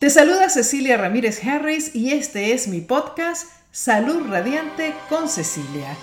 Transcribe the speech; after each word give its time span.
Te 0.00 0.08
saluda 0.08 0.48
Cecilia 0.48 0.96
Ramírez 0.96 1.44
Harris 1.44 1.94
y 1.94 2.12
este 2.12 2.54
es 2.54 2.68
mi 2.68 2.80
podcast 2.80 3.48
Salud 3.70 4.30
Radiante 4.30 4.94
con 5.10 5.28
Cecilia. 5.28 5.94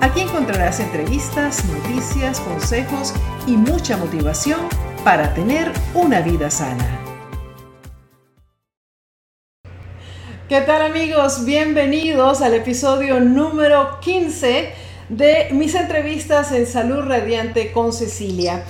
Aquí 0.00 0.22
encontrarás 0.22 0.80
entrevistas, 0.80 1.64
noticias, 1.66 2.40
consejos 2.40 3.14
y 3.46 3.52
mucha 3.52 3.96
motivación 3.96 4.58
para 5.04 5.32
tener 5.32 5.70
una 5.94 6.22
vida 6.22 6.50
sana. 6.50 7.00
¿Qué 10.48 10.60
tal 10.62 10.82
amigos? 10.82 11.44
Bienvenidos 11.44 12.42
al 12.42 12.54
episodio 12.54 13.20
número 13.20 14.00
15 14.00 14.72
de 15.08 15.48
mis 15.52 15.76
entrevistas 15.76 16.50
en 16.50 16.66
Salud 16.66 17.02
Radiante 17.04 17.70
con 17.70 17.92
Cecilia. 17.92 18.64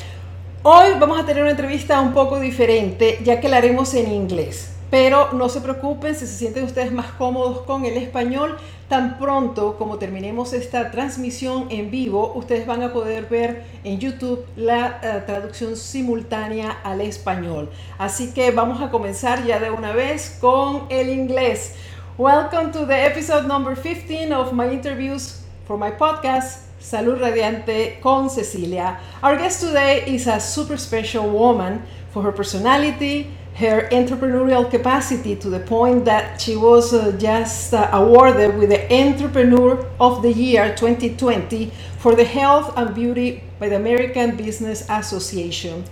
Hoy 0.64 0.88
vamos 0.98 1.20
a 1.20 1.24
tener 1.24 1.42
una 1.42 1.52
entrevista 1.52 2.00
un 2.00 2.12
poco 2.12 2.40
diferente, 2.40 3.20
ya 3.22 3.38
que 3.38 3.48
la 3.48 3.58
haremos 3.58 3.94
en 3.94 4.12
inglés. 4.12 4.74
Pero 4.90 5.32
no 5.32 5.48
se 5.48 5.60
preocupen 5.60 6.16
si 6.16 6.26
se 6.26 6.36
sienten 6.36 6.64
ustedes 6.64 6.90
más 6.90 7.12
cómodos 7.12 7.60
con 7.60 7.84
el 7.84 7.96
español. 7.96 8.56
Tan 8.88 9.18
pronto 9.18 9.76
como 9.78 9.98
terminemos 9.98 10.52
esta 10.52 10.90
transmisión 10.90 11.66
en 11.70 11.92
vivo, 11.92 12.32
ustedes 12.34 12.66
van 12.66 12.82
a 12.82 12.92
poder 12.92 13.26
ver 13.26 13.66
en 13.84 14.00
YouTube 14.00 14.44
la 14.56 15.00
uh, 15.00 15.26
traducción 15.26 15.76
simultánea 15.76 16.80
al 16.82 17.02
español. 17.02 17.70
Así 17.96 18.34
que 18.34 18.50
vamos 18.50 18.82
a 18.82 18.90
comenzar 18.90 19.46
ya 19.46 19.60
de 19.60 19.70
una 19.70 19.92
vez 19.92 20.38
con 20.40 20.86
el 20.88 21.08
inglés. 21.08 21.76
Welcome 22.18 22.72
to 22.72 22.84
the 22.84 23.06
episode 23.06 23.46
number 23.46 23.76
15 23.76 24.32
of 24.32 24.52
my 24.52 24.66
interviews 24.66 25.40
for 25.68 25.78
my 25.78 25.92
podcast. 25.92 26.67
Salud 26.80 27.18
Radiante 27.20 28.00
con 28.00 28.30
Cecilia. 28.30 28.98
Our 29.22 29.36
guest 29.36 29.60
today 29.60 30.04
is 30.06 30.28
a 30.28 30.38
super 30.38 30.76
special 30.76 31.28
woman 31.28 31.82
for 32.10 32.22
her 32.22 32.30
personality, 32.30 33.30
her 33.56 33.88
entrepreneurial 33.90 34.70
capacity 34.70 35.34
to 35.34 35.50
the 35.50 35.58
point 35.58 36.04
that 36.04 36.40
she 36.40 36.54
was 36.54 36.94
uh, 36.94 37.10
just 37.18 37.74
uh, 37.74 37.90
awarded 37.92 38.56
with 38.56 38.70
the 38.70 38.92
Entrepreneur 38.92 39.84
of 39.98 40.22
the 40.22 40.32
Year 40.32 40.72
2020 40.76 41.72
for 41.98 42.14
the 42.14 42.24
health 42.24 42.72
and 42.76 42.94
beauty 42.94 43.42
by 43.58 43.68
the 43.68 43.76
American 43.76 44.36
Business 44.36 44.86
Association. 44.88 45.84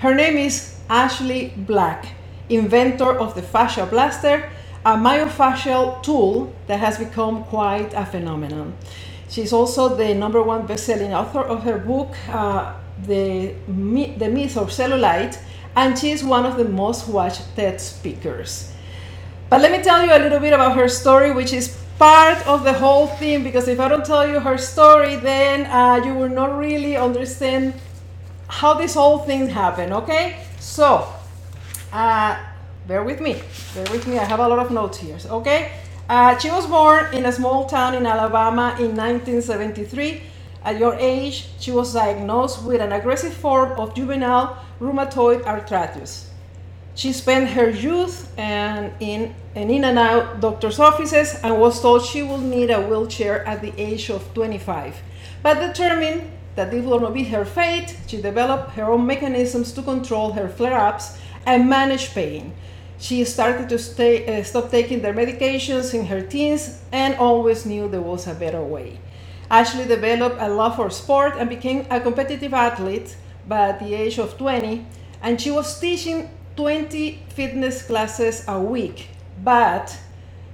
Her 0.00 0.14
name 0.14 0.36
is 0.36 0.74
Ashley 0.90 1.52
Black, 1.56 2.08
inventor 2.48 3.16
of 3.16 3.36
the 3.36 3.42
Fascia 3.42 3.86
Blaster, 3.86 4.50
a 4.84 4.96
myofascial 4.96 6.02
tool 6.02 6.52
that 6.66 6.80
has 6.80 6.98
become 6.98 7.44
quite 7.44 7.94
a 7.94 8.04
phenomenon. 8.04 8.76
She's 9.34 9.52
also 9.52 9.96
the 9.96 10.14
number 10.14 10.40
one 10.40 10.64
best-selling 10.64 11.12
author 11.12 11.40
of 11.40 11.64
her 11.64 11.76
book, 11.76 12.14
uh, 12.28 12.72
the, 13.04 13.52
the 13.66 14.28
Myth 14.28 14.56
of 14.56 14.68
Cellulite, 14.68 15.40
and 15.74 15.98
she's 15.98 16.22
one 16.22 16.46
of 16.46 16.56
the 16.56 16.64
most 16.64 17.08
watched 17.08 17.42
TED 17.56 17.80
speakers. 17.80 18.70
But 19.50 19.60
let 19.60 19.72
me 19.72 19.82
tell 19.82 20.06
you 20.06 20.12
a 20.12 20.20
little 20.22 20.38
bit 20.38 20.52
about 20.52 20.76
her 20.76 20.88
story, 20.88 21.32
which 21.32 21.52
is 21.52 21.76
part 21.98 22.46
of 22.46 22.62
the 22.62 22.74
whole 22.74 23.08
thing, 23.08 23.42
because 23.42 23.66
if 23.66 23.80
I 23.80 23.88
don't 23.88 24.06
tell 24.06 24.24
you 24.24 24.38
her 24.38 24.56
story, 24.56 25.16
then 25.16 25.66
uh, 25.66 25.96
you 26.04 26.14
will 26.14 26.28
not 26.28 26.56
really 26.56 26.96
understand 26.96 27.74
how 28.46 28.74
this 28.74 28.94
whole 28.94 29.18
thing 29.18 29.48
happened, 29.48 29.92
okay? 29.94 30.44
So, 30.60 31.12
uh, 31.92 32.38
bear 32.86 33.02
with 33.02 33.20
me, 33.20 33.42
bear 33.74 33.86
with 33.90 34.06
me, 34.06 34.16
I 34.16 34.24
have 34.26 34.38
a 34.38 34.46
lot 34.46 34.60
of 34.60 34.70
notes 34.70 34.98
here, 34.98 35.18
okay? 35.28 35.72
Uh, 36.08 36.36
she 36.38 36.50
was 36.50 36.66
born 36.66 37.14
in 37.14 37.24
a 37.24 37.32
small 37.32 37.64
town 37.66 37.94
in 37.94 38.04
Alabama 38.04 38.76
in 38.78 38.94
1973. 38.94 40.22
At 40.62 40.78
your 40.78 40.94
age, 40.94 41.48
she 41.58 41.70
was 41.70 41.94
diagnosed 41.94 42.62
with 42.64 42.80
an 42.80 42.92
aggressive 42.92 43.32
form 43.32 43.72
of 43.78 43.94
juvenile 43.94 44.58
rheumatoid 44.80 45.44
arthritis. 45.44 46.30
She 46.94 47.12
spent 47.12 47.50
her 47.50 47.70
youth 47.70 48.32
and 48.38 48.92
in 49.00 49.34
and 49.56 49.70
in 49.70 49.84
and 49.84 49.98
out 49.98 50.40
doctors' 50.40 50.78
offices 50.78 51.40
and 51.42 51.60
was 51.60 51.80
told 51.80 52.04
she 52.04 52.22
would 52.22 52.42
need 52.42 52.70
a 52.70 52.80
wheelchair 52.80 53.46
at 53.46 53.62
the 53.62 53.72
age 53.80 54.10
of 54.10 54.32
25. 54.34 55.00
But 55.42 55.60
determined 55.60 56.30
that 56.54 56.70
this 56.70 56.84
would 56.84 57.02
not 57.02 57.14
be 57.14 57.24
her 57.24 57.44
fate, 57.44 57.96
she 58.06 58.20
developed 58.20 58.72
her 58.72 58.90
own 58.90 59.06
mechanisms 59.06 59.72
to 59.72 59.82
control 59.82 60.32
her 60.32 60.48
flare-ups 60.48 61.18
and 61.46 61.68
manage 61.68 62.14
pain. 62.14 62.52
She 63.04 63.22
started 63.26 63.68
to 63.68 63.78
stay, 63.78 64.24
uh, 64.24 64.42
stop 64.44 64.70
taking 64.70 65.02
their 65.02 65.12
medications 65.12 65.92
in 65.92 66.06
her 66.06 66.22
teens 66.22 66.80
and 66.90 67.14
always 67.16 67.66
knew 67.66 67.86
there 67.86 68.00
was 68.00 68.26
a 68.26 68.32
better 68.32 68.62
way. 68.62 68.98
Ashley 69.50 69.84
developed 69.84 70.36
a 70.40 70.48
love 70.48 70.76
for 70.76 70.88
sport 70.88 71.34
and 71.36 71.50
became 71.50 71.84
a 71.90 72.00
competitive 72.00 72.54
athlete 72.54 73.14
by 73.46 73.72
the 73.72 73.92
age 73.92 74.18
of 74.18 74.38
20, 74.38 74.86
and 75.20 75.38
she 75.38 75.50
was 75.50 75.78
teaching 75.78 76.30
20 76.56 77.20
fitness 77.28 77.82
classes 77.82 78.42
a 78.48 78.58
week. 78.58 79.08
But 79.44 79.94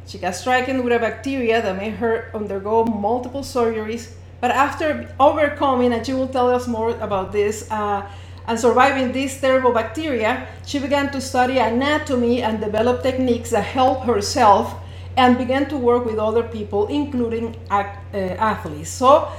she 0.09 0.19
got 0.19 0.35
stricken 0.35 0.83
with 0.83 0.93
a 0.93 0.99
bacteria 0.99 1.63
that 1.63 1.77
made 1.77 2.03
her 2.03 2.33
undergo 2.35 2.85
multiple 2.85 3.43
surgeries. 3.43 4.11
But 4.41 4.51
after 4.51 5.15
overcoming, 5.21 5.93
and 5.93 6.05
she 6.05 6.15
will 6.15 6.27
tell 6.27 6.51
us 6.51 6.67
more 6.67 6.99
about 6.99 7.31
this, 7.31 7.71
uh, 7.71 8.11
and 8.51 8.59
surviving 8.59 9.13
this 9.13 9.41
terrible 9.41 9.73
bacteria, 9.73 10.49
she 10.67 10.81
began 10.81 11.13
to 11.13 11.21
study 11.21 11.59
anatomy 11.59 12.43
and 12.43 12.61
develop 12.61 13.01
techniques 13.01 13.51
that 13.51 13.63
help 13.63 14.03
herself 14.03 14.75
and 15.17 15.39
began 15.39 15.69
to 15.69 15.77
work 15.77 16.05
with 16.05 16.19
other 16.19 16.43
people, 16.43 16.89
including 16.89 17.55
uh, 17.71 17.85
athletes. 18.13 18.91
So, 18.91 19.31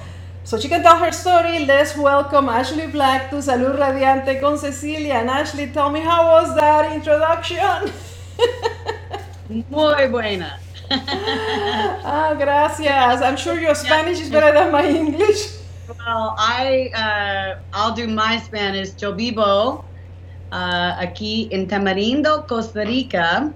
so 0.45 0.57
she 0.57 0.69
can 0.69 0.81
tell 0.81 0.97
her 0.97 1.11
story. 1.11 1.65
Let's 1.65 1.97
welcome 1.97 2.47
Ashley 2.47 2.87
Black 2.87 3.29
to 3.31 3.43
Salud 3.43 3.77
Radiante 3.77 4.39
con 4.39 4.57
Cecilia. 4.57 5.15
And 5.15 5.29
Ashley, 5.29 5.67
tell 5.67 5.89
me 5.91 5.99
how 5.99 6.27
was 6.27 6.55
that 6.55 6.93
introduction? 6.93 7.91
Muy 9.69 10.07
buena. 10.07 10.57
ah, 10.89 12.33
gracias. 12.39 13.21
I'm 13.21 13.35
sure 13.35 13.59
your 13.59 13.75
Spanish 13.75 14.21
is 14.21 14.29
better 14.29 14.53
than 14.53 14.71
my 14.71 14.87
English. 14.87 15.60
Well, 15.99 16.35
I 16.37 16.89
uh, 16.95 17.55
I'll 17.73 17.95
do 17.95 18.07
my 18.07 18.39
Spanish. 18.39 18.89
Yo 19.01 19.13
vivo 19.15 19.85
uh, 20.51 20.95
aquí 20.97 21.49
en 21.51 21.67
Tamarindo, 21.67 22.47
Costa 22.47 22.85
Rica. 22.85 23.53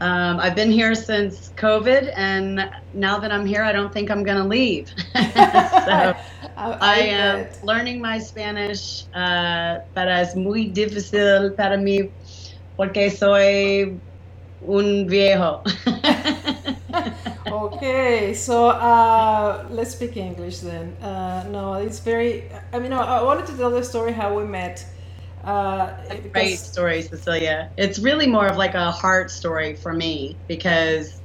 Um, 0.00 0.40
I've 0.40 0.56
been 0.56 0.70
here 0.70 0.94
since 0.94 1.52
COVID, 1.56 2.12
and 2.16 2.70
now 2.92 3.18
that 3.18 3.32
I'm 3.32 3.46
here, 3.46 3.62
I 3.64 3.72
don't 3.72 3.92
think 3.92 4.10
I'm 4.10 4.24
going 4.24 4.38
to 4.38 4.44
leave. 4.48 4.92
so 5.14 5.22
I, 5.24 6.14
I 6.56 6.96
am 6.98 7.48
learning 7.62 8.02
my 8.02 8.18
Spanish, 8.18 9.06
uh, 9.14 9.78
pero 9.94 10.10
es 10.12 10.36
muy 10.36 10.72
difícil 10.74 11.56
para 11.56 11.78
mí 11.78 12.12
porque 12.76 13.10
soy 13.10 14.02
un 14.60 15.06
viejo. 15.06 15.62
okay, 17.64 18.34
so 18.34 18.68
uh, 18.68 19.66
let's 19.70 19.92
speak 19.92 20.16
English 20.16 20.60
then. 20.60 20.94
Uh, 21.02 21.46
no, 21.50 21.74
it's 21.74 22.00
very. 22.00 22.50
I 22.72 22.78
mean, 22.78 22.92
I 22.92 23.22
wanted 23.22 23.46
to 23.46 23.56
tell 23.56 23.70
the 23.70 23.82
story 23.84 24.12
how 24.12 24.36
we 24.36 24.44
met. 24.44 24.84
Uh, 25.42 25.94
great 26.32 26.58
story, 26.58 27.02
Cecilia. 27.02 27.70
It's 27.76 27.98
really 27.98 28.26
more 28.26 28.46
of 28.46 28.56
like 28.56 28.74
a 28.74 28.90
heart 28.90 29.30
story 29.30 29.74
for 29.76 29.92
me 29.92 30.40
because, 30.48 31.20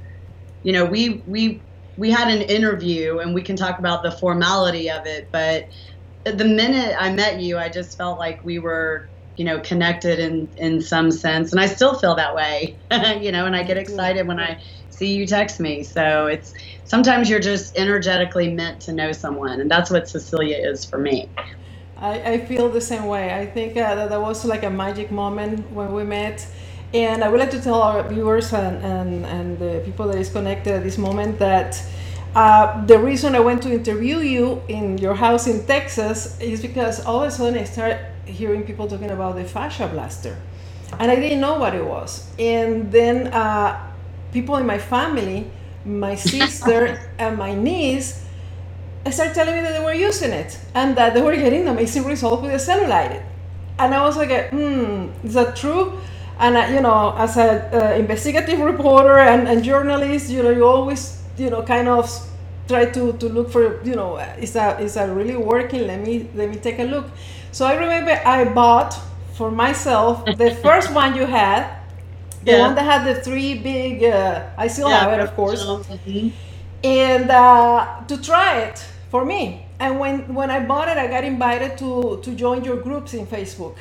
you 0.62 0.72
know, 0.72 0.84
we 0.84 1.22
we 1.26 1.64
we 1.96 2.10
had 2.10 2.28
an 2.28 2.42
interview 2.42 3.18
and 3.18 3.34
we 3.34 3.42
can 3.42 3.56
talk 3.56 3.78
about 3.78 4.02
the 4.02 4.12
formality 4.12 4.90
of 4.90 5.06
it, 5.06 5.30
but 5.32 5.66
the 6.24 6.44
minute 6.44 6.94
I 6.98 7.12
met 7.12 7.40
you, 7.40 7.58
I 7.58 7.68
just 7.68 7.96
felt 7.96 8.18
like 8.18 8.44
we 8.44 8.58
were 8.58 9.08
you 9.36 9.44
know 9.46 9.60
connected 9.60 10.18
in 10.18 10.50
in 10.58 10.80
some 10.82 11.10
sense 11.10 11.52
and 11.52 11.60
i 11.60 11.66
still 11.66 11.98
feel 11.98 12.14
that 12.14 12.34
way 12.34 12.78
you 13.22 13.32
know 13.32 13.46
and 13.46 13.56
i 13.56 13.62
get 13.62 13.78
excited 13.78 14.26
when 14.28 14.38
i 14.38 14.58
see 15.02 15.14
you 15.14 15.26
text 15.26 15.58
me. 15.58 15.82
So 15.82 16.26
it's 16.34 16.54
sometimes 16.84 17.28
you're 17.28 17.46
just 17.52 17.76
energetically 17.76 18.48
meant 18.60 18.78
to 18.86 18.92
know 18.92 19.10
someone 19.24 19.56
and 19.60 19.68
that's 19.74 19.90
what 19.90 20.02
cecilia 20.08 20.58
is 20.70 20.84
for 20.84 20.98
me. 21.08 21.28
I, 21.96 22.14
I 22.32 22.34
feel 22.48 22.68
the 22.68 22.86
same 22.92 23.06
way. 23.14 23.24
I 23.42 23.44
think 23.56 23.70
uh, 23.76 23.96
that 23.96 24.08
there 24.10 24.20
was 24.20 24.44
like 24.44 24.62
a 24.62 24.70
magic 24.84 25.10
moment 25.10 25.54
when 25.72 25.92
we 25.96 26.04
met. 26.04 26.46
And 26.94 27.24
i 27.24 27.28
would 27.30 27.40
like 27.44 27.54
to 27.58 27.62
tell 27.68 27.80
our 27.88 28.02
viewers 28.12 28.52
and, 28.52 28.76
and, 28.94 29.10
and 29.36 29.58
the 29.64 29.72
people 29.86 30.06
that 30.08 30.18
is 30.24 30.30
connected 30.38 30.72
at 30.78 30.82
this 30.88 30.98
moment 30.98 31.38
that 31.38 31.70
uh, 32.34 32.84
the 32.92 32.98
reason 32.98 33.34
I 33.34 33.40
went 33.40 33.60
to 33.66 33.70
interview 33.80 34.18
you 34.18 34.62
in 34.68 34.98
your 34.98 35.14
house 35.14 35.46
in 35.52 35.66
Texas 35.66 36.38
is 36.40 36.62
because 36.68 37.04
all 37.06 37.22
of 37.22 37.28
a 37.28 37.30
sudden 37.30 37.58
I 37.58 37.64
started 37.64 37.98
hearing 38.40 38.62
people 38.70 38.86
talking 38.86 39.10
about 39.10 39.36
the 39.36 39.44
fascia 39.44 39.86
blaster, 39.88 40.34
and 41.00 41.10
I 41.10 41.16
didn't 41.16 41.40
know 41.40 41.56
what 41.58 41.74
it 41.74 41.84
was. 41.84 42.10
And 42.38 42.90
then 42.90 43.16
uh, 43.28 43.91
people 44.32 44.56
in 44.56 44.66
my 44.66 44.78
family, 44.78 45.50
my 45.84 46.14
sister 46.14 47.00
and 47.18 47.38
my 47.38 47.54
niece, 47.54 48.24
started 49.10 49.34
telling 49.34 49.56
me 49.56 49.62
that 49.62 49.72
they 49.72 49.84
were 49.84 49.94
using 49.94 50.30
it 50.32 50.58
and 50.74 50.96
that 50.96 51.14
they 51.14 51.22
were 51.22 51.34
getting 51.36 51.66
amazing 51.68 52.04
results 52.04 52.42
with 52.42 52.52
the 52.52 52.58
cellulite. 52.58 53.22
And 53.78 53.94
I 53.94 54.04
was 54.04 54.16
like, 54.16 54.50
hmm, 54.50 55.08
is 55.24 55.34
that 55.34 55.56
true? 55.56 55.98
And 56.38 56.56
uh, 56.56 56.68
you 56.72 56.80
know, 56.80 57.14
as 57.16 57.36
an 57.36 57.74
uh, 57.74 57.94
investigative 57.94 58.60
reporter 58.60 59.18
and, 59.18 59.48
and 59.48 59.64
journalist, 59.64 60.30
you 60.30 60.42
know, 60.42 60.50
you 60.50 60.66
always, 60.66 61.22
you 61.36 61.50
know, 61.50 61.62
kind 61.62 61.88
of 61.88 62.08
try 62.68 62.86
to, 62.86 63.12
to 63.14 63.28
look 63.28 63.50
for, 63.50 63.82
you 63.84 63.96
know, 63.96 64.18
is 64.38 64.52
that 64.52 64.80
is 64.80 64.94
that 64.94 65.10
really 65.10 65.36
working? 65.36 65.86
Let 65.86 66.00
me 66.00 66.28
let 66.34 66.48
me 66.50 66.56
take 66.56 66.78
a 66.78 66.84
look. 66.84 67.06
So 67.52 67.66
I 67.66 67.74
remember 67.74 68.12
I 68.24 68.44
bought 68.44 68.94
for 69.34 69.50
myself 69.50 70.24
the 70.26 70.54
first 70.62 70.92
one 70.92 71.16
you 71.16 71.26
had, 71.26 71.66
the 72.44 72.52
yeah. 72.52 72.60
one 72.60 72.74
that 72.74 72.84
had 72.84 73.06
the 73.06 73.20
three 73.20 73.58
big. 73.58 74.04
Uh, 74.04 74.48
I 74.56 74.68
still 74.68 74.88
yeah, 74.88 75.00
have 75.00 75.12
it, 75.12 75.20
of 75.20 75.34
course. 75.34 75.64
Mm-hmm. 75.64 76.28
And 76.84 77.30
uh, 77.30 78.02
to 78.08 78.20
try 78.20 78.60
it 78.60 78.84
for 79.10 79.24
me. 79.24 79.66
And 79.78 79.98
when 79.98 80.34
when 80.34 80.50
I 80.50 80.64
bought 80.64 80.88
it, 80.88 80.96
I 80.96 81.06
got 81.06 81.24
invited 81.24 81.78
to 81.78 82.20
to 82.22 82.34
join 82.34 82.64
your 82.64 82.76
groups 82.76 83.14
in 83.14 83.26
Facebook. 83.26 83.76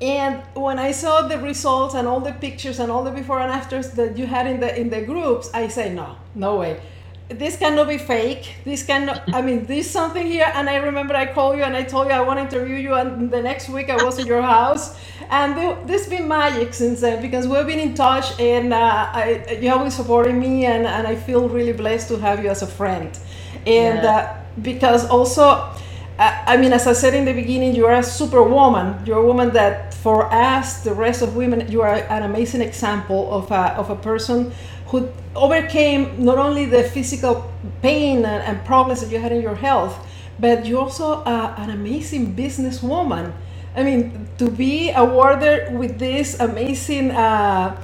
And 0.00 0.42
when 0.54 0.78
I 0.78 0.90
saw 0.92 1.28
the 1.28 1.38
results 1.38 1.94
and 1.94 2.08
all 2.08 2.20
the 2.20 2.32
pictures 2.32 2.80
and 2.80 2.90
all 2.90 3.04
the 3.04 3.12
before 3.12 3.38
and 3.40 3.52
afters 3.52 3.92
that 3.92 4.18
you 4.18 4.26
had 4.26 4.46
in 4.46 4.58
the 4.60 4.70
in 4.80 4.90
the 4.90 5.02
groups, 5.02 5.50
I 5.54 5.68
say 5.68 5.94
no, 5.94 6.16
no 6.34 6.56
way. 6.56 6.80
This 7.28 7.56
cannot 7.56 7.88
be 7.88 7.98
fake. 7.98 8.56
This 8.64 8.84
cannot. 8.84 9.22
I 9.32 9.40
mean, 9.40 9.64
there's 9.64 9.88
something 9.88 10.26
here. 10.26 10.50
And 10.54 10.68
I 10.68 10.76
remember 10.76 11.14
I 11.14 11.32
called 11.32 11.56
you 11.56 11.62
and 11.62 11.74
I 11.76 11.82
told 11.82 12.08
you 12.08 12.12
I 12.12 12.20
want 12.20 12.38
to 12.38 12.44
interview 12.44 12.76
you. 12.76 12.94
And 12.94 13.30
the 13.30 13.40
next 13.40 13.68
week 13.68 13.88
I 13.90 14.02
was 14.04 14.18
at 14.18 14.26
your 14.26 14.42
house, 14.42 14.98
and 15.30 15.88
this 15.88 16.08
been 16.08 16.28
magic 16.28 16.74
since 16.74 17.00
then 17.00 17.22
because 17.22 17.48
we've 17.48 17.66
been 17.66 17.78
in 17.78 17.94
touch 17.94 18.38
and 18.38 18.74
uh, 18.74 19.08
I, 19.12 19.58
you 19.60 19.70
been 19.70 19.90
supporting 19.90 20.38
me, 20.38 20.66
and, 20.66 20.86
and 20.86 21.06
I 21.06 21.16
feel 21.16 21.48
really 21.48 21.72
blessed 21.72 22.08
to 22.08 22.18
have 22.18 22.42
you 22.42 22.50
as 22.50 22.62
a 22.62 22.66
friend. 22.66 23.18
And 23.66 24.02
yeah. 24.02 24.10
uh, 24.10 24.60
because 24.60 25.08
also 25.08 25.72
I 26.18 26.56
mean, 26.56 26.72
as 26.72 26.86
I 26.86 26.92
said 26.92 27.14
in 27.14 27.24
the 27.24 27.32
beginning, 27.32 27.74
you 27.74 27.86
are 27.86 27.94
a 27.94 28.02
superwoman. 28.02 29.04
You're 29.06 29.18
a 29.18 29.26
woman 29.26 29.50
that, 29.54 29.94
for 29.94 30.32
us, 30.32 30.82
the 30.84 30.94
rest 30.94 31.22
of 31.22 31.34
women, 31.34 31.70
you 31.70 31.82
are 31.82 31.94
an 31.94 32.22
amazing 32.22 32.60
example 32.60 33.32
of 33.32 33.50
a, 33.50 33.74
of 33.74 33.90
a 33.90 33.96
person 33.96 34.52
who 34.92 35.08
overcame 35.34 36.22
not 36.22 36.38
only 36.38 36.66
the 36.66 36.84
physical 36.84 37.50
pain 37.80 38.18
and, 38.18 38.42
and 38.44 38.64
problems 38.64 39.00
that 39.00 39.10
you 39.10 39.18
had 39.18 39.32
in 39.32 39.40
your 39.40 39.56
health, 39.56 40.06
but 40.38 40.66
you're 40.66 40.80
also 40.80 41.24
uh, 41.24 41.54
an 41.56 41.70
amazing 41.70 42.36
businesswoman. 42.36 43.32
I 43.74 43.82
mean, 43.82 44.28
to 44.36 44.50
be 44.50 44.90
awarded 44.90 45.74
with 45.74 45.98
this 45.98 46.38
amazing 46.38 47.10
uh, 47.10 47.80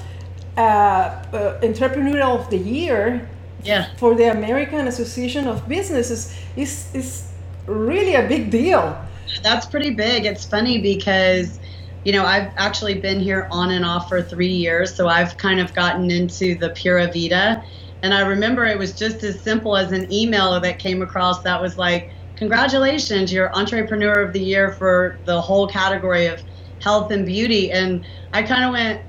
uh, 0.57 0.61
uh 0.61 1.61
entrepreneur 1.63 2.21
of 2.23 2.51
the 2.51 2.59
year 2.59 3.27
yeah. 3.63 3.89
for 3.97 4.15
the 4.15 4.31
American 4.31 4.87
Association 4.87 5.47
of 5.47 5.67
Businesses 5.67 6.35
is, 6.57 6.95
is 6.95 7.33
really 7.67 8.17
a 8.17 8.29
big 8.29 8.51
deal. 8.51 8.97
That's 9.43 9.67
pretty 9.67 9.91
big. 9.91 10.27
It's 10.27 10.45
funny 10.45 10.79
because, 10.79 11.59
you 12.05 12.13
know, 12.13 12.25
I've 12.25 12.53
actually 12.59 13.01
been 13.01 13.21
here 13.21 13.49
on 13.53 13.71
and 13.71 13.85
off 13.85 14.09
for 14.09 14.23
three 14.23 14.49
years, 14.53 14.97
so 14.97 15.09
I've 15.09 15.37
kind 15.39 15.61
of 15.61 15.75
gotten 15.75 16.11
into 16.11 16.57
the 16.59 16.71
Pura 16.71 17.07
Vida. 17.13 17.63
And 18.03 18.15
I 18.15 18.23
remember 18.23 18.65
it 18.65 18.79
was 18.79 18.95
just 18.95 19.23
as 19.25 19.45
simple 19.45 19.77
as 19.77 19.93
an 19.93 20.13
email 20.13 20.61
that 20.61 20.79
came 20.79 21.03
across 21.03 21.43
that 21.43 21.63
was 21.63 21.77
like, 21.79 22.11
Congratulations, 22.37 23.33
you're 23.33 23.55
Entrepreneur 23.57 24.23
of 24.23 24.33
the 24.33 24.41
Year 24.43 24.73
for 24.73 25.21
the 25.27 25.41
whole 25.43 25.69
category 25.69 26.27
of 26.27 26.43
health 26.81 27.13
and 27.13 27.27
beauty. 27.27 27.71
And 27.71 28.07
I 28.33 28.43
kind 28.45 28.65
of 28.65 28.73
went, 28.73 29.03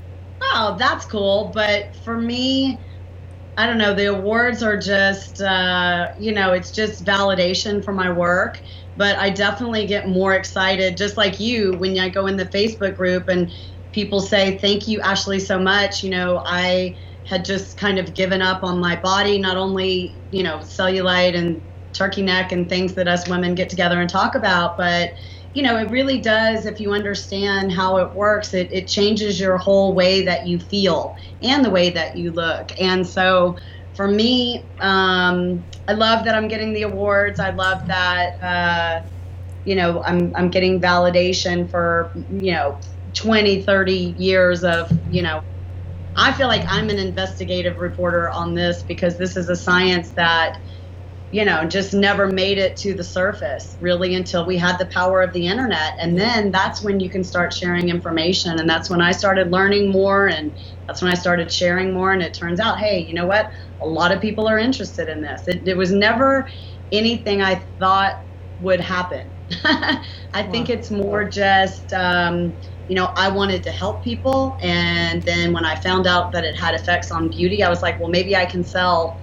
Wow, 0.54 0.78
that's 0.80 1.06
cool. 1.06 1.52
But 1.56 1.96
for 2.04 2.18
me, 2.20 2.78
I 3.56 3.68
don't 3.68 3.78
know, 3.78 3.94
the 3.94 4.08
awards 4.08 4.64
are 4.64 4.78
just, 4.78 5.40
uh, 5.40 6.08
you 6.18 6.32
know, 6.32 6.54
it's 6.54 6.72
just 6.72 7.06
validation 7.06 7.84
for 7.84 7.94
my 7.94 8.12
work. 8.12 8.60
But 9.00 9.18
I 9.18 9.32
definitely 9.32 9.88
get 9.88 10.10
more 10.10 10.36
excited, 10.36 10.98
just 10.98 11.18
like 11.18 11.40
you, 11.40 11.74
when 11.80 11.98
I 12.00 12.10
go 12.10 12.28
in 12.28 12.38
the 12.38 12.46
Facebook 12.46 12.96
group 12.98 13.30
and 13.30 13.52
people 13.94 14.22
say, 14.22 14.60
Thank 14.60 14.88
you, 14.88 15.02
Ashley, 15.02 15.40
so 15.40 15.60
much. 15.60 16.04
You 16.04 16.12
know, 16.12 16.44
I 16.46 16.98
had 17.24 17.46
just 17.46 17.78
kind 17.78 18.00
of 18.00 18.14
given 18.14 18.44
up 18.44 18.64
on 18.64 18.80
my 18.80 18.98
body, 18.98 19.40
not 19.40 19.58
only, 19.58 20.22
you 20.32 20.44
know, 20.44 20.60
cellulite 20.60 21.36
and 21.38 21.64
turkey 21.94 22.24
neck 22.24 22.52
and 22.52 22.70
things 22.70 22.96
that 22.96 23.08
us 23.08 23.30
women 23.30 23.56
get 23.56 23.70
together 23.70 24.02
and 24.02 24.10
talk 24.10 24.36
about, 24.36 24.78
but 24.78 25.12
you 25.54 25.64
know, 25.64 25.78
it 25.78 25.90
really 25.90 26.22
does, 26.22 26.66
if 26.68 26.80
you 26.80 26.94
understand 26.94 27.72
how 27.72 27.98
it 27.98 28.14
works, 28.14 28.54
it, 28.54 28.72
it 28.72 28.88
changes 28.88 29.40
your 29.40 29.58
whole 29.58 29.96
way 29.96 30.24
that 30.26 30.46
you 30.46 30.60
feel 30.60 31.16
and 31.42 31.66
the 31.66 31.72
way 31.72 31.90
that 31.90 32.16
you 32.16 32.32
look. 32.32 32.72
And 32.80 33.08
so 33.08 33.58
for 34.00 34.08
me, 34.10 34.72
um, 34.80 35.68
I 35.90 35.92
love 35.92 36.24
that 36.24 36.34
I'm 36.34 36.48
getting 36.48 36.72
the 36.72 36.84
awards. 36.84 37.38
I 37.38 37.50
love 37.50 37.86
that, 37.90 38.42
uh, 38.42 39.02
you 39.66 39.76
know, 39.76 40.02
I'm, 40.06 40.32
I'm 40.38 40.50
getting 40.50 40.82
validation 40.82 41.70
for, 41.70 42.14
you 42.30 42.54
know, 42.54 42.80
20, 43.18 43.64
30 43.64 43.94
years 44.18 44.64
of, 44.64 44.90
you 45.10 45.22
know, 45.22 45.44
I 46.16 46.32
feel 46.34 46.48
like 46.48 46.64
I'm 46.70 46.90
an 46.90 47.00
investigative 47.00 47.78
reporter 47.78 48.32
on 48.32 48.56
this 48.56 48.84
because 48.88 49.18
this 49.18 49.38
is 49.38 49.50
a 49.50 49.58
science 49.58 50.14
that 50.14 50.54
you 51.32 51.46
know, 51.46 51.66
just 51.66 51.94
never 51.94 52.28
made 52.28 52.58
it 52.58 52.78
to 52.78 52.96
the 52.96 53.04
surface 53.04 53.76
really 53.80 54.16
until 54.16 54.46
we 54.46 54.58
had 54.58 54.78
the 54.78 54.88
power 54.88 55.22
of 55.22 55.34
the 55.34 55.48
internet. 55.48 55.94
And 56.00 56.18
then 56.18 56.52
that's 56.52 56.82
when 56.82 57.00
you 57.00 57.10
can 57.10 57.24
start 57.24 57.54
sharing 57.54 57.90
information. 57.90 58.60
And 58.60 58.70
that's 58.70 58.90
when 58.90 59.02
I 59.02 59.12
started 59.12 59.52
learning 59.52 59.92
more 59.92 60.28
and 60.28 60.58
that's 60.88 61.02
when 61.02 61.12
I 61.12 61.16
started 61.16 61.52
sharing 61.52 61.94
more. 61.94 62.14
And 62.14 62.22
it 62.24 62.34
turns 62.34 62.60
out, 62.60 62.80
hey, 62.80 63.00
you 63.00 63.14
know 63.14 63.28
what? 63.28 63.50
A 63.82 63.88
lot 63.88 64.12
of 64.12 64.22
people 64.22 64.48
are 64.48 64.58
interested 64.58 65.10
in 65.10 65.22
this. 65.22 65.44
It, 65.48 65.68
it 65.68 65.78
was 65.78 65.92
never 65.92 66.48
anything 66.92 67.42
I 67.42 67.64
thought 67.80 68.14
would 68.60 68.80
happen. 68.80 69.34
I 70.34 70.44
think 70.52 70.70
it's 70.70 70.92
more 70.92 71.30
just, 71.30 71.94
um, 71.94 72.58
you 72.88 72.96
know, 72.96 73.12
I 73.18 73.30
wanted 73.30 73.64
to 73.64 73.72
help 73.72 74.04
people. 74.04 74.58
And 74.62 75.24
then 75.24 75.54
when 75.54 75.66
I 75.66 75.76
found 75.76 76.08
out 76.08 76.32
that 76.32 76.46
it 76.46 76.56
had 76.56 76.74
effects 76.74 77.12
on 77.12 77.30
beauty, 77.30 77.64
I 77.64 77.70
was 77.70 77.84
like, 77.84 78.00
well, 78.00 78.10
maybe 78.10 78.36
I 78.36 78.46
can 78.46 78.64
sell 78.64 79.18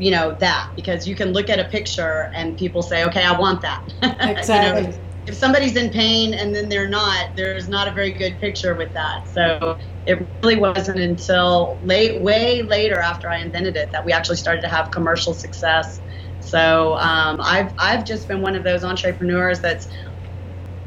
you 0.00 0.10
know 0.10 0.36
that 0.40 0.66
because 0.74 1.06
you 1.06 1.14
can 1.14 1.32
look 1.32 1.50
at 1.50 1.58
a 1.60 1.64
picture 1.64 2.30
and 2.34 2.56
people 2.56 2.82
say 2.82 3.04
okay 3.04 3.24
i 3.24 3.38
want 3.38 3.62
that. 3.62 3.80
Exactly 4.28 4.82
you 4.82 4.88
know, 4.88 4.98
if 5.26 5.36
somebody's 5.36 5.76
in 5.76 5.90
pain 5.90 6.34
and 6.34 6.54
then 6.54 6.68
they're 6.68 6.88
not 6.88 7.28
there's 7.36 7.68
not 7.68 7.86
a 7.86 7.92
very 7.92 8.10
good 8.12 8.38
picture 8.40 8.74
with 8.74 8.92
that. 8.94 9.28
So 9.30 9.76
it 10.06 10.26
really 10.42 10.56
wasn't 10.56 10.98
until 10.98 11.78
late 11.82 12.20
way 12.22 12.62
later 12.62 12.98
after 12.98 13.28
i 13.28 13.38
invented 13.38 13.76
it 13.76 13.90
that 13.92 14.04
we 14.04 14.12
actually 14.12 14.36
started 14.36 14.62
to 14.62 14.68
have 14.68 14.90
commercial 14.90 15.34
success. 15.34 16.00
So 16.40 16.96
um, 16.96 17.38
I've, 17.42 17.72
I've 17.78 18.04
just 18.06 18.26
been 18.26 18.40
one 18.40 18.56
of 18.56 18.64
those 18.64 18.82
entrepreneurs 18.82 19.60
that's 19.60 19.86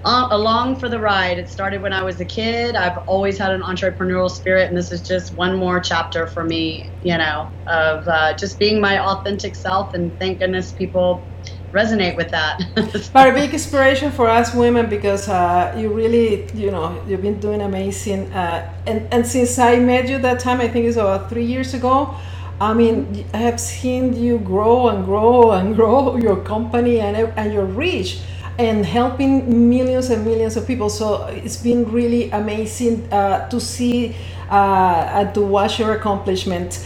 along 0.05 0.75
for 0.75 0.89
the 0.89 0.99
ride. 0.99 1.37
It 1.37 1.49
started 1.49 1.81
when 1.81 1.93
I 1.93 2.03
was 2.03 2.19
a 2.19 2.25
kid. 2.25 2.75
I've 2.75 2.97
always 3.07 3.37
had 3.37 3.51
an 3.51 3.61
entrepreneurial 3.61 4.29
spirit, 4.29 4.67
and 4.67 4.77
this 4.77 4.91
is 4.91 5.01
just 5.01 5.33
one 5.35 5.55
more 5.55 5.79
chapter 5.79 6.27
for 6.27 6.43
me, 6.43 6.89
you 7.03 7.17
know, 7.17 7.49
of 7.67 8.07
uh, 8.07 8.33
just 8.35 8.59
being 8.59 8.81
my 8.81 8.99
authentic 8.99 9.55
self. 9.55 9.93
And 9.93 10.17
thank 10.19 10.39
goodness 10.39 10.71
people 10.71 11.23
resonate 11.71 12.15
with 12.15 12.29
that. 12.29 12.61
but 13.13 13.29
a 13.29 13.33
big 13.33 13.51
inspiration 13.51 14.11
for 14.11 14.29
us 14.29 14.53
women 14.53 14.89
because 14.89 15.27
uh, 15.27 15.75
you 15.77 15.89
really, 15.89 16.51
you 16.53 16.69
know, 16.69 17.01
you've 17.07 17.21
been 17.21 17.39
doing 17.39 17.61
amazing. 17.61 18.31
Uh, 18.33 18.71
and, 18.85 19.11
and 19.11 19.25
since 19.25 19.57
I 19.57 19.79
met 19.79 20.07
you 20.07 20.19
that 20.19 20.39
time, 20.39 20.61
I 20.61 20.67
think 20.67 20.85
it's 20.85 20.97
about 20.97 21.29
three 21.29 21.45
years 21.45 21.73
ago. 21.73 22.15
I 22.61 22.73
mean, 22.73 23.25
I 23.33 23.37
have 23.37 23.59
seen 23.59 24.13
you 24.15 24.37
grow 24.37 24.89
and 24.89 25.03
grow 25.03 25.51
and 25.51 25.75
grow 25.79 26.15
your 26.17 26.37
company 26.43 26.99
and, 26.99 27.17
and 27.17 27.53
your 27.53 27.65
reach 27.65 28.19
and 28.57 28.85
helping 28.85 29.69
millions 29.69 30.09
and 30.09 30.25
millions 30.25 30.57
of 30.57 30.67
people. 30.67 30.89
So 30.89 31.25
it's 31.25 31.57
been 31.57 31.91
really 31.91 32.29
amazing 32.31 33.11
uh, 33.11 33.49
to 33.49 33.59
see 33.59 34.15
uh, 34.49 35.09
and 35.13 35.33
to 35.33 35.41
watch 35.41 35.79
your 35.79 35.93
accomplishments. 35.93 36.85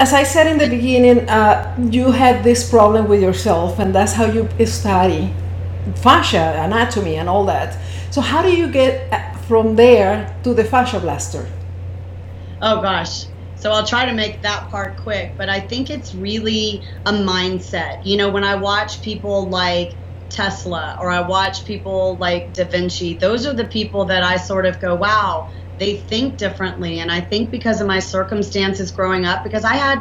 As 0.00 0.12
I 0.12 0.24
said 0.24 0.46
in 0.46 0.58
the 0.58 0.68
beginning, 0.68 1.28
uh, 1.28 1.74
you 1.90 2.10
had 2.10 2.42
this 2.44 2.68
problem 2.68 3.08
with 3.08 3.22
yourself, 3.22 3.78
and 3.78 3.94
that's 3.94 4.12
how 4.12 4.26
you 4.26 4.48
study 4.66 5.32
fascia, 5.96 6.54
anatomy, 6.58 7.16
and 7.16 7.28
all 7.28 7.44
that. 7.46 7.78
So, 8.10 8.20
how 8.20 8.42
do 8.42 8.54
you 8.54 8.68
get 8.68 9.12
uh, 9.12 9.36
from 9.46 9.76
there 9.76 10.36
to 10.42 10.54
the 10.54 10.64
fascia 10.64 11.00
blaster? 11.00 11.46
Oh, 12.60 12.80
gosh. 12.80 13.26
So 13.56 13.70
I'll 13.70 13.86
try 13.86 14.04
to 14.04 14.12
make 14.12 14.42
that 14.42 14.68
part 14.68 14.98
quick, 14.98 15.32
but 15.38 15.48
I 15.48 15.58
think 15.58 15.88
it's 15.88 16.14
really 16.14 16.82
a 17.06 17.12
mindset. 17.12 18.04
You 18.04 18.18
know, 18.18 18.28
when 18.28 18.44
I 18.44 18.56
watch 18.56 19.00
people 19.00 19.48
like 19.48 19.94
Tesla 20.30 20.96
or 21.00 21.10
I 21.10 21.20
watch 21.20 21.64
people 21.64 22.16
like 22.18 22.52
Da 22.52 22.64
Vinci, 22.64 23.18
those 23.18 23.46
are 23.46 23.54
the 23.54 23.66
people 23.66 24.06
that 24.06 24.22
I 24.22 24.36
sort 24.36 24.66
of 24.66 24.80
go, 24.80 24.94
wow, 24.94 25.48
they 25.78 25.96
think 25.96 26.38
differently. 26.38 27.00
And 27.00 27.10
I 27.10 27.20
think 27.20 27.50
because 27.50 27.80
of 27.80 27.86
my 27.86 27.98
circumstances 27.98 28.90
growing 28.90 29.24
up, 29.24 29.44
because 29.44 29.64
I 29.64 29.74
had 29.74 30.00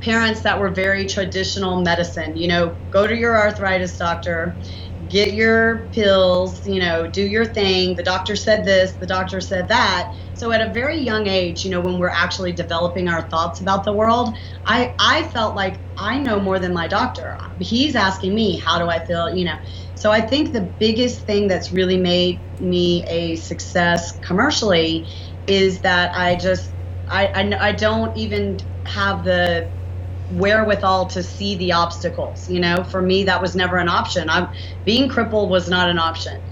parents 0.00 0.42
that 0.42 0.58
were 0.58 0.70
very 0.70 1.06
traditional 1.06 1.80
medicine, 1.80 2.36
you 2.36 2.48
know, 2.48 2.76
go 2.90 3.06
to 3.06 3.16
your 3.16 3.38
arthritis 3.38 3.96
doctor, 3.96 4.58
get 5.06 5.32
your 5.32 5.88
pills, 5.92 6.66
you 6.66 6.80
know, 6.80 7.06
do 7.06 7.22
your 7.22 7.44
thing. 7.44 7.94
The 7.94 8.02
doctor 8.02 8.36
said 8.36 8.64
this, 8.64 8.96
the 8.96 9.06
doctor 9.06 9.40
said 9.40 9.68
that. 9.68 10.08
So 10.42 10.50
at 10.50 10.60
a 10.60 10.72
very 10.72 10.98
young 10.98 11.28
age, 11.28 11.64
you 11.64 11.70
know, 11.70 11.80
when 11.80 12.00
we're 12.00 12.08
actually 12.10 12.50
developing 12.50 13.08
our 13.08 13.22
thoughts 13.28 13.60
about 13.60 13.84
the 13.84 13.92
world, 13.92 14.36
I 14.66 14.92
I 14.98 15.22
felt 15.28 15.54
like 15.54 15.80
I 15.96 16.18
know 16.18 16.40
more 16.40 16.58
than 16.58 16.74
my 16.74 16.88
doctor. 16.88 17.38
He's 17.60 17.94
asking 17.94 18.34
me, 18.34 18.58
how 18.58 18.80
do 18.80 18.88
I 18.88 18.98
feel, 18.98 19.32
you 19.32 19.44
know. 19.44 19.54
So 19.94 20.10
I 20.10 20.20
think 20.20 20.52
the 20.52 20.74
biggest 20.80 21.26
thing 21.26 21.46
that's 21.46 21.70
really 21.70 21.96
made 21.96 22.42
me 22.58 23.04
a 23.08 23.36
success 23.36 24.18
commercially 24.18 25.08
is 25.46 25.82
that 25.82 26.10
I 26.16 26.34
just 26.34 26.74
I 27.08 27.26
I, 27.32 27.68
I 27.68 27.70
don't 27.70 28.16
even 28.16 28.58
have 28.84 29.22
the 29.22 29.70
wherewithal 30.28 31.06
to 31.10 31.22
see 31.22 31.56
the 31.56 31.72
obstacles. 31.72 32.48
You 32.48 32.58
know, 32.58 32.82
for 32.82 33.00
me, 33.00 33.24
that 33.24 33.40
was 33.42 33.54
never 33.54 33.76
an 33.76 33.88
option. 33.88 34.28
I'm 34.28 34.48
being 34.84 35.08
crippled 35.08 35.50
was 35.50 35.68
not 35.68 35.88
an 35.88 36.00
option. 36.00 36.42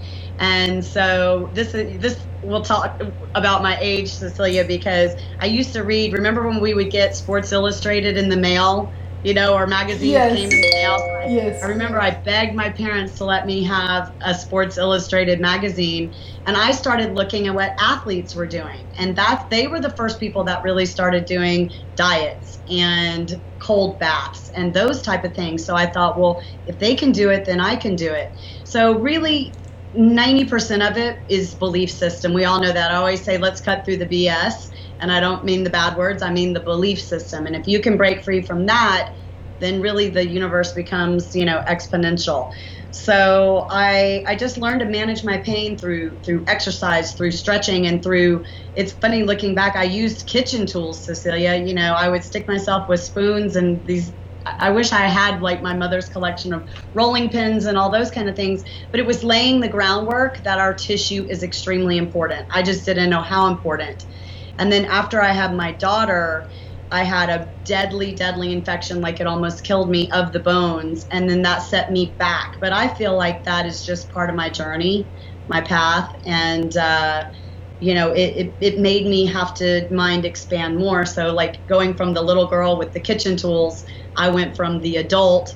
And 0.41 0.83
so 0.83 1.51
this 1.53 1.75
is 1.75 2.01
this 2.01 2.27
we'll 2.41 2.63
talk 2.63 2.99
about 3.35 3.61
my 3.61 3.77
age, 3.79 4.15
Cecilia, 4.15 4.65
because 4.65 5.11
I 5.39 5.45
used 5.45 5.71
to 5.73 5.83
read. 5.83 6.13
Remember 6.13 6.47
when 6.47 6.59
we 6.59 6.73
would 6.73 6.89
get 6.89 7.15
Sports 7.15 7.51
Illustrated 7.51 8.17
in 8.17 8.27
the 8.27 8.37
mail? 8.37 8.91
You 9.21 9.35
know, 9.35 9.53
our 9.53 9.67
magazines 9.67 10.13
yes. 10.13 10.35
came 10.35 10.45
in 10.45 10.49
the 10.49 10.71
mail. 10.71 10.97
I, 11.21 11.25
yes. 11.27 11.63
I 11.63 11.67
remember 11.67 12.01
I 12.01 12.19
begged 12.25 12.55
my 12.55 12.71
parents 12.71 13.19
to 13.19 13.25
let 13.25 13.45
me 13.45 13.63
have 13.65 14.11
a 14.21 14.33
Sports 14.33 14.79
Illustrated 14.79 15.39
magazine, 15.39 16.11
and 16.47 16.57
I 16.57 16.71
started 16.71 17.13
looking 17.13 17.45
at 17.45 17.53
what 17.53 17.73
athletes 17.79 18.33
were 18.33 18.47
doing, 18.47 18.89
and 18.97 19.15
that 19.17 19.45
they 19.51 19.67
were 19.67 19.79
the 19.79 19.91
first 19.91 20.19
people 20.19 20.43
that 20.45 20.63
really 20.63 20.87
started 20.87 21.25
doing 21.25 21.69
diets 21.95 22.63
and 22.67 23.43
cold 23.59 23.99
baths 23.99 24.49
and 24.55 24.73
those 24.73 25.03
type 25.03 25.23
of 25.23 25.35
things. 25.35 25.63
So 25.63 25.75
I 25.75 25.85
thought, 25.85 26.19
well, 26.19 26.41
if 26.65 26.79
they 26.79 26.95
can 26.95 27.11
do 27.11 27.29
it, 27.29 27.45
then 27.45 27.59
I 27.59 27.75
can 27.75 27.95
do 27.95 28.11
it. 28.11 28.33
So 28.63 28.97
really, 28.97 29.53
90% 29.95 30.89
of 30.89 30.97
it 30.97 31.19
is 31.29 31.55
belief 31.55 31.91
system. 31.91 32.33
We 32.33 32.45
all 32.45 32.61
know 32.61 32.71
that. 32.71 32.91
I 32.91 32.95
always 32.95 33.23
say, 33.23 33.37
let's 33.37 33.61
cut 33.61 33.83
through 33.85 33.97
the 33.97 34.07
BS. 34.07 34.53
And 34.99 35.11
I 35.11 35.19
don't 35.19 35.43
mean 35.43 35.63
the 35.63 35.69
bad 35.69 35.97
words, 35.97 36.21
I 36.23 36.31
mean 36.31 36.53
the 36.53 36.61
belief 36.61 37.01
system. 37.01 37.45
And 37.45 37.55
if 37.55 37.67
you 37.67 37.81
can 37.81 37.97
break 37.97 38.23
free 38.23 38.41
from 38.43 38.67
that, 38.67 39.09
then 39.59 39.81
really 39.81 40.09
the 40.09 40.27
universe 40.27 40.73
becomes, 40.73 41.35
you 41.35 41.45
know, 41.45 41.63
exponential. 41.67 42.49
So 42.91 43.67
I 43.71 44.23
I 44.27 44.35
just 44.35 44.57
learned 44.57 44.81
to 44.81 44.85
manage 44.85 45.23
my 45.23 45.37
pain 45.39 45.77
through 45.77 46.19
through 46.25 46.45
exercise, 46.47 47.13
through 47.13 47.31
stretching 47.31 47.87
and 47.87 48.03
through 48.03 48.43
it's 48.75 48.93
funny 48.93 49.23
looking 49.23 49.55
back, 49.55 49.75
I 49.75 49.83
used 49.83 50.27
kitchen 50.27 50.65
tools, 50.67 51.05
Cecilia. 51.05 51.55
You 51.55 51.73
know, 51.73 51.93
I 51.93 52.09
would 52.09 52.23
stick 52.23 52.47
myself 52.47 52.87
with 52.89 53.01
spoons 53.03 53.55
and 53.55 53.85
these 53.85 54.13
I 54.45 54.71
wish 54.71 54.91
I 54.91 55.07
had 55.07 55.41
like 55.41 55.61
my 55.61 55.73
mother's 55.75 56.09
collection 56.09 56.53
of 56.53 56.67
rolling 56.93 57.29
pins 57.29 57.65
and 57.65 57.77
all 57.77 57.91
those 57.91 58.11
kind 58.11 58.29
of 58.29 58.35
things, 58.35 58.63
but 58.91 58.99
it 58.99 59.05
was 59.05 59.23
laying 59.23 59.59
the 59.59 59.69
groundwork 59.69 60.43
that 60.43 60.59
our 60.59 60.73
tissue 60.73 61.25
is 61.29 61.43
extremely 61.43 61.97
important. 61.97 62.47
I 62.51 62.63
just 62.63 62.85
didn't 62.85 63.09
know 63.09 63.21
how 63.21 63.47
important. 63.47 64.05
And 64.59 64.71
then 64.71 64.85
after 64.85 65.21
I 65.21 65.31
had 65.33 65.55
my 65.55 65.73
daughter, 65.73 66.47
I 66.91 67.03
had 67.03 67.29
a 67.29 67.49
deadly, 67.65 68.15
deadly 68.15 68.51
infection, 68.51 69.01
like 69.01 69.21
it 69.21 69.27
almost 69.27 69.63
killed 69.63 69.89
me, 69.89 70.09
of 70.11 70.31
the 70.33 70.39
bones. 70.41 71.05
And 71.11 71.29
then 71.29 71.41
that 71.43 71.63
set 71.63 71.91
me 71.91 72.15
back. 72.19 72.53
But 72.61 72.73
I 72.73 72.89
feel 72.89 73.17
like 73.17 73.43
that 73.45 73.65
is 73.65 73.83
just 73.83 74.11
part 74.11 74.29
of 74.29 74.35
my 74.35 74.49
journey, 74.49 75.09
my 75.47 75.61
path. 75.61 76.09
And, 76.25 76.75
uh, 76.77 77.25
you 77.79 77.93
know, 77.95 78.11
it, 78.11 78.35
it, 78.37 78.57
it 78.61 78.79
made 78.79 79.07
me 79.07 79.25
have 79.27 79.53
to 79.55 79.87
mind 79.91 80.25
expand 80.25 80.77
more. 80.77 81.05
So, 81.05 81.33
like 81.33 81.65
going 81.67 81.95
from 81.95 82.13
the 82.13 82.21
little 82.21 82.47
girl 82.47 82.77
with 82.77 82.93
the 82.93 83.01
kitchen 83.01 83.37
tools 83.37 83.83
I 84.15 84.29
went 84.29 84.55
from 84.55 84.81
the 84.81 84.97
adult 84.97 85.53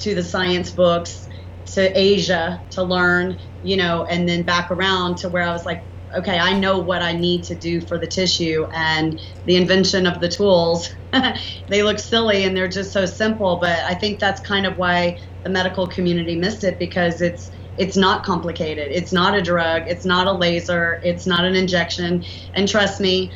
to 0.00 0.14
the 0.14 0.22
science 0.24 0.70
books 0.72 1.26
to 1.74 1.98
Asia 1.98 2.62
to 2.70 2.82
learn, 2.82 3.38
you 3.62 3.76
know, 3.76 4.04
and 4.04 4.28
then 4.28 4.42
back 4.42 4.70
around 4.70 5.18
to 5.18 5.28
where 5.28 5.44
I 5.44 5.52
was 5.52 5.64
like, 5.64 5.86
okay, 6.16 6.38
I 6.38 6.58
know 6.58 6.78
what 6.78 7.02
I 7.02 7.12
need 7.12 7.44
to 7.44 7.54
do 7.54 7.80
for 7.80 7.98
the 7.98 8.06
tissue 8.06 8.66
and 8.74 9.18
the 9.44 9.56
invention 9.56 10.06
of 10.06 10.20
the 10.20 10.28
tools. 10.28 10.88
they 11.68 11.82
look 11.82 11.98
silly 11.98 12.44
and 12.44 12.56
they're 12.56 12.68
just 12.68 12.92
so 12.92 13.06
simple, 13.06 13.58
but 13.60 13.78
I 13.86 13.94
think 13.94 14.18
that's 14.20 14.40
kind 14.40 14.66
of 14.66 14.76
why 14.76 15.18
the 15.44 15.50
medical 15.50 15.86
community 15.86 16.36
missed 16.36 16.64
it 16.64 16.78
because 16.78 17.20
it's 17.20 17.50
it's 17.78 17.96
not 17.96 18.22
complicated. 18.22 18.88
It's 18.90 19.14
not 19.14 19.34
a 19.34 19.40
drug, 19.40 19.84
it's 19.86 20.04
not 20.04 20.26
a 20.26 20.32
laser, 20.32 21.00
it's 21.02 21.26
not 21.26 21.46
an 21.46 21.54
injection. 21.54 22.22
And 22.52 22.68
trust 22.68 23.00
me, 23.00 23.32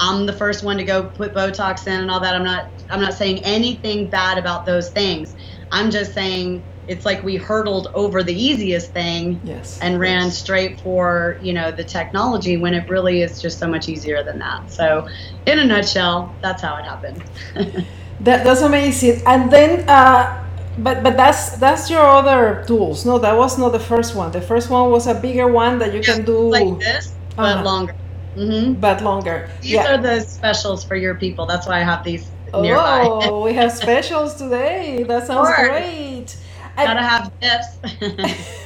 I'm 0.00 0.26
the 0.26 0.32
first 0.32 0.64
one 0.64 0.78
to 0.78 0.84
go 0.84 1.04
put 1.04 1.34
Botox 1.34 1.86
in 1.86 2.00
and 2.00 2.10
all 2.10 2.20
that. 2.20 2.34
I'm 2.34 2.44
not 2.44 2.66
I'm 2.88 3.00
not 3.00 3.14
saying 3.14 3.44
anything 3.44 4.08
bad 4.08 4.38
about 4.38 4.66
those 4.66 4.90
things. 4.90 5.36
I'm 5.70 5.90
just 5.90 6.14
saying 6.14 6.62
it's 6.88 7.06
like 7.06 7.22
we 7.22 7.36
hurdled 7.36 7.86
over 7.94 8.22
the 8.24 8.34
easiest 8.34 8.92
thing 8.92 9.40
yes, 9.44 9.78
and 9.80 10.00
ran 10.00 10.24
yes. 10.24 10.38
straight 10.38 10.80
for 10.80 11.38
you 11.40 11.52
know 11.52 11.70
the 11.70 11.84
technology 11.84 12.56
when 12.56 12.74
it 12.74 12.88
really 12.88 13.22
is 13.22 13.40
just 13.40 13.60
so 13.60 13.68
much 13.68 13.88
easier 13.88 14.24
than 14.24 14.40
that 14.40 14.68
so 14.70 15.06
in 15.46 15.60
a 15.60 15.64
nutshell 15.64 16.34
that's 16.42 16.62
how 16.62 16.74
it 16.76 16.84
happened 16.84 17.22
that, 18.20 18.42
that's 18.44 18.62
amazing 18.62 19.22
and 19.24 19.52
then 19.52 19.88
uh, 19.88 20.44
but 20.78 21.04
but 21.04 21.16
that's 21.16 21.56
that's 21.58 21.88
your 21.88 22.02
other 22.02 22.64
tools 22.66 23.06
no 23.06 23.18
that 23.18 23.36
was 23.36 23.56
not 23.56 23.70
the 23.70 23.78
first 23.78 24.16
one 24.16 24.32
the 24.32 24.40
first 24.40 24.68
one 24.68 24.90
was 24.90 25.06
a 25.06 25.14
bigger 25.14 25.46
one 25.46 25.78
that 25.78 25.92
you 25.92 26.00
yeah, 26.00 26.14
can 26.14 26.24
do 26.24 26.38
like 26.38 26.78
this 26.80 27.14
but 27.36 27.54
uh-huh. 27.56 27.64
longer 27.64 27.94
mm-hmm. 28.36 28.74
but 28.74 29.02
longer 29.02 29.50
these 29.60 29.72
yeah. 29.72 29.94
are 29.94 29.98
the 29.98 30.20
specials 30.20 30.84
for 30.84 30.96
your 30.96 31.14
people 31.14 31.46
that's 31.46 31.66
why 31.66 31.80
i 31.80 31.82
have 31.82 32.04
these 32.04 32.30
nearby. 32.58 33.02
Oh, 33.04 33.42
we 33.44 33.54
have 33.54 33.72
specials 33.72 34.34
today. 34.34 35.04
That 35.04 35.26
sounds 35.26 35.50
great. 35.56 36.36
Gotta 36.76 37.02
have 37.02 37.32
tips. 37.40 37.68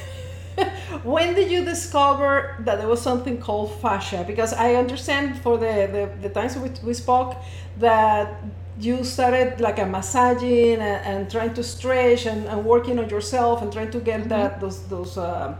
when 1.03 1.33
did 1.35 1.51
you 1.51 1.65
discover 1.65 2.55
that 2.59 2.77
there 2.77 2.87
was 2.87 3.01
something 3.01 3.39
called 3.39 3.73
fascia? 3.81 4.23
Because 4.25 4.53
I 4.53 4.75
understand 4.75 5.41
for 5.41 5.57
the, 5.57 5.89
the, 5.91 6.27
the 6.27 6.29
times 6.29 6.57
we, 6.57 6.69
we 6.83 6.93
spoke 6.93 7.35
that 7.79 8.41
you 8.79 9.03
started 9.03 9.59
like 9.59 9.79
a 9.79 9.85
massaging 9.85 10.75
and, 10.75 11.05
and 11.05 11.31
trying 11.31 11.53
to 11.55 11.63
stretch 11.63 12.25
and, 12.25 12.45
and, 12.47 12.63
working 12.63 12.99
on 12.99 13.09
yourself 13.09 13.61
and 13.61 13.71
trying 13.71 13.91
to 13.91 13.99
get 13.99 14.21
mm-hmm. 14.21 14.29
that 14.29 14.59
those 14.59 14.85
those 14.87 15.17
uh, 15.17 15.55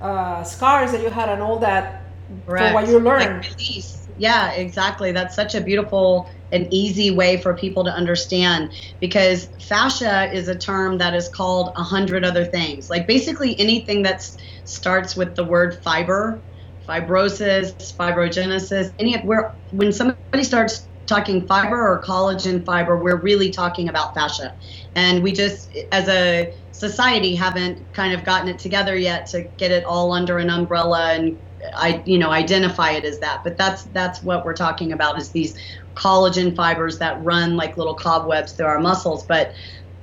uh, 0.00 0.42
scars 0.42 0.92
that 0.92 1.02
you 1.02 1.10
had 1.10 1.28
and 1.28 1.42
all 1.42 1.58
that 1.58 1.99
Correct. 2.46 2.68
for 2.68 2.74
what 2.74 2.88
you 2.88 3.00
learn. 3.00 3.20
Like 3.20 3.50
release. 3.58 4.08
Yeah, 4.16 4.52
exactly. 4.52 5.12
That's 5.12 5.34
such 5.34 5.54
a 5.54 5.60
beautiful 5.60 6.30
an 6.52 6.66
easy 6.72 7.10
way 7.10 7.36
for 7.36 7.54
people 7.56 7.84
to 7.84 7.90
understand 7.90 8.72
because 9.00 9.48
fascia 9.60 10.32
is 10.32 10.48
a 10.48 10.58
term 10.58 10.98
that 10.98 11.14
is 11.14 11.28
called 11.28 11.72
a 11.76 11.82
hundred 11.82 12.24
other 12.24 12.44
things. 12.44 12.90
Like 12.90 13.06
basically 13.06 13.58
anything 13.58 14.02
that 14.02 14.22
starts 14.64 15.16
with 15.16 15.36
the 15.36 15.44
word 15.44 15.78
fiber, 15.84 16.42
fibrosis, 16.88 17.74
fibrogenesis, 17.96 18.92
any 18.98 19.16
where 19.18 19.54
when 19.70 19.92
somebody 19.92 20.42
starts 20.42 20.88
talking 21.06 21.46
fiber 21.46 21.76
or 21.76 22.02
collagen 22.02 22.64
fiber, 22.64 23.02
we're 23.02 23.20
really 23.20 23.50
talking 23.50 23.88
about 23.88 24.14
fascia. 24.14 24.54
And 24.94 25.22
we 25.22 25.32
just 25.32 25.76
as 25.92 26.08
a 26.08 26.52
society 26.72 27.34
haven't 27.34 27.92
kind 27.92 28.12
of 28.12 28.24
gotten 28.24 28.48
it 28.48 28.58
together 28.58 28.96
yet 28.96 29.26
to 29.26 29.44
get 29.56 29.70
it 29.70 29.84
all 29.84 30.12
under 30.12 30.38
an 30.38 30.50
umbrella 30.50 31.12
and 31.14 31.38
I 31.74 32.02
you 32.06 32.18
know 32.18 32.30
identify 32.30 32.92
it 32.92 33.04
as 33.04 33.20
that 33.20 33.40
but 33.44 33.56
that's 33.56 33.84
that's 33.84 34.22
what 34.22 34.44
we're 34.44 34.54
talking 34.54 34.92
about 34.92 35.18
is 35.18 35.30
these 35.30 35.56
collagen 35.94 36.54
fibers 36.54 36.98
that 36.98 37.22
run 37.22 37.56
like 37.56 37.76
little 37.76 37.94
cobwebs 37.94 38.52
through 38.52 38.66
our 38.66 38.80
muscles. 38.80 39.24
But 39.28 39.52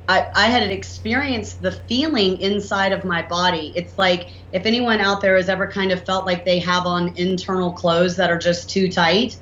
I, 0.08 0.26
I 0.36 0.48
had 0.48 0.64
experienced 0.72 1.62
the 1.62 1.72
feeling 1.72 2.38
inside 2.38 2.94
of 2.94 3.04
my 3.04 3.24
body. 3.28 3.74
It's 3.76 3.98
like 3.98 4.30
if 4.52 4.66
anyone 4.66 5.02
out 5.02 5.22
there 5.22 5.36
has 5.36 5.50
ever 5.50 5.68
kind 5.70 5.92
of 5.92 6.06
felt 6.06 6.26
like 6.26 6.46
they 6.46 6.60
have 6.60 6.86
on 6.86 7.14
internal 7.18 7.74
clothes 7.74 8.16
that 8.18 8.30
are 8.32 8.38
just 8.38 8.70
too 8.70 8.90
tight, 8.90 9.36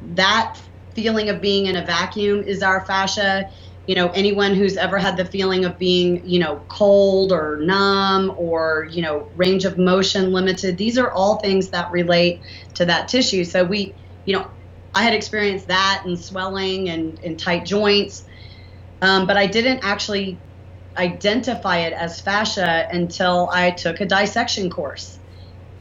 that 0.00 0.58
feeling 0.94 1.28
of 1.28 1.40
being 1.40 1.66
in 1.66 1.76
a 1.76 1.84
vacuum 1.84 2.42
is 2.42 2.62
our 2.62 2.84
fascia. 2.86 3.48
You 3.90 3.96
know, 3.96 4.10
anyone 4.10 4.54
who's 4.54 4.76
ever 4.76 4.98
had 4.98 5.16
the 5.16 5.24
feeling 5.24 5.64
of 5.64 5.76
being, 5.76 6.24
you 6.24 6.38
know, 6.38 6.62
cold 6.68 7.32
or 7.32 7.58
numb 7.60 8.32
or, 8.36 8.86
you 8.92 9.02
know, 9.02 9.32
range 9.34 9.64
of 9.64 9.78
motion 9.78 10.32
limited, 10.32 10.78
these 10.78 10.96
are 10.96 11.10
all 11.10 11.40
things 11.40 11.70
that 11.70 11.90
relate 11.90 12.40
to 12.74 12.84
that 12.84 13.08
tissue. 13.08 13.42
So 13.44 13.64
we, 13.64 13.96
you 14.24 14.34
know, 14.34 14.48
I 14.94 15.02
had 15.02 15.12
experienced 15.14 15.66
that 15.68 16.02
and 16.04 16.16
swelling 16.16 16.88
and, 16.88 17.18
tight 17.36 17.64
joints, 17.64 18.22
um, 19.02 19.26
but 19.26 19.36
I 19.36 19.46
didn't 19.46 19.80
actually 19.82 20.40
identify 20.96 21.78
it 21.78 21.92
as 21.92 22.20
fascia 22.20 22.86
until 22.92 23.50
I 23.52 23.72
took 23.72 24.00
a 24.00 24.06
dissection 24.06 24.70
course. 24.70 25.19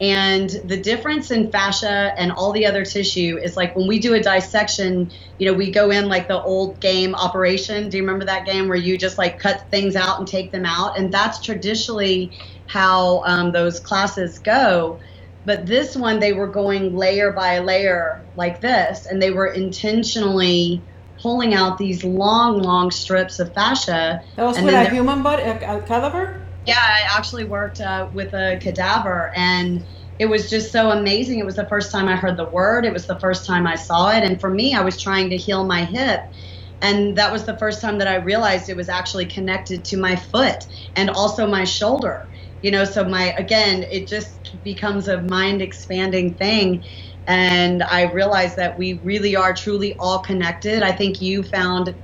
And 0.02 0.50
the 0.64 0.78
difference 0.78 1.30
in 1.30 1.52
fascia 1.52 2.14
and 2.18 2.32
all 2.32 2.54
the 2.54 2.66
other 2.66 2.86
tissue 2.86 3.38
is 3.42 3.58
like 3.58 3.76
when 3.76 3.86
we 3.86 4.00
do 4.00 4.14
a 4.14 4.22
dissection, 4.22 5.12
you 5.38 5.46
know, 5.46 5.54
we 5.54 5.72
go 5.72 5.92
in 5.92 6.08
like 6.08 6.30
the 6.30 6.42
old 6.42 6.80
game 6.80 7.16
operation. 7.16 7.90
Do 7.90 7.98
you 7.98 8.04
remember 8.04 8.26
that 8.26 8.46
game 8.46 8.70
where 8.70 8.78
you 8.78 8.98
just 8.98 9.18
like 9.18 9.40
cut 9.40 9.70
things 9.70 9.98
out 9.98 10.20
and 10.20 10.28
take 10.28 10.52
them 10.52 10.66
out? 10.66 10.98
And 10.98 11.14
that's 11.14 11.44
traditionally 11.44 12.32
how 12.68 13.24
um, 13.26 13.52
those 13.52 13.82
classes 13.82 14.40
go. 14.40 15.00
But 15.46 15.66
this 15.66 15.98
one, 15.98 16.20
they 16.20 16.32
were 16.32 16.48
going 16.48 16.96
layer 16.96 17.32
by 17.32 17.60
layer 17.60 18.22
like 18.36 18.62
this, 18.62 19.06
and 19.06 19.22
they 19.22 19.32
were 19.32 19.48
intentionally 19.48 20.82
pulling 21.22 21.54
out 21.54 21.78
these 21.78 22.04
long, 22.04 22.62
long 22.62 22.92
strips 22.92 23.40
of 23.40 23.54
fascia. 23.54 24.24
That 24.36 24.44
was 24.44 24.62
with 24.62 24.74
a 24.74 24.90
human 24.90 25.24
body, 25.24 25.44
a, 25.44 25.78
a, 25.78 25.82
cadaver? 25.82 26.42
Yeah, 26.70 26.78
I 26.80 27.18
actually 27.18 27.46
worked 27.46 27.82
uh, 27.82 28.10
with 28.14 28.34
a 28.34 28.60
cadaver, 28.62 29.32
and 29.36 29.88
it 30.20 30.28
was 30.28 30.50
just 30.50 30.72
so 30.72 30.92
amazing. 30.92 31.40
It 31.40 31.46
was 31.48 31.58
the 31.58 31.68
first 31.68 31.92
time 31.92 32.08
I 32.10 32.18
heard 32.18 32.38
the 32.38 32.50
word, 32.50 32.86
it 32.86 32.94
was 32.94 33.08
the 33.08 33.20
first 33.20 33.48
time 33.48 33.68
I 33.68 33.76
saw 33.76 34.12
it. 34.12 34.24
And 34.24 34.42
for 34.42 34.52
me, 34.52 34.76
I 34.76 34.84
was 34.84 35.02
trying 35.02 35.32
to 35.32 35.38
heal 35.38 35.66
my 35.66 35.86
hip. 35.86 36.22
And 36.82 37.18
that 37.18 37.32
was 37.34 37.46
the 37.46 37.58
first 37.60 37.82
time 37.82 38.00
that 38.00 38.08
I 38.10 38.18
realized 38.18 38.70
it 38.70 38.78
was 38.78 38.90
actually 38.90 39.28
connected 39.28 39.86
to 39.86 39.98
my 39.98 40.16
foot 40.18 40.58
and 40.96 41.10
also 41.12 41.48
my 41.48 41.66
shoulder 41.66 42.30
you 42.62 42.72
know 42.72 42.86
so 42.86 43.06
my 43.06 43.34
again 43.38 43.86
it 43.92 44.08
just 44.10 44.58
becomes 44.64 45.08
a 45.10 45.24
mind 45.24 45.62
expanding 45.62 46.36
thing 46.38 46.84
and 47.28 47.84
i 47.84 48.04
realized 48.12 48.58
that 48.58 48.78
we 48.78 49.02
really 49.04 49.36
are 49.36 49.54
truly 49.54 49.96
all 50.00 50.20
connected 50.20 50.84
i 50.84 50.92
think 50.94 51.22
you 51.22 51.44
found 51.44 51.96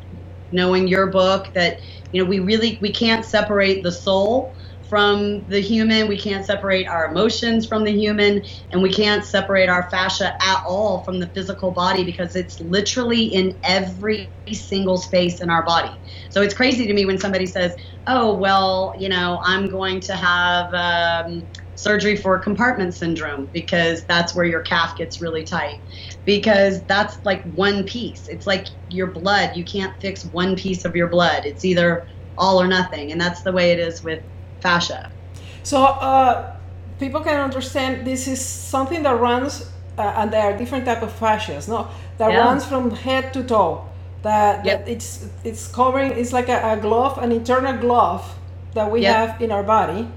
knowing 0.52 0.88
your 0.88 1.12
book 1.12 1.48
that 1.56 1.80
you 2.12 2.24
know 2.24 2.30
we 2.30 2.40
really 2.40 2.80
we 2.82 2.94
can't 2.94 3.26
separate 3.26 3.84
the 3.84 3.94
soul 3.94 4.55
from 4.90 5.46
the 5.48 5.60
human. 5.60 6.08
We 6.08 6.18
can't 6.18 6.46
separate 6.46 6.88
our 6.88 7.08
emotions 7.08 7.68
from 7.68 7.84
the 7.84 7.92
human, 7.92 8.44
and 8.72 8.82
we 8.82 8.92
can't 8.92 9.24
separate 9.24 9.70
our 9.70 9.90
fascia 9.90 10.34
at 10.42 10.64
all 10.68 11.04
from 11.04 11.20
the 11.20 11.28
physical 11.28 11.72
body 11.72 12.04
because 12.04 12.36
it's 12.36 12.60
literally 12.60 13.26
in 13.26 13.58
every 13.64 14.32
single 14.54 14.98
space 14.98 15.42
in 15.42 15.50
our 15.50 15.64
body. 15.66 15.92
So 16.30 16.42
it's 16.42 16.54
crazy 16.54 16.86
to 16.88 16.94
me 16.94 17.06
when 17.06 17.18
somebody 17.18 17.46
says, 17.46 17.74
"Oh, 18.08 18.36
well, 18.36 18.94
you 18.98 19.10
know, 19.10 19.42
I'm 19.44 19.68
going 19.68 20.00
to 20.02 20.16
have." 20.16 20.74
Um, 20.74 21.48
surgery 21.76 22.16
for 22.16 22.40
compartment 22.40 22.94
syndrome 22.96 23.50
because 23.52 24.06
that's 24.08 24.34
where 24.34 24.46
your 24.46 24.62
calf 24.62 24.98
gets 24.98 25.22
really 25.22 25.44
tight 25.44 25.76
because 26.24 26.86
that's 26.86 27.18
like 27.26 27.44
one 27.54 27.84
piece 27.84 28.28
it's 28.30 28.48
like 28.48 28.68
your 28.88 29.12
blood 29.12 29.52
you 29.56 29.64
can't 29.66 29.94
fix 30.00 30.26
one 30.26 30.56
piece 30.56 30.86
of 30.86 30.96
your 30.96 31.10
blood 31.10 31.46
it's 31.46 31.66
either 31.66 32.08
all 32.38 32.62
or 32.62 32.68
nothing 32.68 33.12
and 33.12 33.20
that's 33.20 33.44
the 33.44 33.52
way 33.52 33.72
it 33.72 33.80
is 33.80 34.02
with 34.02 34.24
fascia. 34.66 35.12
So 35.64 35.84
uh, 35.84 36.56
people 37.00 37.22
can 37.22 37.40
understand 37.40 38.06
this 38.06 38.28
is 38.28 38.40
something 38.44 39.04
that 39.04 39.20
runs, 39.20 39.70
uh, 39.98 40.20
and 40.20 40.32
there 40.34 40.44
are 40.44 40.58
different 40.58 40.86
type 40.86 41.02
of 41.02 41.12
fascias, 41.20 41.68
no, 41.68 41.88
that 42.18 42.32
yeah. 42.32 42.46
runs 42.46 42.66
from 42.66 42.92
head 42.92 43.34
to 43.34 43.44
toe. 43.44 43.88
That, 44.24 44.66
yep. 44.66 44.86
that 44.86 44.92
it's 44.92 45.28
it's 45.44 45.68
covering. 45.68 46.12
It's 46.12 46.34
like 46.34 46.50
a, 46.50 46.60
a, 46.74 46.78
glove, 46.78 47.20
an 47.20 47.32
internal 47.32 47.78
glove 47.78 48.24
that 48.74 48.90
we 48.92 49.02
yep. 49.02 49.16
have 49.16 49.42
in 49.42 49.52
our 49.52 49.62
body. 49.62 50.08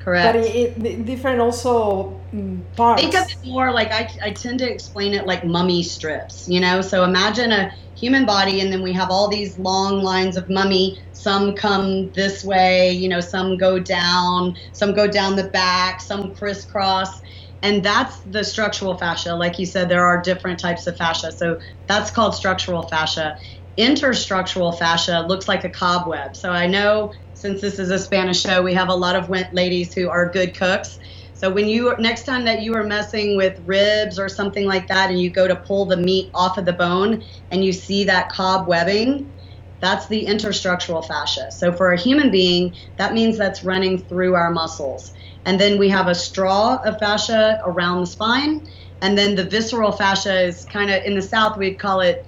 Correct. 0.00 0.26
But 0.26 0.36
it, 0.44 0.84
it 0.84 1.06
different 1.06 1.40
also 1.40 2.18
mm, 2.34 2.60
parts. 2.76 3.02
Think 3.02 3.14
of 3.14 3.30
it 3.30 3.38
more 3.44 3.70
like 3.70 3.92
I, 3.92 4.10
I 4.20 4.30
tend 4.32 4.58
to 4.60 4.68
explain 4.68 5.14
it 5.14 5.26
like 5.26 5.44
mummy 5.44 5.84
strips. 5.84 6.48
You 6.48 6.60
know, 6.60 6.80
so 6.80 7.04
imagine 7.04 7.52
a 7.52 7.72
human 7.98 8.26
body, 8.26 8.60
and 8.60 8.72
then 8.72 8.82
we 8.82 8.92
have 8.92 9.10
all 9.10 9.28
these 9.28 9.58
long 9.58 10.02
lines 10.02 10.36
of 10.36 10.48
mummy 10.48 10.98
some 11.12 11.54
come 11.54 12.10
this 12.14 12.44
way, 12.44 12.92
you 12.92 13.08
know, 13.08 13.20
some 13.20 13.56
go 13.56 13.78
down, 13.78 14.54
some 14.72 14.94
go 14.94 15.08
down 15.08 15.36
the 15.36 15.48
back, 15.48 16.00
some 16.00 16.34
crisscross. 16.34 17.10
And 17.62 17.82
that's 17.82 18.20
the 18.24 18.44
structural 18.44 18.96
fascia. 18.98 19.34
Like 19.34 19.58
you 19.58 19.66
said, 19.66 19.88
there 19.88 20.06
are 20.06 20.20
different 20.22 20.60
types 20.60 20.86
of 20.86 20.96
fascia. 20.96 21.32
So 21.32 21.58
that's 21.88 22.10
called 22.10 22.34
structural 22.34 22.82
fascia. 22.82 23.34
Interstructural 23.78 24.78
fascia 24.78 25.24
looks 25.26 25.48
like 25.48 25.64
a 25.64 25.70
cobweb. 25.70 26.36
So 26.36 26.50
I 26.50 26.66
know 26.66 27.12
since 27.32 27.60
this 27.60 27.78
is 27.78 27.90
a 27.90 27.98
Spanish 27.98 28.40
show, 28.40 28.62
we 28.62 28.74
have 28.74 28.88
a 28.88 28.94
lot 28.94 29.16
of 29.16 29.30
ladies 29.52 29.92
who 29.94 30.08
are 30.08 30.30
good 30.30 30.56
cooks. 30.56 30.98
So 31.36 31.50
when 31.52 31.68
you 31.68 31.94
next 32.00 32.24
time 32.24 32.46
that 32.46 32.62
you 32.62 32.74
are 32.76 32.84
messing 32.84 33.36
with 33.36 33.60
ribs 33.64 34.18
or 34.18 34.28
something 34.30 34.66
like 34.66 34.88
that 34.88 35.10
and 35.10 35.20
you 35.20 35.30
go 35.30 35.48
to 35.48 35.56
pull 35.56 35.86
the 35.86 35.98
meat 35.98 36.30
off 36.34 36.58
of 36.58 36.66
the 36.66 36.74
bone 36.74 37.24
and 37.52 37.64
you 37.64 37.74
see 37.74 38.04
that 38.06 38.32
cobwebbing, 38.32 39.32
that's 39.82 40.08
the 40.08 40.26
interstructural 40.26 41.06
fascia. 41.06 41.48
So 41.52 41.72
for 41.72 41.92
a 41.92 42.00
human 42.00 42.32
being, 42.32 42.74
that 42.98 43.14
means 43.14 43.38
that's 43.38 43.64
running 43.64 43.98
through 43.98 44.34
our 44.36 44.50
muscles. 44.52 45.12
And 45.46 45.60
then 45.60 45.78
we 45.78 45.90
have 45.90 46.08
a 46.08 46.16
straw 46.16 46.78
of 46.84 46.98
fascia 47.00 47.60
around 47.66 48.02
the 48.02 48.08
spine. 48.08 48.62
And 49.02 49.18
then 49.18 49.36
the 49.36 49.44
visceral 49.44 49.92
fascia 49.92 50.40
is 50.42 50.64
kind 50.64 50.90
of 50.90 51.04
in 51.04 51.16
the 51.16 51.22
South, 51.22 51.58
we'd 51.58 51.76
call 51.78 52.00
it 52.00 52.18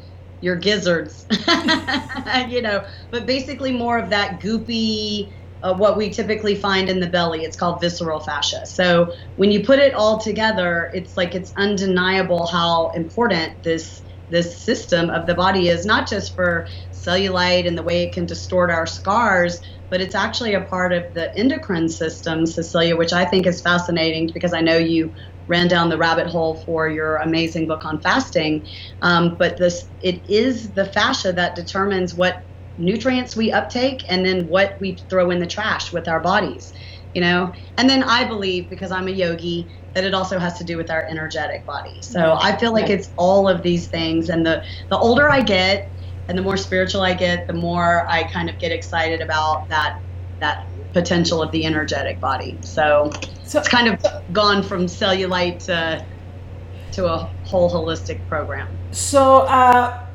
your 0.41 0.57
gizzards, 0.57 1.27
you 2.49 2.63
know, 2.63 2.85
but 3.11 3.27
basically 3.27 3.73
more 3.73 3.99
of 3.99 4.11
that 4.11 4.41
goopy, 4.41 5.33
uh, 5.63 5.75
what 5.75 5.97
we 5.97 6.11
typically 6.11 6.55
find 6.55 6.89
in 6.89 7.01
the 7.01 7.09
belly. 7.09 7.41
It's 7.43 7.57
called 7.57 7.81
visceral 7.81 8.21
fascia. 8.21 8.67
So 8.67 9.13
when 9.37 9.51
you 9.51 9.65
put 9.65 9.79
it 9.79 9.95
all 9.95 10.19
together, 10.21 10.91
it's 10.93 11.17
like 11.17 11.35
it's 11.35 11.53
undeniable 11.57 12.47
how 12.47 12.91
important 12.91 13.63
this 13.63 14.03
this 14.31 14.63
system 14.63 15.09
of 15.09 15.27
the 15.27 15.35
body 15.35 15.69
is 15.69 15.87
not 15.87 16.09
just 16.09 16.35
for 16.35 16.67
cellulite 16.93 17.67
and 17.67 17.79
the 17.79 17.83
way 17.83 18.03
it 18.03 18.13
can 18.13 18.27
distort 18.27 18.71
our 18.71 18.87
scars, 18.87 19.59
but 19.91 20.03
it's 20.03 20.15
actually 20.15 20.55
a 20.55 20.61
part 20.61 20.93
of 20.93 21.05
the 21.15 21.37
endocrine 21.39 21.89
system, 21.89 22.45
Cecilia, 22.45 22.97
which 22.97 23.13
I 23.13 23.25
think 23.25 23.47
is 23.47 23.63
fascinating 23.63 24.31
because 24.35 24.53
I 24.53 24.61
know 24.61 24.77
you 24.77 25.15
ran 25.47 25.67
down 25.67 25.89
the 25.89 25.97
rabbit 25.97 26.27
hole 26.27 26.63
for 26.67 26.89
your 26.91 27.17
amazing 27.17 27.67
book 27.67 27.85
on 27.87 28.01
fasting. 28.03 28.67
Um, 29.01 29.37
but 29.39 29.57
this, 29.57 29.89
it 30.01 30.29
is 30.29 30.73
the 30.75 30.85
fascia 30.85 31.33
that 31.33 31.55
determines 31.55 32.15
what 32.15 32.45
nutrients 32.79 33.37
we 33.37 33.53
uptake 33.53 34.05
and 34.09 34.25
then 34.25 34.49
what 34.49 34.81
we 34.81 34.95
throw 35.09 35.31
in 35.31 35.39
the 35.39 35.47
trash 35.47 35.93
with 35.93 36.09
our 36.09 36.21
bodies. 36.21 36.73
You 37.15 37.23
know, 37.23 37.53
and 37.79 37.89
then 37.89 38.03
I 38.03 38.25
believe 38.25 38.69
because 38.69 38.93
I'm 38.93 39.09
a 39.09 39.11
yogi 39.11 39.67
that 39.95 40.05
it 40.05 40.15
also 40.15 40.39
has 40.39 40.59
to 40.59 40.65
do 40.65 40.77
with 40.77 40.91
our 40.91 41.05
energetic 41.05 41.65
body. 41.65 41.97
So 42.03 42.39
I 42.41 42.57
feel 42.57 42.73
like 42.73 42.91
it's 42.91 43.11
all 43.17 43.49
of 43.49 43.63
these 43.63 43.89
things, 43.89 44.29
and 44.29 44.47
the 44.47 44.63
the 44.91 44.99
older 44.99 45.29
I 45.29 45.41
get, 45.41 45.91
and 46.29 46.37
the 46.37 46.43
more 46.43 46.57
spiritual 46.57 47.01
I 47.01 47.15
get, 47.15 47.47
the 47.47 47.55
more 47.55 48.07
I 48.09 48.25
kind 48.25 48.51
of 48.51 48.59
get 48.59 48.73
excited 48.73 49.21
about 49.21 49.69
that 49.71 50.01
that 50.39 50.67
potential 50.93 51.43
of 51.43 51.51
the 51.53 51.65
energetic 51.65 52.21
body. 52.21 52.59
So, 52.61 53.11
so 53.45 53.59
it's 53.59 53.69
kind 53.69 53.89
of 53.89 54.05
gone 54.33 54.63
from 54.63 54.87
cellulite 54.87 55.65
to 55.67 56.05
to 56.93 57.07
a 57.07 57.19
whole 57.45 57.71
holistic 57.71 58.27
program. 58.29 58.69
So, 58.93 59.41
uh, 59.43 60.08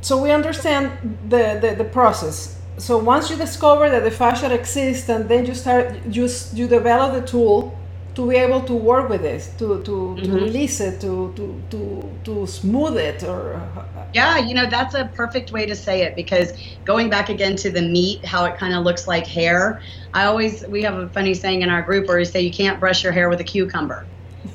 so 0.00 0.20
we 0.22 0.30
understand 0.30 1.18
the, 1.28 1.58
the, 1.60 1.74
the 1.76 1.84
process. 1.84 2.60
So 2.78 2.98
once 2.98 3.30
you 3.30 3.36
discover 3.36 3.88
that 3.88 4.04
the 4.04 4.10
fascia 4.10 4.52
exists, 4.52 5.08
and 5.08 5.28
then 5.28 5.46
you 5.46 5.54
start 5.54 5.96
you 6.06 6.28
you 6.52 6.68
develop 6.68 7.14
the 7.14 7.26
tool 7.26 7.76
to 8.14 8.28
be 8.28 8.36
able 8.36 8.62
to 8.62 8.74
work 8.74 9.08
with 9.08 9.24
it, 9.24 9.48
to 9.58 9.82
to, 9.82 9.90
mm-hmm. 9.90 10.24
to 10.24 10.32
release 10.32 10.80
it, 10.80 11.00
to, 11.00 11.32
to 11.36 11.62
to 11.70 12.10
to 12.24 12.46
smooth 12.46 12.98
it, 12.98 13.22
or 13.22 13.60
yeah, 14.12 14.38
you 14.38 14.54
know 14.54 14.68
that's 14.68 14.94
a 14.94 15.10
perfect 15.14 15.52
way 15.52 15.64
to 15.64 15.74
say 15.74 16.02
it 16.02 16.14
because 16.14 16.52
going 16.84 17.08
back 17.08 17.28
again 17.30 17.56
to 17.56 17.70
the 17.70 17.82
meat, 17.82 18.24
how 18.24 18.44
it 18.44 18.58
kind 18.58 18.74
of 18.74 18.84
looks 18.84 19.06
like 19.08 19.26
hair. 19.26 19.80
I 20.12 20.24
always 20.24 20.66
we 20.66 20.82
have 20.82 20.94
a 20.94 21.08
funny 21.08 21.32
saying 21.32 21.62
in 21.62 21.70
our 21.70 21.82
group 21.82 22.08
where 22.08 22.18
we 22.18 22.24
say 22.24 22.40
you 22.42 22.52
can't 22.52 22.78
brush 22.78 23.02
your 23.02 23.12
hair 23.12 23.30
with 23.30 23.40
a 23.40 23.44
cucumber, 23.44 24.06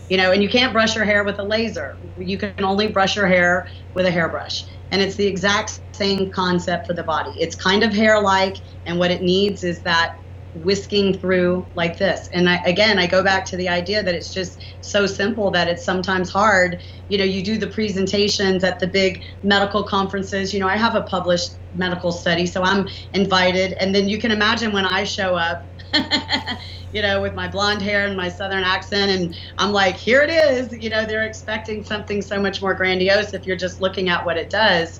you 0.10 0.18
know, 0.18 0.32
and 0.32 0.44
you 0.44 0.50
can't 0.50 0.74
brush 0.74 0.96
your 0.96 1.06
hair 1.06 1.24
with 1.24 1.40
a 1.40 1.44
laser. 1.44 1.98
You 2.20 2.38
can 2.38 2.64
only 2.64 2.88
brush 2.88 3.16
your 3.16 3.28
hair 3.28 3.68
with 3.96 4.06
a 4.06 4.12
hairbrush. 4.12 4.66
And 4.92 5.02
it's 5.02 5.16
the 5.16 5.28
exact 5.28 5.82
same 5.96 6.32
concept 6.32 6.88
for 6.88 6.94
the 6.94 7.04
body. 7.04 7.32
It's 7.38 7.56
kind 7.56 7.84
of 7.84 7.94
hair 7.94 8.22
like, 8.22 8.58
and 8.86 9.00
what 9.00 9.12
it 9.12 9.22
needs 9.22 9.64
is 9.64 9.84
that 9.84 10.12
whisking 10.54 11.18
through 11.18 11.68
like 11.76 11.98
this. 11.98 12.28
And 12.34 12.50
I, 12.50 12.58
again, 12.66 13.00
I 13.00 13.08
go 13.08 13.24
back 13.24 13.46
to 13.46 13.58
the 13.58 13.70
idea 13.70 14.04
that 14.04 14.16
it's 14.16 14.34
just 14.34 14.62
so 14.82 15.06
simple 15.06 15.52
that 15.52 15.70
it's 15.70 15.86
sometimes 15.86 16.30
hard. 16.30 16.82
You 17.08 17.18
know, 17.18 17.24
you 17.24 17.44
do 17.44 17.58
the 17.58 17.68
presentations 17.68 18.64
at 18.64 18.80
the 18.80 18.88
big 18.88 19.24
medical 19.44 19.84
conferences. 19.84 20.54
You 20.54 20.60
know, 20.60 20.68
I 20.68 20.76
have 20.78 20.96
a 20.96 21.04
published 21.04 21.60
medical 21.74 22.12
study, 22.12 22.46
so 22.46 22.64
I'm 22.64 22.88
invited. 23.14 23.74
And 23.80 23.96
then 23.96 24.10
you 24.10 24.20
can 24.20 24.32
imagine 24.32 24.74
when 24.74 24.86
I 24.86 25.06
show 25.06 25.36
up. 25.36 25.71
you 26.92 27.02
know, 27.02 27.22
with 27.22 27.34
my 27.34 27.48
blonde 27.48 27.82
hair 27.82 28.06
and 28.06 28.18
my 28.18 28.30
southern 28.30 28.64
accent. 28.64 29.12
And 29.12 29.36
I'm 29.58 29.72
like, 29.72 29.98
here 29.98 30.22
it 30.22 30.30
is. 30.30 30.72
You 30.72 30.90
know, 30.90 31.06
they're 31.06 31.26
expecting 31.26 31.84
something 31.84 32.22
so 32.22 32.40
much 32.42 32.62
more 32.62 32.74
grandiose 32.74 33.34
if 33.34 33.46
you're 33.46 33.56
just 33.58 33.82
looking 33.82 34.10
at 34.10 34.26
what 34.26 34.38
it 34.38 34.50
does. 34.50 35.00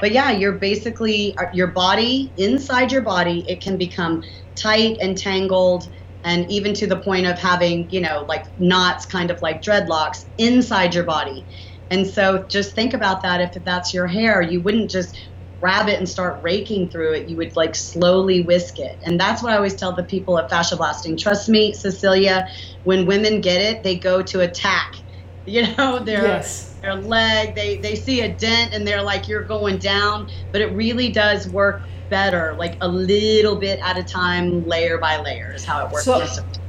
But 0.00 0.12
yeah, 0.12 0.30
you're 0.30 0.58
basically, 0.58 1.34
uh, 1.38 1.46
your 1.52 1.72
body, 1.72 2.32
inside 2.36 2.92
your 2.92 3.02
body, 3.02 3.44
it 3.48 3.62
can 3.62 3.78
become 3.78 4.22
tight 4.54 4.96
and 5.00 5.18
tangled 5.18 5.84
and 6.24 6.50
even 6.50 6.74
to 6.74 6.86
the 6.86 7.00
point 7.00 7.26
of 7.26 7.38
having, 7.38 7.88
you 7.90 8.00
know, 8.00 8.24
like 8.28 8.44
knots, 8.58 9.06
kind 9.06 9.30
of 9.30 9.40
like 9.42 9.62
dreadlocks 9.62 10.18
inside 10.36 10.94
your 10.94 11.04
body. 11.04 11.46
And 11.90 12.06
so 12.06 12.44
just 12.50 12.74
think 12.74 12.92
about 12.92 13.22
that 13.22 13.40
if 13.40 13.64
that's 13.64 13.94
your 13.94 14.06
hair, 14.06 14.42
you 14.42 14.60
wouldn't 14.60 14.90
just 14.90 15.16
grab 15.60 15.88
it 15.88 15.98
and 15.98 16.08
start 16.08 16.42
raking 16.42 16.88
through 16.88 17.12
it. 17.12 17.28
You 17.28 17.36
would 17.36 17.56
like 17.56 17.74
slowly 17.74 18.42
whisk 18.42 18.78
it. 18.78 18.98
And 19.02 19.18
that's 19.18 19.42
what 19.42 19.52
I 19.52 19.56
always 19.56 19.74
tell 19.74 19.92
the 19.92 20.04
people 20.04 20.38
at 20.38 20.48
Fascia 20.48 20.76
Blasting. 20.76 21.16
Trust 21.16 21.48
me, 21.48 21.72
Cecilia, 21.72 22.48
when 22.84 23.06
women 23.06 23.40
get 23.40 23.60
it, 23.60 23.82
they 23.82 23.96
go 23.96 24.22
to 24.22 24.40
attack. 24.40 24.96
You 25.48 25.74
know, 25.78 25.98
their 25.98 26.24
yes. 26.24 26.74
their 26.82 26.94
leg, 26.94 27.54
they, 27.54 27.78
they 27.78 27.94
see 27.94 28.20
a 28.20 28.28
dent 28.28 28.74
and 28.74 28.86
they're 28.86 29.00
like, 29.00 29.28
you're 29.28 29.42
going 29.42 29.78
down. 29.78 30.30
But 30.52 30.60
it 30.60 30.66
really 30.72 31.10
does 31.10 31.48
work 31.48 31.80
better, 32.10 32.54
like 32.58 32.76
a 32.82 32.88
little 32.88 33.56
bit 33.56 33.80
at 33.80 33.96
a 33.96 34.02
time, 34.02 34.66
layer 34.68 34.98
by 34.98 35.18
layer, 35.22 35.54
is 35.54 35.64
how 35.64 35.86
it 35.86 35.90
works. 35.90 36.04
So, 36.04 36.26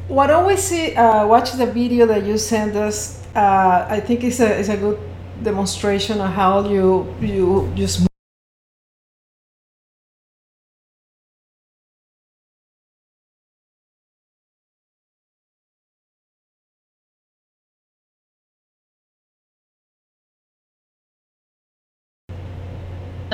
why 0.08 0.28
don't 0.28 0.47
we 0.47 0.56
see, 0.56 0.95
uh, 0.95 1.28
watch 1.28 1.52
the 1.52 1.65
video 1.65 2.06
that 2.06 2.23
you 2.23 2.38
send 2.38 2.78
us. 2.78 3.21
Uh, 3.36 3.86
I 3.89 3.99
think 3.99 4.23
it's 4.23 4.39
a 4.39 4.58
it's 4.58 4.69
a 4.69 4.78
good 4.78 4.97
demonstration 5.43 6.21
of 6.21 6.32
how 6.32 6.65
you 6.69 7.13
you 7.19 7.69
just 7.75 8.09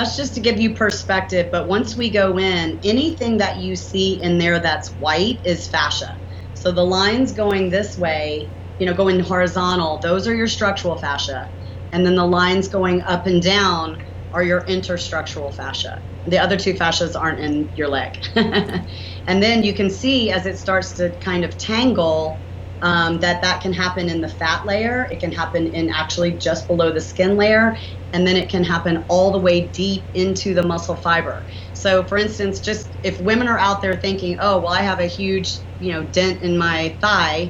That's 0.06 0.18
just 0.18 0.36
to 0.36 0.40
give 0.40 0.60
you 0.60 0.76
perspective. 0.76 1.50
But 1.52 1.68
once 1.68 1.98
we 1.98 2.12
go 2.12 2.38
in, 2.38 2.80
anything 2.84 3.38
that 3.38 3.58
you 3.58 3.76
see 3.76 4.22
in 4.22 4.38
there 4.38 4.60
that's 4.60 4.94
white 4.94 5.40
is 5.44 5.68
fascia. 5.68 6.20
So 6.54 6.72
the 6.72 6.86
lines 6.86 7.32
going 7.32 7.72
this 7.72 7.98
way, 7.98 8.52
you 8.78 8.86
know, 8.86 8.94
going 8.94 9.20
horizontal, 9.20 10.00
those 10.04 10.28
are 10.28 10.36
your 10.36 10.48
structural 10.48 11.00
fascia. 11.00 11.50
And 11.92 12.06
then 12.06 12.14
the 12.14 12.26
lines 12.26 12.68
going 12.68 13.02
up 13.02 13.26
and 13.26 13.42
down 13.42 13.98
are 14.32 14.44
your 14.44 14.64
interstructural 14.66 15.56
fascia. 15.56 16.04
The 16.28 16.38
other 16.38 16.58
two 16.58 16.76
fascias 16.76 17.20
aren't 17.20 17.40
in 17.40 17.72
your 17.74 17.88
leg. 17.88 18.12
and 18.36 19.42
then 19.42 19.64
you 19.64 19.74
can 19.74 19.90
see 19.90 20.30
as 20.30 20.46
it 20.46 20.60
starts 20.60 20.94
to 20.98 21.18
kind 21.20 21.44
of 21.44 21.58
tangle 21.58 22.44
um, 22.84 23.20
that 23.22 23.42
that 23.42 23.62
can 23.62 23.74
happen 23.74 24.10
in 24.10 24.22
the 24.22 24.30
fat 24.30 24.68
layer. 24.68 25.08
It 25.10 25.20
can 25.20 25.32
happen 25.32 25.66
in 25.66 25.90
actually 25.90 26.38
just 26.38 26.68
below 26.68 26.92
the 26.92 27.02
skin 27.02 27.38
layer, 27.38 27.76
and 28.16 28.28
then 28.28 28.38
it 28.38 28.50
can 28.50 28.66
happen 28.66 29.06
all 29.10 29.32
the 29.34 29.40
way 29.42 29.70
deep 29.70 30.10
into 30.16 30.56
the 30.56 30.64
muscle 30.64 30.98
fiber. 30.98 31.46
So, 31.74 32.06
for 32.06 32.18
instance, 32.18 32.62
just 32.62 32.98
if 33.04 33.22
women 33.22 33.50
are 33.50 33.60
out 33.60 33.84
there 33.84 33.96
thinking, 33.98 34.40
"Oh, 34.42 34.60
well, 34.60 34.74
I 34.74 34.84
have 34.84 35.02
a 35.02 35.08
huge, 35.08 35.62
you 35.80 35.94
know, 35.94 36.06
dent 36.06 36.44
in 36.44 36.58
my 36.58 36.98
thigh," 37.02 37.48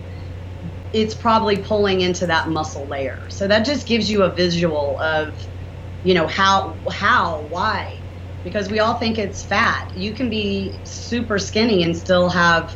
it's 0.93 1.15
probably 1.15 1.57
pulling 1.57 2.01
into 2.01 2.27
that 2.27 2.49
muscle 2.49 2.87
layer. 2.87 3.27
So 3.29 3.47
that 3.47 3.65
just 3.65 3.87
gives 3.87 4.09
you 4.09 4.23
a 4.23 4.33
visual 4.35 4.99
of, 5.01 5.37
you 6.03 6.13
know, 6.15 6.27
how, 6.27 6.79
how, 6.91 7.47
why, 7.47 8.05
because 8.43 8.69
we 8.69 8.79
all 8.79 8.95
think 8.95 9.19
it's 9.19 9.43
fat. 9.45 9.83
You 9.95 10.13
can 10.15 10.29
be 10.29 10.81
super 10.85 11.39
skinny 11.39 11.83
and 11.83 11.97
still 11.97 12.29
have, 12.29 12.75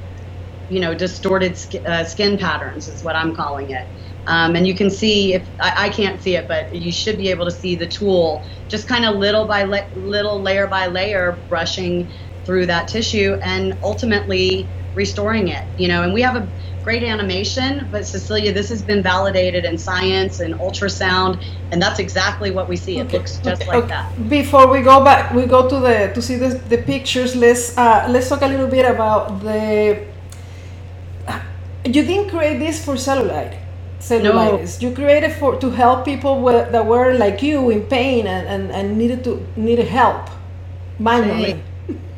you 0.69 0.81
know, 0.81 0.95
distorted 0.95 1.57
sk- 1.57 1.85
uh, 1.87 2.05
skin 2.05 2.37
patterns 2.37 2.87
is 2.87 3.03
what 3.03 3.15
I'm 3.17 3.35
calling 3.35 3.71
it. 3.71 3.85
Um, 4.29 4.55
and 4.55 4.67
you 4.67 4.75
can 4.75 4.91
see 4.91 5.33
if 5.33 5.43
I, 5.59 5.87
I, 5.87 5.89
can't 5.89 6.21
see 6.21 6.35
it, 6.35 6.47
but 6.47 6.75
you 6.75 6.91
should 6.91 7.17
be 7.17 7.29
able 7.29 7.45
to 7.45 7.51
see 7.51 7.73
the 7.73 7.87
tool 7.87 8.43
just 8.67 8.87
kind 8.87 9.03
of 9.03 9.15
little 9.15 9.45
by 9.45 9.63
le- 9.63 9.87
little, 9.95 10.39
layer 10.39 10.67
by 10.67 10.85
layer, 10.85 11.35
brushing 11.49 12.07
through 12.45 12.67
that 12.67 12.87
tissue 12.87 13.39
and 13.41 13.75
ultimately 13.81 14.67
restoring 14.93 15.47
it. 15.47 15.65
You 15.79 15.87
know, 15.87 16.03
and 16.03 16.13
we 16.13 16.21
have 16.21 16.35
a 16.35 16.47
great 16.83 17.01
animation, 17.01 17.87
but 17.91 18.05
Cecilia, 18.05 18.53
this 18.53 18.69
has 18.69 18.83
been 18.83 19.01
validated 19.01 19.65
in 19.65 19.79
science 19.79 20.41
and 20.41 20.53
ultrasound, 20.59 21.43
and 21.71 21.81
that's 21.81 21.97
exactly 21.97 22.51
what 22.51 22.69
we 22.69 22.75
see. 22.75 22.99
It 22.99 23.11
looks 23.11 23.37
just 23.37 23.63
okay. 23.63 23.71
like 23.71 23.83
okay. 23.85 23.87
that. 23.87 24.29
Before 24.29 24.67
we 24.67 24.81
go 24.81 25.03
back, 25.03 25.33
we 25.33 25.47
go 25.47 25.67
to 25.67 25.79
the 25.79 26.11
to 26.13 26.21
see 26.21 26.35
the, 26.35 26.49
the 26.69 26.77
pictures. 26.77 27.35
Let's 27.35 27.75
uh, 27.75 28.05
let's 28.07 28.29
talk 28.29 28.43
a 28.43 28.47
little 28.47 28.67
bit 28.67 28.85
about 28.85 29.41
the. 29.41 30.05
You 31.85 32.03
didn't 32.05 32.29
create 32.29 32.59
this 32.59 32.85
for 32.85 32.93
cellulite. 32.93 33.68
Cellulitis. 33.99 34.81
No. 34.81 34.89
You 34.89 34.95
created 34.95 35.33
for 35.33 35.57
to 35.59 35.69
help 35.69 36.05
people 36.05 36.41
with, 36.41 36.71
that 36.71 36.85
were 36.85 37.13
like 37.13 37.41
you 37.41 37.69
in 37.69 37.83
pain 37.83 38.27
and, 38.27 38.47
and, 38.47 38.71
and 38.71 38.97
needed 38.97 39.23
to 39.25 39.45
needed 39.55 39.87
help, 39.87 40.29
manually. 40.99 41.61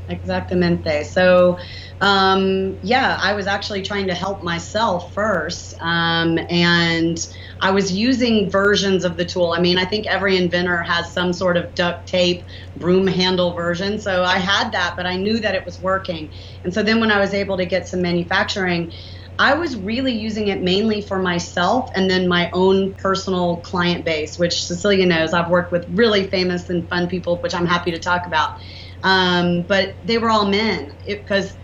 Exactamente. 0.10 1.06
So 1.06 1.58
um, 2.02 2.80
yeah, 2.82 3.20
I 3.22 3.34
was 3.34 3.46
actually 3.46 3.84
trying 3.84 4.08
to 4.08 4.16
help 4.16 4.44
myself 4.44 5.14
first. 5.14 5.80
Um, 5.82 6.40
and 6.50 7.28
I 7.62 7.70
was 7.70 7.94
using 7.94 8.50
versions 8.50 9.06
of 9.06 9.18
the 9.18 9.26
tool. 9.26 9.54
I 9.54 9.60
mean, 9.60 9.78
I 9.78 9.86
think 9.86 10.08
every 10.08 10.36
inventor 10.36 10.82
has 10.82 11.12
some 11.12 11.32
sort 11.32 11.58
of 11.58 11.76
duct 11.76 12.08
tape 12.08 12.44
broom 12.78 13.06
handle 13.06 13.54
version. 13.54 14.00
So 14.00 14.24
I 14.24 14.40
had 14.40 14.72
that, 14.72 14.96
but 14.96 15.06
I 15.06 15.16
knew 15.16 15.40
that 15.40 15.54
it 15.54 15.64
was 15.64 15.80
working. 15.80 16.32
And 16.64 16.74
so 16.74 16.82
then 16.82 17.00
when 17.00 17.12
I 17.12 17.20
was 17.20 17.36
able 17.36 17.56
to 17.58 17.66
get 17.66 17.88
some 17.88 18.02
manufacturing, 18.02 18.92
I 19.40 19.56
was 19.56 19.76
really 19.76 20.14
using 20.14 20.50
it 20.50 20.62
mainly 20.62 21.02
for 21.02 21.20
myself 21.20 21.90
and 21.96 22.10
then 22.10 22.28
my 22.28 22.50
own 22.52 22.94
personal 22.96 23.58
client 23.58 24.06
base, 24.06 24.38
which 24.38 24.66
Cecilia 24.66 25.06
knows. 25.06 25.34
I've 25.34 25.50
worked 25.50 25.72
with 25.72 25.86
really 25.90 26.28
famous 26.28 26.70
and 26.70 26.88
fun 26.88 27.08
people, 27.08 27.38
which 27.38 27.56
I'm 27.56 27.66
happy 27.66 27.92
to 27.92 28.00
talk 28.00 28.28
about. 28.28 28.60
Um, 29.04 29.64
but 29.64 29.96
they 30.04 30.18
were 30.18 30.30
all 30.30 30.46
men 30.46 30.94
because 31.06 31.58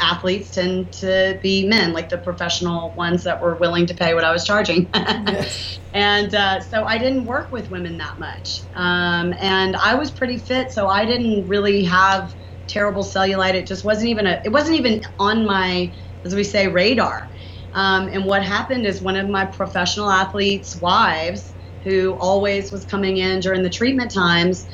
athletes 0.00 0.50
tend 0.50 0.92
to 0.92 1.38
be 1.42 1.66
men, 1.66 1.92
like 1.92 2.08
the 2.08 2.18
professional 2.18 2.92
ones 2.96 3.24
that 3.24 3.40
were 3.40 3.54
willing 3.56 3.86
to 3.86 3.94
pay 3.94 4.14
what 4.14 4.24
I 4.24 4.32
was 4.32 4.44
charging. 4.44 4.90
yes. 4.94 5.78
And 5.92 6.34
uh, 6.34 6.60
so 6.60 6.84
I 6.84 6.98
didn't 6.98 7.26
work 7.26 7.52
with 7.52 7.70
women 7.70 7.98
that 7.98 8.18
much. 8.18 8.62
Um, 8.74 9.34
and 9.38 9.76
I 9.76 9.94
was 9.94 10.10
pretty 10.10 10.38
fit, 10.38 10.72
so 10.72 10.88
I 10.88 11.04
didn't 11.04 11.46
really 11.46 11.84
have 11.84 12.34
terrible 12.66 13.04
cellulite. 13.04 13.54
It 13.54 13.66
just 13.66 13.84
wasn't 13.84 14.08
even 14.08 14.26
a, 14.26 14.40
it 14.44 14.50
wasn't 14.50 14.78
even 14.78 15.02
on 15.18 15.46
my, 15.46 15.92
as 16.24 16.34
we 16.34 16.44
say, 16.44 16.68
radar. 16.68 17.28
Um, 17.74 18.08
and 18.08 18.24
what 18.24 18.44
happened 18.44 18.86
is 18.86 19.00
one 19.02 19.16
of 19.16 19.28
my 19.28 19.44
professional 19.46 20.10
athletes' 20.10 20.76
wives, 20.76 21.54
who 21.84 22.16
always 22.20 22.70
was 22.70 22.84
coming 22.84 23.16
in 23.16 23.40
during 23.40 23.62
the 23.62 23.70
treatment 23.70 24.12
times, 24.12 24.66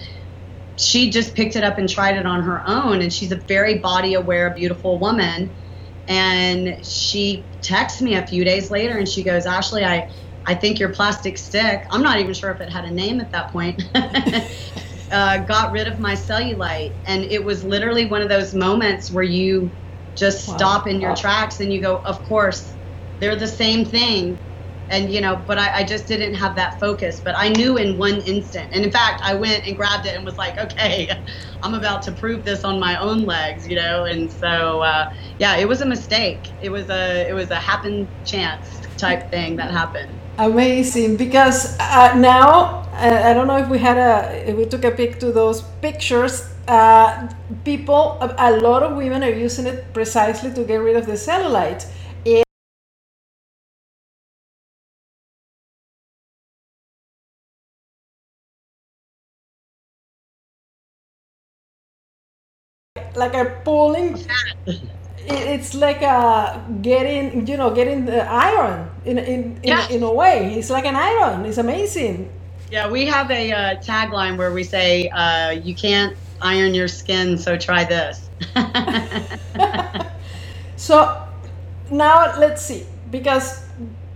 she 0.77 1.11
just 1.11 1.35
picked 1.35 1.57
it 1.57 1.65
up 1.65 1.79
and 1.79 1.89
tried 1.89 2.17
it 2.17 2.27
on 2.27 2.43
her 2.43 2.63
own. 2.67 3.01
And 3.01 3.13
she's 3.13 3.33
a 3.33 3.41
very 3.49 3.79
body 3.79 4.15
aware, 4.15 4.53
beautiful 4.55 5.01
woman. 5.01 5.55
And 6.07 6.85
she 6.85 7.49
texts 7.63 8.01
me 8.01 8.15
a 8.15 8.27
few 8.27 8.45
days 8.45 8.71
later 8.71 8.97
and 8.97 9.09
she 9.09 9.25
goes, 9.25 9.47
Ashley, 9.47 9.85
I, 9.85 10.09
I 10.47 10.55
think 10.55 10.79
your 10.79 10.93
plastic 10.93 11.37
stick, 11.37 11.85
I'm 11.91 12.03
not 12.03 12.21
even 12.21 12.33
sure 12.33 12.51
if 12.51 12.61
it 12.61 12.71
had 12.71 12.85
a 12.85 12.91
name 12.91 13.21
at 13.21 13.33
that 13.33 13.51
point, 13.51 13.83
uh, 15.11 15.39
got 15.39 15.73
rid 15.73 15.89
of 15.89 15.99
my 15.99 16.15
cellulite. 16.15 16.93
And 17.07 17.25
it 17.25 17.45
was 17.45 17.65
literally 17.65 18.07
one 18.07 18.23
of 18.23 18.29
those 18.29 18.55
moments 18.55 19.11
where 19.11 19.25
you 19.25 19.75
just 20.19 20.49
wow. 20.49 20.57
stop 20.57 20.87
in 20.87 21.01
your 21.01 21.11
wow. 21.11 21.17
tracks 21.17 21.61
and 21.61 21.73
you 21.73 21.81
go, 21.81 21.99
Of 21.99 22.23
course, 22.25 22.73
they're 23.21 23.37
the 23.37 23.47
same 23.47 23.85
thing. 23.85 24.39
And 24.91 25.13
you 25.13 25.21
know 25.21 25.39
but 25.47 25.59
I, 25.59 25.81
I, 25.81 25.85
just 25.85 26.07
didn't 26.07 26.33
have 26.33 26.57
that 26.57 26.81
focus 26.81 27.21
but 27.21 27.35
i 27.37 27.51
knew 27.51 27.77
in 27.77 27.99
one 27.99 28.23
instant. 28.23 28.71
And 28.73 28.83
in 28.83 28.91
fact 28.91 29.21
i 29.23 29.35
went 29.35 29.67
and 29.67 29.77
grabbed 29.77 30.07
it 30.07 30.17
and 30.17 30.25
was 30.25 30.39
like 30.39 30.57
okay 30.57 31.11
i'm 31.63 31.75
about 31.75 32.01
to 32.05 32.13
prove 32.13 32.43
this 32.43 32.65
on 32.65 32.81
my 32.81 32.99
own 32.99 33.27
legs 33.27 33.69
you 33.69 33.77
know? 33.77 34.07
And 34.07 34.33
so 34.33 34.81
uh, 34.81 35.13
yeah 35.39 35.57
it 35.57 35.69
was 35.69 35.83
a 35.83 35.87
mistake. 35.87 36.41
It 36.63 36.71
was 36.71 36.89
a 36.89 37.29
it 37.29 37.35
was 37.35 37.51
a 37.51 37.57
happen 37.57 38.09
chance 38.25 38.81
type 38.97 39.31
thing 39.31 39.57
that 39.57 39.71
happened. 39.71 40.11
Amazing 40.39 41.19
because 41.19 41.79
uh, 41.81 42.15
now 42.17 42.89
uh, 42.95 43.23
i 43.29 43.35
don't 43.35 43.47
know 43.47 43.59
if 43.59 43.69
we 43.69 43.79
had 43.79 43.99
a 43.99 44.49
if 44.49 44.57
we 44.57 44.65
took 44.65 44.85
a 44.85 44.91
pic 44.91 45.21
to 45.21 45.33
those 45.33 45.61
pictures 45.83 46.49
uh, 46.69 47.29
people 47.65 48.19
a, 48.21 48.35
a 48.39 48.51
lot 48.59 48.83
of 48.83 48.97
women 48.97 49.25
are 49.25 49.31
using 49.31 49.67
it 49.67 49.93
precisely 49.95 50.53
to 50.55 50.65
get 50.65 50.77
rid 50.77 50.97
of 50.97 51.07
the 51.07 51.13
cellulite. 51.15 51.87
Like 63.15 63.35
a 63.35 63.61
pulling 63.65 64.17
it's 65.27 65.75
like 65.75 66.03
a 66.03 66.65
getting 66.83 67.47
you 67.47 67.57
know 67.57 67.75
getting 67.75 68.05
the 68.07 68.21
iron 68.31 68.91
in 69.05 69.19
in 69.19 69.61
in, 69.63 69.79
in, 69.91 70.03
a 70.03 70.13
way. 70.13 70.55
It's 70.55 70.71
like 70.71 70.87
an 70.87 70.97
iron. 70.97 71.45
It's 71.45 71.59
amazing. 71.59 72.31
Yeah 72.71 72.89
we 72.91 73.07
have 73.07 73.31
a 73.31 73.53
uh, 73.53 73.59
tagline 73.81 74.37
where 74.37 74.53
we 74.53 74.65
say 74.65 75.09
uh, 75.09 75.51
you 75.51 75.75
can't 75.75 76.17
iron 76.43 76.75
your 76.75 76.89
skin 76.89 77.37
so 77.39 77.57
try 77.57 77.85
this 77.85 78.29
so 80.77 81.27
now 81.91 82.39
let's 82.39 82.63
see 82.63 82.87
because 83.11 83.65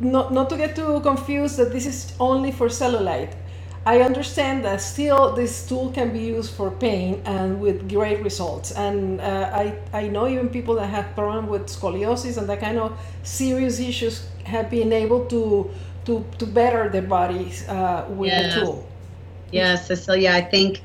not, 0.01 0.33
not 0.33 0.51
to 0.51 0.57
get 0.57 0.75
too 0.75 1.01
confused 1.01 1.57
that 1.57 1.73
this 1.73 1.87
is 1.87 2.13
only 2.19 2.51
for 2.53 2.69
cellulite 2.69 3.35
I 3.85 4.01
understand 4.01 4.65
that 4.65 4.81
still 4.81 5.35
this 5.35 5.67
tool 5.67 5.91
can 5.91 6.13
be 6.13 6.21
used 6.21 6.55
for 6.55 6.71
pain 6.71 7.21
and 7.25 7.61
with 7.61 7.89
great 7.91 8.23
results. 8.23 8.71
And 8.71 9.21
uh, 9.21 9.51
I, 9.53 9.75
I 9.93 10.07
know 10.07 10.29
even 10.29 10.51
people 10.51 10.77
that 10.77 10.87
have 10.87 11.13
problems 11.17 11.49
with 11.49 11.67
scoliosis 11.67 12.39
and 12.39 12.49
that 12.49 12.61
kind 12.61 12.79
of 12.79 12.97
serious 13.25 13.81
issues 13.81 14.29
have 14.45 14.71
been 14.71 14.93
able 14.93 15.27
to 15.27 15.71
to, 16.05 16.25
to 16.39 16.47
better 16.47 16.89
their 16.89 17.03
bodies 17.03 17.69
uh, 17.69 18.07
with 18.11 18.29
yes. 18.29 18.55
the 18.55 18.61
tool. 18.61 18.89
Yes, 19.53 19.87
Cecilia, 19.87 20.33
I 20.33 20.41
think 20.41 20.83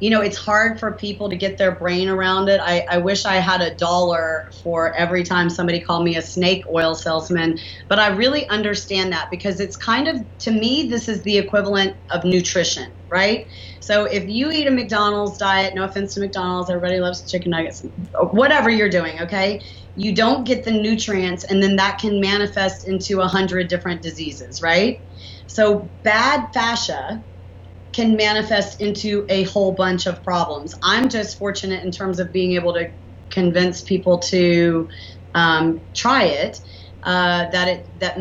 you 0.00 0.10
know, 0.10 0.20
it's 0.20 0.36
hard 0.36 0.78
for 0.80 0.96
people 0.96 1.30
to 1.30 1.36
get 1.36 1.58
their 1.58 1.74
brain 1.76 2.08
around 2.08 2.48
it. 2.48 2.60
I, 2.62 2.84
I 2.90 2.98
wish 2.98 3.24
I 3.24 3.36
had 3.36 3.62
a 3.62 3.74
dollar 3.76 4.44
for 4.62 4.94
every 4.94 5.24
time 5.24 5.50
somebody 5.50 5.80
called 5.80 6.04
me 6.04 6.16
a 6.16 6.22
snake 6.22 6.64
oil 6.74 6.94
salesman, 6.94 7.58
but 7.88 7.98
I 7.98 8.08
really 8.08 8.48
understand 8.48 9.12
that 9.12 9.28
because 9.30 9.60
it's 9.60 9.76
kind 9.76 10.08
of, 10.08 10.16
to 10.40 10.50
me, 10.50 10.88
this 10.90 11.08
is 11.08 11.22
the 11.22 11.38
equivalent 11.38 11.96
of 12.10 12.24
nutrition, 12.24 12.94
right? 13.10 13.46
So 13.80 14.04
if 14.04 14.28
you 14.28 14.50
eat 14.52 14.66
a 14.66 14.70
McDonald's 14.72 15.38
diet, 15.38 15.74
no 15.74 15.84
offense 15.84 16.14
to 16.14 16.20
McDonald's, 16.20 16.70
everybody 16.70 17.00
loves 17.00 17.28
chicken 17.30 17.50
nuggets, 17.52 17.82
whatever 18.32 18.70
you're 18.70 18.90
doing, 18.90 19.20
okay? 19.22 19.60
You 19.94 20.14
don't 20.14 20.44
get 20.46 20.64
the 20.64 20.72
nutrients, 20.72 21.44
and 21.44 21.62
then 21.62 21.76
that 21.76 21.98
can 21.98 22.20
manifest 22.20 22.86
into 22.86 23.20
a 23.22 23.28
hundred 23.28 23.68
different 23.68 24.02
diseases, 24.02 24.60
right? 24.62 24.98
So 25.48 25.92
bad 26.04 26.46
fascia 26.54 27.24
can 27.94 28.16
manifest 28.16 28.80
into 28.82 29.26
a 29.30 29.44
whole 29.44 29.74
bunch 29.74 30.06
of 30.06 30.22
problems. 30.24 30.74
I'm 30.82 31.08
just 31.08 31.38
fortunate 31.38 31.84
in 31.84 31.92
terms 31.92 32.20
of 32.20 32.32
being 32.32 32.54
able 32.54 32.74
to 32.74 32.90
convince 33.30 33.82
people 33.82 34.20
to 34.20 34.88
um, 35.34 35.82
try 35.94 36.24
it. 36.24 36.58
Uh, 37.04 37.50
that 37.50 37.68
it 37.68 38.00
that 38.00 38.18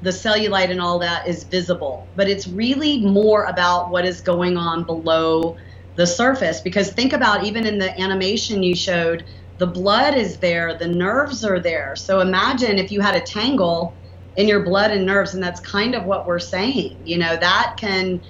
the 0.00 0.10
cellulite 0.10 0.70
and 0.70 0.80
all 0.80 1.00
that 1.00 1.28
is 1.28 1.44
visible, 1.44 2.10
but 2.16 2.28
it's 2.28 2.48
really 2.48 3.04
more 3.04 3.44
about 3.44 3.90
what 3.90 4.06
is 4.06 4.22
going 4.22 4.56
on 4.56 4.84
below 4.84 5.56
the 5.96 6.06
surface. 6.06 6.60
Because 6.62 6.92
think 6.92 7.12
about 7.12 7.44
even 7.44 7.66
in 7.66 7.78
the 7.78 8.00
animation 8.00 8.62
you 8.62 8.76
showed, 8.76 9.26
the 9.58 9.66
blood 9.68 10.14
is 10.14 10.40
there, 10.40 10.78
the 10.78 10.88
nerves 10.88 11.44
are 11.44 11.60
there. 11.60 11.96
So 11.96 12.20
imagine 12.20 12.78
if 12.78 12.92
you 12.92 13.00
had 13.00 13.16
a 13.16 13.20
tangle 13.22 13.98
in 14.36 14.48
your 14.48 14.64
blood 14.64 14.92
and 14.92 15.06
nerves, 15.06 15.34
and 15.34 15.42
that's 15.42 15.60
kind 15.60 15.94
of 15.96 16.04
what 16.04 16.26
we're 16.26 16.40
saying. 16.40 17.02
You 17.04 17.18
know 17.18 17.36
that 17.36 17.74
can 17.78 18.22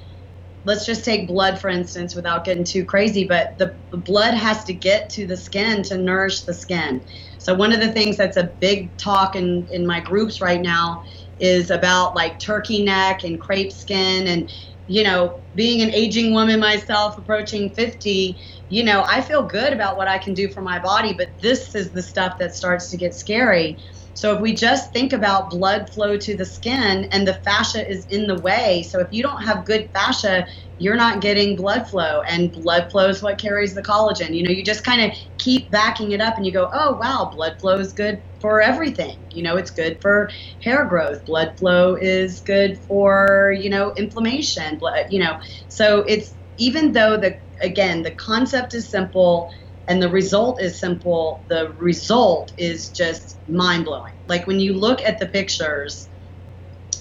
let's 0.64 0.86
just 0.86 1.04
take 1.04 1.26
blood 1.26 1.58
for 1.58 1.68
instance 1.68 2.14
without 2.14 2.44
getting 2.44 2.64
too 2.64 2.84
crazy 2.84 3.26
but 3.26 3.56
the, 3.58 3.76
blood 3.98 4.34
has 4.34 4.64
to 4.64 4.72
get 4.72 5.10
to 5.10 5.26
the 5.26 5.36
skin 5.36 5.82
to 5.82 5.98
nourish 5.98 6.42
the 6.42 6.54
skin. 6.54 7.04
So 7.38 7.54
one 7.54 7.72
of 7.72 7.80
the 7.80 7.92
things 7.92 8.16
that's 8.16 8.36
a 8.36 8.44
big 8.60 8.96
talk 8.96 9.36
in 9.36 9.68
in 9.70 9.86
my 9.86 10.00
groups 10.00 10.40
right 10.40 10.60
now 10.60 11.02
is 11.38 11.70
about 11.70 12.14
like 12.14 12.38
turkey 12.38 12.84
neck 12.84 13.24
and 13.24 13.40
crepe 13.40 13.72
skin. 13.72 14.26
And 14.26 14.50
you 14.86 15.04
know 15.04 15.40
being 15.54 15.80
an 15.80 15.90
aging 15.94 16.32
woman 16.32 16.58
myself 16.58 17.16
approaching 17.16 17.70
50 17.70 18.38
you 18.68 18.82
know 18.82 19.04
i 19.08 19.20
feel 19.20 19.42
good 19.42 19.72
about 19.72 19.96
what 19.96 20.08
i 20.08 20.18
can 20.18 20.34
do 20.34 20.48
for 20.48 20.60
my 20.60 20.78
body 20.78 21.14
but 21.14 21.38
this 21.40 21.74
is 21.74 21.92
the 21.92 22.02
stuff 22.02 22.36
that 22.38 22.54
starts 22.54 22.90
to 22.90 22.96
get 22.96 23.14
scary 23.14 23.78
so 24.14 24.34
if 24.34 24.40
we 24.40 24.54
just 24.54 24.92
think 24.92 25.12
about 25.12 25.50
blood 25.50 25.88
flow 25.90 26.16
to 26.18 26.36
the 26.36 26.44
skin 26.44 27.08
and 27.12 27.26
the 27.26 27.34
fascia 27.44 27.88
is 27.88 28.04
in 28.06 28.26
the 28.26 28.40
way, 28.40 28.82
so 28.88 29.00
if 29.00 29.08
you 29.10 29.22
don't 29.22 29.42
have 29.42 29.64
good 29.64 29.88
fascia, 29.94 30.46
you're 30.78 30.96
not 30.96 31.20
getting 31.20 31.56
blood 31.56 31.88
flow 31.88 32.22
and 32.28 32.52
blood 32.52 32.90
flow 32.90 33.08
is 33.08 33.22
what 33.22 33.38
carries 33.38 33.74
the 33.74 33.82
collagen. 33.82 34.34
You 34.34 34.42
know, 34.42 34.50
you 34.50 34.64
just 34.64 34.84
kind 34.84 35.00
of 35.02 35.16
keep 35.38 35.70
backing 35.70 36.12
it 36.12 36.20
up 36.20 36.36
and 36.36 36.44
you 36.46 36.52
go, 36.52 36.68
"Oh, 36.72 36.98
wow, 37.00 37.30
blood 37.32 37.54
flow 37.60 37.78
is 37.78 37.92
good 37.92 38.22
for 38.40 38.60
everything." 38.60 39.26
You 39.30 39.42
know, 39.44 39.56
it's 39.56 39.70
good 39.70 39.98
for 40.02 40.28
hair 40.62 40.84
growth. 40.86 41.24
Blood 41.24 41.54
flow 41.58 41.94
is 41.94 42.40
good 42.40 42.78
for, 42.86 43.54
you 43.58 43.70
know, 43.70 43.92
inflammation, 43.96 44.78
blood, 44.78 45.06
you 45.10 45.20
know. 45.20 45.36
So 45.68 46.00
it's 46.08 46.34
even 46.58 46.92
though 46.92 47.16
the 47.16 47.36
again, 47.62 48.02
the 48.02 48.10
concept 48.10 48.74
is 48.74 48.90
simple, 48.90 49.48
and 49.92 50.00
the 50.02 50.08
result 50.08 50.58
is 50.62 50.80
simple, 50.80 51.44
the 51.50 51.74
result 51.76 52.54
is 52.56 52.88
just 52.88 53.38
mind 53.46 53.84
blowing. 53.84 54.14
Like 54.26 54.46
when 54.46 54.58
you 54.58 54.72
look 54.72 55.02
at 55.02 55.18
the 55.18 55.26
pictures, 55.26 56.08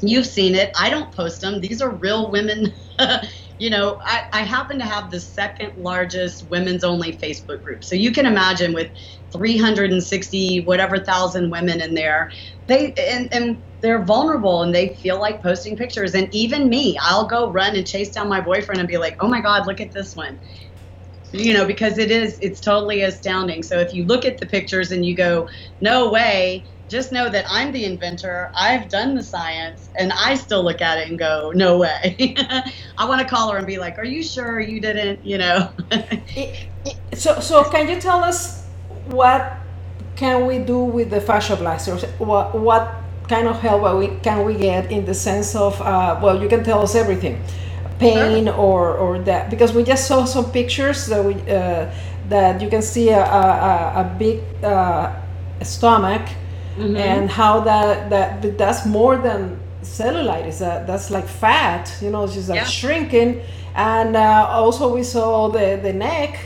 you've 0.02 0.26
seen 0.26 0.56
it. 0.56 0.72
I 0.78 0.90
don't 0.90 1.16
post 1.16 1.40
them. 1.40 1.62
These 1.62 1.82
are 1.82 1.90
real 1.90 2.30
women. 2.30 2.74
you 3.58 3.70
know, 3.70 3.98
I, 4.04 4.24
I 4.34 4.42
happen 4.42 4.78
to 4.80 4.84
have 4.84 5.10
the 5.10 5.22
second 5.22 5.72
largest 5.78 6.50
women's 6.50 6.84
only 6.84 7.14
Facebook 7.14 7.64
group. 7.64 7.86
So 7.86 7.96
you 7.96 8.12
can 8.12 8.26
imagine 8.26 8.74
with 8.74 8.92
360 9.32 10.66
whatever 10.66 11.00
thousand 11.00 11.50
women 11.50 11.80
in 11.80 11.94
there, 11.94 12.30
they 12.68 12.94
and, 12.96 13.34
and 13.34 13.64
they're 13.80 14.04
vulnerable 14.04 14.64
and 14.64 14.76
they 14.76 14.96
feel 14.96 15.18
like 15.18 15.42
posting 15.42 15.78
pictures. 15.78 16.14
And 16.14 16.28
even 16.34 16.68
me, 16.68 17.00
I'll 17.02 17.26
go 17.26 17.54
run 17.54 17.78
and 17.78 17.88
chase 17.88 18.12
down 18.12 18.28
my 18.28 18.42
boyfriend 18.42 18.80
and 18.80 18.88
be 18.90 18.98
like, 18.98 19.16
oh 19.22 19.30
my 19.30 19.40
God, 19.40 19.66
look 19.66 19.80
at 19.80 19.94
this 19.94 20.14
one 20.14 20.42
you 21.32 21.54
know 21.54 21.66
because 21.66 21.98
it 21.98 22.12
is 22.12 22.40
it's 22.42 22.60
totally 22.62 23.02
astounding. 23.04 23.64
So 23.64 23.80
if 23.80 23.94
you 23.94 24.06
look 24.06 24.26
at 24.26 24.40
the 24.40 24.46
pictures 24.46 24.92
and 24.92 25.06
you 25.06 25.16
go 25.16 25.50
no 25.82 26.12
way 26.12 26.66
just 26.90 27.14
know 27.14 27.30
that 27.30 27.46
i'm 27.50 27.72
the 27.72 27.86
inventor 27.86 28.52
i've 28.54 28.90
done 28.90 29.16
the 29.16 29.24
science 29.24 29.90
and 29.96 30.12
i 30.12 30.36
still 30.36 30.62
look 30.64 30.82
at 30.82 30.98
it 30.98 31.10
and 31.10 31.18
go 31.18 31.52
no 31.56 31.78
way. 31.78 32.36
I 32.98 33.06
want 33.08 33.22
to 33.22 33.28
call 33.28 33.52
her 33.52 33.58
and 33.58 33.66
be 33.66 33.78
like 33.78 33.98
are 33.98 34.06
you 34.06 34.24
sure 34.24 34.60
you 34.60 34.82
didn't? 34.82 35.26
You 35.26 35.38
know? 35.38 35.72
So 37.16 37.40
so 37.40 37.64
can 37.66 37.88
you 37.88 38.02
tell 38.02 38.24
us 38.24 38.66
what 39.06 39.58
can 40.16 40.48
we 40.48 40.60
do 40.60 40.80
with 40.80 41.10
the 41.12 41.22
fascia 41.22 41.56
blasters 41.56 42.04
what 42.18 42.56
what 42.56 42.96
kind 43.28 43.48
of 43.48 43.60
help 43.60 43.84
can 44.24 44.46
we 44.46 44.56
get 44.56 44.92
in 44.92 45.06
the 45.06 45.14
sense 45.14 45.56
of 45.56 45.80
uh, 45.82 46.20
well 46.22 46.42
you 46.42 46.50
can 46.50 46.64
tell 46.64 46.82
us 46.82 46.96
everything 46.96 47.42
pain 48.02 48.46
sure. 48.46 48.56
or 48.56 48.98
or 49.04 49.20
that 49.20 49.50
because 49.50 49.72
we 49.78 49.84
just 49.84 50.08
saw 50.08 50.26
some 50.26 50.48
pictures 50.52 51.08
that 51.08 51.24
we 51.24 51.34
uh, 51.60 51.86
that 52.30 52.62
you 52.62 52.70
can 52.70 52.82
see 52.82 53.10
a, 53.10 53.24
a, 53.24 54.02
a 54.04 54.16
big 54.18 54.40
uh, 54.64 55.14
stomach 55.62 56.26
mm-hmm. 56.78 56.96
and 56.96 57.30
how 57.30 57.60
that 57.62 58.10
that 58.10 58.58
that's 58.58 58.86
more 58.86 59.18
than 59.18 59.60
cellulitis 59.84 60.60
that 60.60 60.88
that's 60.88 61.10
like 61.10 61.28
fat 61.28 61.84
you 62.02 62.10
know 62.10 62.24
it's 62.24 62.34
just 62.34 62.50
like 62.50 62.58
yeah. 62.58 62.80
shrinking 62.80 63.42
and 63.76 64.16
uh, 64.16 64.48
also 64.50 64.94
we 64.94 65.04
saw 65.04 65.50
the 65.50 65.80
the 65.82 65.94
neck 65.94 66.40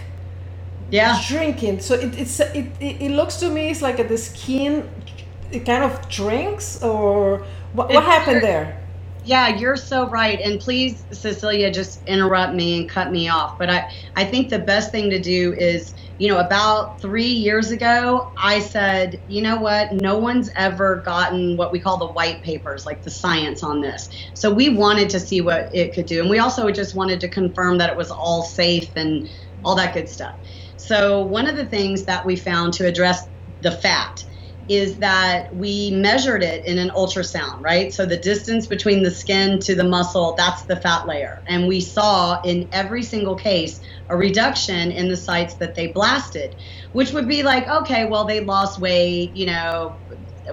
yeah 0.91 1.15
shrinking 1.19 1.79
so 1.79 1.95
it, 1.95 2.17
it's 2.17 2.39
it, 2.39 2.67
it, 2.79 3.11
looks 3.11 3.37
to 3.37 3.49
me 3.49 3.69
it's 3.69 3.81
like 3.81 3.99
a, 3.99 4.03
the 4.03 4.17
skin 4.17 4.87
it 5.51 5.65
kind 5.65 5.83
of 5.83 5.91
drinks 6.09 6.81
or 6.83 7.45
what, 7.73 7.89
what 7.89 8.03
happened 8.03 8.41
there 8.41 8.84
yeah, 9.25 9.57
you're 9.57 9.77
so 9.77 10.09
right. 10.09 10.39
And 10.41 10.59
please, 10.61 11.05
Cecilia, 11.13 11.71
just 11.71 12.01
interrupt 12.07 12.55
me 12.55 12.79
and 12.79 12.89
cut 12.89 13.11
me 13.11 13.29
off. 13.29 13.53
But 13.59 13.69
I, 13.71 13.85
I 14.15 14.25
think 14.25 14.49
the 14.49 14.59
best 14.59 14.91
thing 14.91 15.11
to 15.11 15.21
do 15.21 15.53
is, 15.57 15.93
you 16.17 16.29
know, 16.29 16.39
about 16.39 17.01
three 17.01 17.33
years 17.33 17.71
ago, 17.71 18.29
I 18.41 18.61
said, 18.61 19.19
you 19.27 19.43
know 19.43 19.57
what? 19.57 19.91
No 19.93 20.19
one's 20.19 20.51
ever 20.57 21.03
gotten 21.05 21.57
what 21.57 21.73
we 21.73 21.81
call 21.81 21.99
the 21.99 22.13
white 22.13 22.43
papers, 22.43 22.85
like 22.88 23.03
the 23.03 23.11
science 23.11 23.63
on 23.63 23.81
this. 23.81 24.09
So 24.35 24.53
we 24.53 24.69
wanted 24.69 25.11
to 25.11 25.21
see 25.21 25.41
what 25.41 25.69
it 25.73 25.95
could 25.95 26.07
do. 26.07 26.21
And 26.21 26.29
we 26.31 26.39
also 26.39 26.71
just 26.71 26.95
wanted 26.95 27.21
to 27.21 27.29
confirm 27.29 27.79
that 27.79 27.91
it 27.91 27.97
was 27.97 28.11
all 28.11 28.43
safe 28.43 28.91
and 28.95 29.27
all 29.65 29.75
that 29.77 29.95
good 29.95 30.09
stuff. 30.09 30.35
So 30.77 31.25
one 31.25 31.47
of 31.47 31.57
the 31.57 31.67
things 31.67 32.05
that 32.05 32.25
we 32.25 32.38
found 32.38 32.73
to 32.75 32.88
address 32.88 33.21
the 33.61 33.71
fat 33.71 34.11
is 34.67 34.99
that 34.99 35.54
we 35.56 35.91
measured 35.91 36.43
it 36.43 36.65
in 36.65 36.80
an 36.80 36.91
ultrasound, 36.91 37.62
right? 37.62 37.93
So 37.93 38.06
the 38.06 38.17
distance 38.17 38.67
between 38.67 39.04
the 39.04 39.12
skin 39.12 39.60
to 39.62 39.75
the 39.75 39.84
muscle, 39.86 40.36
that's 40.38 40.65
the 40.65 40.78
fat 40.78 41.08
layer. 41.08 41.43
And 41.47 41.67
we 41.67 41.82
saw 41.82 42.39
in 42.43 42.69
every 42.73 43.04
single 43.04 43.36
case 43.38 43.80
a 44.10 44.17
reduction 44.17 44.91
in 44.91 45.10
the 45.10 45.17
sites 45.17 45.58
that 45.60 45.75
they 45.75 45.88
blasted, 45.89 46.56
which 46.93 47.13
would 47.13 47.28
be 47.28 47.43
like, 47.43 47.67
okay, 47.67 48.06
well, 48.08 48.25
they 48.25 48.41
lost 48.41 48.80
weight, 48.80 49.36
you 49.36 49.47
know, 49.47 49.97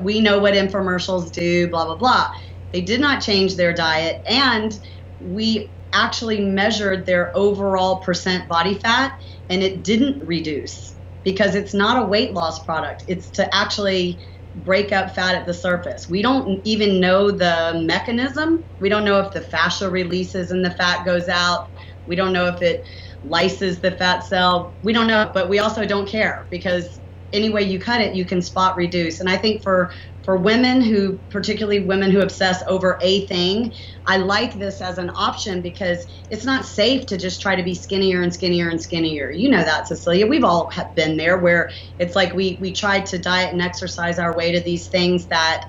we 0.03 0.20
know 0.20 0.40
what 0.40 0.55
infomercials 0.55 1.33
do, 1.33 1.68
blah, 1.70 1.87
blah, 1.87 1.96
blah. 1.96 2.29
They 2.72 2.83
did 2.83 3.01
not 3.01 3.22
change 3.22 3.57
their 3.57 3.75
diet. 3.75 4.18
And 4.29 4.72
we 5.20 5.75
actually 5.94 6.40
measured 6.40 7.07
their 7.07 7.37
overall 7.37 8.01
percent 8.01 8.48
body 8.48 8.75
fat, 8.75 9.12
and 9.48 9.62
it 9.62 9.85
didn't 9.85 10.25
reduce 10.27 10.92
because 11.24 11.54
it's 11.54 11.74
not 11.74 12.02
a 12.02 12.06
weight 12.06 12.32
loss 12.32 12.62
product. 12.64 13.04
It's 13.08 13.30
to 13.32 13.54
actually 13.54 14.20
break 14.54 14.92
up 14.92 15.14
fat 15.14 15.35
at 15.35 15.46
the 15.46 15.54
surface. 15.54 16.08
We 16.08 16.22
don't 16.22 16.61
even 16.64 17.00
know 17.00 17.30
the 17.30 17.82
mechanism. 17.87 18.64
We 18.80 18.88
don't 18.88 19.04
know 19.04 19.20
if 19.20 19.32
the 19.32 19.40
fascia 19.40 19.88
releases 19.90 20.50
and 20.50 20.64
the 20.64 20.72
fat 20.72 21.04
goes 21.06 21.28
out. 21.28 21.68
We 22.06 22.16
don't 22.16 22.32
know 22.32 22.46
if 22.46 22.61
it 22.62 22.82
lyses 23.22 23.80
the 23.80 23.92
fat 23.92 24.24
cell. 24.24 24.76
We 24.82 24.92
don't 24.92 25.06
know, 25.06 25.30
but 25.32 25.48
we 25.48 25.58
also 25.61 25.87
don't 25.87 26.08
care 26.08 26.46
because 26.50 27.00
any 27.32 27.48
way 27.50 27.62
you 27.62 27.78
cut 27.78 28.02
it, 28.02 28.14
you 28.14 28.26
can 28.26 28.42
spot 28.42 28.76
reduce. 28.76 29.20
And 29.20 29.28
I 29.28 29.37
think 29.38 29.62
for 29.62 29.90
for 30.24 30.37
women 30.38 30.80
who, 30.80 31.20
particularly 31.30 31.80
women 31.80 32.11
who 32.11 32.20
obsess 32.20 32.62
over 32.68 32.98
a 33.02 33.26
thing, 33.26 33.72
I 34.06 34.18
like 34.18 34.54
this 34.54 34.80
as 34.80 34.98
an 34.98 35.11
option 35.14 35.62
because 35.62 36.06
it's 36.30 36.44
not 36.44 36.64
safe 36.66 37.06
to 37.06 37.18
just 37.18 37.40
try 37.40 37.56
to 37.56 37.62
be 37.62 37.74
skinnier 37.74 38.22
and 38.22 38.32
skinnier 38.32 38.68
and 38.68 38.80
skinnier. 38.80 39.30
You 39.32 39.50
know 39.50 39.64
that, 39.64 39.88
Cecilia. 39.88 40.26
We've 40.26 40.44
all 40.44 40.70
have 40.70 40.94
been 40.94 41.16
there 41.16 41.38
where 41.38 41.70
it's 41.98 42.16
like 42.16 42.35
we 42.35 42.58
we 42.61 42.72
tried 42.72 43.06
to 43.06 43.18
diet 43.18 43.52
and 43.52 43.62
exercise 43.62 44.18
our 44.18 44.37
way 44.37 44.52
to 44.52 44.61
these 44.61 44.88
things 44.88 45.28
that 45.28 45.62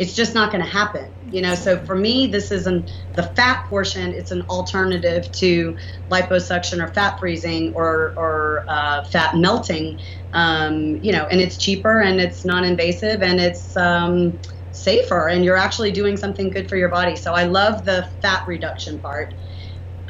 it's 0.00 0.14
just 0.14 0.34
not 0.34 0.50
going 0.50 0.64
to 0.64 0.70
happen 0.70 1.14
you 1.28 1.42
know? 1.42 1.54
So 1.54 1.84
for 1.84 1.94
me 1.94 2.26
this 2.26 2.50
isn't 2.50 2.90
the 3.14 3.24
fat 3.36 3.64
portion 3.68 4.12
it's 4.14 4.30
an 4.30 4.42
alternative 4.48 5.30
to 5.32 5.76
liposuction 6.10 6.82
or 6.82 6.92
fat 6.92 7.18
freezing 7.20 7.72
or 7.76 8.14
or 8.16 8.64
uh, 8.68 9.04
fat 9.04 9.36
melting. 9.36 9.98
Um, 10.32 10.96
you 11.02 11.12
know 11.12 11.26
and 11.30 11.40
it's 11.40 11.58
cheaper 11.58 12.00
and 12.00 12.20
it's 12.20 12.44
non-invasive 12.44 13.22
and 13.22 13.40
it's 13.40 13.76
um, 13.76 14.40
safer 14.72 15.28
and 15.28 15.44
you're 15.44 15.56
actually 15.56 15.92
doing 15.92 16.16
something 16.16 16.50
good 16.50 16.68
for 16.68 16.76
your 16.76 16.88
body. 16.88 17.16
So 17.16 17.34
i 17.34 17.44
love 17.44 17.84
the 17.84 18.08
fat 18.22 18.42
reduction 18.46 19.00
part 19.00 19.34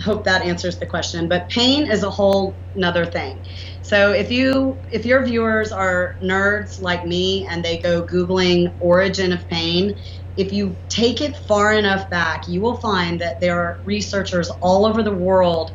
hope 0.00 0.24
that 0.24 0.42
answers 0.42 0.78
the 0.78 0.86
question 0.86 1.28
but 1.28 1.48
pain 1.50 1.90
is 1.90 2.02
a 2.02 2.10
whole 2.10 2.60
another 2.74 3.06
thing 3.06 3.40
so 3.82 4.12
if 4.12 4.30
you 4.30 4.82
if 4.92 5.04
your 5.04 5.24
viewers 5.24 5.72
are 5.72 6.16
nerds 6.22 6.80
like 6.80 7.04
me 7.04 7.46
and 7.50 7.64
they 7.64 7.78
go 7.80 8.04
googling 8.04 8.72
origin 8.78 9.32
of 9.32 9.48
pain, 9.48 9.94
if 10.36 10.52
you 10.52 10.78
take 10.88 11.20
it 11.20 11.36
far 11.36 11.72
enough 11.72 12.08
back, 12.10 12.46
you 12.46 12.60
will 12.60 12.76
find 12.76 13.20
that 13.20 13.40
there 13.40 13.58
are 13.58 13.80
researchers 13.84 14.50
all 14.62 14.86
over 14.86 15.02
the 15.02 15.14
world 15.14 15.72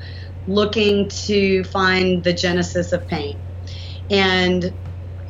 looking 0.48 1.10
to 1.26 1.64
find 1.66 2.24
the 2.24 2.34
genesis 2.34 2.94
of 2.94 3.06
pain. 3.08 3.42
And 4.10 4.74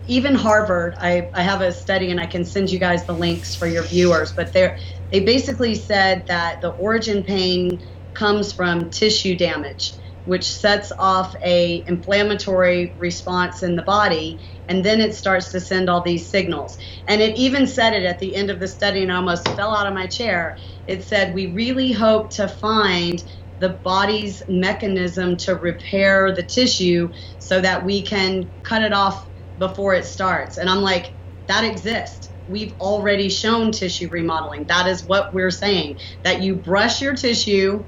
even 0.05 0.35
Harvard, 0.35 0.95
I, 0.99 1.29
I 1.33 1.41
have 1.41 1.61
a 1.61 1.71
study 1.71 2.11
and 2.11 2.19
I 2.19 2.27
can 2.27 2.45
send 2.45 2.69
you 2.69 2.79
guys 2.79 3.05
the 3.05 3.13
links 3.13 3.55
for 3.55 3.65
your 3.65 3.83
viewers, 3.83 4.33
but 4.35 4.53
they 4.53 4.71
they 5.11 5.21
basically 5.21 5.75
said 5.75 6.25
that 6.27 6.61
the 6.61 6.69
origin 6.69 7.23
pain 7.23 7.79
comes 8.15 8.53
from 8.53 8.89
tissue 8.91 9.37
damage 9.37 9.93
which 10.25 10.45
sets 10.51 10.91
off 10.99 11.35
a 11.43 11.83
inflammatory 11.87 12.95
response 12.99 13.63
in 13.63 13.75
the 13.75 13.83
body 13.83 14.41
and 14.67 14.85
then 14.85 15.01
it 15.01 15.15
starts 15.15 15.51
to 15.51 15.59
send 15.61 15.89
all 15.89 16.03
these 16.03 16.29
signals. 16.29 16.77
And 17.07 17.21
it 17.21 17.37
even 17.37 17.67
said 17.67 17.93
it 17.93 18.03
at 18.05 18.19
the 18.19 18.35
end 18.35 18.51
of 18.51 18.59
the 18.59 18.67
study 18.69 19.03
and 19.03 19.11
I 19.11 19.15
almost 19.17 19.47
fell 19.49 19.75
out 19.75 19.87
of 19.87 19.95
my 19.95 20.07
chair. 20.07 20.57
It 20.87 21.03
said 21.05 21.33
we 21.33 21.53
really 21.53 21.91
hope 21.91 22.33
to 22.35 22.47
find 22.47 23.23
the 23.59 23.79
body's 23.83 24.43
mechanism 24.49 25.37
to 25.37 25.55
repair 25.55 26.33
the 26.33 26.43
tissue 26.43 27.09
so 27.39 27.61
that 27.61 27.85
we 27.85 28.03
can 28.03 28.51
cut 28.63 28.83
it 28.83 28.93
off 28.93 29.27
before 29.57 29.93
it 29.95 30.05
starts. 30.05 30.57
And 30.57 30.69
i'm 30.69 30.81
like 30.81 31.15
that 31.47 31.65
exists. 31.65 32.29
We've 32.47 32.73
already 32.79 33.29
shown 33.29 33.71
tissue 33.71 34.09
remodeling. 34.11 34.65
That 34.67 34.87
is 34.87 35.05
what 35.05 35.33
we're 35.33 35.51
saying 35.51 35.97
that 36.23 36.41
you 36.43 36.55
brush 36.57 37.01
your 37.01 37.15
tissue 37.15 37.79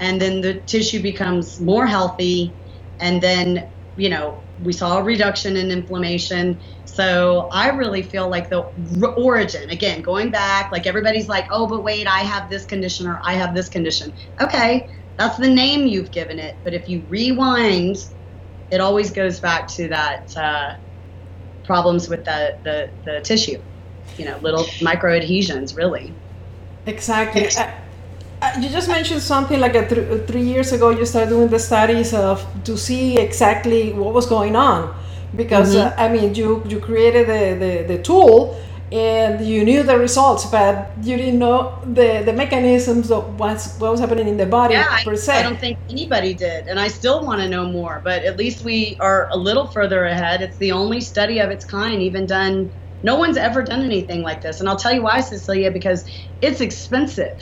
and 0.00 0.20
then 0.20 0.40
the 0.40 0.60
tissue 0.60 1.02
becomes 1.02 1.60
more 1.60 1.86
healthy, 1.86 2.52
and 3.00 3.22
then 3.22 3.68
you 3.96 4.08
know 4.08 4.42
we 4.62 4.72
saw 4.72 4.98
a 4.98 5.02
reduction 5.02 5.56
in 5.56 5.70
inflammation. 5.70 6.60
So 6.84 7.48
I 7.52 7.68
really 7.70 8.02
feel 8.02 8.30
like 8.30 8.48
the 8.48 8.60
origin, 9.18 9.68
again, 9.68 10.00
going 10.00 10.30
back, 10.30 10.72
like 10.72 10.86
everybody's 10.86 11.28
like, 11.28 11.46
oh, 11.50 11.66
but 11.66 11.84
wait, 11.84 12.06
I 12.06 12.20
have 12.20 12.48
this 12.48 12.64
condition 12.64 13.06
or 13.06 13.20
I 13.22 13.34
have 13.34 13.54
this 13.54 13.68
condition. 13.68 14.14
Okay, 14.40 14.88
that's 15.18 15.36
the 15.36 15.48
name 15.48 15.86
you've 15.86 16.10
given 16.10 16.38
it. 16.38 16.56
But 16.64 16.72
if 16.72 16.88
you 16.88 17.04
rewind, 17.08 17.96
it 18.70 18.80
always 18.80 19.10
goes 19.10 19.40
back 19.40 19.68
to 19.74 19.88
that 19.88 20.34
uh, 20.36 20.72
problems 21.64 22.08
with 22.08 22.24
the, 22.24 22.56
the, 22.64 22.90
the 23.04 23.20
tissue, 23.20 23.62
you 24.16 24.24
know, 24.24 24.38
little 24.38 24.66
micro 24.80 25.14
adhesions, 25.14 25.76
really. 25.76 26.18
Exactly. 27.44 27.85
Uh, 28.42 28.44
uh, 28.44 28.60
you 28.60 28.68
just 28.68 28.88
mentioned 28.88 29.22
something 29.22 29.60
like 29.60 29.74
a 29.74 29.88
th- 29.88 30.26
three 30.26 30.42
years 30.42 30.72
ago. 30.72 30.90
You 30.90 31.04
started 31.06 31.30
doing 31.30 31.48
the 31.48 31.58
studies 31.58 32.12
of 32.14 32.44
to 32.64 32.76
see 32.76 33.18
exactly 33.18 33.92
what 33.92 34.14
was 34.14 34.26
going 34.26 34.56
on, 34.56 34.94
because 35.34 35.74
mm-hmm. 35.74 35.98
uh, 35.98 36.02
I 36.02 36.08
mean, 36.08 36.34
you 36.34 36.62
you 36.68 36.80
created 36.80 37.26
the, 37.26 37.56
the, 37.58 37.94
the 37.96 38.02
tool 38.02 38.60
and 38.92 39.44
you 39.44 39.64
knew 39.64 39.82
the 39.82 39.98
results, 39.98 40.46
but 40.46 40.90
you 41.02 41.16
didn't 41.16 41.40
know 41.40 41.76
the, 41.84 42.22
the 42.24 42.32
mechanisms 42.32 43.10
of 43.10 43.38
what's, 43.38 43.76
what 43.78 43.90
was 43.90 43.98
happening 43.98 44.28
in 44.28 44.36
the 44.36 44.46
body 44.46 44.74
yeah, 44.74 45.02
per 45.02 45.16
se. 45.16 45.40
I 45.40 45.42
don't 45.42 45.58
think 45.58 45.76
anybody 45.90 46.34
did, 46.34 46.68
and 46.68 46.78
I 46.78 46.86
still 46.86 47.24
want 47.24 47.40
to 47.40 47.48
know 47.48 47.66
more. 47.66 48.00
But 48.04 48.22
at 48.24 48.36
least 48.36 48.64
we 48.64 48.96
are 49.00 49.28
a 49.30 49.36
little 49.36 49.66
further 49.66 50.04
ahead. 50.04 50.40
It's 50.40 50.56
the 50.58 50.70
only 50.70 51.00
study 51.00 51.40
of 51.40 51.50
its 51.50 51.64
kind 51.64 52.00
even 52.00 52.26
done. 52.26 52.70
No 53.02 53.16
one's 53.16 53.36
ever 53.36 53.62
done 53.62 53.82
anything 53.82 54.22
like 54.22 54.40
this, 54.40 54.60
and 54.60 54.68
I'll 54.68 54.76
tell 54.76 54.92
you 54.92 55.02
why, 55.02 55.20
Cecilia, 55.20 55.70
because 55.70 56.04
it's 56.40 56.60
expensive. 56.60 57.36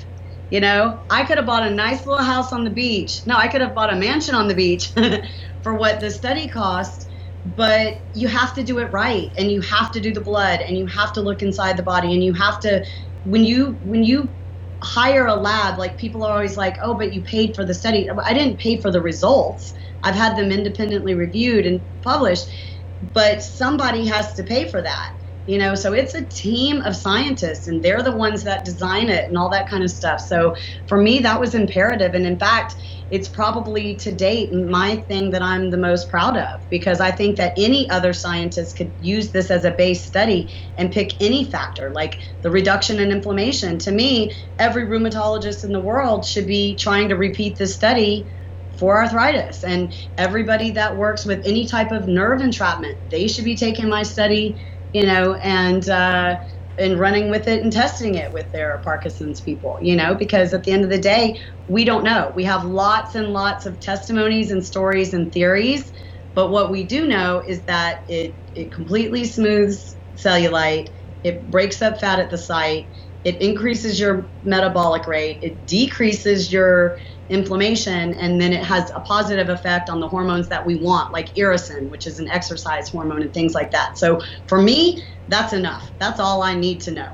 You 0.51 0.61
know, 0.61 1.03
I 1.11 1.25
could 1.25 1.39
have 1.39 1.47
bought 1.47 1.67
a 1.67 1.71
nice 1.75 2.07
little 2.07 2.25
house 2.25 2.53
on 2.53 2.65
the 2.65 2.71
beach. 2.71 3.23
No, 3.27 3.37
I 3.37 3.49
could 3.49 3.61
have 3.61 3.75
bought 3.75 3.93
a 3.93 3.97
mansion 3.97 4.35
on 4.35 4.49
the 4.49 4.55
beach 4.55 4.93
for 5.63 5.75
what 5.75 6.01
the 6.01 6.11
study 6.11 6.49
cost 6.49 7.09
but 7.45 7.99
you 8.15 8.27
have 8.29 8.55
to 8.55 8.63
do 8.63 8.79
it 8.79 8.91
right 8.93 9.31
and 9.37 9.51
you 9.53 9.61
have 9.61 9.91
to 9.93 10.01
do 10.01 10.13
the 10.13 10.21
blood 10.21 10.61
and 10.61 10.79
you 10.79 10.87
have 10.87 11.13
to 11.13 11.21
look 11.21 11.43
inside 11.43 11.77
the 11.77 11.83
body 11.83 12.13
and 12.13 12.25
you 12.25 12.33
have 12.33 12.59
to 12.61 12.83
when 13.25 13.45
you 13.45 13.79
when 13.83 14.03
you 14.03 14.35
hire 14.83 15.27
a 15.27 15.35
lab 15.35 15.79
like 15.79 15.99
people 15.99 16.23
are 16.25 16.33
always 16.33 16.57
like 16.57 16.77
oh 16.83 16.95
but 16.95 17.13
you 17.13 17.23
paid 17.23 17.55
for 17.55 17.65
the 17.65 17.75
study. 17.75 18.09
I 18.25 18.33
didn't 18.35 18.59
pay 18.61 18.81
for 18.81 18.91
the 18.91 19.03
results. 19.03 19.73
I've 20.03 20.15
had 20.15 20.37
them 20.37 20.51
independently 20.53 21.15
reviewed 21.15 21.67
and 21.67 21.85
published 22.03 22.47
but 23.13 23.43
somebody 23.43 24.07
has 24.07 24.33
to 24.35 24.45
pay 24.45 24.69
for 24.69 24.81
that 24.81 25.09
you 25.47 25.59
know 25.59 25.75
so 25.75 25.93
it's 25.93 26.15
a 26.15 26.25
team 26.27 26.81
of 26.83 26.97
scientists 26.97 27.67
and 27.67 27.83
they're 27.83 28.03
the 28.03 28.17
ones 28.17 28.45
that 28.45 28.65
design 28.65 29.09
it 29.09 29.29
and 29.29 29.37
all 29.37 29.51
that 29.51 29.69
kind 29.69 29.85
of 29.85 29.91
stuff. 29.91 30.21
So 30.21 30.55
for 30.87 31.01
me 31.01 31.21
that 31.21 31.41
was 31.41 31.55
imperative. 31.55 32.15
And 32.15 32.27
in 32.27 32.39
fact 32.39 32.75
it's 33.11 33.29
probably 33.29 33.97
to 33.97 34.15
date 34.15 34.53
my 34.53 34.97
thing 34.97 35.31
that 35.31 35.43
I'm 35.43 35.71
the 35.71 35.77
most 35.77 36.09
proud 36.09 36.37
of 36.37 36.67
because 36.71 37.01
I 37.01 37.11
think 37.11 37.37
that 37.37 37.53
any 37.57 37.89
other 37.91 38.13
scientist 38.13 38.77
could 38.77 38.95
use 38.99 39.31
this 39.31 39.51
as 39.51 39.65
a 39.65 39.71
base 39.71 40.05
study 40.05 40.53
and 40.77 40.91
pick 40.91 41.13
any 41.21 41.45
factor 41.45 41.93
like 41.95 42.19
the 42.43 42.51
reduction 42.51 42.99
in 42.99 43.13
inflammation. 43.13 43.79
To 43.81 43.93
me, 43.93 44.33
every 44.59 44.87
rheumatologist 44.87 45.65
in 45.65 45.73
the 45.73 45.81
world 45.81 46.25
should 46.25 46.47
be 46.47 46.77
trying 46.77 47.11
to 47.11 47.17
repeat 47.17 47.59
this 47.59 47.75
study 47.75 48.31
for 48.79 49.03
arthritis. 49.03 49.63
And 49.63 49.95
everybody 50.19 50.73
that 50.73 50.97
works 50.97 51.25
with 51.25 51.43
any 51.45 51.67
type 51.67 51.93
of 51.93 52.09
nerve 52.09 52.41
entrapment, 52.41 52.99
they 53.11 53.29
should 53.29 53.45
be 53.45 53.57
taking 53.57 53.89
my 53.89 54.03
study, 54.03 54.61
you 54.95 55.07
know, 55.07 55.35
and 55.37 55.89
uh, 55.91 56.39
and 56.79 57.01
running 57.01 57.31
with 57.31 57.49
it 57.49 57.63
and 57.65 57.73
testing 57.73 58.17
it 58.17 58.33
with 58.35 58.53
their 58.53 58.83
Parkinson's 58.85 59.43
people, 59.43 59.79
you 59.83 59.97
know, 59.97 60.17
because 60.17 60.55
at 60.55 60.65
the 60.65 60.73
end 60.73 60.85
of 60.85 60.91
the 60.91 60.99
day, 61.01 61.39
we 61.69 61.85
don't 61.87 62.05
know. 62.05 62.33
We 62.37 62.45
have 62.47 62.65
lots 62.65 63.17
and 63.17 63.29
lots 63.29 63.67
of 63.67 63.81
testimonies 63.81 64.53
and 64.53 64.67
stories 64.67 65.15
and 65.15 65.33
theories, 65.33 65.93
but 66.37 66.51
what 66.51 66.73
we 66.73 66.85
do 66.87 67.07
know 67.09 67.45
is 67.47 67.65
that 67.67 68.01
it, 68.09 68.37
it 68.55 68.73
completely 68.73 69.27
smooths 69.27 69.99
cellulite, 70.17 70.89
it 71.25 71.51
breaks 71.51 71.83
up 71.83 72.01
fat 72.01 72.21
at 72.21 72.31
the 72.31 72.39
site, 72.39 72.89
it 73.25 73.43
increases 73.43 74.01
your 74.01 74.33
metabolic 74.43 75.07
rate, 75.09 75.41
it 75.43 75.67
decreases 75.67 76.53
your 76.53 76.99
inflammation, 77.29 78.15
and 78.15 78.41
then 78.41 78.53
it 78.53 78.65
has 78.65 78.91
a 78.95 79.01
positive 79.01 79.49
effect 79.49 79.89
on 79.91 80.01
the 80.01 80.09
hormones 80.09 80.49
that 80.49 80.67
we 80.67 80.77
want, 80.77 81.13
like 81.13 81.35
irisin, 81.35 81.89
which 81.89 82.07
is 82.07 82.19
an 82.19 82.29
exercise 82.29 82.89
hormone, 82.89 83.23
and 83.23 83.33
things 83.33 83.55
like 83.55 83.71
that. 83.73 83.99
So 83.99 84.21
for 84.47 84.61
me, 84.61 85.03
that's 85.29 85.53
enough. 85.53 85.93
That's 85.99 86.21
all 86.21 86.43
I 86.43 86.55
need 86.55 86.83
to 86.83 86.91
know. 86.93 87.09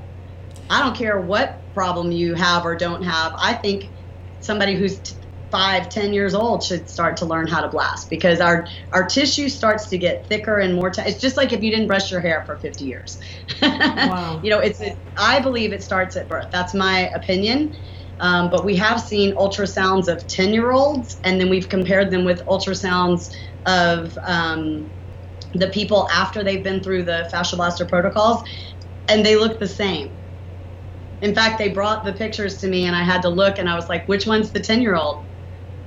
I 0.69 0.81
don't 0.81 0.97
care 0.97 1.21
what 1.21 1.65
problem 1.75 2.13
you 2.13 2.35
have 2.35 2.65
or 2.65 2.77
don't 2.77 3.03
have. 3.03 3.35
I 3.41 3.55
think 3.55 3.93
somebody 4.41 4.75
who's 4.75 5.01
t- 5.01 5.17
five, 5.51 5.89
ten 5.89 6.13
years 6.13 6.35
old 6.35 6.63
should 6.65 6.89
start 6.89 7.17
to 7.19 7.27
learn 7.27 7.47
how 7.47 7.61
to 7.61 7.69
blast 7.69 8.09
because 8.11 8.41
our 8.41 8.67
our 8.93 9.07
tissue 9.07 9.49
starts 9.49 9.89
to 9.89 9.99
get 9.99 10.27
thicker 10.29 10.59
and 10.59 10.75
more. 10.75 10.91
T- 10.91 11.03
it's 11.03 11.21
just 11.21 11.37
like 11.37 11.53
if 11.53 11.63
you 11.63 11.71
didn't 11.71 11.89
brush 11.89 12.11
your 12.11 12.21
hair 12.21 12.45
for 12.47 12.59
50 12.59 12.85
years. 12.85 13.19
wow. 13.63 14.41
You 14.43 14.51
know, 14.51 14.61
it's. 14.61 14.81
I 15.17 15.41
believe 15.41 15.73
it 15.73 15.83
starts 15.83 16.17
at 16.17 16.29
birth. 16.29 16.47
That's 16.53 16.75
my 16.75 17.11
opinion. 17.15 17.75
Um, 18.21 18.51
but 18.51 18.65
we 18.65 18.77
have 18.77 19.01
seen 19.01 19.35
ultrasounds 19.35 20.09
of 20.09 20.27
10 20.27 20.53
year 20.53 20.73
olds, 20.73 21.19
and 21.25 21.41
then 21.41 21.49
we've 21.49 21.69
compared 21.69 22.11
them 22.11 22.25
with 22.25 22.45
ultrasounds 22.47 23.31
of 23.67 24.17
um, 24.25 24.91
the 25.55 25.69
people 25.69 26.09
after 26.13 26.45
they've 26.45 26.63
been 26.63 26.83
through 26.83 27.05
the 27.05 27.29
fascia 27.31 27.57
blaster 27.57 27.87
protocols, 27.87 28.43
and 29.09 29.25
they 29.25 29.37
look 29.37 29.59
the 29.59 29.67
same. 29.67 30.17
In 31.21 31.35
fact, 31.35 31.59
they 31.59 31.69
brought 31.69 32.05
the 32.05 32.13
pictures 32.13 32.59
to 32.59 32.69
me 32.69 32.87
and 32.87 32.97
I 32.97 33.03
had 33.03 33.23
to 33.23 33.29
look 33.29 33.59
and 33.59 33.69
I 33.69 33.75
was 33.75 33.89
like, 33.89 34.07
which 34.07 34.27
one's 34.27 34.53
the 34.53 34.61
10 34.61 34.81
year 34.81 34.97
old? 34.97 35.27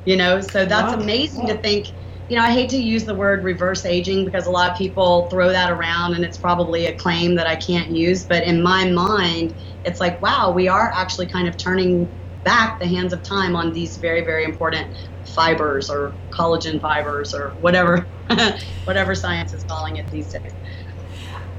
You 0.05 0.17
know, 0.17 0.41
so 0.41 0.65
that's 0.65 0.93
wow. 0.93 1.01
amazing 1.01 1.45
wow. 1.45 1.53
to 1.53 1.57
think. 1.57 1.87
You 2.29 2.37
know, 2.37 2.43
I 2.43 2.51
hate 2.51 2.69
to 2.69 2.77
use 2.77 3.05
the 3.05 3.15
word 3.15 3.43
reverse 3.43 3.85
aging 3.85 4.25
because 4.25 4.45
a 4.45 4.51
lot 4.51 4.71
of 4.71 4.77
people 4.77 5.27
throw 5.29 5.49
that 5.49 5.71
around 5.71 6.13
and 6.13 6.23
it's 6.23 6.37
probably 6.37 6.85
a 6.85 6.95
claim 6.95 7.35
that 7.35 7.47
I 7.47 7.55
can't 7.55 7.91
use. 7.91 8.25
But 8.25 8.43
in 8.43 8.61
my 8.61 8.89
mind, 8.89 9.55
it's 9.83 9.99
like, 9.99 10.21
wow, 10.21 10.51
we 10.51 10.67
are 10.67 10.91
actually 10.95 11.27
kind 11.27 11.47
of 11.47 11.57
turning 11.57 12.15
back 12.43 12.79
the 12.79 12.87
hands 12.87 13.13
of 13.13 13.23
time 13.23 13.55
on 13.55 13.73
these 13.73 13.97
very, 13.97 14.21
very 14.21 14.43
important 14.43 14.87
fibers 15.25 15.89
or 15.89 16.13
collagen 16.29 16.79
fibers 16.79 17.33
or 17.33 17.49
whatever, 17.61 18.05
whatever 18.83 19.15
science 19.15 19.53
is 19.53 19.63
calling 19.63 19.97
it 19.97 20.09
these 20.11 20.31
days. 20.31 20.51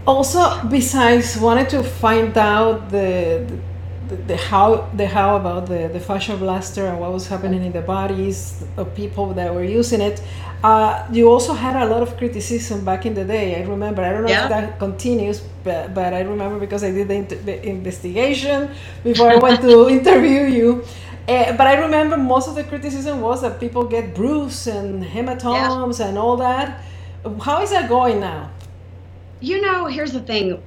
Also 0.07 0.63
besides 0.69 1.39
wanted 1.39 1.69
to 1.71 1.83
find 1.83 2.37
out 2.37 2.91
the, 2.91 3.45
the, 3.49 3.59
the 4.27 4.37
how 4.37 4.89
the 4.95 5.07
how 5.07 5.37
about 5.37 5.67
the 5.67 5.89
the 5.93 6.01
fascia 6.01 6.37
blaster 6.37 6.87
and 6.87 6.99
what 7.01 7.13
was 7.13 7.27
happening 7.29 7.63
in 7.65 7.73
the 7.73 7.83
bodies 7.83 8.65
of 8.77 8.95
people 8.95 9.33
that 9.35 9.55
were 9.55 9.65
using 9.65 10.01
it 10.01 10.23
uh, 10.63 11.07
you 11.13 11.29
also 11.29 11.53
had 11.53 11.77
a 11.77 11.87
lot 11.87 12.03
of 12.03 12.17
criticism 12.17 12.85
back 12.85 13.05
in 13.07 13.15
the 13.15 13.25
day 13.25 13.63
i 13.63 13.67
remember 13.67 14.03
i 14.03 14.11
don't 14.11 14.23
know 14.23 14.29
yeah. 14.29 14.45
if 14.45 14.49
that 14.49 14.79
continues 14.79 15.41
but, 15.63 15.95
but 15.95 16.15
i 16.15 16.21
remember 16.21 16.59
because 16.59 16.83
i 16.83 16.91
did 16.91 17.09
the, 17.09 17.37
the 17.37 17.69
investigation 17.69 18.71
before 19.03 19.31
i 19.31 19.37
went 19.37 19.61
to 19.61 19.89
interview 19.99 20.43
you 20.43 20.85
uh, 21.27 21.57
but 21.57 21.67
I 21.67 21.81
remember 21.81 22.19
most 22.19 22.49
of 22.49 22.55
the 22.55 22.65
criticism 22.65 23.23
was 23.23 23.41
that 23.41 23.59
people 23.59 23.85
get 23.85 24.15
bruises 24.15 24.67
and 24.67 25.03
hematomas 25.03 25.99
yeah. 25.99 26.09
and 26.09 26.19
all 26.19 26.37
that. 26.37 26.85
How 27.41 27.63
is 27.63 27.71
that 27.71 27.89
going 27.89 28.21
now? 28.21 28.51
You 29.41 29.63
know, 29.63 29.87
here's 29.87 30.13
the 30.13 30.21
thing. 30.21 30.63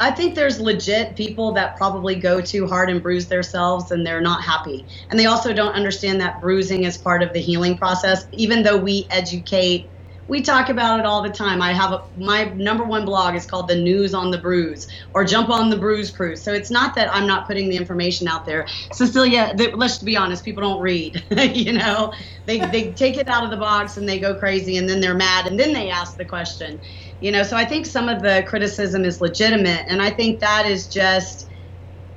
I 0.00 0.10
think 0.12 0.34
there's 0.34 0.60
legit 0.60 1.16
people 1.16 1.52
that 1.54 1.76
probably 1.76 2.16
go 2.16 2.40
too 2.40 2.66
hard 2.66 2.90
and 2.90 3.02
bruise 3.02 3.28
themselves 3.28 3.90
and 3.90 4.06
they're 4.06 4.20
not 4.20 4.42
happy. 4.42 4.86
And 5.10 5.18
they 5.18 5.26
also 5.26 5.52
don't 5.52 5.74
understand 5.74 6.20
that 6.20 6.40
bruising 6.40 6.84
is 6.84 6.98
part 6.98 7.22
of 7.22 7.32
the 7.32 7.40
healing 7.40 7.76
process, 7.78 8.24
even 8.32 8.62
though 8.62 8.78
we 8.78 9.06
educate 9.10 9.92
we 10.28 10.42
talk 10.42 10.68
about 10.68 11.00
it 11.00 11.06
all 11.06 11.22
the 11.22 11.30
time. 11.30 11.62
I 11.62 11.72
have 11.72 11.92
a, 11.92 12.02
my 12.14 12.44
number 12.54 12.84
one 12.84 13.04
blog 13.04 13.34
is 13.34 13.46
called 13.46 13.68
the 13.68 13.76
News 13.76 14.14
on 14.14 14.30
the 14.30 14.38
Bruise 14.38 14.86
or 15.14 15.24
Jump 15.24 15.48
on 15.50 15.70
the 15.70 15.78
Bruise 15.78 16.10
Cruise. 16.10 16.44
So 16.44 16.52
it's 16.52 16.70
not 16.70 16.94
that 16.96 17.12
I'm 17.14 17.26
not 17.26 17.46
putting 17.46 17.70
the 17.70 17.76
information 17.76 18.28
out 18.28 18.44
there. 18.44 18.66
Cecilia, 18.92 19.54
let's 19.74 19.98
be 19.98 20.16
honest, 20.16 20.44
people 20.44 20.62
don't 20.62 20.82
read. 20.82 21.24
you 21.30 21.72
know, 21.72 22.12
they 22.46 22.58
they 22.58 22.92
take 22.92 23.16
it 23.16 23.28
out 23.28 23.44
of 23.44 23.50
the 23.50 23.56
box 23.56 23.96
and 23.96 24.08
they 24.08 24.20
go 24.20 24.34
crazy 24.34 24.76
and 24.76 24.88
then 24.88 25.00
they're 25.00 25.14
mad 25.14 25.46
and 25.46 25.58
then 25.58 25.72
they 25.72 25.90
ask 25.90 26.16
the 26.16 26.26
question. 26.26 26.80
You 27.20 27.32
know, 27.32 27.42
so 27.44 27.56
I 27.56 27.64
think 27.64 27.86
some 27.86 28.08
of 28.08 28.22
the 28.22 28.44
criticism 28.46 29.04
is 29.04 29.20
legitimate 29.20 29.84
and 29.88 30.02
I 30.02 30.10
think 30.10 30.40
that 30.40 30.66
is 30.66 30.88
just 30.88 31.36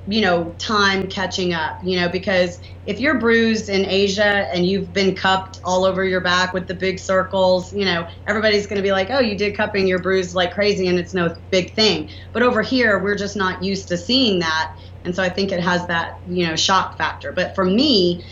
you 0.07 0.21
know, 0.21 0.55
time 0.59 1.07
catching 1.09 1.53
up, 1.53 1.77
you 1.83 1.99
know, 1.99 2.09
because 2.09 2.59
if 2.85 2.99
you're 2.99 3.21
bruised 3.21 3.69
in 3.69 3.85
Asia 3.87 4.47
and 4.53 4.67
you've 4.67 4.93
been 4.93 5.15
cupped 5.15 5.59
all 5.63 5.85
over 5.85 6.05
your 6.05 6.21
back 6.21 6.53
with 6.53 6.67
the 6.67 6.75
big 6.75 6.99
circles, 6.99 7.71
you 7.73 7.85
know, 7.85 8.07
everybody's 8.27 8.67
going 8.67 8.79
to 8.79 8.83
be 8.83 8.91
like, 8.91 9.11
oh, 9.11 9.21
you 9.21 9.37
did 9.37 9.57
cupping, 9.57 9.87
you're 9.87 10.01
bruised 10.03 10.35
like 10.35 10.53
crazy, 10.53 10.89
and 10.89 10.99
it's 10.99 11.15
no 11.15 11.33
big 11.51 11.73
thing. 11.75 12.09
But 12.33 12.43
over 12.43 12.63
here, 12.63 13.01
we're 13.03 13.15
just 13.17 13.37
not 13.37 13.63
used 13.63 13.87
to 13.89 13.97
seeing 13.97 14.41
that. 14.41 14.69
And 15.05 15.15
so 15.15 15.23
I 15.23 15.29
think 15.29 15.53
it 15.53 15.61
has 15.61 15.87
that, 15.87 16.11
you 16.27 16.47
know, 16.47 16.57
shock 16.57 16.97
factor. 16.99 17.33
But 17.33 17.55
for 17.55 17.65
me, 17.65 18.25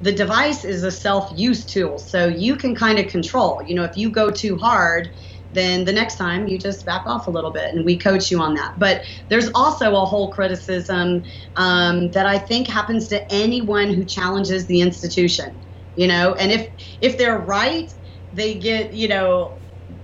the 0.00 0.12
device 0.14 0.64
is 0.64 0.84
a 0.84 0.92
self 0.92 1.30
use 1.36 1.66
tool. 1.66 1.98
So 1.98 2.28
you 2.28 2.56
can 2.56 2.74
kind 2.74 3.00
of 3.00 3.08
control, 3.08 3.60
you 3.66 3.76
know, 3.76 3.84
if 3.84 3.98
you 3.98 4.12
go 4.12 4.30
too 4.30 4.58
hard, 4.58 5.10
then 5.56 5.84
the 5.84 5.92
next 5.92 6.16
time 6.16 6.48
you 6.48 6.58
just 6.58 6.84
back 6.84 7.02
off 7.06 7.26
a 7.26 7.30
little 7.30 7.52
bit 7.52 7.72
and 7.74 7.84
we 7.84 7.98
coach 7.98 8.30
you 8.30 8.40
on 8.40 8.54
that. 8.54 8.74
But 8.78 9.02
there's 9.28 9.50
also 9.54 9.94
a 9.94 10.04
whole 10.04 10.30
criticism 10.30 11.22
um, 11.56 12.10
that 12.12 12.26
I 12.26 12.38
think 12.38 12.68
happens 12.68 13.08
to 13.08 13.32
anyone 13.32 13.92
who 13.92 14.04
challenges 14.04 14.66
the 14.66 14.80
institution, 14.80 15.60
you 15.94 16.06
know, 16.06 16.34
and 16.34 16.52
if 16.52 16.68
if 17.00 17.18
they're 17.18 17.38
right, 17.38 17.90
they 18.32 18.58
get, 18.58 18.92
you 18.92 19.08
know, 19.08 19.58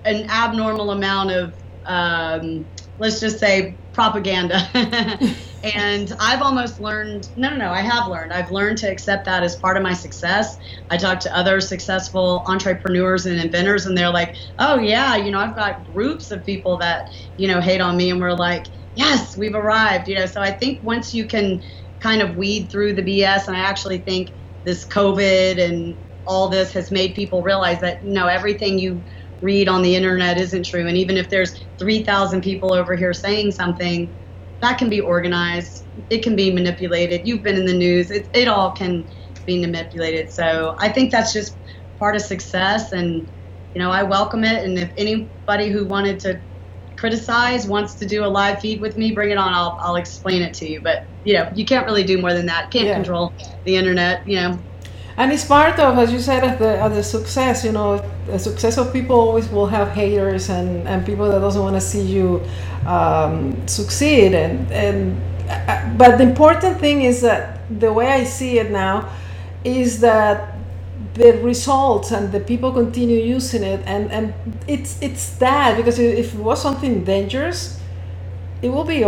an 0.05 0.29
abnormal 0.31 0.91
amount 0.91 1.31
of 1.31 1.55
um, 1.85 2.67
let's 2.99 3.21
just 3.21 3.39
say 3.39 3.79
propaganda. 3.93 4.69
and 5.63 6.13
I've 6.21 6.43
almost 6.43 6.81
learned 6.81 7.29
no, 7.37 7.51
no, 7.51 7.57
no, 7.57 7.71
I 7.71 7.81
have 7.81 8.09
learned. 8.09 8.33
I've 8.33 8.51
learned 8.51 8.79
to 8.79 8.91
accept 8.91 9.27
that 9.27 9.43
as 9.43 9.57
part 9.57 9.77
of 9.77 9.83
my 9.83 9.95
success. 9.95 10.57
I 10.91 10.97
talk 10.97 11.21
to 11.21 11.37
other 11.37 11.61
successful 11.61 12.45
entrepreneurs 12.47 13.27
and 13.27 13.39
inventors, 13.39 13.87
and 13.87 13.97
they're 13.97 14.11
like, 14.11 14.35
oh, 14.59 14.79
yeah, 14.81 15.17
you 15.17 15.31
know, 15.31 15.39
I've 15.39 15.57
got 15.57 15.85
groups 15.85 16.31
of 16.31 16.45
people 16.45 16.79
that, 16.79 17.05
you 17.37 17.49
know, 17.49 17.61
hate 17.61 17.81
on 17.81 17.97
me, 17.97 18.11
and 18.11 18.21
we're 18.21 18.33
like, 18.35 18.67
yes, 18.95 19.37
we've 19.37 19.55
arrived, 19.55 20.09
you 20.09 20.17
know. 20.17 20.27
So 20.27 20.41
I 20.41 20.51
think 20.53 20.81
once 20.83 21.15
you 21.15 21.27
can 21.27 21.63
kind 22.01 22.23
of 22.23 22.37
weed 22.37 22.69
through 22.71 22.95
the 22.95 23.03
BS, 23.03 23.47
and 23.47 23.57
I 23.57 23.61
actually 23.61 23.99
think 23.99 24.33
this 24.65 24.87
COVID 24.87 25.61
and 25.63 25.97
all 26.27 26.49
this 26.49 26.73
has 26.73 26.91
made 26.91 27.15
people 27.15 27.43
realize 27.43 27.81
that, 27.81 28.03
you 28.03 28.13
know, 28.13 28.27
everything 28.27 28.79
you 28.79 29.05
read 29.41 29.69
on 29.69 29.83
the 29.83 29.97
internet 29.97 30.39
isn't 30.39 30.65
true. 30.67 30.87
And 30.87 30.97
even 30.97 31.17
if 31.17 31.29
there's 31.31 31.53
3,000 31.79 32.43
people 32.43 32.73
over 32.73 32.97
here 32.97 33.13
saying 33.13 33.53
something, 33.53 34.15
that 34.63 34.79
can 34.79 34.89
be 34.89 35.01
organized. 35.01 35.85
It 36.09 36.23
can 36.23 36.37
be 36.37 36.53
manipulated. 36.53 37.27
You've 37.27 37.43
been 37.43 37.57
in 37.57 37.67
the 37.67 37.75
news. 37.75 38.11
It, 38.11 38.29
it 38.33 38.49
all 38.49 38.71
can 38.71 39.07
be 39.45 39.61
manipulated. 39.61 40.33
So 40.33 40.77
I 40.79 40.89
think 40.89 41.11
that's 41.11 41.33
just 41.33 41.59
part 41.99 42.15
of 42.15 42.23
success. 42.23 42.93
And, 42.93 43.29
you 43.75 43.81
know, 43.83 43.91
I 43.91 44.05
welcome 44.05 44.45
it. 44.45 44.65
And 44.65 44.79
if 44.79 44.93
anybody 44.97 45.69
who 45.69 45.87
wanted 45.87 46.21
to 46.21 46.41
criticize 46.97 47.67
wants 47.67 47.97
to 47.97 48.07
do 48.07 48.25
a 48.25 48.27
live 48.27 48.61
feed 48.61 48.81
with 48.81 48.97
me, 48.97 49.11
bring 49.11 49.31
it 49.31 49.39
on. 49.39 49.53
I'll, 49.53 49.77
I'll 49.83 49.97
explain 49.97 50.43
it 50.43 50.55
to 50.55 50.69
you. 50.69 50.81
But, 50.81 51.01
you 51.25 51.35
know, 51.35 51.49
you 51.55 51.65
can't 51.65 51.85
really 51.85 52.05
do 52.05 52.21
more 52.21 52.33
than 52.33 52.47
that. 52.47 52.71
Can't 52.71 52.87
yeah. 52.87 52.95
control 52.95 53.35
the 53.65 53.77
internet, 53.77 54.23
you 54.27 54.37
know 54.37 54.65
and 55.17 55.33
it's 55.33 55.45
part 55.45 55.79
of 55.79 55.99
as 55.99 56.13
you 56.13 56.19
said 56.21 56.45
of 56.45 56.59
the, 56.59 56.81
of 56.83 56.95
the 56.95 57.03
success 57.03 57.65
you 57.65 57.73
know 57.73 57.99
the 58.27 58.39
success 58.39 58.79
of 58.79 58.93
people 58.93 59.17
always 59.19 59.49
will 59.51 59.67
have 59.67 59.91
haters 59.91 60.49
and, 60.51 60.87
and 60.89 61.05
people 61.05 61.29
that 61.29 61.41
doesn't 61.41 61.63
want 61.63 61.75
to 61.77 61.81
see 61.81 62.03
you 62.03 62.43
um, 62.87 63.67
succeed. 63.69 64.35
And 64.35 64.71
and 64.73 65.21
uh, 65.49 65.95
but 65.97 66.19
the 66.19 66.25
important 66.25 66.79
thing 66.81 67.03
is 67.03 67.21
that 67.23 67.61
the 67.81 67.93
way 67.93 68.09
i 68.09 68.25
see 68.25 68.59
it 68.59 68.71
now 68.71 69.11
is 69.65 70.01
that 70.01 70.55
the 71.15 71.33
results 71.43 72.11
and 72.13 72.33
the 72.33 72.41
people 72.41 72.73
continue 72.73 73.21
using 73.21 73.63
it. 73.63 73.81
And 73.87 74.11
and 74.13 74.35
it's 74.69 75.01
it's 75.03 75.37
that 75.39 75.77
because 75.77 75.99
if 75.99 76.35
it 76.35 76.41
was 76.41 76.63
something 76.63 77.05
dangerous 77.05 77.81
it 78.63 78.71
will 78.71 78.85
be 78.85 79.05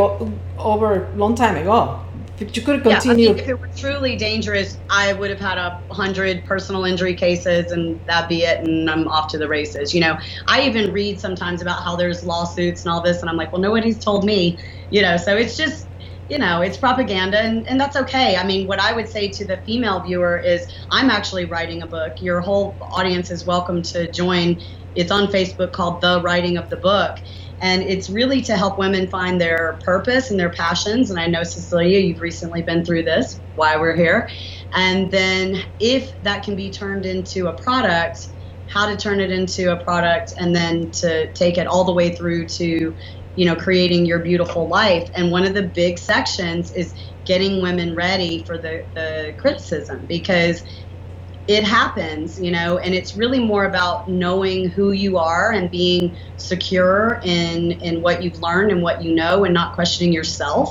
over 0.59 1.07
a 1.07 1.17
long 1.17 1.35
time 1.37 1.57
ago 1.57 2.04
you 2.41 2.63
could 2.63 2.83
continue. 2.83 2.85
Yeah, 2.85 3.01
I 3.11 3.15
mean, 3.15 3.39
if 3.39 3.49
it 3.49 3.61
were 3.61 3.71
truly 3.77 4.17
dangerous, 4.17 4.79
I 4.91 5.13
would 5.15 5.31
have 5.31 5.41
had 5.41 5.59
a 5.59 5.81
hundred 5.93 6.45
personal 6.47 6.85
injury 6.85 7.15
cases, 7.17 7.73
and 7.73 8.01
that'd 8.07 8.29
be 8.29 8.43
it, 8.43 8.61
and 8.61 8.91
I'm 8.91 9.09
off 9.09 9.29
to 9.33 9.39
the 9.39 9.49
races. 9.49 9.95
You 9.95 10.01
know, 10.01 10.19
I 10.49 10.63
even 10.63 10.93
read 10.93 11.21
sometimes 11.21 11.63
about 11.63 11.83
how 11.85 11.97
there's 11.97 12.25
lawsuits 12.25 12.85
and 12.85 12.93
all 12.93 13.03
this, 13.03 13.23
and 13.23 13.31
I'm 13.31 13.37
like, 13.37 13.53
well, 13.53 13.63
nobody's 13.63 14.05
told 14.05 14.25
me. 14.25 14.59
You 14.91 15.03
know, 15.03 15.17
so 15.19 15.37
it's 15.37 15.57
just 15.57 15.89
you 16.29 16.39
know, 16.39 16.63
it's 16.63 16.79
propaganda, 16.79 17.39
and, 17.41 17.69
and 17.69 17.81
that's 17.81 17.97
okay. 17.97 18.37
I 18.37 18.47
mean, 18.47 18.67
what 18.67 18.81
I 18.81 18.95
would 18.95 19.09
say 19.09 19.31
to 19.31 19.47
the 19.47 19.59
female 19.67 20.03
viewer 20.03 20.39
is 20.39 20.67
I'm 20.91 21.11
actually 21.11 21.47
writing 21.47 21.83
a 21.83 21.87
book. 21.89 22.15
Your 22.21 22.41
whole 22.41 22.79
audience 22.97 23.31
is 23.31 23.47
welcome 23.47 23.83
to 23.85 24.11
join. 24.13 24.59
It's 24.95 25.11
on 25.11 25.29
Facebook 25.29 25.73
called 25.73 26.01
The 26.03 26.23
Writing 26.23 26.57
of 26.57 26.69
the 26.71 26.79
Book. 26.79 27.17
And 27.65 27.83
it's 27.83 28.11
really 28.11 28.43
to 28.43 28.59
help 28.59 28.79
women 28.79 29.09
find 29.09 29.41
their 29.41 29.79
purpose 29.87 30.31
and 30.31 30.39
their 30.39 30.51
passions. 30.51 31.09
And 31.09 31.19
I 31.19 31.29
know, 31.29 31.43
Cecilia, 31.45 31.99
you've 31.99 32.21
recently 32.21 32.61
been 32.61 32.85
through 32.85 33.05
this, 33.05 33.41
why 33.55 33.79
we're 33.79 33.97
here. 33.97 34.29
And 34.75 35.11
then 35.11 35.65
if 35.81 36.11
that 36.21 36.43
can 36.43 36.57
be 36.57 36.71
turned 36.71 37.07
into 37.07 37.47
a 37.47 37.55
product, 37.55 38.19
how 38.67 38.87
to 38.87 38.99
turn 38.99 39.19
it 39.19 39.31
into 39.31 39.73
a 39.73 39.83
product 39.83 40.35
and 40.39 40.55
then 40.55 40.91
to 40.91 41.33
take 41.33 41.57
it 41.57 41.67
all 41.67 41.85
the 41.85 41.95
way 41.95 42.15
through 42.15 42.49
to 42.49 42.95
you 43.35 43.47
know 43.47 43.57
creating 43.57 44.05
your 44.05 44.21
beautiful 44.21 44.69
life 44.69 45.09
and 45.17 45.31
one 45.33 45.45
of 45.45 45.55
the 45.55 45.71
big 45.75 45.99
sections 45.99 46.71
is 46.73 46.95
getting 47.27 47.63
women 47.63 47.95
ready 47.95 48.45
for 48.47 48.59
the, 48.59 48.83
the 48.95 49.35
criticism 49.39 50.07
because 50.09 50.63
it 51.47 51.65
happens, 51.65 52.39
you 52.41 52.51
know, 52.51 52.79
and 52.79 52.95
it's 52.95 53.17
really 53.17 53.41
more 53.41 53.65
about 53.67 54.09
knowing 54.09 54.69
who 54.69 54.93
you 54.93 55.19
are 55.19 55.53
and 55.53 55.71
being 55.71 56.17
secure 56.37 57.21
in 57.23 57.73
in 57.73 58.01
what 58.01 58.23
you've 58.23 58.39
learned 58.39 58.73
and 58.73 58.83
what 58.83 59.03
you 59.03 59.15
know, 59.15 59.45
and 59.45 59.53
not 59.55 59.75
questioning 59.75 60.13
yourself. 60.13 60.71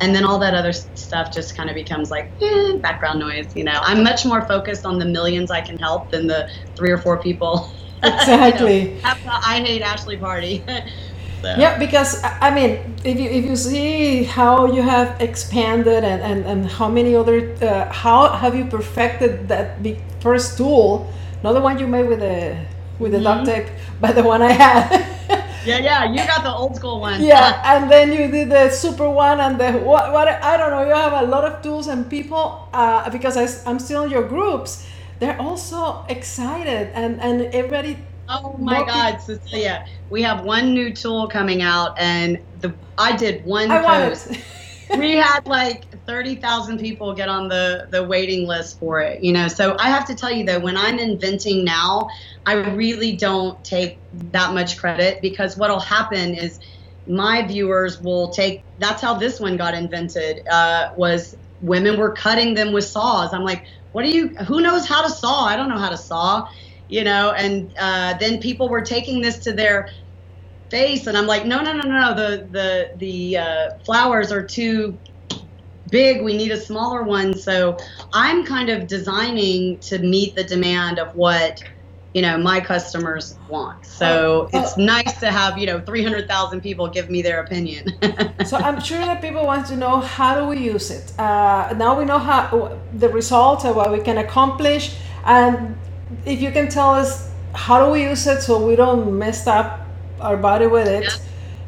And 0.00 0.14
then 0.14 0.24
all 0.24 0.38
that 0.40 0.54
other 0.54 0.72
stuff 0.72 1.32
just 1.34 1.56
kind 1.56 1.70
of 1.70 1.74
becomes 1.74 2.10
like 2.10 2.32
eh, 2.42 2.72
background 2.82 3.20
noise, 3.20 3.48
you 3.54 3.64
know. 3.64 3.80
I'm 3.82 4.02
much 4.02 4.24
more 4.24 4.46
focused 4.46 4.86
on 4.86 4.98
the 4.98 5.06
millions 5.06 5.50
I 5.50 5.60
can 5.62 5.78
help 5.78 6.10
than 6.10 6.26
the 6.26 6.48
three 6.76 6.90
or 6.90 6.98
four 6.98 7.20
people. 7.20 7.72
Exactly. 8.02 8.94
you 8.94 9.00
know, 9.02 9.36
I 9.46 9.60
hate 9.60 9.82
Ashley 9.82 10.16
Party. 10.16 10.66
Yeah, 11.42 11.78
because 11.78 12.22
I 12.22 12.54
mean, 12.54 12.96
if 13.04 13.18
you 13.18 13.28
if 13.30 13.44
you 13.44 13.56
see 13.56 14.24
how 14.24 14.66
you 14.66 14.82
have 14.82 15.20
expanded 15.20 16.04
and 16.04 16.20
and, 16.22 16.44
and 16.44 16.66
how 16.66 16.88
many 16.88 17.16
other 17.16 17.56
uh, 17.62 17.92
how 17.92 18.28
have 18.28 18.54
you 18.54 18.64
perfected 18.64 19.48
that 19.48 19.82
big 19.82 19.98
first 20.20 20.58
tool, 20.58 21.08
not 21.42 21.52
the 21.52 21.60
one 21.60 21.78
you 21.78 21.86
made 21.86 22.08
with 22.08 22.20
the 22.20 22.56
with 22.98 23.12
the 23.12 23.18
mm-hmm. 23.18 23.44
duct 23.44 23.46
tape, 23.46 23.68
but 24.00 24.14
the 24.14 24.22
one 24.22 24.42
I 24.42 24.52
had. 24.52 24.88
yeah, 25.64 25.78
yeah, 25.78 26.04
you 26.04 26.18
got 26.26 26.42
the 26.42 26.52
old 26.52 26.76
school 26.76 27.00
one. 27.00 27.22
Yeah, 27.22 27.62
and 27.64 27.90
then 27.90 28.12
you 28.12 28.28
did 28.28 28.50
the 28.50 28.70
super 28.70 29.08
one 29.08 29.40
and 29.40 29.58
the 29.58 29.72
what? 29.72 30.12
What 30.12 30.28
I 30.28 30.56
don't 30.56 30.70
know. 30.70 30.84
You 30.84 30.94
have 30.94 31.24
a 31.24 31.26
lot 31.26 31.44
of 31.44 31.62
tools 31.62 31.88
and 31.88 32.08
people 32.08 32.68
uh, 32.72 33.08
because 33.10 33.36
I, 33.36 33.48
I'm 33.68 33.78
still 33.78 34.04
in 34.04 34.10
your 34.10 34.26
groups. 34.28 34.86
They're 35.20 35.40
also 35.40 36.04
excited 36.08 36.92
and 36.94 37.20
and 37.20 37.42
everybody 37.54 37.98
Oh 38.32 38.56
my 38.58 38.84
God, 38.84 39.20
Cecilia! 39.20 39.84
We 40.08 40.22
have 40.22 40.44
one 40.44 40.72
new 40.72 40.94
tool 40.94 41.28
coming 41.28 41.62
out, 41.62 41.92
and 41.98 42.38
the 42.54 42.78
I 42.96 43.16
did 43.16 43.44
one 43.44 43.70
I 43.70 43.82
post. 43.82 44.28
we 44.96 45.16
had 45.16 45.40
like 45.46 45.84
thirty 46.06 46.36
thousand 46.36 46.78
people 46.78 47.14
get 47.14 47.28
on 47.28 47.48
the 47.48 47.88
the 47.90 48.04
waiting 48.04 48.46
list 48.46 48.78
for 48.78 49.00
it. 49.00 49.24
You 49.24 49.32
know, 49.32 49.48
so 49.48 49.76
I 49.80 49.90
have 49.90 50.06
to 50.06 50.14
tell 50.14 50.30
you 50.30 50.44
though, 50.46 50.60
when 50.60 50.76
I'm 50.76 51.00
inventing 51.00 51.64
now, 51.64 52.06
I 52.46 52.54
really 52.54 53.16
don't 53.16 53.62
take 53.64 54.00
that 54.12 54.54
much 54.54 54.78
credit 54.78 55.18
because 55.22 55.56
what'll 55.56 55.80
happen 55.80 56.34
is 56.36 56.60
my 57.08 57.44
viewers 57.44 58.00
will 58.00 58.30
take. 58.30 58.64
That's 58.78 59.02
how 59.02 59.14
this 59.14 59.40
one 59.40 59.56
got 59.56 59.74
invented. 59.74 60.42
Uh, 60.48 60.90
was 60.96 61.34
women 61.58 61.98
were 61.98 62.12
cutting 62.12 62.54
them 62.54 62.72
with 62.72 62.84
saws. 62.84 63.34
I'm 63.34 63.44
like, 63.44 63.64
what 63.90 64.04
are 64.04 64.08
you? 64.08 64.30
Who 64.46 64.60
knows 64.60 64.86
how 64.86 65.02
to 65.02 65.10
saw? 65.10 65.46
I 65.46 65.56
don't 65.56 65.68
know 65.68 65.78
how 65.78 65.90
to 65.90 65.98
saw 65.98 66.44
you 66.90 67.04
know, 67.04 67.32
and 67.32 67.72
uh, 67.78 68.14
then 68.18 68.40
people 68.40 68.68
were 68.68 68.82
taking 68.82 69.20
this 69.20 69.38
to 69.38 69.52
their 69.52 69.88
face, 70.70 71.06
and 71.06 71.16
I'm 71.16 71.26
like, 71.26 71.46
no, 71.46 71.62
no, 71.62 71.72
no, 71.72 71.82
no, 71.82 72.00
no. 72.00 72.14
the 72.14 72.48
the 72.50 72.90
the 72.96 73.36
uh, 73.38 73.70
flowers 73.84 74.32
are 74.32 74.42
too 74.42 74.98
big. 75.90 76.22
We 76.22 76.36
need 76.36 76.50
a 76.50 76.60
smaller 76.60 77.02
one. 77.02 77.36
So 77.36 77.78
I'm 78.12 78.44
kind 78.44 78.68
of 78.68 78.86
designing 78.86 79.78
to 79.80 79.98
meet 79.98 80.34
the 80.34 80.44
demand 80.44 80.98
of 80.98 81.14
what 81.14 81.62
you 82.12 82.22
know 82.22 82.36
my 82.36 82.60
customers 82.60 83.36
want 83.48 83.86
so 83.86 84.48
oh, 84.52 84.58
it's 84.58 84.76
nice 84.76 85.20
to 85.20 85.30
have 85.30 85.56
you 85.56 85.66
know 85.66 85.80
300000 85.80 86.60
people 86.60 86.88
give 86.88 87.08
me 87.08 87.22
their 87.22 87.40
opinion 87.40 87.86
so 88.44 88.56
i'm 88.56 88.80
sure 88.80 88.98
that 88.98 89.22
people 89.22 89.46
want 89.46 89.64
to 89.64 89.76
know 89.76 90.00
how 90.00 90.40
do 90.40 90.46
we 90.48 90.58
use 90.58 90.90
it 90.90 91.16
uh, 91.20 91.72
now 91.76 91.96
we 91.96 92.04
know 92.04 92.18
how 92.18 92.76
the 92.94 93.08
results 93.08 93.64
of 93.64 93.76
what 93.76 93.92
we 93.92 94.00
can 94.00 94.18
accomplish 94.18 94.96
and 95.24 95.76
if 96.24 96.40
you 96.40 96.50
can 96.50 96.68
tell 96.68 96.90
us 96.90 97.30
how 97.54 97.84
do 97.84 97.90
we 97.90 98.02
use 98.02 98.26
it 98.26 98.42
so 98.42 98.64
we 98.64 98.76
don't 98.76 99.18
mess 99.18 99.46
up 99.46 99.86
our 100.20 100.36
body 100.36 100.66
with 100.66 100.86
it. 100.88 101.04
Yeah. 101.04 101.16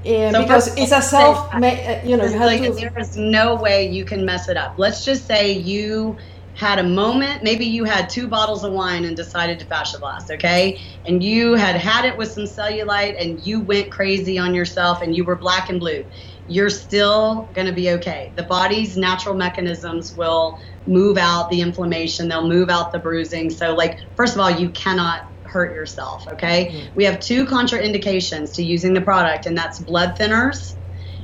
And 0.05 0.35
so 0.35 0.43
because 0.43 0.77
it's 0.77 0.93
a 0.93 1.01
self, 1.01 1.55
uh, 1.55 1.59
you 2.05 2.17
know, 2.17 2.25
you 2.25 2.33
have 2.33 2.47
like, 2.47 2.63
to. 2.63 2.73
There 2.73 2.99
is 2.99 3.17
no 3.17 3.55
way 3.55 3.89
you 3.89 4.05
can 4.05 4.25
mess 4.25 4.49
it 4.49 4.57
up. 4.57 4.75
Let's 4.77 5.05
just 5.05 5.27
say 5.27 5.53
you 5.53 6.17
had 6.55 6.79
a 6.79 6.83
moment, 6.83 7.43
maybe 7.43 7.65
you 7.65 7.85
had 7.85 8.11
two 8.11 8.29
bottles 8.29 8.63
of 8.63 8.73
wine 8.73 9.05
and 9.05 9.17
decided 9.17 9.59
to 9.59 9.65
fascia 9.65 9.99
blast, 9.99 10.31
okay? 10.31 10.79
And 11.07 11.23
you 11.23 11.55
had 11.55 11.77
had 11.77 12.05
it 12.05 12.17
with 12.17 12.31
some 12.31 12.45
cellulite 12.45 13.17
and 13.19 13.45
you 13.47 13.61
went 13.61 13.91
crazy 13.91 14.39
on 14.39 14.55
yourself 14.55 15.03
and 15.03 15.17
you 15.17 15.25
were 15.25 15.37
black 15.37 15.71
and 15.71 15.81
blue. 15.81 16.05
You're 16.47 16.71
still 16.71 17.51
going 17.55 17.67
to 17.67 17.73
be 17.73 17.91
okay. 17.91 18.33
The 18.37 18.43
body's 18.45 18.97
natural 18.97 19.35
mechanisms 19.35 20.13
will 20.15 20.59
move 20.87 21.17
out 21.17 21.51
the 21.51 21.61
inflammation, 21.61 22.29
they'll 22.29 22.49
move 22.49 22.69
out 22.69 22.93
the 22.93 22.99
bruising. 22.99 23.51
So, 23.51 23.75
like, 23.75 23.99
first 24.17 24.35
of 24.35 24.41
all, 24.41 24.51
you 24.51 24.71
cannot 24.71 25.23
hurt 25.45 25.75
yourself, 25.75 26.27
okay? 26.33 26.67
Mm-hmm. 26.67 26.87
We 26.95 27.05
have 27.05 27.21
two 27.21 27.47
contraindications 27.47 28.55
to 28.55 28.63
using 28.63 28.95
the 28.95 29.01
product, 29.01 29.47
and 29.47 29.57
that's 29.57 29.79
blood 29.81 30.17
thinners 30.19 30.75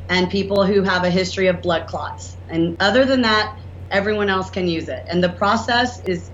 and 0.09 0.31
people 0.31 0.65
who 0.65 0.83
have 0.83 1.05
a 1.05 1.11
history 1.11 1.49
of 1.49 1.61
blood 1.63 1.87
clots. 1.87 2.39
And 2.49 2.77
other 2.81 3.05
than 3.05 3.23
that, 3.23 3.55
everyone 3.91 4.31
else 4.31 4.51
can 4.51 4.69
use 4.69 4.89
it. 4.89 5.01
And 5.11 5.23
the 5.23 5.31
process 5.31 6.01
is 6.07 6.31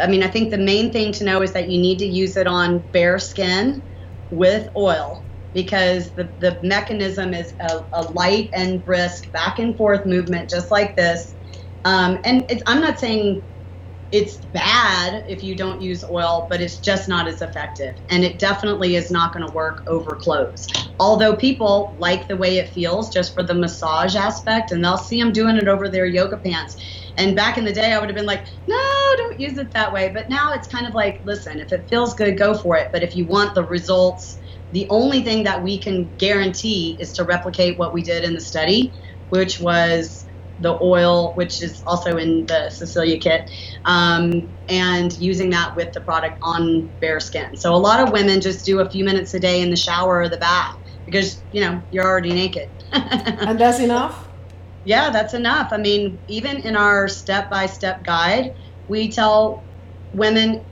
I 0.00 0.06
mean, 0.06 0.22
I 0.22 0.28
think 0.28 0.50
the 0.50 0.58
main 0.58 0.92
thing 0.92 1.12
to 1.12 1.24
know 1.24 1.42
is 1.42 1.52
that 1.52 1.68
you 1.68 1.80
need 1.80 1.98
to 1.98 2.06
use 2.06 2.36
it 2.36 2.46
on 2.46 2.84
bare 2.92 3.18
skin 3.18 3.82
with 4.30 4.68
oil 4.76 5.26
because 5.54 6.14
the, 6.14 6.34
the 6.38 6.58
mechanism 6.62 7.34
is 7.34 7.54
a, 7.60 7.80
a 7.94 8.02
light 8.12 8.50
and 8.54 8.84
brisk 8.84 9.32
back 9.32 9.58
and 9.58 9.76
forth 9.76 10.06
movement, 10.06 10.50
just 10.50 10.70
like 10.70 10.96
this. 10.96 11.34
Um, 11.84 12.20
and 12.24 12.44
I'm 12.66 12.80
not 12.82 13.00
saying 13.00 13.42
it's 14.10 14.38
bad 14.54 15.24
if 15.28 15.44
you 15.44 15.54
don't 15.54 15.82
use 15.82 16.02
oil, 16.10 16.46
but 16.50 16.62
it's 16.62 16.80
just 16.80 17.10
not 17.10 17.28
as 17.28 17.42
effective. 17.42 17.96
And 18.08 18.24
it 18.24 18.38
definitely 18.38 18.96
is 18.96 19.10
not 19.10 19.34
going 19.34 19.46
to 19.46 19.52
work 19.54 19.82
over 19.86 20.16
clothes. 20.22 20.66
Although 20.98 21.36
people 21.36 21.94
like 21.98 22.26
the 22.26 22.38
way 22.38 22.56
it 22.58 22.70
feels 22.70 23.12
just 23.12 23.34
for 23.34 23.42
the 23.42 23.54
massage 23.54 24.16
aspect, 24.16 24.72
and 24.72 24.82
they'll 24.82 24.96
see 24.98 25.20
them 25.20 25.34
doing 25.34 25.58
it 25.58 25.68
over 25.68 25.90
their 25.90 26.06
yoga 26.06 26.38
pants. 26.38 26.76
And 27.18 27.36
back 27.36 27.58
in 27.58 27.66
the 27.66 27.74
day, 27.74 27.92
I 27.92 28.00
would 28.00 28.08
have 28.08 28.16
been 28.16 28.26
like, 28.26 28.46
no, 28.66 28.78
don't 29.18 29.40
use 29.40 29.58
it 29.58 29.72
that 29.74 29.92
way. 29.92 30.10
But 30.14 30.30
now 30.30 30.54
it's 30.54 30.68
kind 30.68 30.86
of 30.86 30.94
like, 30.94 31.20
listen, 31.24 31.60
if 31.60 31.70
it 31.72 31.86
feels 31.90 32.14
good, 32.14 32.38
go 32.38 32.54
for 32.54 32.78
it. 32.78 32.88
But 32.94 33.02
if 33.02 33.14
you 33.14 33.26
want 33.26 33.54
the 33.54 33.64
results, 33.66 34.38
the 34.72 34.86
only 34.90 35.22
thing 35.22 35.44
that 35.44 35.62
we 35.62 35.78
can 35.80 36.14
guarantee 36.16 36.96
is 37.00 37.12
to 37.14 37.24
replicate 37.24 37.78
what 37.78 37.92
we 37.92 38.02
did 38.02 38.24
in 38.24 38.34
the 38.34 38.40
study, 38.40 38.94
which 39.30 39.60
was 39.60 40.24
the 40.58 40.78
oil, 40.82 41.32
which 41.34 41.62
is 41.62 41.82
also 41.86 42.16
in 42.16 42.44
the 42.46 42.70
Cecilia 42.70 43.18
kit, 43.18 43.50
um, 43.86 44.54
and 44.68 45.16
using 45.18 45.50
that 45.50 45.74
with 45.74 45.92
the 45.92 46.00
product 46.02 46.38
on 46.42 46.92
bare 47.00 47.18
skin. 47.18 47.56
So 47.56 47.74
a 47.74 47.76
lot 47.76 48.00
of 48.00 48.12
women 48.12 48.40
just 48.40 48.64
do 48.64 48.80
a 48.80 48.90
few 48.90 49.04
minutes 49.04 49.32
a 49.34 49.40
day 49.40 49.62
in 49.62 49.70
the 49.70 49.76
shower 49.76 50.20
or 50.20 50.28
the 50.28 50.36
bath 50.36 50.74
because 51.06 51.42
you 51.50 51.62
know 51.62 51.82
you're 51.90 52.06
already 52.06 52.32
naked. 52.32 52.68
and 52.92 53.58
that's 53.58 53.80
enough. 53.80 54.28
Yeah, 54.84 55.10
that's 55.10 55.34
enough. 55.34 55.68
I 55.72 55.76
mean, 55.76 56.20
even 56.26 56.58
in 56.58 56.74
our 56.74 57.06
step-by-step 57.06 58.02
guide, 58.02 58.54
we 58.86 59.12
tell 59.12 59.66
women 60.12 60.64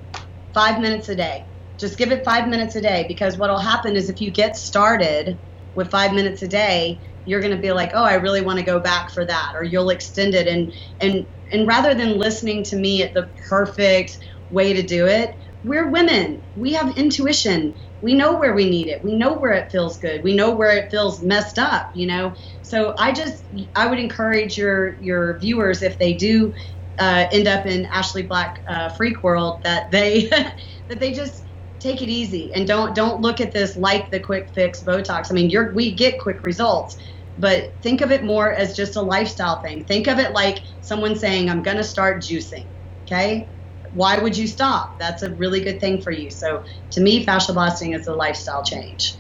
five 0.55 0.81
minutes 0.81 1.09
a 1.09 1.17
day. 1.17 1.48
Just 1.79 1.99
give 1.99 2.13
it 2.13 2.25
five 2.25 2.49
minutes 2.49 2.77
a 2.77 2.81
day 2.81 3.05
because 3.09 3.39
what 3.39 3.51
will 3.51 3.59
happen 3.59 3.97
is 3.97 4.09
if 4.11 4.21
you 4.21 4.31
get 4.31 4.57
started 4.57 5.39
with 5.75 5.91
five 5.91 6.13
minutes 6.13 6.43
a 6.43 6.49
day, 6.49 7.01
you're 7.25 7.41
going 7.41 7.55
to 7.55 7.61
be 7.63 7.73
like, 7.73 7.93
oh, 7.95 8.05
I 8.05 8.15
really 8.15 8.41
want 8.41 8.59
to 8.59 8.65
go 8.65 8.81
back 8.81 9.11
for 9.11 9.25
that, 9.25 9.53
or 9.55 9.63
you'll 9.63 9.91
extend 9.91 10.35
it. 10.35 10.47
And 10.47 10.73
and 11.01 11.27
and 11.53 11.67
rather 11.67 11.95
than 11.95 12.19
listening 12.19 12.65
to 12.65 12.77
me 12.77 13.03
at 13.03 13.15
the 13.15 13.31
perfect 13.49 14.19
way 14.51 14.73
to 14.73 14.83
do 14.83 15.07
it, 15.07 15.31
we're 15.63 15.91
women. 15.91 16.43
We 16.55 16.73
have 16.73 16.97
intuition. 16.97 17.75
We 18.01 18.15
know 18.15 18.39
where 18.39 18.55
we 18.55 18.69
need 18.71 18.89
it. 18.89 19.03
We 19.05 19.15
know 19.17 19.35
where 19.39 19.53
it 19.53 19.71
feels 19.71 19.99
good. 19.99 20.23
We 20.25 20.35
know 20.35 20.55
where 20.55 20.77
it 20.77 20.91
feels 20.91 21.23
messed 21.23 21.59
up. 21.59 21.91
You 21.95 22.07
know. 22.07 22.35
So 22.63 22.95
I 22.99 23.13
just 23.13 23.45
I 23.77 23.87
would 23.87 23.99
encourage 23.99 24.57
your 24.57 25.01
your 25.01 25.39
viewers 25.41 25.83
if 25.83 25.99
they 25.99 26.15
do 26.15 26.53
uh, 26.99 27.27
end 27.31 27.47
up 27.47 27.67
in 27.67 27.87
Ashley 27.87 28.23
Black 28.23 28.57
uh, 28.69 28.89
freak 28.91 29.23
world 29.23 29.61
that 29.65 29.91
they 29.93 30.27
that 30.89 30.99
they 31.01 31.13
just 31.13 31.48
take 31.81 32.03
it 32.03 32.09
easy 32.09 32.53
and 32.55 32.67
don't 32.67 32.95
don't 32.95 33.21
look 33.21 33.41
at 33.41 33.53
this 33.53 33.77
like 33.77 34.11
the 34.11 34.21
quick 34.21 34.49
fix 34.51 34.83
Botox. 34.83 35.31
I 35.31 35.35
mean, 35.35 35.51
you're 35.51 35.73
we 35.73 35.93
get 35.93 36.21
quick 36.21 36.45
results, 36.45 36.99
but 37.39 37.71
think 37.83 38.01
of 38.01 38.11
it 38.11 38.25
more 38.25 38.53
as 38.53 38.77
just 38.77 38.97
a 38.97 39.03
lifestyle 39.03 39.61
thing. 39.63 39.85
Think 39.85 40.09
of 40.09 40.19
it 40.19 40.33
like 40.33 40.61
someone 40.81 41.17
saying, 41.17 41.49
I'm 41.49 41.63
going 41.63 41.77
to 41.77 41.85
start 41.85 42.19
juicing. 42.19 42.67
Okay. 43.05 43.49
Why 43.95 44.19
would 44.19 44.37
you 44.37 44.47
stop? 44.47 44.99
That's 44.99 45.23
a 45.23 45.31
really 45.31 45.61
good 45.61 45.81
thing 45.81 46.03
for 46.03 46.11
you. 46.11 46.31
So 46.31 46.63
to 46.91 47.01
me, 47.01 47.25
fascia 47.25 47.53
blasting 47.53 47.95
is 47.95 48.07
a 48.07 48.15
lifestyle 48.15 48.63
change. 48.63 49.15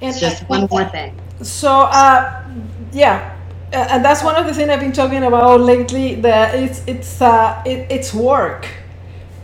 It's 0.00 0.20
just 0.20 0.48
one 0.48 0.66
more 0.70 0.84
thing. 0.84 1.18
So, 1.42 1.70
uh, 1.70 2.44
yeah, 2.92 3.38
and 3.72 4.04
that's 4.04 4.22
one 4.22 4.34
of 4.34 4.46
the 4.46 4.52
things 4.52 4.68
I've 4.68 4.80
been 4.80 4.92
talking 4.92 5.22
about 5.22 5.60
lately. 5.60 6.16
That 6.16 6.54
it's 6.56 6.82
it's 6.86 7.22
uh, 7.22 7.62
it, 7.64 7.90
it's 7.90 8.12
work, 8.12 8.66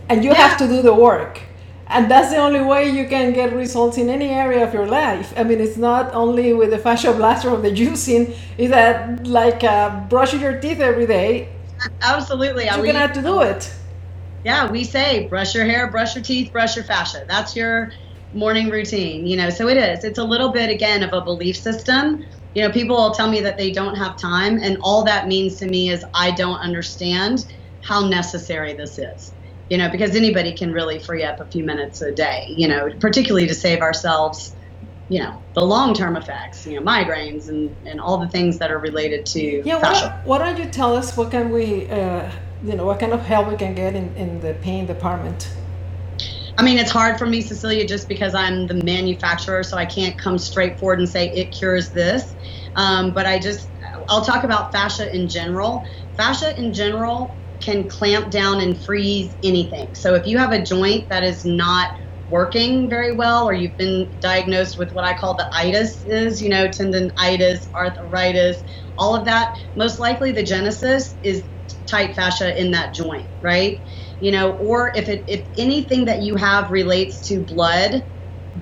and 0.09 0.23
you 0.23 0.31
yeah. 0.31 0.49
have 0.49 0.59
to 0.59 0.69
do 0.69 0.83
the 0.83 0.93
work 0.93 1.48
and 1.89 2.11
that's 2.11 2.31
the 2.31 2.37
only 2.39 2.61
way 2.63 2.89
you 2.91 3.09
can 3.09 3.33
get 3.33 3.53
results 3.53 3.99
in 3.99 4.09
any 4.11 4.29
area 4.31 4.67
of 4.67 4.75
your 4.75 4.87
life. 4.87 5.33
I 5.37 5.45
mean, 5.45 5.61
it's 5.61 5.77
not 5.77 6.15
only 6.15 6.53
with 6.53 6.71
the 6.71 6.79
fascia 6.79 7.13
blaster 7.13 7.51
of 7.51 7.63
the 7.63 7.71
juicing, 7.71 8.37
is 8.59 8.71
that 8.71 9.27
like 9.27 9.65
uh, 9.65 10.01
brushing 10.09 10.41
your 10.41 10.61
teeth 10.61 10.81
every 10.81 11.07
day. 11.07 11.49
Absolutely. 12.03 12.65
You're 12.67 12.85
going 12.85 12.95
to 12.95 13.01
have 13.01 13.15
to 13.15 13.23
do 13.23 13.41
it. 13.43 13.73
Yeah, 14.45 14.71
we 14.71 14.85
say 14.85 15.29
brush 15.29 15.55
your 15.55 15.65
hair, 15.65 15.91
brush 15.91 16.15
your 16.15 16.25
teeth, 16.25 16.53
brush 16.53 16.77
your 16.77 16.85
fascia. 16.85 17.25
That's 17.29 17.57
your 17.57 17.93
morning 18.33 18.71
routine, 18.71 19.27
you 19.27 19.37
know. 19.37 19.51
So 19.51 19.69
it 19.69 19.77
is. 19.77 20.05
It's 20.05 20.19
a 20.19 20.25
little 20.25 20.53
bit, 20.53 20.71
again, 20.71 21.03
of 21.03 21.13
a 21.13 21.23
belief 21.23 21.57
system. 21.57 22.25
You 22.55 22.63
know, 22.63 22.71
people 22.73 22.97
will 22.97 23.13
tell 23.13 23.31
me 23.31 23.41
that 23.43 23.59
they 23.59 23.73
don't 23.73 23.97
have 23.97 24.17
time, 24.17 24.59
and 24.63 24.79
all 24.83 25.05
that 25.05 25.29
means 25.29 25.57
to 25.57 25.67
me 25.67 25.91
is 25.91 26.05
I 26.15 26.33
don't 26.33 26.59
understand 26.59 27.47
how 27.83 28.07
necessary 28.09 28.75
this 28.75 28.99
is 28.99 29.33
you 29.69 29.79
know, 29.79 29.91
because 29.91 30.17
anybody 30.17 30.55
can 30.57 30.73
really 30.73 30.99
free 30.99 31.25
up 31.25 31.41
a 31.41 31.47
few 31.47 31.65
minutes 31.65 32.01
a 32.01 32.13
day, 32.13 32.47
you 32.49 32.69
know, 32.69 32.89
particularly 33.01 33.49
to 33.49 33.55
save 33.55 33.81
ourselves, 33.81 34.55
you 35.09 35.21
know, 35.21 35.45
the 35.55 35.65
long 35.65 35.95
term 35.95 36.17
effects, 36.17 36.67
you 36.67 36.81
know, 36.81 36.83
migraines 36.83 37.49
and, 37.49 37.77
and 37.87 38.01
all 38.01 38.19
the 38.19 38.29
things 38.29 38.59
that 38.59 38.71
are 38.71 38.79
related 38.81 39.27
to 39.27 39.63
yeah, 39.65 39.79
fascia. 39.81 40.21
Why, 40.25 40.39
why 40.39 40.47
don't 40.47 40.59
you 40.65 40.71
tell 40.71 40.97
us 40.97 41.17
what 41.17 41.31
can 41.31 41.51
we, 41.51 41.89
uh, 41.91 42.31
you 42.63 42.75
know, 42.77 42.87
what 42.87 43.01
kind 43.01 43.13
of 43.13 43.23
help 43.23 43.49
we 43.49 43.57
can 43.57 43.75
get 43.75 43.95
in, 43.95 44.15
in 44.17 44.41
the 44.41 44.55
pain 44.55 44.87
department? 44.87 45.51
I 46.59 46.63
mean, 46.65 46.79
it's 46.79 46.91
hard 46.91 47.19
for 47.19 47.27
me, 47.27 47.41
Cecilia, 47.43 47.87
just 47.87 48.09
because 48.09 48.35
I'm 48.35 48.67
the 48.67 48.75
manufacturer, 48.85 49.63
so 49.63 49.77
I 49.77 49.87
can't 49.87 50.19
come 50.19 50.39
straight 50.39 50.79
forward 50.79 50.99
and 50.99 51.09
say 51.09 51.29
it 51.31 51.53
cures 51.53 51.93
this. 51.93 52.35
Um, 52.77 53.13
but 53.15 53.27
I 53.27 53.39
just, 53.39 53.71
I'll 54.09 54.25
talk 54.25 54.45
about 54.45 54.73
fascia 54.73 55.15
in 55.15 55.29
general. 55.29 55.85
Fascia 56.17 56.59
in 56.59 56.73
general 56.73 57.41
can 57.61 57.89
clamp 57.89 58.31
down 58.31 58.61
and 58.61 58.83
freeze 58.83 59.37
anything. 59.43 59.95
So 59.95 60.15
if 60.15 60.27
you 60.27 60.39
have 60.39 60.53
a 60.53 60.63
joint 60.63 61.09
that 61.09 61.25
is 61.25 61.45
not 61.45 61.89
working 62.29 62.91
very 62.91 63.13
well 63.13 63.49
or 63.49 63.55
you've 63.55 63.77
been 63.77 64.13
diagnosed 64.21 64.79
with 64.79 64.93
what 64.93 65.05
I 65.05 65.15
call 65.15 65.37
the 65.37 65.49
itis 65.53 66.05
is, 66.05 66.43
you 66.43 66.51
know, 66.51 66.69
tendonitis, 66.69 67.67
arthritis, 67.75 68.63
all 68.97 69.17
of 69.17 69.25
that, 69.25 69.49
most 69.75 69.99
likely 69.99 70.33
the 70.33 70.43
genesis 70.43 71.17
is 71.23 71.49
tight 71.87 72.15
fascia 72.15 72.59
in 72.61 72.73
that 72.73 72.95
joint, 72.95 73.29
right? 73.41 73.83
You 74.21 74.31
know, 74.33 74.53
or 74.53 74.93
if 74.95 75.09
it 75.09 75.25
if 75.27 75.49
anything 75.57 76.05
that 76.05 76.23
you 76.23 76.37
have 76.37 76.71
relates 76.71 77.27
to 77.29 77.45
blood, 77.45 78.03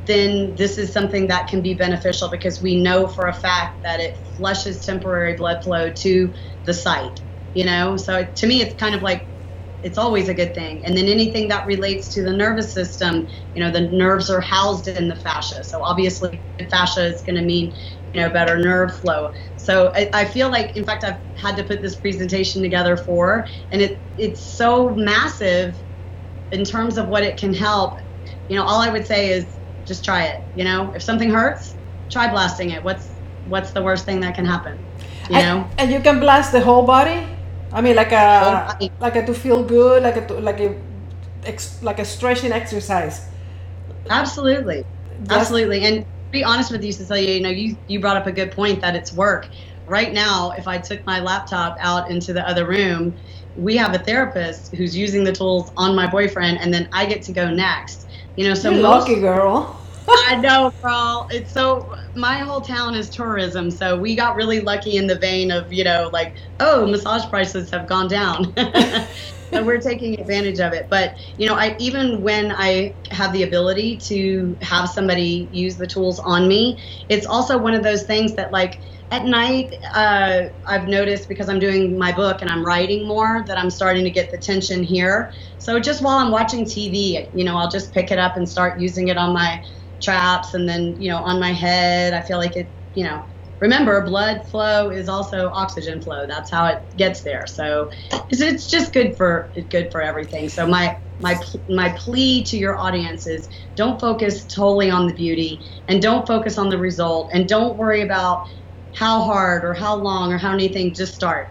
then 0.06 0.54
this 0.56 0.78
is 0.78 0.92
something 0.92 1.28
that 1.28 1.48
can 1.48 1.62
be 1.62 1.74
beneficial 1.74 2.28
because 2.30 2.60
we 2.60 2.80
know 2.80 3.08
for 3.08 3.26
a 3.26 3.32
fact 3.32 3.82
that 3.82 4.00
it 4.00 4.18
flushes 4.36 4.84
temporary 4.84 5.34
blood 5.34 5.62
flow 5.64 5.90
to 5.90 6.32
the 6.64 6.74
site 6.74 7.20
you 7.56 7.64
know? 7.64 7.96
So 7.96 8.24
to 8.24 8.46
me 8.46 8.62
it's 8.62 8.74
kind 8.74 8.94
of 8.94 9.02
like 9.02 9.26
it's 9.82 9.98
always 9.98 10.28
a 10.28 10.34
good 10.34 10.54
thing. 10.54 10.84
And 10.84 10.96
then 10.96 11.06
anything 11.06 11.48
that 11.48 11.66
relates 11.66 12.08
to 12.14 12.22
the 12.22 12.32
nervous 12.32 12.72
system 12.72 13.28
you 13.54 13.60
know 13.60 13.70
the 13.70 13.80
nerves 13.80 14.30
are 14.30 14.40
housed 14.40 14.88
in 14.88 15.08
the 15.08 15.16
fascia. 15.16 15.64
So 15.64 15.82
obviously 15.82 16.40
fascia 16.70 17.04
is 17.04 17.22
going 17.22 17.36
to 17.36 17.42
mean 17.42 17.74
you 18.12 18.20
know 18.20 18.30
better 18.30 18.58
nerve 18.58 18.94
flow. 19.00 19.32
So 19.56 19.92
I, 19.94 20.10
I, 20.12 20.24
feel 20.24 20.48
like 20.48 20.76
in 20.76 20.84
fact 20.84 21.02
i've 21.02 21.18
had 21.36 21.56
to 21.56 21.64
put 21.64 21.82
this 21.82 21.96
presentation 21.96 22.62
together 22.62 22.96
for 22.96 23.46
and 23.72 23.82
it 23.82 23.98
it's 24.16 24.40
so 24.40 24.90
massive 24.90 25.74
in 26.52 26.64
terms 26.64 26.98
of 26.98 27.08
what 27.08 27.22
it 27.24 27.36
can 27.36 27.52
help. 27.52 27.98
You 28.48 28.56
know 28.56 28.64
all 28.64 28.80
i 28.80 28.90
would 28.90 29.06
say 29.06 29.30
is 29.30 29.46
just 29.84 30.04
try 30.04 30.24
it 30.24 30.42
you 30.56 30.64
know? 30.64 30.92
If 30.94 31.02
something 31.02 31.30
hurts 31.30 31.74
try 32.10 32.30
blasting 32.30 32.70
it. 32.70 32.82
What's 32.82 33.08
what's 33.48 33.70
the 33.70 33.82
worst 33.82 34.04
thing 34.04 34.20
that 34.20 34.34
can 34.34 34.44
happen? 34.44 34.78
You 35.28 35.36
know? 35.36 35.38
and, 35.38 35.80
and 35.80 35.92
you 35.92 36.00
can 36.00 36.20
blast 36.20 36.52
the 36.52 36.60
whole 36.60 36.82
body 36.82 37.26
I 37.76 37.82
mean, 37.82 37.96
like 37.96 38.12
a 38.12 38.74
like 39.00 39.16
a 39.16 39.26
to 39.26 39.34
feel 39.34 39.64
good, 39.64 40.02
like 40.02 40.16
a 40.30 40.34
like 40.34 40.60
a 40.60 40.76
like 41.82 42.00
a 42.00 42.06
stretching 42.06 42.52
exercise. 42.52 43.28
Absolutely, 44.10 44.84
absolutely. 45.30 45.84
And 45.84 45.98
to 46.00 46.06
be 46.32 46.44
honest 46.44 46.72
with 46.72 46.84
you, 46.84 46.92
Cecilia, 46.92 47.32
you 47.36 47.42
know, 47.42 47.50
you 47.50 47.78
you 47.88 48.00
brought 48.00 48.16
up 48.16 48.26
a 48.26 48.32
good 48.32 48.52
point 48.52 48.80
that 48.82 48.96
it's 48.96 49.12
work. 49.12 49.50
Right 49.86 50.12
now, 50.14 50.52
if 50.58 50.68
I 50.68 50.78
took 50.78 51.06
my 51.06 51.20
laptop 51.20 51.76
out 51.80 52.10
into 52.10 52.34
the 52.34 52.48
other 52.48 52.66
room, 52.66 53.16
we 53.56 53.76
have 53.76 53.94
a 53.94 54.00
therapist 54.00 54.74
who's 54.76 54.96
using 54.96 55.24
the 55.24 55.32
tools 55.32 55.72
on 55.76 55.96
my 55.96 56.08
boyfriend, 56.08 56.60
and 56.60 56.74
then 56.74 56.88
I 56.92 57.06
get 57.06 57.22
to 57.24 57.32
go 57.34 57.50
next. 57.50 58.08
You 58.36 58.48
know, 58.48 58.54
so 58.54 58.70
You're 58.70 58.82
most, 58.82 59.08
lucky 59.08 59.20
girl. 59.20 59.85
I 60.08 60.36
know, 60.36 60.72
girl. 60.82 61.26
It's 61.30 61.52
so 61.52 61.94
my 62.14 62.38
whole 62.38 62.60
town 62.60 62.94
is 62.94 63.10
tourism, 63.10 63.70
so 63.70 63.98
we 63.98 64.16
got 64.16 64.36
really 64.36 64.60
lucky 64.60 64.96
in 64.96 65.06
the 65.06 65.18
vein 65.18 65.50
of 65.50 65.72
you 65.72 65.84
know 65.84 66.10
like 66.12 66.36
oh 66.60 66.86
massage 66.86 67.28
prices 67.28 67.70
have 67.70 67.88
gone 67.88 68.08
down. 68.08 68.52
and 69.52 69.66
we're 69.66 69.80
taking 69.80 70.18
advantage 70.20 70.60
of 70.60 70.72
it. 70.72 70.88
But 70.90 71.16
you 71.36 71.48
know, 71.48 71.54
I 71.54 71.76
even 71.78 72.22
when 72.22 72.52
I 72.52 72.96
have 73.10 73.32
the 73.32 73.42
ability 73.44 73.98
to 74.08 74.56
have 74.62 74.88
somebody 74.90 75.48
use 75.52 75.76
the 75.76 75.86
tools 75.86 76.18
on 76.20 76.48
me, 76.48 76.82
it's 77.08 77.26
also 77.26 77.58
one 77.58 77.74
of 77.74 77.82
those 77.82 78.04
things 78.04 78.34
that 78.36 78.52
like 78.52 78.80
at 79.12 79.24
night 79.24 79.72
uh, 79.94 80.44
I've 80.66 80.88
noticed 80.88 81.28
because 81.28 81.48
I'm 81.48 81.60
doing 81.60 81.96
my 81.96 82.12
book 82.12 82.42
and 82.42 82.50
I'm 82.50 82.64
writing 82.64 83.06
more 83.06 83.44
that 83.46 83.56
I'm 83.58 83.70
starting 83.70 84.04
to 84.04 84.10
get 84.10 84.30
the 84.30 84.38
tension 84.38 84.82
here. 84.82 85.30
So 85.58 85.78
just 85.78 86.02
while 86.02 86.18
I'm 86.18 86.32
watching 86.32 86.64
TV, 86.64 87.28
you 87.32 87.44
know, 87.44 87.56
I'll 87.56 87.70
just 87.70 87.92
pick 87.94 88.10
it 88.10 88.18
up 88.18 88.36
and 88.36 88.48
start 88.48 88.80
using 88.80 89.08
it 89.08 89.16
on 89.16 89.32
my 89.32 89.62
traps 90.02 90.54
and 90.54 90.68
then 90.68 90.94
you 90.98 91.10
know 91.10 91.18
on 91.18 91.40
my 91.40 91.52
head 91.52 92.12
i 92.14 92.20
feel 92.20 92.38
like 92.38 92.56
it 92.56 92.72
you 92.94 93.04
know 93.04 93.24
remember, 93.60 94.04
blood 94.04 94.42
flow 94.50 94.90
is 94.90 95.08
also 95.08 95.50
oxygen 95.52 96.00
flow. 96.00 96.26
That's 96.26 96.50
how 96.50 96.66
it 96.66 96.82
gets 96.96 97.22
there. 97.22 97.46
So 97.46 97.90
it's, 98.30 98.40
it's 98.40 98.68
just 98.68 98.92
good 98.92 99.16
for 99.16 99.52
good 99.70 99.88
for 99.90 100.02
everything. 100.02 100.48
So 100.48 100.66
my 100.66 100.98
my 101.18 101.40
my 101.68 101.90
plea 101.98 102.44
to 102.44 102.56
your 102.56 102.78
audience 102.78 103.26
is 103.26 103.48
don't 103.74 104.00
focus 104.00 104.44
totally 104.46 104.90
on 104.90 105.06
the 105.06 105.14
beauty 105.14 105.62
and 105.88 106.02
don't 106.02 106.26
focus 106.26 106.58
on 106.58 106.68
the 106.68 106.78
result 106.78 107.30
and 107.32 107.48
don't 107.48 107.78
worry 107.78 108.02
about 108.02 108.42
how 108.92 109.22
hard 109.22 109.64
or 109.64 109.74
how 109.74 109.94
long 109.96 110.32
or 110.32 110.38
how 110.38 110.52
anything. 110.52 110.94
Just 110.94 111.14
start. 111.14 111.48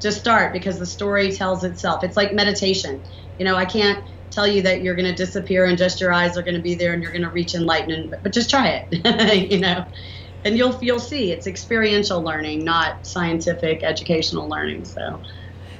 Just 0.00 0.20
start 0.20 0.52
because 0.52 0.78
the 0.78 0.86
story 0.86 1.32
tells 1.32 1.64
itself. 1.64 2.04
It's 2.04 2.16
like 2.16 2.32
meditation. 2.32 3.02
You 3.38 3.44
know, 3.44 3.56
I 3.56 3.64
can't 3.64 4.02
tell 4.38 4.46
you 4.46 4.62
that 4.62 4.82
you're 4.82 4.94
going 4.94 5.12
to 5.14 5.24
disappear 5.24 5.64
and 5.64 5.76
just 5.76 6.00
your 6.00 6.12
eyes 6.12 6.36
are 6.38 6.42
going 6.42 6.54
to 6.54 6.62
be 6.62 6.74
there 6.74 6.92
and 6.92 7.02
you're 7.02 7.12
going 7.12 7.28
to 7.30 7.30
reach 7.30 7.54
enlightenment, 7.54 8.10
but, 8.22 8.32
just 8.32 8.50
try 8.50 8.68
it. 8.68 9.50
you 9.52 9.58
know 9.58 9.84
and 10.44 10.56
you'll 10.56 10.76
you'll 10.82 11.00
see 11.00 11.32
it's 11.32 11.46
experiential 11.46 12.22
learning, 12.22 12.64
not 12.64 13.06
scientific 13.06 13.82
educational 13.82 14.48
learning. 14.48 14.84
So. 14.84 15.20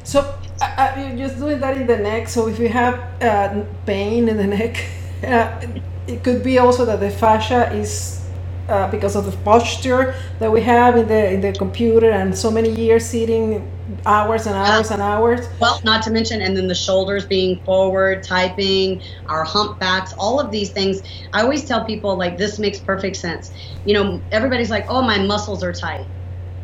So 0.04 0.20
uh, 0.62 0.64
uh 0.64 0.94
you're 0.98 1.28
just 1.28 1.38
doing 1.38 1.60
that 1.60 1.76
in 1.76 1.86
the 1.86 1.98
neck. 1.98 2.28
So 2.28 2.48
if 2.48 2.58
you 2.58 2.68
have 2.68 2.94
uh, 3.22 3.62
pain 3.84 4.28
in 4.28 4.36
the 4.36 4.46
neck, 4.46 4.84
uh, 5.22 5.66
it 6.06 6.24
could 6.24 6.42
be 6.42 6.58
also 6.58 6.84
that 6.86 7.00
the 7.00 7.10
fascia 7.10 7.70
is 7.72 8.26
uh, 8.68 8.90
because 8.90 9.16
of 9.16 9.26
the 9.26 9.36
posture 9.38 10.14
that 10.38 10.50
we 10.50 10.62
have 10.62 10.96
in 10.96 11.06
the 11.08 11.32
in 11.34 11.40
the 11.40 11.52
computer 11.52 12.10
and 12.10 12.36
so 12.36 12.50
many 12.50 12.70
years 12.70 13.04
sitting 13.06 13.70
hours 14.06 14.46
and 14.46 14.56
hours 14.56 14.90
and 14.90 15.02
hours. 15.02 15.46
Well, 15.60 15.80
not 15.84 16.02
to 16.04 16.10
mention, 16.10 16.40
and 16.42 16.56
then 16.56 16.68
the 16.68 16.74
shoulders 16.74 17.26
being 17.26 17.60
forward, 17.64 18.22
typing, 18.24 19.02
our 19.28 19.44
humpbacks, 19.44 20.12
all 20.18 20.40
of 20.40 20.50
these 20.50 20.72
things. 20.72 21.00
I 21.32 21.42
always 21.42 21.64
tell 21.64 21.84
people 21.84 22.18
like 22.18 22.38
this 22.38 22.58
makes 22.58 22.80
perfect 22.80 23.16
sense. 23.16 23.50
You 23.84 23.94
know, 23.94 24.24
everybody's 24.32 24.70
like, 24.70 24.86
"Oh, 24.88 25.02
my 25.02 25.18
muscles 25.18 25.62
are 25.62 25.72
tight." 25.72 26.06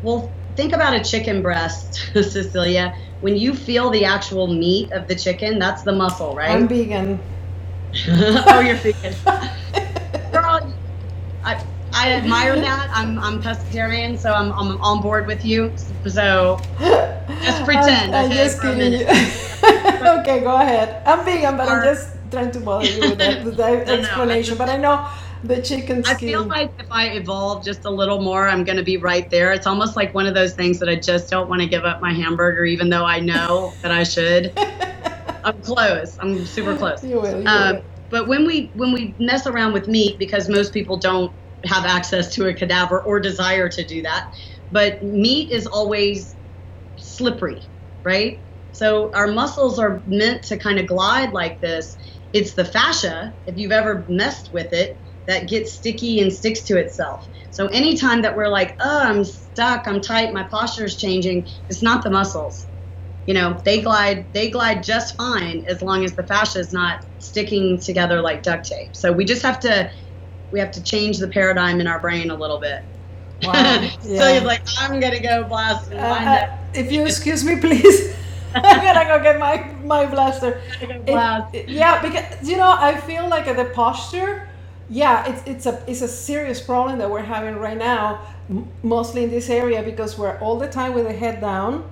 Well, 0.01 0.35
think 0.55 0.73
about 0.73 0.95
a 0.95 1.03
chicken 1.03 1.41
breast, 1.41 1.99
Cecilia. 2.13 2.93
When 3.21 3.35
you 3.35 3.55
feel 3.55 3.89
the 3.89 4.05
actual 4.05 4.47
meat 4.47 4.91
of 4.93 5.07
the 5.07 5.15
chicken, 5.15 5.59
that's 5.59 5.83
the 5.83 5.93
muscle, 5.93 6.35
right? 6.35 6.51
I'm 6.51 6.67
vegan. 6.67 7.23
oh, 8.09 8.59
you're 8.61 8.75
vegan. 8.77 9.15
Girl, 10.31 10.75
I, 11.43 11.63
I 11.95 12.11
admire 12.11 12.55
that. 12.67 12.89
I'm 12.93 13.17
I'm 13.19 13.41
pescatarian, 13.41 14.19
so 14.19 14.33
I'm 14.33 14.51
I'm 14.53 14.79
on 14.81 15.01
board 15.01 15.27
with 15.27 15.45
you. 15.45 15.73
So 16.05 16.59
just 16.77 17.63
pretend. 17.63 18.13
I'm, 18.13 18.25
I'm 18.25 18.31
okay, 18.31 18.35
just 18.35 18.61
kidding 18.61 18.93
you. 18.93 19.05
okay, 20.19 20.41
go 20.41 20.55
ahead. 20.57 21.01
I'm 21.07 21.23
vegan, 21.23 21.57
but 21.57 21.67
or, 21.67 21.79
I'm 21.79 21.83
just 21.83 22.15
trying 22.29 22.51
to 22.51 22.59
bother 22.59 22.85
you 22.85 22.99
with 23.09 23.17
that, 23.19 23.43
with 23.45 23.57
that 23.57 23.87
explanation. 23.99 24.55
Know, 24.55 24.57
but 24.57 24.69
I 24.69 24.77
know 24.77 25.07
the 25.43 25.61
chicken 25.61 26.03
skin. 26.03 26.15
I 26.15 26.19
feel 26.19 26.43
like 26.43 26.73
if 26.79 26.87
I 26.91 27.07
evolve 27.11 27.63
just 27.63 27.85
a 27.85 27.89
little 27.89 28.21
more, 28.21 28.47
I'm 28.47 28.63
going 28.63 28.77
to 28.77 28.83
be 28.83 28.97
right 28.97 29.29
there. 29.29 29.53
It's 29.53 29.67
almost 29.67 29.95
like 29.95 30.13
one 30.13 30.25
of 30.27 30.33
those 30.33 30.53
things 30.53 30.79
that 30.79 30.89
I 30.89 30.95
just 30.95 31.29
don't 31.29 31.49
want 31.49 31.61
to 31.61 31.67
give 31.67 31.85
up 31.85 32.01
my 32.01 32.13
hamburger, 32.13 32.65
even 32.65 32.89
though 32.89 33.05
I 33.05 33.19
know 33.19 33.73
that 33.81 33.91
I 33.91 34.03
should. 34.03 34.53
I'm 35.45 35.61
close. 35.61 36.17
I'm 36.19 36.45
super 36.45 36.75
close. 36.75 37.03
You 37.03 37.21
will. 37.21 37.41
You 37.41 37.47
um, 37.47 37.75
will. 37.75 37.83
But 38.09 38.27
when 38.27 38.45
we 38.45 38.71
when 38.75 38.91
we 38.91 39.15
mess 39.17 39.47
around 39.47 39.73
with 39.73 39.87
meat, 39.87 40.19
because 40.19 40.49
most 40.49 40.73
people 40.73 40.97
don't 40.97 41.31
have 41.67 41.85
access 41.85 42.33
to 42.35 42.47
a 42.47 42.53
cadaver 42.53 43.01
or 43.01 43.19
desire 43.19 43.69
to 43.69 43.85
do 43.85 44.01
that. 44.03 44.25
But 44.71 45.03
meat 45.03 45.51
is 45.51 45.67
always 45.67 46.35
slippery, 46.95 47.61
right? 48.03 48.43
So 48.71 49.11
our 49.13 49.27
muscles 49.27 49.79
are 49.79 50.03
meant 50.05 50.43
to 50.43 50.57
kind 50.57 50.79
of 50.79 50.87
glide 50.87 51.31
like 51.31 51.61
this. 51.61 51.95
It's 52.33 52.55
the 52.55 52.65
fascia, 52.65 53.33
if 53.45 53.57
you've 53.57 53.71
ever 53.71 54.05
messed 54.09 54.51
with 54.51 54.73
it, 54.73 55.01
that 55.27 55.47
gets 55.47 55.73
sticky 55.73 56.19
and 56.19 56.31
sticks 56.31 56.63
to 56.63 56.77
itself. 56.77 57.27
So 57.51 57.67
anytime 57.67 58.21
that 58.23 58.35
we're 58.35 58.49
like, 58.49 58.75
oh, 58.81 59.01
I'm 59.01 59.23
stuck, 59.23 59.87
I'm 59.87 60.01
tight, 60.01 60.33
my 60.33 60.43
posture 60.43 60.85
is 60.85 60.97
changing, 60.97 61.47
it's 61.69 61.81
not 61.81 62.03
the 62.03 62.11
muscles. 62.11 62.67
You 63.25 63.33
know, 63.33 63.59
they 63.65 63.81
glide 63.81 64.27
they 64.33 64.51
glide 64.51 64.83
just 64.83 65.15
fine 65.15 65.63
as 65.67 65.81
long 65.81 66.03
as 66.05 66.15
the 66.15 66.27
fascia 66.27 66.59
is 66.59 66.71
not 66.71 66.99
sticking 67.17 67.79
together 67.79 68.21
like 68.21 68.43
duct 68.43 68.67
tape. 68.67 68.95
So 68.95 69.11
we 69.11 69.25
just 69.25 69.41
have 69.41 69.59
to 69.61 69.89
we 70.51 70.59
have 70.59 70.71
to 70.71 70.83
change 70.83 71.17
the 71.17 71.27
paradigm 71.27 71.79
in 71.79 71.87
our 71.87 71.99
brain 71.99 72.31
a 72.31 72.35
little 72.35 72.59
bit. 72.59 72.83
Wow. 73.43 73.89
Yeah. 74.03 74.19
so 74.19 74.33
you're 74.33 74.43
like, 74.43 74.61
I'm 74.79 74.99
gonna 74.99 75.19
go 75.19 75.43
blast 75.43 75.91
and 75.91 75.99
uh, 75.99 76.31
uh, 76.31 76.57
If 76.73 76.91
you 76.91 77.05
excuse 77.05 77.43
me, 77.43 77.59
please. 77.59 78.15
I'm 78.55 78.81
gonna 78.83 79.05
go 79.05 79.21
get 79.21 79.39
my 79.39 79.71
my 79.83 80.05
blaster. 80.05 80.61
It, 80.81 81.53
it, 81.53 81.69
yeah, 81.69 82.01
because 82.01 82.47
you 82.47 82.57
know, 82.57 82.75
I 82.77 82.95
feel 82.95 83.27
like 83.27 83.45
the 83.45 83.65
posture. 83.65 84.47
Yeah, 84.89 85.25
it's 85.27 85.41
it's 85.45 85.65
a 85.65 85.83
it's 85.87 86.01
a 86.01 86.07
serious 86.07 86.61
problem 86.61 86.99
that 86.99 87.09
we're 87.09 87.21
having 87.21 87.55
right 87.55 87.77
now, 87.77 88.21
mostly 88.83 89.23
in 89.23 89.31
this 89.31 89.49
area 89.49 89.81
because 89.81 90.17
we're 90.17 90.37
all 90.39 90.57
the 90.57 90.69
time 90.69 90.93
with 90.93 91.05
the 91.07 91.13
head 91.13 91.41
down. 91.41 91.89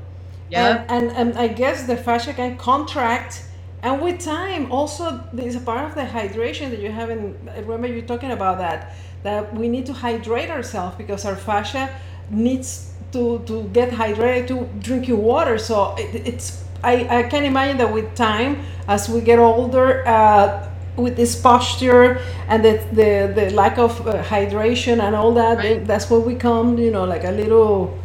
Yeah. 0.49 0.85
And, 0.87 1.09
and, 1.09 1.17
and 1.17 1.37
I 1.37 1.47
guess 1.47 1.83
the 1.83 1.97
fascia 1.97 2.33
can 2.33 2.57
contract 2.57 3.45
and 3.83 4.01
with 4.01 4.19
time 4.19 4.71
also 4.71 5.21
there's 5.33 5.55
a 5.55 5.59
part 5.59 5.85
of 5.85 5.93
the 5.93 6.01
hydration 6.01 6.69
that 6.71 6.79
you 6.79 6.91
haven't 6.91 7.37
I 7.49 7.59
remember 7.59 7.87
you 7.87 8.01
talking 8.01 8.31
about 8.31 8.57
that 8.59 8.95
that 9.23 9.53
we 9.53 9.67
need 9.67 9.85
to 9.87 9.93
hydrate 9.93 10.49
ourselves 10.49 10.95
because 10.97 11.25
our 11.25 11.35
fascia 11.35 11.89
needs 12.29 12.93
to 13.11 13.39
to 13.45 13.63
get 13.73 13.91
hydrated 13.91 14.47
to 14.47 14.69
drinking 14.79 15.21
water 15.21 15.57
so 15.57 15.95
it, 15.97 16.27
it's 16.27 16.63
I, 16.83 17.19
I 17.19 17.23
can 17.23 17.43
imagine 17.45 17.77
that 17.77 17.93
with 17.93 18.13
time 18.15 18.63
as 18.87 19.07
we 19.07 19.21
get 19.21 19.39
older 19.39 20.05
uh, 20.07 20.69
with 20.97 21.15
this 21.15 21.39
posture 21.39 22.19
and 22.47 22.63
the, 22.63 22.73
the, 22.91 23.33
the 23.33 23.49
lack 23.51 23.77
of 23.77 24.05
uh, 24.05 24.21
hydration 24.23 25.01
and 25.01 25.15
all 25.15 25.33
that 25.33 25.57
right. 25.57 25.85
that's 25.87 26.09
what 26.09 26.25
we 26.25 26.35
come 26.35 26.77
you 26.77 26.91
know 26.91 27.05
like 27.05 27.23
a 27.23 27.31
little 27.31 27.97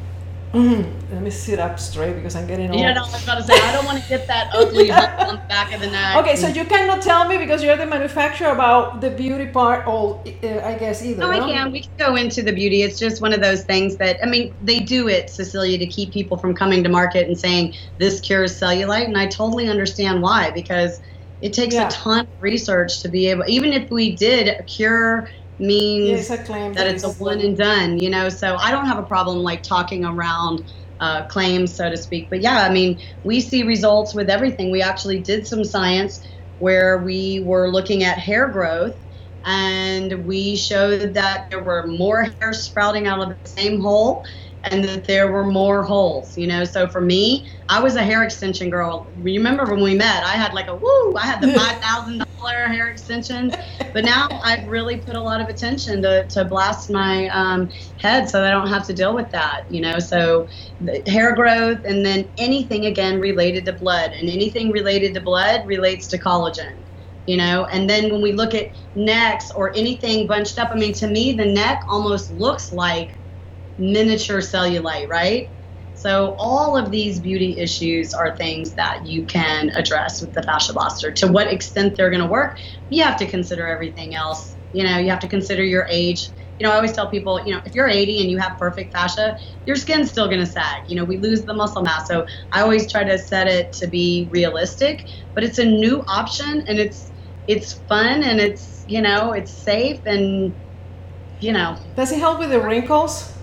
mm, 0.52 1.10
let 1.12 1.22
me 1.22 1.30
sit 1.30 1.58
up 1.58 1.78
straight 1.78 2.14
because 2.14 2.36
I'm 2.36 2.46
getting 2.46 2.70
old. 2.70 2.80
Yeah, 2.80 2.92
no, 2.94 3.02
I 3.02 3.10
was 3.10 3.22
about 3.22 3.36
to 3.36 3.42
say 3.42 3.54
I 3.54 3.72
don't 3.72 3.84
want 3.84 4.02
to 4.02 4.08
get 4.08 4.26
that 4.26 4.50
ugly 4.54 4.90
on 4.92 5.36
the 5.36 5.42
back 5.48 5.72
of 5.72 5.80
the 5.80 5.88
neck. 5.88 6.16
Okay, 6.16 6.36
so 6.36 6.48
you 6.48 6.64
cannot 6.64 7.02
tell 7.02 7.28
me 7.28 7.38
because 7.38 7.62
you're 7.62 7.76
the 7.76 7.86
manufacturer 7.86 8.50
about 8.50 9.00
the 9.00 9.10
beauty 9.10 9.46
part, 9.46 9.86
all 9.86 10.24
uh, 10.42 10.60
I 10.60 10.74
guess 10.78 11.02
either. 11.04 11.20
No, 11.20 11.30
no, 11.30 11.44
I 11.44 11.52
can. 11.52 11.72
We 11.72 11.82
can 11.82 11.92
go 11.98 12.16
into 12.16 12.42
the 12.42 12.52
beauty. 12.52 12.82
It's 12.82 12.98
just 12.98 13.20
one 13.22 13.32
of 13.32 13.40
those 13.40 13.64
things 13.64 13.96
that 13.98 14.18
I 14.22 14.26
mean, 14.26 14.54
they 14.62 14.80
do 14.80 15.08
it, 15.08 15.30
Cecilia, 15.30 15.78
to 15.78 15.86
keep 15.86 16.12
people 16.12 16.36
from 16.36 16.54
coming 16.54 16.82
to 16.84 16.88
market 16.88 17.26
and 17.26 17.38
saying 17.38 17.74
this 17.98 18.20
cures 18.20 18.58
cellulite, 18.58 19.04
and 19.04 19.18
I 19.18 19.26
totally 19.26 19.68
understand 19.68 20.22
why 20.22 20.50
because 20.50 21.00
it 21.40 21.52
takes 21.52 21.74
yeah. 21.74 21.88
a 21.88 21.90
ton 21.90 22.20
of 22.20 22.42
research 22.42 23.00
to 23.02 23.08
be 23.08 23.28
able. 23.28 23.44
Even 23.48 23.72
if 23.72 23.90
we 23.90 24.16
did 24.16 24.66
cure 24.66 25.28
means 25.58 26.28
yes, 26.28 26.28
that 26.74 26.86
it's 26.88 27.04
a 27.04 27.10
one 27.10 27.40
and 27.40 27.56
done, 27.56 27.98
you 27.98 28.10
know. 28.10 28.28
So 28.28 28.56
I 28.56 28.70
don't 28.72 28.86
have 28.86 28.98
a 28.98 29.04
problem 29.04 29.38
like 29.38 29.62
talking 29.62 30.04
around 30.04 30.62
uh, 31.00 31.26
claims, 31.26 31.76
so 31.76 31.90
to 31.90 31.96
speak. 31.96 32.28
But 32.30 32.42
yeah, 32.42 32.62
I 32.62 32.72
mean, 32.72 33.00
we 33.24 33.40
see 33.40 33.64
results 33.64 34.14
with 34.14 34.30
everything. 34.30 34.70
We 34.72 34.82
actually 34.82 35.20
did 35.22 35.46
some 35.46 35.64
science 35.64 36.20
where 36.58 37.02
we 37.04 37.42
were 37.46 37.70
looking 37.72 38.04
at 38.04 38.18
hair 38.18 38.50
growth 38.50 38.94
and 39.44 40.26
we 40.26 40.56
showed 40.56 41.14
that 41.14 41.46
there 41.50 41.62
were 41.64 41.86
more 41.86 42.26
hairs 42.40 42.64
sprouting 42.64 43.06
out 43.06 43.20
of 43.20 43.30
the 43.30 43.50
same 43.50 43.80
hole 43.80 44.24
and 44.64 44.84
that 44.84 45.06
there 45.06 45.30
were 45.30 45.44
more 45.44 45.84
holes, 45.84 46.36
you 46.36 46.46
know. 46.46 46.64
So 46.64 46.88
for 46.88 47.00
me, 47.00 47.46
I 47.68 47.80
was 47.80 47.96
a 47.96 48.02
hair 48.02 48.22
extension 48.24 48.70
girl. 48.70 49.12
You 49.16 49.38
remember 49.38 49.64
when 49.64 49.82
we 49.82 49.94
met? 49.94 50.24
I 50.24 50.32
had 50.32 50.52
like 50.52 50.68
a 50.68 50.74
woo, 50.74 51.14
I 51.16 51.26
had 51.26 51.40
the 51.40 51.52
five 51.58 51.80
thousand 51.80 52.24
dollar 52.38 52.66
hair 52.66 52.88
extensions, 52.88 53.54
but 53.92 54.04
now 54.04 54.28
I've 54.42 54.66
really 54.66 54.98
put 54.98 55.14
a 55.16 55.20
lot 55.20 55.40
of 55.40 55.48
attention 55.48 56.02
to, 56.02 56.26
to 56.28 56.44
blast 56.44 56.90
my 56.90 57.28
um, 57.28 57.68
head 57.98 58.28
so 58.28 58.40
that 58.40 58.48
I 58.48 58.50
don't 58.50 58.68
have 58.68 58.86
to 58.88 58.94
deal 58.94 59.14
with 59.14 59.30
that, 59.30 59.62
you 59.68 59.80
know. 59.80 59.98
So 59.98 60.48
hair 61.06 61.34
growth 61.34 61.78
and 61.84 62.04
then 62.04 62.30
anything 62.36 62.86
again 62.86 63.20
related 63.20 63.64
to 63.66 63.72
blood, 63.72 64.12
and 64.12 64.28
anything 64.28 64.70
related 64.70 65.14
to 65.14 65.20
blood 65.20 65.62
relates 65.66 66.08
to 66.08 66.18
collagen 66.18 66.84
you 67.26 67.36
know 67.36 67.66
and 67.66 67.90
then 67.90 68.10
when 68.10 68.22
we 68.22 68.32
look 68.32 68.54
at 68.54 68.68
necks 68.94 69.50
or 69.54 69.76
anything 69.76 70.26
bunched 70.26 70.58
up 70.58 70.70
i 70.72 70.74
mean 70.74 70.94
to 70.94 71.06
me 71.06 71.34
the 71.34 71.44
neck 71.44 71.82
almost 71.90 72.30
looks 72.30 72.72
like 72.72 73.20
miniature 73.78 74.38
cellulite, 74.38 75.08
right? 75.08 75.48
So 75.98 76.36
all 76.38 76.76
of 76.76 76.92
these 76.92 77.18
beauty 77.18 77.58
issues 77.58 78.14
are 78.14 78.36
things 78.36 78.74
that 78.74 79.04
you 79.04 79.24
can 79.24 79.70
address 79.70 80.20
with 80.20 80.32
the 80.32 80.44
fascia 80.44 80.72
blaster. 80.72 81.10
To 81.10 81.26
what 81.26 81.48
extent 81.48 81.96
they're 81.96 82.10
going 82.10 82.22
to 82.22 82.28
work, 82.28 82.60
you 82.88 83.02
have 83.02 83.16
to 83.18 83.26
consider 83.26 83.66
everything 83.66 84.14
else. 84.14 84.54
You 84.72 84.84
know, 84.84 84.98
you 84.98 85.10
have 85.10 85.18
to 85.20 85.28
consider 85.28 85.64
your 85.64 85.86
age. 85.90 86.28
You 86.60 86.66
know, 86.66 86.72
I 86.72 86.76
always 86.76 86.92
tell 86.92 87.08
people, 87.08 87.44
you 87.44 87.52
know, 87.52 87.60
if 87.64 87.74
you're 87.74 87.88
80 87.88 88.20
and 88.20 88.30
you 88.30 88.38
have 88.38 88.58
perfect 88.58 88.92
fascia, 88.92 89.38
your 89.66 89.74
skin's 89.74 90.08
still 90.08 90.26
going 90.26 90.38
to 90.38 90.46
sag. 90.46 90.88
You 90.88 90.94
know, 90.96 91.04
we 91.04 91.16
lose 91.16 91.42
the 91.42 91.54
muscle 91.54 91.82
mass. 91.82 92.06
So 92.06 92.26
I 92.52 92.60
always 92.60 92.90
try 92.90 93.02
to 93.02 93.18
set 93.18 93.48
it 93.48 93.72
to 93.74 93.88
be 93.88 94.28
realistic, 94.30 95.04
but 95.34 95.42
it's 95.42 95.58
a 95.58 95.64
new 95.64 96.04
option 96.06 96.64
and 96.68 96.78
it's 96.78 97.10
it's 97.48 97.72
fun 97.72 98.22
and 98.22 98.38
it's, 98.38 98.84
you 98.86 99.00
know, 99.00 99.32
it's 99.32 99.50
safe 99.50 100.00
and 100.04 100.54
you 101.40 101.52
know. 101.52 101.76
Does 101.96 102.12
it 102.12 102.18
help 102.18 102.38
with 102.38 102.50
the 102.50 102.60
wrinkles? 102.60 103.37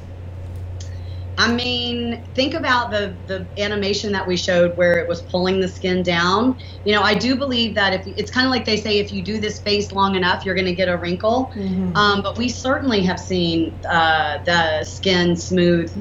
I 1.37 1.51
mean, 1.53 2.23
think 2.33 2.53
about 2.53 2.91
the 2.91 3.17
the 3.27 3.47
animation 3.57 4.11
that 4.13 4.25
we 4.25 4.37
showed 4.37 4.77
where 4.77 4.97
it 4.99 5.07
was 5.07 5.21
pulling 5.21 5.59
the 5.59 5.67
skin 5.67 6.01
down. 6.01 6.57
You 6.85 6.93
know, 6.93 7.01
I 7.01 7.13
do 7.13 7.35
believe 7.35 7.75
that 7.75 7.93
if 7.93 8.07
it's 8.07 8.31
kind 8.31 8.45
of 8.45 8.51
like 8.51 8.65
they 8.65 8.77
say, 8.77 8.99
if 8.99 9.11
you 9.11 9.21
do 9.21 9.39
this 9.39 9.59
face 9.59 9.91
long 9.91 10.15
enough, 10.15 10.45
you're 10.45 10.55
going 10.55 10.67
to 10.67 10.75
get 10.75 10.87
a 10.87 10.97
wrinkle. 10.97 11.51
Mm-hmm. 11.55 11.95
Um, 11.95 12.21
but 12.21 12.37
we 12.37 12.47
certainly 12.47 13.01
have 13.03 13.19
seen 13.19 13.77
uh, 13.89 14.39
the 14.45 14.83
skin 14.83 15.35
smooth. 15.35 15.91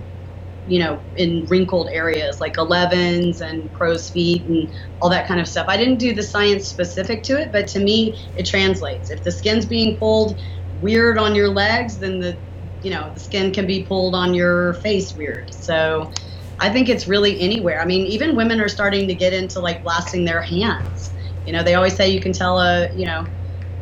You 0.67 0.79
know, 0.79 1.03
in 1.17 1.45
wrinkled 1.45 1.91
areas 1.93 2.41
like 2.41 2.55
11s 2.55 3.43
and 3.43 3.71
crow's 3.75 4.09
feet 4.09 4.45
and 4.45 4.73
all 4.99 5.11
that 5.11 5.27
kind 5.27 5.39
of 5.39 5.47
stuff. 5.47 5.67
I 5.69 5.77
didn't 5.77 5.99
do 5.99 6.15
the 6.15 6.23
science 6.23 6.67
specific 6.67 7.23
to 7.25 7.39
it, 7.39 7.53
but 7.53 7.69
to 7.69 7.81
me, 7.81 8.19
it 8.35 8.47
translates. 8.47 9.11
If 9.11 9.23
the 9.23 9.31
skin's 9.31 9.67
being 9.67 9.99
pulled 9.99 10.41
weird 10.81 11.19
on 11.19 11.35
your 11.35 11.51
legs, 11.51 11.99
then 11.99 12.19
the 12.19 12.39
you 12.85 12.91
know, 12.91 13.11
the 13.15 13.21
skin 13.21 13.53
can 13.53 13.67
be 13.67 13.83
pulled 13.83 14.15
on 14.15 14.35
your 14.35 14.75
face 14.75 15.15
weird. 15.15 15.53
So 15.53 16.13
I 16.61 16.71
think 16.71 16.89
it's 16.89 17.09
really 17.09 17.41
anywhere. 17.41 17.81
I 17.81 17.85
mean, 17.85 18.07
even 18.07 18.37
women 18.37 18.61
are 18.61 18.69
starting 18.69 19.09
to 19.09 19.15
get 19.15 19.33
into 19.33 19.59
like 19.61 19.83
blasting 19.83 20.25
their 20.25 20.43
hands. 20.43 21.11
You 21.47 21.53
know, 21.53 21.63
they 21.63 21.75
always 21.75 21.97
say 21.97 22.11
you 22.11 22.21
can 22.21 22.33
tell 22.33 22.61
a, 22.61 22.93
you 22.95 23.07
know, 23.07 23.27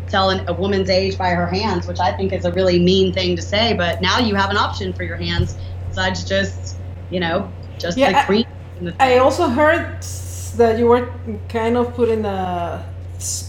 tell 0.08 0.30
an, 0.30 0.48
a 0.48 0.52
woman's 0.52 0.88
age 0.88 1.18
by 1.18 1.30
her 1.30 1.46
hands, 1.46 1.86
which 1.86 2.00
I 2.00 2.12
think 2.12 2.32
is 2.32 2.44
a 2.44 2.52
really 2.52 2.78
mean 2.78 3.12
thing 3.12 3.34
to 3.36 3.42
say. 3.42 3.74
But 3.74 4.00
now 4.00 4.18
you 4.18 4.34
have 4.34 4.50
an 4.50 4.56
option 4.56 4.92
for 4.92 5.02
your 5.02 5.16
hands 5.16 5.56
besides 5.88 6.24
just, 6.24 6.76
you 7.10 7.20
know, 7.20 7.50
just 7.78 7.98
yeah, 7.98 8.10
like 8.10 8.26
cream. 8.26 8.46
I 9.00 9.18
also 9.18 9.48
heard 9.48 10.02
that 10.56 10.78
you 10.78 10.86
were 10.86 11.12
kind 11.48 11.76
of 11.76 11.94
putting 11.94 12.22
the 12.22 12.84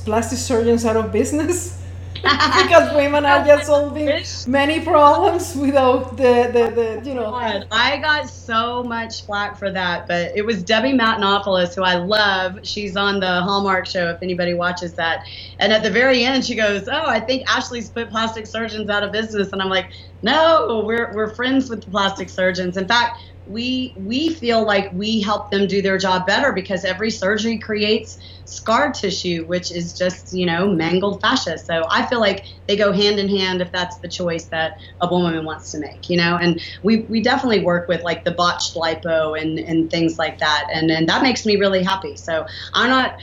plastic 0.05 0.39
surgeons 0.39 0.85
out 0.85 0.97
of 0.97 1.11
business. 1.11 1.79
because 2.63 2.95
women 2.95 3.25
are 3.25 3.43
just 3.45 3.65
solving 3.65 4.23
many 4.47 4.79
problems 4.79 5.57
without 5.57 6.15
the, 6.15 6.49
the, 6.53 7.01
the 7.01 7.09
you 7.09 7.13
know. 7.13 7.25
Oh 7.25 7.63
I 7.69 7.97
got 7.97 8.29
so 8.29 8.81
much 8.81 9.25
flack 9.25 9.57
for 9.57 9.69
that, 9.71 10.07
but 10.07 10.31
it 10.33 10.45
was 10.45 10.63
Debbie 10.63 10.93
Matenopoulos, 10.93 11.75
who 11.75 11.83
I 11.83 11.95
love. 11.95 12.59
She's 12.63 12.95
on 12.95 13.19
the 13.19 13.41
Hallmark 13.41 13.85
show, 13.85 14.09
if 14.09 14.23
anybody 14.23 14.53
watches 14.53 14.93
that. 14.93 15.25
And 15.59 15.73
at 15.73 15.83
the 15.83 15.89
very 15.91 16.23
end, 16.23 16.45
she 16.45 16.55
goes, 16.55 16.87
Oh, 16.87 17.07
I 17.07 17.19
think 17.19 17.43
Ashley's 17.49 17.89
put 17.89 18.09
plastic 18.09 18.47
surgeons 18.47 18.89
out 18.89 19.03
of 19.03 19.11
business. 19.11 19.51
And 19.51 19.61
I'm 19.61 19.69
like, 19.69 19.91
No, 20.21 20.81
we're, 20.85 21.13
we're 21.13 21.35
friends 21.35 21.69
with 21.69 21.83
the 21.83 21.91
plastic 21.91 22.29
surgeons. 22.29 22.77
In 22.77 22.87
fact, 22.87 23.19
we 23.45 23.93
we 23.97 24.29
feel 24.29 24.65
like 24.65 24.89
we 24.93 25.21
help 25.21 25.51
them 25.51 25.67
do 25.67 25.81
their 25.81 25.97
job 25.97 26.25
better 26.25 26.53
because 26.53 26.85
every 26.85 27.11
surgery 27.11 27.57
creates 27.59 28.17
scar 28.45 28.91
tissue 28.91 29.45
which 29.47 29.71
is 29.71 29.93
just 29.97 30.31
you 30.31 30.45
know 30.45 30.67
mangled 30.69 31.21
fascia. 31.21 31.57
So 31.57 31.83
i 31.91 32.05
feel 32.05 32.19
like 32.19 32.45
they 32.67 32.75
go 32.77 32.91
hand 32.91 33.19
in 33.19 33.27
hand 33.29 33.61
if 33.61 33.71
that's 33.71 33.99
the 33.99 34.09
choice 34.09 34.47
that 34.47 34.73
a 35.01 35.07
woman 35.07 35.43
wants 35.45 35.71
to 35.71 35.79
make 35.79 36.09
you 36.09 36.17
know? 36.17 36.37
And 36.37 36.61
we 36.83 37.05
we 37.09 37.21
definitely 37.21 37.63
work 37.63 37.87
with 37.87 38.03
like 38.03 38.23
the 38.23 38.31
botched 38.31 38.75
lipo 38.75 39.39
and 39.39 39.59
and 39.59 39.89
things 39.89 40.17
like 40.17 40.39
that. 40.39 40.67
And 40.73 40.89
and 40.91 41.07
that 41.09 41.21
makes 41.21 41.45
me 41.45 41.55
really 41.57 41.83
happy. 41.83 42.15
So 42.15 42.45
i'm 42.73 42.89
not 42.89 43.15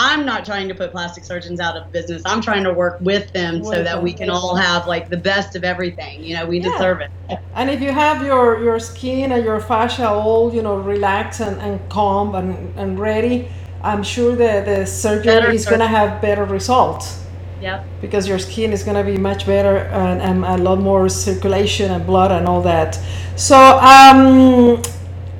I'm 0.00 0.24
not 0.24 0.44
trying 0.44 0.68
to 0.68 0.76
put 0.76 0.92
plastic 0.92 1.24
surgeons 1.24 1.58
out 1.58 1.76
of 1.76 1.90
business. 1.90 2.22
I'm 2.24 2.40
trying 2.40 2.62
to 2.62 2.72
work 2.72 3.00
with 3.00 3.32
them 3.32 3.64
so 3.64 3.82
that 3.82 4.00
we 4.00 4.12
can 4.12 4.30
all 4.30 4.54
have 4.54 4.86
like 4.86 5.08
the 5.08 5.16
best 5.16 5.56
of 5.56 5.64
everything. 5.64 6.22
You 6.22 6.36
know, 6.36 6.46
we 6.46 6.60
yeah. 6.60 6.70
deserve 6.70 7.00
it. 7.00 7.10
And 7.56 7.68
if 7.68 7.80
you 7.82 7.90
have 7.90 8.24
your, 8.24 8.62
your 8.62 8.78
skin 8.78 9.32
and 9.32 9.44
your 9.44 9.58
fascia 9.60 10.08
all, 10.08 10.54
you 10.54 10.62
know, 10.62 10.76
relaxed 10.76 11.40
and, 11.40 11.60
and 11.60 11.80
calm 11.90 12.36
and, 12.36 12.78
and 12.78 12.96
ready, 12.96 13.48
I'm 13.82 14.04
sure 14.04 14.36
that 14.36 14.66
the 14.66 14.86
surgery 14.86 15.24
better 15.24 15.50
is 15.50 15.66
going 15.66 15.80
to 15.80 15.88
have 15.88 16.22
better 16.22 16.44
results. 16.44 17.24
Yep. 17.60 17.84
Because 18.00 18.28
your 18.28 18.38
skin 18.38 18.72
is 18.72 18.84
going 18.84 18.96
to 18.96 19.02
be 19.02 19.18
much 19.18 19.46
better 19.46 19.78
and, 19.78 20.22
and, 20.22 20.44
a 20.44 20.58
lot 20.58 20.78
more 20.78 21.08
circulation 21.08 21.90
and 21.90 22.06
blood 22.06 22.30
and 22.30 22.46
all 22.46 22.62
that. 22.62 23.00
So, 23.34 23.56
um, 23.78 24.80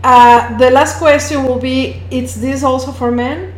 uh, 0.02 0.58
the 0.58 0.70
last 0.70 0.98
question 0.98 1.44
will 1.44 1.60
be: 1.60 2.02
Is 2.10 2.40
this 2.40 2.64
also 2.64 2.90
for 2.90 3.12
men? 3.12 3.54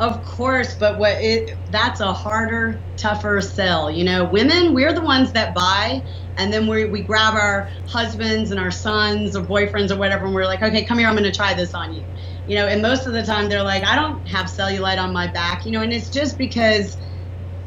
Of 0.00 0.24
course, 0.24 0.76
but 0.80 0.98
what 0.98 1.18
it 1.22 1.50
that's 1.70 2.00
a 2.00 2.12
harder, 2.14 2.84
tougher 2.98 3.40
sell. 3.42 3.90
You 3.90 4.04
know, 4.04 4.26
women, 4.26 4.74
we're 4.74 4.94
the 4.94 5.04
ones 5.04 5.32
that 5.34 5.54
buy 5.56 6.02
and 6.38 6.52
then 6.52 6.68
we 6.68 6.86
we 6.86 7.04
grab 7.04 7.34
our 7.36 7.70
husbands 7.88 8.52
and 8.52 8.60
our 8.60 8.72
sons 8.72 9.36
or 9.36 9.46
boyfriends 9.46 9.92
or 9.92 9.98
whatever 9.98 10.26
and 10.26 10.34
we're 10.36 10.46
like, 10.46 10.62
"Okay, 10.62 10.84
come 10.84 10.98
here, 10.98 11.08
I'm 11.08 11.14
going 11.16 11.24
to 11.24 11.32
try 11.32 11.54
this 11.54 11.74
on 11.74 11.94
you." 11.94 12.06
You 12.46 12.56
know, 12.58 12.68
and 12.68 12.82
most 12.82 13.08
of 13.08 13.14
the 13.14 13.24
time 13.24 13.48
they're 13.48 13.64
like, 13.64 13.84
"I 13.86 13.96
don't 13.96 14.28
have 14.28 14.48
cellulite 14.48 14.98
on 15.02 15.14
my 15.14 15.28
back." 15.32 15.64
You 15.66 15.72
know, 15.72 15.82
and 15.82 15.94
it's 15.94 16.10
just 16.10 16.38
because 16.38 16.94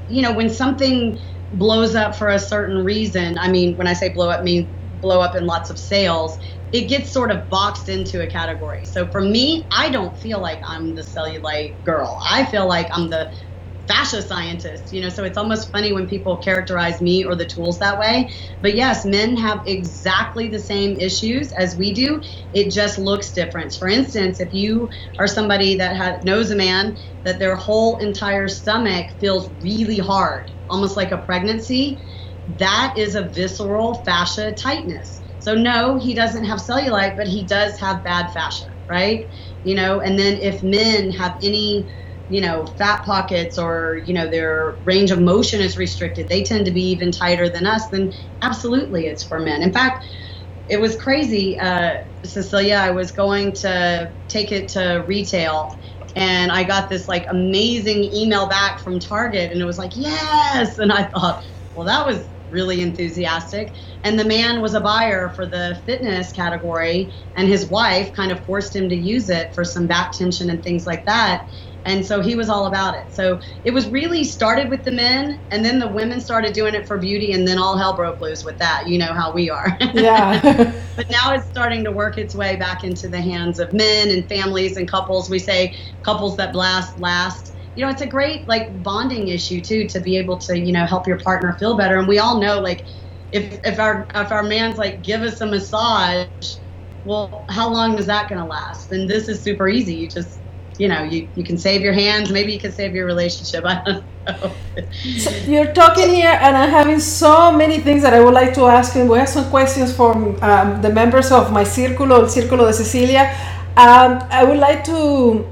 you 0.07 0.21
know, 0.21 0.33
when 0.33 0.49
something 0.49 1.19
blows 1.51 1.95
up 1.95 2.15
for 2.15 2.29
a 2.29 2.39
certain 2.39 2.83
reason, 2.83 3.37
I 3.39 3.49
mean, 3.51 3.75
when 3.77 3.87
I 3.87 3.93
say 3.93 4.13
blow 4.13 4.29
up, 4.29 4.43
mean 4.43 4.73
blow 4.81 5.21
up 5.21 5.35
in 5.35 5.45
lots 5.45 5.69
of 5.69 5.79
sales, 5.79 6.37
it 6.73 6.89
gets 6.89 7.13
sort 7.13 7.31
of 7.31 7.47
boxed 7.49 7.87
into 7.87 8.21
a 8.21 8.27
category. 8.27 8.83
So 8.85 9.07
for 9.07 9.21
me, 9.21 9.67
I 9.71 9.89
don't 9.89 10.17
feel 10.19 10.41
like 10.41 10.59
I'm 10.67 10.95
the 10.95 11.03
cellulite 11.03 11.83
girl. 11.83 12.19
I 12.29 12.45
feel 12.45 12.67
like 12.67 12.89
I'm 12.91 13.09
the 13.09 13.31
fascia 13.87 14.21
scientist, 14.21 14.91
you 14.93 15.01
know, 15.01 15.09
so 15.09 15.23
it's 15.25 15.37
almost 15.37 15.71
funny 15.71 15.93
when 15.93 16.07
people 16.07 16.37
characterize 16.37 17.01
me 17.01 17.25
or 17.25 17.35
the 17.35 17.45
tools 17.45 17.79
that 17.79 17.99
way. 17.99 18.29
But 18.61 18.75
yes, 18.75 19.05
men 19.05 19.37
have 19.37 19.61
exactly 19.67 20.49
the 20.49 20.59
same 20.59 20.95
issues 20.97 21.51
as 21.53 21.75
we 21.75 21.93
do. 21.93 22.21
It 22.53 22.71
just 22.71 22.97
looks 22.97 23.33
different. 23.33 23.73
For 23.73 23.89
instance, 23.89 24.39
if 24.39 24.53
you 24.53 24.89
are 25.19 25.27
somebody 25.27 25.77
that 25.77 25.95
has, 25.97 26.23
knows 26.23 26.49
a 26.51 26.55
man 26.55 26.97
that 27.23 27.39
their 27.39 27.57
whole 27.57 27.97
entire 27.97 28.47
stomach 28.47 29.07
feels 29.19 29.53
really 29.61 29.99
hard, 29.99 30.49
almost 30.69 30.97
like 30.97 31.11
a 31.11 31.17
pregnancy, 31.17 31.99
that 32.47 32.95
is 32.97 33.15
a 33.15 33.29
visceral 33.29 34.01
fascia 34.05 34.53
tightness. 34.53 35.22
So 35.43 35.55
no, 35.55 35.99
he 35.99 36.13
doesn't 36.13 36.45
have 36.45 36.59
cellulite, 36.59 37.17
but 37.17 37.27
he 37.27 37.45
does 37.45 37.77
have 37.79 38.01
bad 38.01 38.31
fascia, 38.31 38.67
right? 38.87 39.25
You 39.63 39.75
know, 39.75 39.99
and 39.99 40.17
then 40.17 40.37
if 40.37 40.63
men 40.63 41.11
have 41.11 41.35
any, 41.43 41.89
you 42.29 42.39
know, 42.39 42.65
fat 42.77 43.03
pockets 43.03 43.57
or, 43.57 43.99
you 44.05 44.13
know, 44.13 44.29
their 44.29 44.77
range 44.85 45.11
of 45.11 45.19
motion 45.19 45.59
is 45.59 45.77
restricted, 45.77 46.29
they 46.29 46.43
tend 46.43 46.65
to 46.67 46.71
be 46.71 46.83
even 46.91 47.11
tighter 47.11 47.49
than 47.49 47.65
us, 47.65 47.89
then 47.89 48.13
absolutely 48.41 49.05
it's 49.05 49.21
for 49.25 49.37
men. 49.37 49.61
In 49.61 49.73
fact, 49.73 50.05
it 50.69 50.79
was 50.79 50.95
crazy, 50.95 51.59
uh, 51.59 51.95
Cecilia. 52.23 52.75
I 52.75 52.91
was 52.91 53.11
going 53.11 53.51
to 53.55 54.13
take 54.29 54.53
it 54.53 54.69
to 54.69 55.03
retail 55.05 55.67
and 56.15 56.53
I 56.53 56.63
got 56.63 56.87
this 56.87 57.09
like 57.09 57.25
amazing 57.29 58.05
email 58.05 58.47
back 58.47 58.79
from 58.79 58.97
Target 58.97 59.51
and 59.51 59.61
it 59.61 59.65
was 59.65 59.77
like, 59.77 59.91
yes. 59.93 60.77
And 60.77 60.93
I 60.93 61.03
thought, 61.03 61.43
well, 61.73 61.87
that 61.87 62.07
was 62.07 62.32
really 62.53 62.81
enthusiastic. 62.81 63.73
And 64.03 64.19
the 64.19 64.25
man 64.25 64.61
was 64.61 64.73
a 64.73 64.81
buyer 64.81 65.29
for 65.29 65.45
the 65.45 65.81
fitness 65.85 66.31
category, 66.31 67.13
and 67.35 67.47
his 67.47 67.69
wife 67.69 68.13
kind 68.13 68.31
of 68.31 68.45
forced 68.45 68.75
him 68.75 68.89
to 68.89 68.95
use 68.95 69.29
it 69.29 69.53
for 69.53 69.65
some 69.65 69.87
back 69.87 70.13
tension 70.13 70.49
and 70.49 70.63
things 70.63 70.85
like 70.85 71.05
that. 71.05 71.47
And 71.85 72.05
so 72.05 72.21
he 72.21 72.35
was 72.35 72.47
all 72.49 72.65
about 72.65 72.95
it. 72.95 73.11
So 73.11 73.39
it 73.65 73.71
was 73.71 73.89
really 73.89 74.23
started 74.23 74.69
with 74.69 74.83
the 74.83 74.91
men, 74.91 75.39
and 75.51 75.65
then 75.65 75.79
the 75.79 75.87
women 75.87 76.21
started 76.21 76.53
doing 76.53 76.75
it 76.75 76.87
for 76.87 76.97
beauty, 76.97 77.33
and 77.33 77.45
then 77.47 77.57
all 77.57 77.77
hell 77.77 77.95
broke 77.95 78.21
loose 78.21 78.45
with 78.45 78.57
that. 78.59 78.87
You 78.87 78.99
know 78.99 79.13
how 79.13 79.33
we 79.33 79.49
are. 79.49 79.77
Yeah. 79.93 80.39
but 80.95 81.09
now 81.09 81.33
it's 81.33 81.47
starting 81.47 81.83
to 81.83 81.91
work 81.91 82.17
its 82.17 82.35
way 82.35 82.55
back 82.55 82.83
into 82.83 83.09
the 83.09 83.21
hands 83.21 83.59
of 83.59 83.73
men 83.73 84.09
and 84.09 84.27
families 84.27 84.77
and 84.77 84.89
couples. 84.89 85.29
We 85.29 85.39
say 85.39 85.75
couples 86.03 86.37
that 86.37 86.53
blast 86.53 86.97
last 86.99 87.52
you 87.75 87.85
know, 87.85 87.91
it's 87.91 88.01
a 88.01 88.07
great 88.07 88.47
like 88.47 88.83
bonding 88.83 89.27
issue 89.29 89.61
too 89.61 89.87
to 89.87 89.99
be 89.99 90.17
able 90.17 90.37
to, 90.39 90.57
you 90.57 90.71
know, 90.71 90.85
help 90.85 91.07
your 91.07 91.19
partner 91.19 91.53
feel 91.53 91.75
better. 91.75 91.97
And 91.97 92.07
we 92.07 92.19
all 92.19 92.39
know 92.39 92.59
like 92.59 92.85
if 93.31 93.59
if 93.65 93.79
our 93.79 94.07
if 94.13 94.31
our 94.31 94.43
man's 94.43 94.77
like 94.77 95.03
give 95.03 95.21
us 95.21 95.41
a 95.41 95.45
massage, 95.45 96.27
well, 97.05 97.45
how 97.49 97.69
long 97.69 97.97
is 97.97 98.05
that 98.05 98.29
going 98.29 98.39
to 98.39 98.47
last? 98.47 98.91
And 98.91 99.09
this 99.09 99.27
is 99.27 99.41
super 99.41 99.67
easy. 99.67 99.95
You 99.95 100.07
just 100.07 100.39
you 100.79 100.87
know, 100.87 101.03
you, 101.03 101.29
you 101.35 101.43
can 101.43 101.57
save 101.57 101.81
your 101.81 101.93
hands. 101.93 102.31
Maybe 102.31 102.51
you 102.53 102.59
can 102.59 102.71
save 102.71 102.95
your 102.95 103.05
relationship. 103.05 103.63
I 103.67 103.83
don't 103.83 104.05
know. 104.25 104.51
so 105.17 105.29
you're 105.45 105.71
talking 105.73 106.09
here, 106.09 106.37
and 106.41 106.57
I'm 106.57 106.69
having 106.69 106.99
so 106.99 107.51
many 107.51 107.79
things 107.79 108.01
that 108.03 108.13
I 108.13 108.19
would 108.19 108.33
like 108.33 108.53
to 108.55 108.65
ask 108.65 108.95
you. 108.95 109.05
We 109.05 109.17
have 109.17 109.29
some 109.29 109.49
questions 109.49 109.95
from 109.95 110.41
um, 110.41 110.81
the 110.81 110.89
members 110.89 111.31
of 111.31 111.51
my 111.51 111.63
Círculo, 111.63 112.21
el 112.21 112.27
Círculo 112.27 112.65
de 112.65 112.73
Cecilia. 112.73 113.35
Um, 113.77 114.23
I 114.29 114.43
would 114.43 114.57
like 114.57 114.83
to 114.85 115.45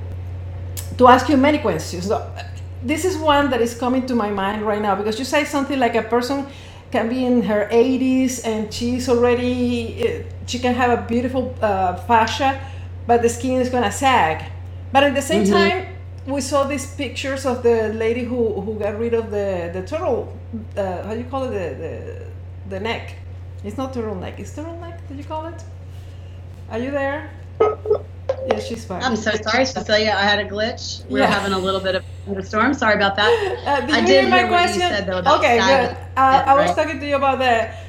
to 0.97 1.07
ask 1.07 1.29
you 1.29 1.37
many 1.37 1.57
questions. 1.57 2.11
This 2.83 3.05
is 3.05 3.17
one 3.17 3.49
that 3.51 3.61
is 3.61 3.75
coming 3.75 4.05
to 4.07 4.15
my 4.15 4.29
mind 4.29 4.63
right 4.63 4.81
now 4.81 4.95
because 4.95 5.19
you 5.19 5.25
say 5.25 5.43
something 5.43 5.79
like 5.79 5.95
a 5.95 6.03
person 6.03 6.47
can 6.91 7.07
be 7.09 7.25
in 7.25 7.43
her 7.43 7.69
80s 7.71 8.45
and 8.45 8.73
she's 8.73 9.07
already 9.07 10.03
eh, 10.03 10.23
she 10.45 10.59
can 10.59 10.73
have 10.73 10.91
a 10.99 11.01
beautiful 11.07 11.55
uh, 11.61 11.95
fascia, 11.95 12.59
but 13.07 13.21
the 13.21 13.29
skin 13.29 13.61
is 13.61 13.69
gonna 13.69 13.91
sag. 13.91 14.51
But 14.91 15.03
at 15.03 15.15
the 15.15 15.21
same 15.21 15.43
mm-hmm. 15.43 15.53
time, 15.53 15.87
we 16.25 16.41
saw 16.41 16.65
these 16.65 16.93
pictures 16.95 17.45
of 17.45 17.63
the 17.63 17.93
lady 17.93 18.23
who, 18.23 18.61
who 18.61 18.77
got 18.77 18.99
rid 18.99 19.13
of 19.13 19.31
the 19.31 19.71
the 19.73 19.83
turtle. 19.87 20.37
Uh, 20.75 21.03
how 21.03 21.13
do 21.13 21.19
you 21.19 21.29
call 21.29 21.45
it? 21.45 21.51
The, 21.51 21.67
the 21.83 22.25
the 22.69 22.79
neck. 22.79 23.15
It's 23.63 23.77
not 23.77 23.93
turtleneck. 23.93 24.39
It's 24.39 24.51
turtleneck. 24.51 25.07
Did 25.07 25.17
you 25.17 25.23
call 25.23 25.47
it? 25.47 25.63
Are 26.69 26.79
you 26.79 26.91
there? 26.91 27.29
Yeah, 28.47 28.59
she's 28.59 28.85
fine. 28.85 29.03
I'm 29.03 29.15
so 29.15 29.31
sorry, 29.31 29.65
Cecilia. 29.65 30.15
I 30.17 30.23
had 30.23 30.39
a 30.39 30.49
glitch. 30.49 31.05
We 31.07 31.19
yeah. 31.19 31.27
having 31.27 31.53
a 31.53 31.59
little 31.59 31.79
bit 31.79 31.95
of 31.95 32.03
a 32.27 32.43
storm. 32.43 32.73
Sorry 32.73 32.95
about 32.95 33.15
that. 33.15 33.31
Uh, 33.71 33.81
did 33.81 33.95
I 33.95 34.01
did 34.05 34.21
hear 34.21 34.29
my 34.29 34.47
question? 34.47 34.81
Said, 34.81 35.05
though, 35.05 35.37
okay, 35.37 35.57
good. 35.59 35.97
Uh, 36.17 36.43
I 36.47 36.55
was 36.55 36.75
talking 36.75 36.99
to 36.99 37.07
you 37.07 37.15
about 37.15 37.39
that. 37.39 37.85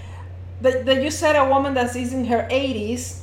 that, 0.60 0.84
that 0.86 1.02
you 1.02 1.10
said 1.10 1.34
a 1.34 1.48
woman 1.48 1.74
that's 1.74 1.96
in 1.96 2.26
her 2.26 2.46
80s 2.50 3.22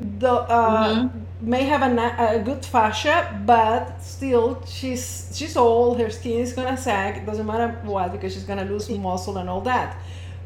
the 0.00 0.30
uh, 0.30 0.94
mm-hmm. 0.94 1.50
may 1.50 1.64
have 1.64 1.82
a, 1.82 2.36
a, 2.36 2.38
good 2.38 2.64
fascia, 2.64 3.42
but 3.44 4.00
still 4.02 4.62
she's 4.66 5.32
she's 5.34 5.56
old. 5.56 6.00
Her 6.00 6.10
skin 6.10 6.40
is 6.40 6.52
gonna 6.52 6.76
sag. 6.76 7.16
It 7.16 7.26
doesn't 7.26 7.46
matter 7.46 7.80
what 7.84 8.12
because 8.12 8.34
she's 8.34 8.44
gonna 8.44 8.64
lose 8.64 8.88
muscle 8.90 9.38
and 9.38 9.48
all 9.48 9.60
that. 9.62 9.98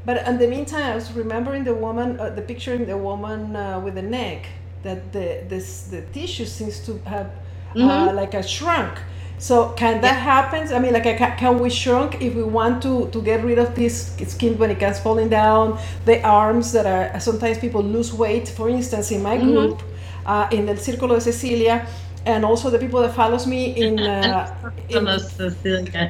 But 0.04 0.26
in 0.26 0.38
the 0.38 0.48
meantime, 0.48 0.82
I 0.82 0.94
was 0.94 1.12
remembering 1.12 1.64
the 1.64 1.74
woman, 1.74 2.18
uh, 2.18 2.30
the 2.30 2.42
picture 2.42 2.74
in 2.74 2.86
the 2.86 2.96
woman 2.96 3.54
uh, 3.54 3.78
with 3.80 3.94
the 3.94 4.02
neck 4.02 4.46
that 4.82 5.12
the 5.12 5.44
this 5.48 5.82
the 5.84 6.02
tissue 6.12 6.44
seems 6.44 6.80
to 6.86 6.98
have 7.04 7.26
uh, 7.26 7.78
mm-hmm. 7.78 8.16
like 8.16 8.34
a 8.34 8.42
shrunk. 8.42 8.98
So 9.38 9.70
can 9.70 10.00
that 10.02 10.14
yeah. 10.14 10.20
happen? 10.20 10.72
I 10.72 10.78
mean, 10.78 10.92
like, 10.92 11.04
can 11.36 11.58
we 11.58 11.68
shrunk 11.68 12.22
if 12.22 12.34
we 12.34 12.44
want 12.44 12.80
to 12.82 13.08
to 13.08 13.20
get 13.22 13.42
rid 13.44 13.58
of 13.58 13.74
this 13.74 14.14
skin 14.28 14.56
when 14.58 14.70
it 14.70 14.78
gets 14.78 15.00
falling 15.00 15.28
down? 15.28 15.78
The 16.04 16.22
arms 16.22 16.70
that 16.72 16.86
are 16.86 17.18
sometimes 17.20 17.58
people 17.58 17.82
lose 17.82 18.12
weight. 18.12 18.48
For 18.48 18.68
instance, 18.68 19.10
in 19.10 19.22
my 19.22 19.36
mm-hmm. 19.36 19.50
group, 19.50 19.78
mm-hmm. 19.78 20.26
uh, 20.26 20.48
in 20.56 20.66
the 20.66 20.74
Círculo 20.74 21.14
de 21.14 21.20
Cecilia, 21.20 21.86
and 22.24 22.44
also 22.44 22.70
the 22.70 22.78
people 22.78 23.00
that 23.02 23.14
follows 23.14 23.46
me 23.46 23.74
in, 23.74 23.98
uh, 24.00 24.70
in 24.88 25.06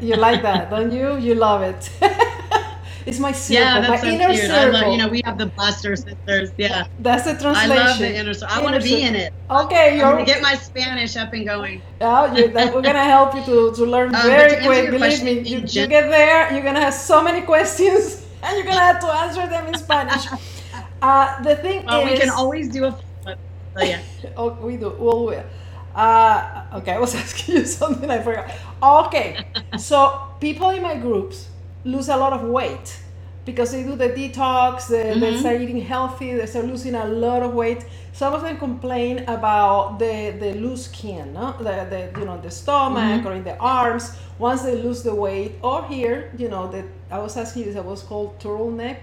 you 0.03 0.17
like 0.17 0.43
that, 0.43 0.69
don't 0.71 0.93
you? 0.93 1.17
You 1.17 1.35
love 1.35 1.63
it. 1.63 1.91
It's 3.07 3.19
my 3.19 3.33
circle, 3.33 3.65
yeah, 3.65 3.81
that's 3.81 4.03
my 4.03 4.09
so 4.09 4.15
inner 4.15 4.33
cute. 4.33 4.47
circle. 4.47 4.81
Love, 4.81 4.93
you 4.93 4.99
know, 4.99 5.09
we 5.09 5.23
have 5.25 5.39
the 5.39 5.47
Blaster 5.47 5.97
Sisters. 5.97 6.51
Yeah, 6.57 6.87
that's 7.01 7.25
the 7.25 7.33
translation. 7.33 7.73
I 7.73 7.77
love 7.77 7.99
the 7.99 8.17
inner 8.17 8.35
circle. 8.35 8.57
I 8.57 8.63
want 8.63 8.77
to 8.77 8.83
be 8.83 9.03
in 9.03 9.17
it. 9.17 9.33
Okay, 9.51 9.99
you're 9.99 10.25
get 10.25 10.43
my 10.43 10.55
Spanish 10.55 11.17
up 11.17 11.33
and 11.33 11.45
going. 11.45 11.83
Oh, 12.01 12.35
you, 12.35 12.49
that, 12.49 12.75
we're 12.75 12.83
gonna 12.83 13.05
help 13.05 13.35
you 13.35 13.45
to, 13.45 13.73
to 13.75 13.85
learn 13.85 14.15
um, 14.15 14.23
very 14.23 14.57
to 14.57 14.63
quick. 14.63 14.91
Believe 14.91 15.23
me, 15.23 15.41
you, 15.41 15.59
you 15.59 15.87
get 15.87 16.09
there, 16.11 16.53
you're 16.53 16.63
gonna 16.63 16.81
have 16.81 16.95
so 16.95 17.23
many 17.23 17.43
questions, 17.43 18.25
and 18.43 18.57
you're 18.57 18.67
gonna 18.67 18.81
have 18.81 19.01
to 19.01 19.07
answer 19.09 19.47
them 19.49 19.67
in 19.69 19.79
Spanish. 19.79 20.27
Uh, 21.03 21.43
the 21.43 21.57
thing 21.57 21.85
well, 21.85 22.07
is, 22.07 22.13
we 22.13 22.17
can 22.17 22.31
always 22.31 22.69
do 22.69 22.85
a. 22.85 22.97
So 23.25 23.35
yeah. 23.83 24.01
oh, 24.37 24.53
we 24.53 24.77
do. 24.77 24.91
Well, 24.91 25.27
we. 25.27 25.37
Uh, 25.97 26.65
okay, 26.75 26.93
I 26.93 26.99
was 27.01 27.13
asking 27.15 27.57
you 27.57 27.67
something 27.67 28.09
I 28.09 28.23
forgot. 28.23 28.51
Okay, 28.81 29.45
so 29.77 30.29
people 30.41 30.71
in 30.71 30.81
my 30.81 30.97
groups 30.97 31.49
lose 31.85 32.09
a 32.09 32.17
lot 32.17 32.33
of 32.33 32.43
weight 32.43 32.99
because 33.45 33.73
they 33.73 33.83
do 33.83 33.97
the 33.97 34.09
detox, 34.09 34.89
they, 34.89 35.05
mm-hmm. 35.05 35.21
they 35.21 35.37
start 35.39 35.61
eating 35.61 35.81
healthy, 35.81 36.35
they 36.35 36.47
start 36.47 36.67
losing 36.67 36.95
a 36.95 37.07
lot 37.07 37.43
of 37.43 37.55
weight. 37.55 37.85
Some 38.13 38.35
of 38.35 38.43
them 38.43 38.57
complain 38.59 39.21
about 39.27 39.99
the, 39.99 40.37
the 40.39 40.55
loose 40.55 40.85
skin, 40.85 41.33
no? 41.33 41.53
the, 41.59 41.87
the 41.91 42.21
you 42.21 42.27
know 42.27 42.41
the 42.41 42.51
stomach 42.51 43.03
mm-hmm. 43.03 43.27
or 43.27 43.33
in 43.35 43.45
the 43.45 43.57
arms. 43.59 44.17
Once 44.39 44.63
they 44.63 44.77
lose 44.77 45.03
the 45.03 45.15
weight, 45.15 45.53
or 45.63 45.85
here, 45.87 46.33
you 46.37 46.49
know, 46.49 46.71
that 46.71 46.85
I 47.11 47.19
was 47.19 47.37
asking 47.37 47.65
you, 47.65 47.73
that 47.73 47.85
was 47.85 48.03
called 48.03 48.39
turtleneck, 48.39 48.99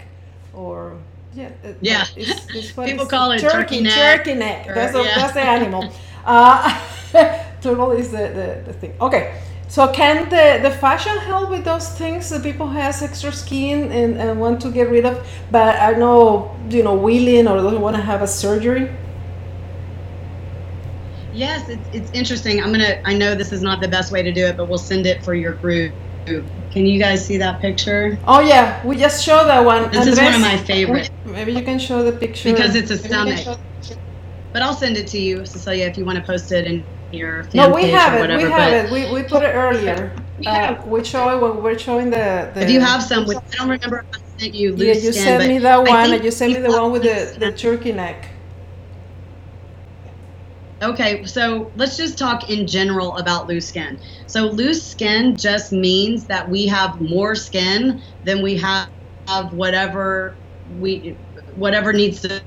or 0.53 0.97
yeah, 1.34 1.49
yeah. 1.82 2.05
It's, 2.15 2.47
it's 2.53 2.71
People 2.71 3.05
call 3.05 3.32
it 3.32 3.39
turkey, 3.39 3.57
turkey 3.57 3.82
neck. 3.82 4.17
Turkey 4.25 4.39
neck. 4.39 4.67
That's, 4.67 4.95
or, 4.95 4.99
the, 4.99 5.09
yeah. 5.09 5.15
that's 5.15 5.34
the 5.34 5.41
animal. 5.57 5.91
Uh, 6.25 6.80
turtle 7.61 7.91
is 7.91 8.11
the, 8.11 8.17
the, 8.17 8.63
the 8.67 8.73
thing. 8.73 8.93
Okay. 9.01 9.41
So 9.70 9.88
can 9.93 10.30
the, 10.30 10.67
the 10.67 10.76
fascia 10.76 11.11
help 11.20 11.51
with 11.51 11.63
those 11.63 11.89
things 11.89 12.28
that 12.32 12.41
people 12.41 12.67
has 12.67 13.03
extra 13.03 13.32
skin 13.32 13.91
and, 13.91 14.17
and 14.17 14.39
want 14.39 14.59
to 14.61 14.72
get 14.72 14.89
rid 14.89 15.05
of, 15.05 15.26
but 15.51 15.78
are 15.78 15.95
no 15.95 16.55
you 16.72 16.82
know 16.82 16.95
willing 16.95 17.47
or 17.47 17.57
don't 17.57 17.80
want 17.80 17.95
to 17.95 18.01
have 18.01 18.24
a 18.24 18.28
surgery? 18.28 18.89
Yes, 21.32 21.70
it's, 21.70 21.88
it's 21.93 22.11
interesting. 22.13 22.63
I'm 22.63 22.72
gonna. 22.72 22.99
I 23.05 23.13
know 23.13 23.36
this 23.36 23.51
is 23.51 23.61
not 23.61 23.80
the 23.80 23.88
best 23.88 24.11
way 24.11 24.24
to 24.24 24.32
do 24.32 24.43
it, 24.43 24.57
but 24.57 24.67
we'll 24.67 24.80
send 24.80 25.05
it 25.05 25.24
for 25.24 25.36
your 25.36 25.53
group. 25.53 25.93
Can 26.26 26.88
you 26.88 26.99
guys 26.99 27.24
see 27.24 27.38
that 27.38 27.61
picture? 27.61 28.17
Oh 28.28 28.39
yeah, 28.39 28.84
we 28.84 28.97
just 28.97 29.24
showed 29.24 29.45
that 29.45 29.63
one. 29.63 29.84
This 29.91 29.99
Andres, 29.99 30.17
is 30.17 30.20
one 30.20 30.34
of 30.34 30.41
my 30.41 30.57
favorites. 30.57 31.11
Maybe 31.26 31.53
you 31.53 31.63
can 31.63 31.78
show 31.78 32.03
the 32.03 32.11
picture 32.11 32.51
because 32.51 32.74
it's 32.74 32.89
a 32.89 32.97
stomach. 32.97 33.59
But 34.51 34.63
I'll 34.63 34.74
send 34.74 34.97
it 34.97 35.05
to 35.09 35.20
you, 35.20 35.45
Cecilia, 35.45 35.86
if 35.86 35.95
you 35.95 36.05
want 36.05 36.17
to 36.17 36.24
post 36.24 36.51
it 36.51 36.65
and 36.65 36.84
your 37.12 37.43
fan 37.43 37.70
no, 37.70 37.76
we 37.76 37.84
page 37.84 37.93
have 37.93 38.14
or 38.14 38.18
it. 38.18 38.22
whatever. 38.22 38.45
We 38.45 38.51
have 38.51 38.86
it. 38.86 38.91
We, 38.91 39.12
we 39.12 39.24
put 39.24 39.43
it 39.43 39.53
earlier. 39.53 40.16
We, 40.38 40.45
Uh, 40.45 40.76
we 40.86 41.03
show 41.03 41.36
it 41.36 41.41
when 41.41 41.64
we're 41.64 41.78
showing 41.78 42.10
the, 42.10 42.51
the. 42.53 42.62
If 42.62 42.70
you 42.70 42.80
have 42.80 43.03
some, 43.03 43.26
with, 43.26 43.38
I 43.38 43.41
don't 43.57 43.70
remember 43.70 43.99
if 43.99 44.05
I 44.14 44.43
sent 44.43 44.53
you. 44.53 44.76
Loose 44.76 44.80
skin. 44.80 44.88
Yeah, 44.88 44.93
you 44.93 45.14
skin, 45.14 45.24
sent 45.24 45.47
me 45.47 45.60
that 45.60 45.84
one, 45.84 46.14
and 46.14 46.24
you 46.24 46.32
sent 46.32 46.53
me 46.53 46.60
the 46.60 46.70
one 46.70 46.91
with 46.91 47.03
the, 47.03 47.36
the 47.39 47.51
turkey 47.51 47.91
neck. 47.91 48.30
Okay, 50.82 51.26
so 51.26 51.74
let's 51.76 51.97
just 51.97 52.18
talk 52.18 52.49
in 52.49 52.66
general 52.66 53.18
about 53.18 53.47
loose 53.47 53.68
skin. 53.68 53.99
So 54.28 54.45
loose 54.45 54.88
skin 54.88 55.36
just 55.36 55.74
means 55.74 56.26
that 56.28 56.49
we 56.49 56.68
have 56.68 57.01
more 57.01 57.36
skin 57.36 58.01
than 58.24 58.41
we 58.41 58.55
have, 58.57 58.88
have 59.28 59.51
whatever 59.51 60.39
we 60.70 61.18
whatever 61.53 61.91
needs 61.91 62.22
to 62.22 62.41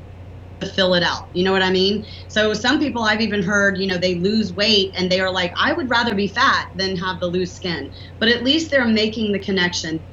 fill 0.66 0.94
it 0.94 1.02
out. 1.02 1.28
You 1.32 1.44
know 1.44 1.52
what 1.52 1.62
I 1.62 1.70
mean? 1.70 2.04
So 2.28 2.54
some 2.54 2.78
people 2.78 3.02
I've 3.02 3.20
even 3.20 3.42
heard, 3.42 3.78
you 3.78 3.86
know, 3.86 3.98
they 3.98 4.16
lose 4.16 4.54
weight 4.54 4.92
and 4.96 5.10
they 5.10 5.20
are 5.20 5.32
like, 5.32 5.52
I 5.56 5.72
would 5.72 5.90
rather 5.90 6.14
be 6.14 6.28
fat 6.28 6.66
than 6.74 6.96
have 6.96 7.20
the 7.20 7.26
loose 7.26 7.54
skin. 7.54 7.90
But 8.18 8.28
at 8.28 8.44
least 8.44 8.70
they're 8.70 8.86
making 8.86 9.32
the 9.32 9.38
connection 9.38 10.04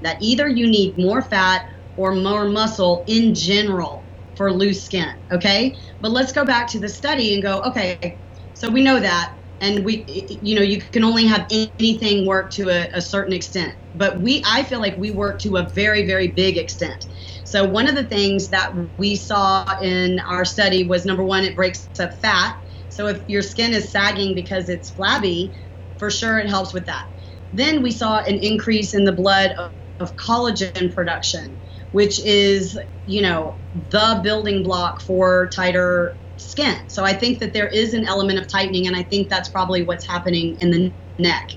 that 0.00 0.18
either 0.20 0.48
you 0.48 0.66
need 0.66 0.96
more 0.98 1.22
fat 1.22 1.64
or 1.96 2.14
more 2.14 2.48
muscle 2.48 3.04
in 3.08 3.34
general 3.34 4.08
for 4.36 4.52
loose 4.52 4.84
skin. 4.84 5.10
Okay. 5.32 5.74
But 6.00 6.12
let's 6.12 6.32
go 6.32 6.44
back 6.44 6.68
to 6.68 6.78
the 6.78 6.88
study 6.88 7.34
and 7.34 7.42
go, 7.42 7.60
okay, 7.62 8.20
so 8.54 8.70
we 8.70 8.82
know 8.82 9.00
that. 9.00 9.34
And 9.60 9.84
we, 9.84 10.04
you 10.40 10.54
know, 10.54 10.62
you 10.62 10.80
can 10.80 11.02
only 11.02 11.26
have 11.26 11.44
anything 11.50 12.24
work 12.24 12.52
to 12.52 12.70
a, 12.70 12.88
a 12.94 13.02
certain 13.02 13.32
extent. 13.32 13.74
But 13.92 14.20
we, 14.20 14.40
I 14.46 14.62
feel 14.62 14.78
like 14.78 14.96
we 14.96 15.10
work 15.10 15.40
to 15.40 15.56
a 15.56 15.68
very, 15.74 16.06
very 16.06 16.28
big 16.28 16.56
extent. 16.56 17.06
So, 17.48 17.64
one 17.66 17.88
of 17.88 17.94
the 17.94 18.04
things 18.04 18.50
that 18.50 18.74
we 18.98 19.16
saw 19.16 19.64
in 19.80 20.20
our 20.20 20.44
study 20.44 20.86
was 20.86 21.06
number 21.06 21.24
one, 21.24 21.44
it 21.44 21.56
breaks 21.56 21.88
up 21.98 22.12
fat. 22.20 22.54
So, 22.90 23.06
if 23.06 23.22
your 23.26 23.40
skin 23.40 23.72
is 23.72 23.90
sagging 23.90 24.34
because 24.34 24.68
it's 24.68 24.90
flabby, 24.90 25.54
for 25.98 26.10
sure 26.10 26.38
it 26.38 26.50
helps 26.50 26.74
with 26.74 26.84
that. 26.84 27.06
Then 27.50 27.82
we 27.82 27.90
saw 27.90 28.18
an 28.18 28.36
increase 28.36 28.92
in 28.92 29.04
the 29.04 29.14
blood 29.14 29.52
of, 29.52 29.72
of 29.98 30.14
collagen 30.16 30.94
production, 30.94 31.58
which 31.92 32.20
is, 32.20 32.78
you 33.06 33.22
know, 33.22 33.60
the 33.72 34.20
building 34.22 34.62
block 34.62 35.00
for 35.00 35.48
tighter 35.56 36.18
skin. 36.36 36.76
So, 36.90 37.02
I 37.02 37.14
think 37.14 37.38
that 37.38 37.54
there 37.54 37.68
is 37.68 37.94
an 37.94 38.06
element 38.06 38.40
of 38.40 38.46
tightening, 38.46 38.86
and 38.86 38.94
I 38.94 39.04
think 39.04 39.30
that's 39.30 39.48
probably 39.48 39.84
what's 39.84 40.06
happening 40.06 40.58
in 40.60 40.70
the 40.70 40.94
neck. 41.18 41.48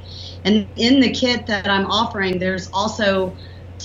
And 0.45 0.69
in 0.77 1.01
the 1.01 1.11
kit 1.11 1.47
that 1.47 1.67
I'm 1.67 1.85
offering, 1.87 2.39
there's 2.39 2.69
also 2.71 3.35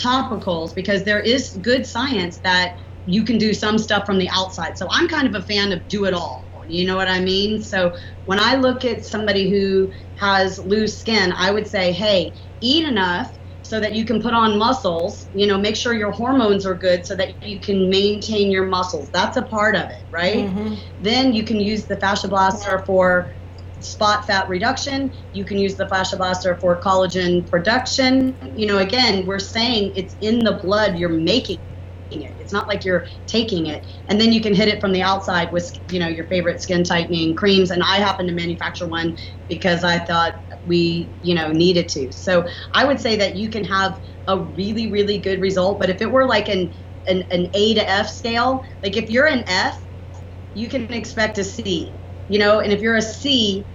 topicals 0.01 0.75
because 0.75 1.05
there 1.05 1.21
is 1.21 1.59
good 1.61 1.87
science 1.87 2.41
that 2.41 2.77
you 3.05 3.25
can 3.25 3.39
do 3.39 3.55
some 3.55 3.79
stuff 3.79 4.05
from 4.05 4.19
the 4.19 4.29
outside. 4.31 4.77
So 4.77 4.89
I'm 4.91 5.09
kind 5.09 5.29
of 5.29 5.35
a 5.35 5.43
fan 5.43 5.73
of 5.73 5.87
do 5.89 6.05
it 6.05 6.15
all. 6.15 6.47
You 6.69 6.87
know 6.87 6.97
what 6.97 7.09
I 7.09 7.21
mean? 7.21 7.63
So 7.63 7.93
when 8.25 8.41
I 8.41 8.57
look 8.57 8.85
at 8.85 9.05
somebody 9.05 9.49
who 9.49 9.91
has 10.15 10.59
loose 10.59 10.99
skin, 10.99 11.33
I 11.33 11.53
would 11.53 11.69
say, 11.69 11.93
hey, 11.93 12.33
eat 12.61 12.87
enough 12.87 13.31
so 13.63 13.81
that 13.81 13.95
you 13.95 14.05
can 14.05 14.21
put 14.21 14.35
on 14.35 14.59
muscles. 14.59 15.29
You 15.33 15.47
know, 15.47 15.59
make 15.59 15.77
sure 15.77 15.95
your 15.95 16.11
hormones 16.11 16.67
are 16.67 16.75
good 16.75 17.07
so 17.07 17.15
that 17.17 17.43
you 17.43 17.61
can 17.61 17.89
maintain 17.89 18.51
your 18.51 18.67
muscles. 18.67 19.11
That's 19.13 19.37
a 19.37 19.43
part 19.43 19.77
of 19.77 19.85
it, 19.91 20.05
right? 20.11 20.47
Mm-hmm. 20.47 20.75
Then 20.99 21.33
you 21.33 21.45
can 21.45 21.61
use 21.61 21.87
the 21.87 21.97
fascia 21.97 22.29
blaster 22.29 22.83
for 22.87 23.33
spot 23.81 24.27
fat 24.27 24.49
reduction. 24.49 25.13
You 25.33 25.45
can 25.45 25.59
use 25.59 25.77
the 25.77 25.89
Fascia 25.89 26.17
Blaster 26.17 26.59
for 26.61 26.81
collagen 26.81 27.49
production. 27.49 28.37
You 28.55 28.67
know, 28.67 28.79
again, 28.79 29.27
we're 29.27 29.39
saying 29.39 29.93
it's 29.95 30.17
in 30.21 30.41
the 30.41 30.59
blood, 30.63 30.99
you're 30.99 31.09
making 31.09 31.59
it. 32.11 32.37
It's 32.39 32.53
not 32.53 32.69
like 32.69 32.85
you're 32.85 33.07
taking 33.27 33.67
it. 33.67 33.87
And 34.09 34.21
then 34.21 34.33
you 34.33 34.41
can 34.41 34.55
hit 34.55 34.69
it 34.69 34.81
from 34.81 34.93
the 34.93 35.03
outside 35.03 35.53
with, 35.53 35.71
you 35.91 35.99
know, 35.99 36.09
your 36.09 36.27
favorite 36.29 36.63
skin 36.63 36.85
tightening 36.85 37.35
creams. 37.35 37.71
And 37.71 37.83
I 37.83 37.97
happen 37.97 38.27
to 38.27 38.33
manufacture 38.33 38.87
one 38.87 39.17
because 39.49 39.85
I 39.85 39.99
thought 39.99 40.35
we, 40.65 41.13
you 41.21 41.35
know, 41.35 41.51
needed 41.53 41.89
to. 41.91 42.13
So 42.13 42.47
I 42.75 42.85
would 42.85 43.01
say 43.01 43.17
that 43.17 43.37
you 43.37 43.51
can 43.51 43.65
have 43.65 44.01
a 44.29 44.39
really, 44.39 44.91
really 44.91 45.19
good 45.19 45.41
result. 45.41 45.81
But 45.81 45.91
if 45.91 46.01
it 46.01 46.11
were 46.11 46.27
like 46.27 46.49
an, 46.49 46.73
an, 47.07 47.25
an 47.31 47.51
A 47.55 47.75
to 47.75 47.89
F 47.89 48.09
scale, 48.09 48.63
like 48.83 48.97
if 48.97 49.11
you're 49.11 49.27
an 49.27 49.45
F, 49.47 49.77
you 50.55 50.69
can 50.69 50.93
expect 50.93 51.39
a 51.39 51.45
C 51.45 51.93
you 52.29 52.39
know 52.39 52.61
and 52.61 52.73
if 52.73 52.81
you're 52.81 52.97
a 52.97 53.03
c 53.03 53.67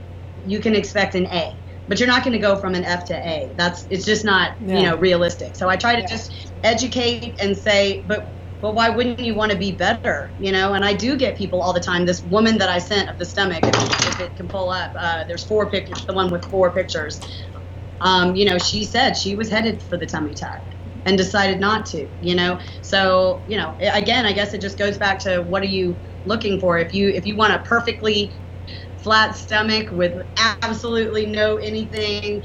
you 0.44 0.60
can 0.60 0.76
expect 0.76 1.16
an 1.16 1.26
a 1.28 1.58
but 1.88 2.00
you're 2.00 2.08
not 2.08 2.24
going 2.24 2.32
to 2.32 2.40
go 2.40 2.56
from 2.56 2.74
an 2.74 2.86
f 2.86 3.04
to 3.06 3.14
a. 3.14 3.54
That's 3.58 3.86
it's 3.90 4.06
just 4.06 4.24
not 4.24 4.54
yeah. 4.62 4.78
you 4.78 4.84
know 4.84 4.96
realistic. 4.98 5.56
So 5.56 5.68
i 5.68 5.76
try 5.76 5.96
to 5.96 6.02
yeah. 6.02 6.08
just 6.08 6.54
educate 6.64 7.36
and 7.42 7.58
say 7.58 8.04
but 8.08 8.38
but 8.62 8.76
why 8.76 8.90
wouldn't 8.90 9.20
you 9.20 9.34
want 9.36 9.52
to 9.52 9.58
be 9.58 9.72
better 9.72 10.34
you 10.38 10.52
know? 10.52 10.74
And 10.74 10.86
i 10.86 10.94
do 10.94 11.18
get 11.18 11.38
people 11.38 11.62
all 11.62 11.74
the 11.74 11.82
time 11.82 12.06
this 12.06 12.24
woman 12.24 12.58
that 12.60 12.70
i 12.70 12.78
sent 12.78 13.10
of 13.10 13.18
the 13.18 13.26
stomach 13.26 13.60
if, 13.64 14.08
if 14.08 14.20
it 14.22 14.36
can 14.36 14.48
pull 14.48 14.70
up 14.70 14.94
uh, 14.98 15.24
there's 15.28 15.44
four 15.44 15.70
pictures 15.70 16.06
the 16.06 16.14
one 16.14 16.32
with 16.32 16.46
four 16.46 16.72
pictures. 16.74 17.20
Um, 18.00 18.36
you 18.36 18.46
know 18.46 18.58
she 18.58 18.86
said 18.86 19.18
she 19.18 19.36
was 19.36 19.50
headed 19.50 19.84
for 19.84 19.98
the 19.98 20.06
tummy 20.06 20.34
tuck 20.34 20.62
and 21.06 21.18
decided 21.18 21.60
not 21.60 21.86
to 21.88 22.08
you 22.22 22.36
know? 22.36 22.60
So 22.82 23.44
you 23.48 23.58
know 23.58 23.76
again 23.80 24.26
i 24.26 24.32
guess 24.32 24.54
it 24.54 24.62
just 24.62 24.78
goes 24.78 24.98
back 24.98 25.20
to 25.20 25.42
what 25.42 25.62
are 25.62 25.74
you 25.80 26.00
looking 26.26 26.60
for 26.60 26.78
if 26.78 26.94
you 26.94 27.10
if 27.10 27.26
you 27.26 27.36
want 27.36 27.54
a 27.54 27.60
perfectly 27.60 28.34
flat 28.98 29.36
stomach 29.36 29.90
with 29.92 30.14
absolutely 30.62 31.26
no 31.26 31.58
anything 31.58 32.44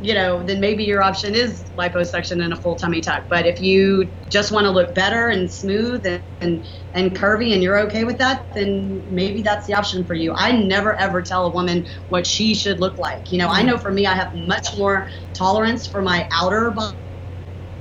you 0.00 0.12
know, 0.12 0.42
then 0.42 0.60
maybe 0.60 0.84
your 0.84 1.02
option 1.02 1.34
is 1.34 1.70
liposuction 1.78 2.42
and 2.44 2.52
a 2.52 2.56
full 2.56 2.76
tummy 2.76 3.00
tuck. 3.00 3.26
But 3.30 3.46
if 3.46 3.60
you 3.60 4.12
just 4.28 4.50
want 4.52 4.64
to 4.64 4.70
look 4.70 4.94
better 4.94 5.28
and 5.28 5.50
smooth 5.50 6.04
and, 6.04 6.22
and, 6.40 6.66
and 6.92 7.16
curvy 7.16 7.54
and 7.54 7.62
you're 7.62 7.78
okay 7.86 8.04
with 8.04 8.18
that, 8.18 8.46
then 8.54 9.02
maybe 9.08 9.42
that's 9.42 9.66
the 9.66 9.74
option 9.74 10.04
for 10.04 10.14
you. 10.14 10.34
I 10.36 10.52
never 10.52 10.98
ever 11.00 11.22
tell 11.22 11.46
a 11.46 11.52
woman 11.52 11.86
what 12.08 12.26
she 12.26 12.54
should 12.54 12.80
look 12.80 12.98
like. 12.98 13.30
You 13.30 13.38
know, 13.38 13.48
I 13.48 13.62
know 13.62 13.78
for 13.78 13.92
me, 13.92 14.04
I 14.06 14.14
have 14.14 14.34
much 14.34 14.76
more 14.76 15.08
tolerance 15.32 15.86
for 15.86 16.02
my 16.02 16.28
outer 16.32 16.74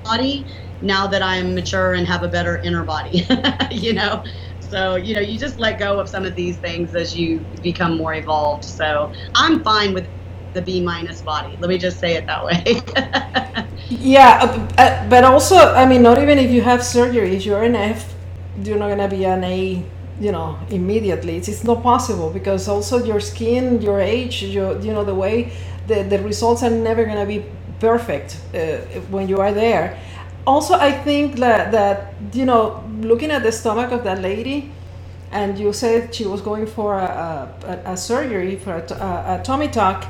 body 0.04 0.46
now 0.82 1.08
that 1.08 1.22
I'm 1.22 1.56
mature 1.56 1.94
and 1.94 2.08
have 2.08 2.24
a 2.24 2.28
better 2.28 2.60
inner 2.64 2.84
body, 2.86 3.28
you 3.72 3.94
know? 3.94 4.24
So, 4.74 4.96
you 4.96 5.14
know, 5.14 5.22
you 5.22 5.38
just 5.38 5.60
let 5.60 5.78
go 5.78 6.00
of 6.00 6.10
some 6.10 6.26
of 6.26 6.34
these 6.34 6.58
things 6.58 6.96
as 6.96 7.16
you 7.16 7.46
become 7.62 7.96
more 7.96 8.16
evolved. 8.16 8.66
So 8.66 9.14
I'm 9.36 9.64
fine 9.64 9.94
with 9.94 10.08
the 10.56 10.64
B 10.64 10.82
minus 10.82 11.22
body. 11.22 11.56
Let 11.60 11.70
me 11.70 11.78
just 11.78 12.00
say 12.00 12.16
it 12.16 12.26
that 12.26 12.44
way. 12.44 12.82
yeah, 13.90 14.40
uh, 14.42 14.82
uh, 14.82 15.10
but 15.10 15.26
also, 15.26 15.58
I 15.76 15.86
mean, 15.86 16.02
not 16.02 16.18
even 16.20 16.40
if 16.40 16.50
you 16.50 16.64
have 16.64 16.84
surgery, 16.84 17.36
if 17.36 17.46
you're 17.46 17.62
an 17.62 17.76
F, 17.76 18.16
you're 18.64 18.80
not 18.80 18.90
gonna 18.90 19.08
be 19.08 19.26
an 19.26 19.44
A, 19.44 19.86
you 20.20 20.32
know, 20.32 20.58
immediately. 20.72 21.38
It's, 21.38 21.48
it's 21.50 21.64
not 21.64 21.84
possible 21.84 22.32
because 22.32 22.68
also 22.68 23.06
your 23.06 23.20
skin, 23.20 23.80
your 23.80 24.02
age, 24.02 24.42
your, 24.42 24.80
you 24.80 24.92
know, 24.92 25.04
the 25.04 25.14
way 25.14 25.54
the, 25.86 26.02
the 26.02 26.18
results 26.24 26.64
are 26.64 26.72
never 26.72 27.06
gonna 27.06 27.28
be 27.28 27.46
perfect 27.80 28.42
uh, 28.56 28.78
when 29.12 29.30
you 29.30 29.38
are 29.38 29.52
there. 29.52 30.00
Also, 30.46 30.74
I 30.74 30.92
think 30.92 31.38
that, 31.38 31.72
that, 31.72 32.14
you 32.34 32.46
know, 32.46 32.84
looking 33.00 33.32
at 33.32 33.44
the 33.44 33.52
stomach 33.52 33.92
of 33.92 34.04
that 34.04 34.22
lady, 34.22 34.72
and 35.32 35.58
you 35.58 35.74
said 35.74 36.14
she 36.14 36.26
was 36.26 36.42
going 36.42 36.68
for 36.68 36.96
a, 36.96 37.50
a, 37.66 37.92
a 37.94 37.98
surgery 37.98 38.56
for 38.56 38.76
a, 38.76 38.94
a, 38.94 39.40
a 39.40 39.44
tummy 39.44 39.68
tuck 39.68 40.06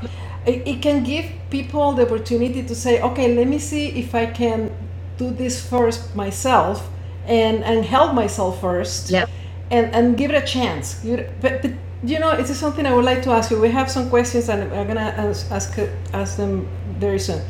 it, 0.46 0.68
it 0.68 0.82
can 0.82 1.04
give 1.04 1.26
people 1.50 1.94
the 1.94 2.06
opportunity 2.06 2.64
to 2.64 2.76
say, 2.76 3.02
okay, 3.02 3.34
let 3.34 3.48
me 3.48 3.60
see 3.60 3.88
if 3.90 4.14
I 4.14 4.26
can 4.26 4.76
do 5.18 5.30
this 5.30 5.68
first 5.68 6.16
myself 6.16 6.90
and 7.26 7.64
and 7.64 7.86
help 7.86 8.14
myself 8.14 8.60
first. 8.60 9.10
Yeah. 9.10 9.26
And, 9.72 9.96
and 9.96 10.18
give 10.18 10.30
it 10.30 10.44
a 10.44 10.46
chance. 10.46 11.04
But, 11.04 11.42
but 11.42 11.72
you 12.04 12.20
know, 12.20 12.32
it 12.32 12.48
is 12.48 12.60
something 12.60 12.86
I 12.86 12.94
would 12.94 13.06
like 13.06 13.24
to 13.24 13.32
ask 13.32 13.50
you. 13.50 13.60
We 13.60 13.72
have 13.72 13.90
some 13.90 14.10
questions, 14.10 14.50
and 14.50 14.72
I'm 14.72 14.88
gonna 14.88 15.02
ask 15.02 15.50
ask, 15.52 15.80
ask 16.14 16.38
them 16.38 16.68
very 17.00 17.18
soon. 17.18 17.42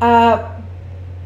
Uh, 0.00 0.62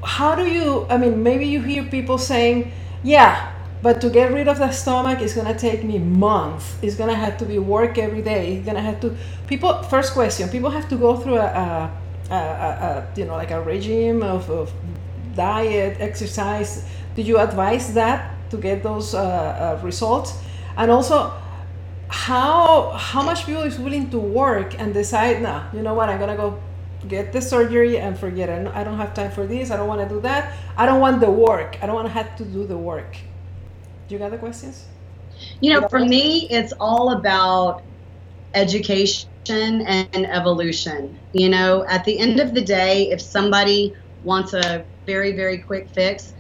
how 0.05 0.35
do 0.35 0.47
you? 0.47 0.87
I 0.89 0.97
mean, 0.97 1.23
maybe 1.23 1.47
you 1.47 1.63
hear 1.63 1.85
people 1.85 2.19
saying, 2.19 2.73
"Yeah, 3.03 3.53
but 3.83 4.01
to 4.01 4.11
get 4.11 4.33
rid 4.33 4.49
of 4.49 4.59
the 4.59 4.71
stomach 4.71 5.21
is 5.21 5.35
gonna 5.35 5.59
take 5.59 5.85
me 5.85 5.99
months. 5.99 6.77
It's 6.83 6.97
gonna 6.97 7.15
have 7.15 7.37
to 7.39 7.45
be 7.45 7.59
work 7.59 7.99
every 7.99 8.23
day. 8.23 8.57
It's 8.57 8.67
gonna 8.67 8.83
have 8.83 9.01
to 9.01 9.17
people. 9.47 9.83
First 9.85 10.13
question: 10.15 10.49
People 10.49 10.71
have 10.71 10.89
to 10.89 10.97
go 10.97 11.17
through 11.17 11.37
a, 11.39 11.91
a, 12.31 12.35
a, 12.35 12.35
a 12.35 13.09
you 13.17 13.25
know 13.25 13.35
like 13.35 13.51
a 13.51 13.61
regime 13.61 14.23
of, 14.23 14.51
of, 14.51 14.73
diet, 15.35 15.97
exercise. 16.01 16.85
Did 17.15 17.27
you 17.27 17.39
advise 17.39 17.95
that 17.95 18.35
to 18.51 18.57
get 18.57 18.83
those 18.83 19.15
uh, 19.15 19.21
uh, 19.23 19.85
results? 19.85 20.35
And 20.77 20.91
also, 20.91 21.33
how 22.09 22.91
how 22.91 23.23
much 23.23 23.47
people 23.47 23.63
is 23.63 23.79
willing 23.79 24.11
to 24.11 24.19
work 24.19 24.79
and 24.81 24.93
decide, 24.95 25.43
nah, 25.43 25.71
you 25.73 25.83
know 25.83 25.95
what, 25.95 26.09
I'm 26.09 26.19
gonna 26.19 26.37
go 26.37 26.59
get 27.07 27.33
the 27.33 27.41
surgery 27.41 27.99
and 27.99 28.19
forget 28.19 28.49
it. 28.49 28.67
I 28.75 28.83
don't 28.83 28.97
have 28.97 29.15
time 29.15 29.31
for 29.31 29.47
this. 29.47 29.71
I 29.71 29.77
don't 29.77 29.89
want 29.89 30.01
to 30.01 30.09
do 30.09 30.21
that. 30.23 30.53
I 30.77 30.87
don't 30.87 31.01
want 31.01 31.21
the 31.21 31.31
work. 31.31 31.79
I 31.81 31.87
don't 31.87 31.95
want 31.95 32.07
to 32.09 32.13
have 32.13 32.37
to 32.37 32.45
do 32.45 32.67
the 32.67 32.77
work. 32.77 33.17
Do 34.09 34.15
you 34.15 34.19
got 34.19 34.31
the 34.31 34.39
questions? 34.39 34.87
You 35.61 35.73
know, 35.73 35.89
for 35.89 36.01
me, 36.01 36.49
it's 36.51 36.73
all 36.81 37.13
about 37.13 37.83
education 38.55 39.29
and 39.47 40.27
evolution. 40.27 41.19
You 41.33 41.49
know, 41.51 41.85
at 41.89 42.05
the 42.05 42.19
end 42.19 42.41
of 42.41 42.55
the 42.55 42.63
day, 42.63 43.11
if 43.11 43.21
somebody 43.21 43.95
wants 44.25 44.53
a 44.53 44.85
very, 45.07 45.33
very 45.33 45.59
quick 45.59 45.89
fix, 45.91 46.35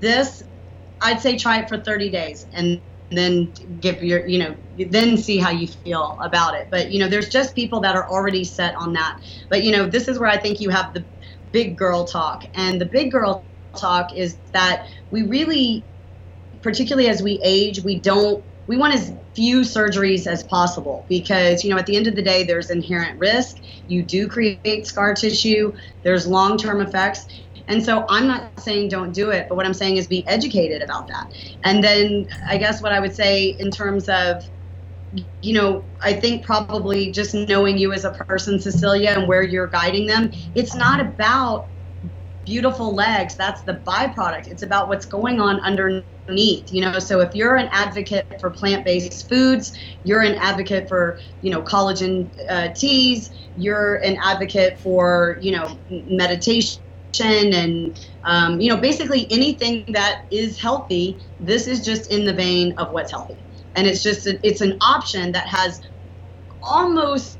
this, 0.00 0.42
I'd 1.00 1.20
say 1.20 1.36
try 1.36 1.60
it 1.60 1.68
for 1.68 1.78
30 1.78 2.10
days 2.10 2.46
and 2.52 2.80
then 3.10 3.52
give 3.80 4.02
your, 4.02 4.26
you 4.26 4.38
know, 4.38 4.56
then 4.88 5.16
see 5.16 5.38
how 5.38 5.50
you 5.50 5.66
feel 5.66 6.18
about 6.22 6.54
it. 6.54 6.68
But, 6.70 6.92
you 6.92 6.98
know, 6.98 7.08
there's 7.08 7.28
just 7.28 7.54
people 7.54 7.80
that 7.80 7.96
are 7.96 8.08
already 8.08 8.44
set 8.44 8.74
on 8.76 8.92
that. 8.94 9.20
But, 9.48 9.64
you 9.64 9.72
know, 9.72 9.86
this 9.86 10.08
is 10.08 10.18
where 10.18 10.28
I 10.28 10.36
think 10.36 10.60
you 10.60 10.70
have 10.70 10.94
the 10.94 11.04
big 11.52 11.76
girl 11.76 12.04
talk. 12.04 12.44
And 12.54 12.80
the 12.80 12.86
big 12.86 13.10
girl 13.10 13.44
talk 13.76 14.14
is 14.16 14.36
that 14.52 14.86
we 15.10 15.22
really 15.22 15.84
particularly 16.62 17.08
as 17.08 17.22
we 17.22 17.40
age, 17.42 17.82
we 17.82 17.98
don't 17.98 18.44
we 18.66 18.76
want 18.76 18.94
as 18.94 19.12
few 19.34 19.60
surgeries 19.60 20.28
as 20.28 20.44
possible 20.44 21.04
because 21.08 21.64
you 21.64 21.70
know 21.70 21.78
at 21.78 21.86
the 21.86 21.96
end 21.96 22.06
of 22.06 22.14
the 22.14 22.22
day 22.22 22.44
there's 22.44 22.70
inherent 22.70 23.18
risk 23.18 23.56
you 23.88 24.02
do 24.02 24.28
create 24.28 24.86
scar 24.86 25.12
tissue 25.14 25.72
there's 26.04 26.26
long-term 26.26 26.80
effects 26.80 27.26
and 27.70 27.82
so 27.82 28.04
i'm 28.08 28.26
not 28.26 28.52
saying 28.60 28.88
don't 28.88 29.12
do 29.12 29.30
it 29.30 29.46
but 29.48 29.56
what 29.56 29.66
i'm 29.66 29.74
saying 29.74 29.96
is 29.96 30.06
be 30.06 30.26
educated 30.26 30.82
about 30.82 31.08
that. 31.08 31.32
And 31.64 31.82
then 31.82 32.26
i 32.48 32.58
guess 32.58 32.82
what 32.82 32.92
i 32.92 33.00
would 33.00 33.14
say 33.14 33.56
in 33.58 33.70
terms 33.70 34.08
of 34.08 34.42
you 35.40 35.54
know 35.54 35.84
i 36.02 36.12
think 36.12 36.44
probably 36.44 37.10
just 37.10 37.34
knowing 37.34 37.78
you 37.78 37.92
as 37.92 38.04
a 38.04 38.12
person 38.12 38.60
cecilia 38.60 39.10
and 39.10 39.26
where 39.26 39.42
you're 39.42 39.68
guiding 39.68 40.06
them 40.06 40.30
it's 40.54 40.74
not 40.74 41.00
about 41.00 41.70
beautiful 42.44 42.94
legs. 42.94 43.36
That's 43.36 43.62
the 43.62 43.74
byproduct. 43.74 44.48
It's 44.48 44.62
about 44.62 44.88
what's 44.88 45.04
going 45.06 45.40
on 45.40 45.60
underneath 45.60 46.04
you 46.70 46.80
know? 46.80 46.98
So 46.98 47.20
if 47.20 47.34
you're 47.34 47.56
an 47.56 47.68
advocate 47.72 48.24
for 48.40 48.50
plant-based 48.50 49.28
foods 49.28 49.76
you're 50.04 50.20
an 50.20 50.36
advocate 50.36 50.88
for 50.88 51.18
you 51.40 51.50
know 51.50 51.60
collagen 51.62 52.32
uh, 52.48 52.68
teas 52.68 53.30
you're 53.56 53.96
an 53.96 54.16
advocate 54.22 54.78
for 54.78 55.38
you 55.40 55.50
know 55.50 55.80
meditation 55.88 56.80
and 57.20 57.98
um, 58.24 58.60
you 58.60 58.68
know 58.68 58.76
basically 58.80 59.30
anything 59.32 59.84
that 59.92 60.20
is 60.30 60.60
healthy 60.60 61.20
this 61.40 61.66
is 61.66 61.84
just 61.84 62.10
in 62.12 62.24
the 62.24 62.32
vein 62.34 62.74
of 62.78 62.88
what's 62.92 63.10
healthy. 63.12 63.44
And 63.74 63.86
it's 63.86 64.02
just 64.02 64.26
a, 64.26 64.38
it's 64.46 64.60
an 64.60 64.78
option 64.82 65.32
that 65.32 65.46
has 65.48 65.80
almost 66.62 67.38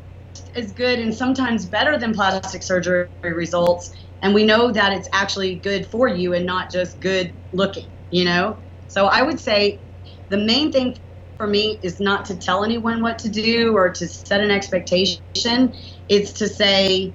as 0.54 0.72
good 0.72 0.98
and 0.98 1.14
sometimes 1.14 1.66
better 1.66 1.98
than 1.98 2.14
plastic 2.14 2.62
surgery 2.62 3.08
results. 3.24 3.90
And 4.22 4.34
we 4.34 4.44
know 4.44 4.72
that 4.72 4.92
it's 4.92 5.08
actually 5.12 5.56
good 5.56 5.86
for 5.90 6.08
you 6.08 6.34
and 6.34 6.46
not 6.46 6.72
just 6.72 7.00
good 7.00 7.34
looking 7.52 7.84
you 8.10 8.24
know? 8.24 8.58
So 8.88 9.06
i 9.06 9.22
would 9.22 9.40
say 9.40 9.82
the 10.30 10.38
main 10.38 10.72
thing 10.72 10.96
for 11.38 11.46
me 11.46 11.80
is 11.82 12.00
not 12.00 12.26
to 12.26 12.36
tell 12.36 12.64
anyone 12.64 13.02
what 13.02 13.18
to 13.20 13.28
do 13.30 13.74
or 13.76 13.92
to 13.92 14.08
set 14.08 14.40
an 14.40 14.50
expectation. 14.50 15.72
It's 16.08 16.34
to 16.34 16.48
say 16.48 17.14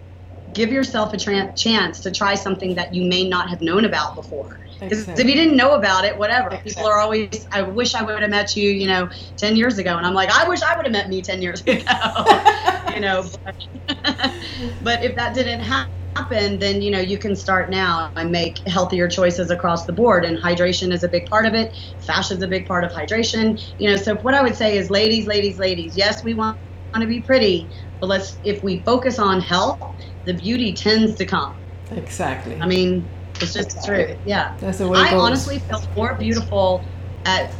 give 0.55 0.71
yourself 0.71 1.13
a 1.13 1.17
tra- 1.17 1.53
chance 1.55 1.99
to 2.01 2.11
try 2.11 2.33
something 2.33 2.75
that 2.75 2.93
you 2.93 3.07
may 3.07 3.27
not 3.27 3.49
have 3.49 3.61
known 3.61 3.85
about 3.85 4.15
before 4.15 4.59
because 4.79 5.07
if 5.07 5.25
you 5.25 5.35
didn't 5.35 5.55
know 5.55 5.75
about 5.75 6.05
it 6.05 6.17
whatever 6.17 6.47
exactly. 6.47 6.71
people 6.71 6.87
are 6.87 6.99
always 6.99 7.45
i 7.51 7.61
wish 7.61 7.93
i 7.93 8.01
would 8.01 8.21
have 8.21 8.31
met 8.31 8.55
you 8.55 8.69
you 8.69 8.87
know 8.87 9.07
10 9.37 9.55
years 9.55 9.77
ago 9.77 9.97
and 9.97 10.05
i'm 10.05 10.13
like 10.13 10.31
i 10.31 10.47
wish 10.47 10.61
i 10.63 10.75
would 10.75 10.85
have 10.85 10.93
met 10.93 11.07
me 11.09 11.21
10 11.21 11.41
years 11.41 11.61
ago 11.61 11.73
you 12.93 12.99
know 12.99 13.23
but, 13.43 13.55
but 14.81 15.03
if 15.03 15.15
that 15.15 15.33
didn't 15.35 15.59
happen 15.59 15.89
happen, 16.15 16.59
then 16.59 16.81
you 16.81 16.91
know 16.91 16.99
you 16.99 17.17
can 17.17 17.35
start 17.35 17.69
now 17.69 18.11
and 18.15 18.31
make 18.31 18.61
healthier 18.67 19.07
choices 19.07 19.49
across 19.51 19.85
the 19.85 19.93
board. 19.93 20.25
And 20.25 20.37
hydration 20.37 20.93
is 20.93 21.03
a 21.03 21.09
big 21.09 21.25
part 21.25 21.45
of 21.45 21.53
it. 21.53 21.75
Fascia 21.99 22.35
is 22.35 22.41
a 22.41 22.47
big 22.47 22.65
part 22.65 22.83
of 22.83 22.91
hydration. 22.91 23.61
You 23.77 23.89
know, 23.89 23.97
so 23.97 24.15
what 24.15 24.33
I 24.33 24.41
would 24.41 24.55
say 24.55 24.77
is, 24.77 24.89
ladies, 24.89 25.27
ladies, 25.27 25.59
ladies. 25.59 25.97
Yes, 25.97 26.23
we 26.23 26.33
want, 26.33 26.57
want 26.93 27.01
to 27.01 27.07
be 27.07 27.21
pretty, 27.21 27.71
but 27.99 28.07
let's 28.07 28.39
if 28.43 28.63
we 28.63 28.83
focus 28.83 29.19
on 29.19 29.41
health, 29.41 29.79
the 30.25 30.33
beauty 30.33 30.73
tends 30.73 31.15
to 31.15 31.25
come. 31.25 31.53
Exactly. 31.91 32.59
I 32.61 32.65
mean, 32.65 33.09
it's 33.41 33.53
just 33.53 33.77
exactly. 33.77 34.05
true. 34.05 34.15
Yeah. 34.25 34.51
That's 34.59 34.79
the 34.79 34.87
way 34.87 34.97
I 34.99 35.15
honestly 35.15 35.59
feel 35.59 35.81
more 35.95 36.17
beautiful 36.17 36.87
at 37.25 37.53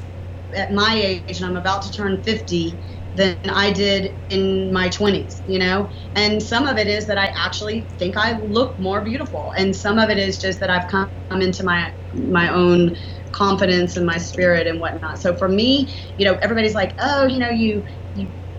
at 0.56 0.72
my 0.72 0.94
age, 0.96 1.38
and 1.38 1.46
I'm 1.46 1.58
about 1.58 1.82
to 1.84 1.92
turn 1.92 2.22
50 2.24 2.80
than 3.16 3.38
I 3.46 3.72
did 3.72 4.12
in 4.30 4.72
my 4.74 4.90
20s, 4.90 5.42
you 5.46 5.58
know? 5.58 5.90
And 6.16 6.42
some 6.44 6.68
of 6.68 6.78
it 6.78 6.88
is 6.88 7.08
that 7.08 7.18
I 7.18 7.32
actually 7.36 7.90
think 7.98 8.18
I 8.18 8.40
look 8.40 8.78
more 8.78 9.02
beautiful. 9.02 9.54
And 9.58 9.76
some 9.76 9.98
of 9.98 10.10
it 10.10 10.18
is 10.18 10.38
just 10.38 10.60
that 10.60 10.70
I've 10.70 10.88
come 10.88 11.10
into 11.32 11.64
my 11.64 11.92
my 12.14 12.50
own 12.50 12.96
confidence 13.32 13.98
and 13.98 14.06
my 14.06 14.18
spirit 14.18 14.68
and 14.68 14.80
whatnot. 14.80 15.20
So 15.20 15.36
for 15.36 15.50
me, 15.50 15.94
you 16.16 16.26
know, 16.26 16.38
everybody's 16.42 16.76
like, 16.76 16.94
oh, 17.00 17.26
you 17.26 17.40
know, 17.40 17.50
you 17.50 17.84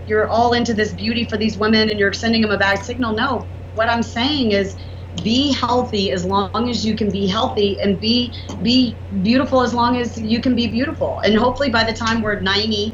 you're 0.07 0.27
all 0.27 0.53
into 0.53 0.73
this 0.73 0.93
beauty 0.93 1.25
for 1.25 1.37
these 1.37 1.57
women 1.57 1.89
and 1.89 1.99
you're 1.99 2.13
sending 2.13 2.41
them 2.41 2.51
a 2.51 2.57
bad 2.57 2.83
signal. 2.83 3.13
No, 3.13 3.47
what 3.75 3.89
I'm 3.89 4.03
saying 4.03 4.51
is 4.51 4.75
be 5.23 5.51
healthy 5.51 6.11
as 6.11 6.25
long 6.25 6.69
as 6.69 6.85
you 6.85 6.95
can 6.95 7.09
be 7.09 7.27
healthy 7.27 7.79
and 7.81 7.99
be 7.99 8.31
be 8.61 8.95
beautiful 9.23 9.61
as 9.61 9.73
long 9.73 9.97
as 9.97 10.19
you 10.19 10.39
can 10.41 10.55
be 10.55 10.67
beautiful. 10.67 11.19
And 11.19 11.35
hopefully 11.35 11.69
by 11.69 11.83
the 11.83 11.93
time 11.93 12.21
we're 12.21 12.39
90 12.39 12.93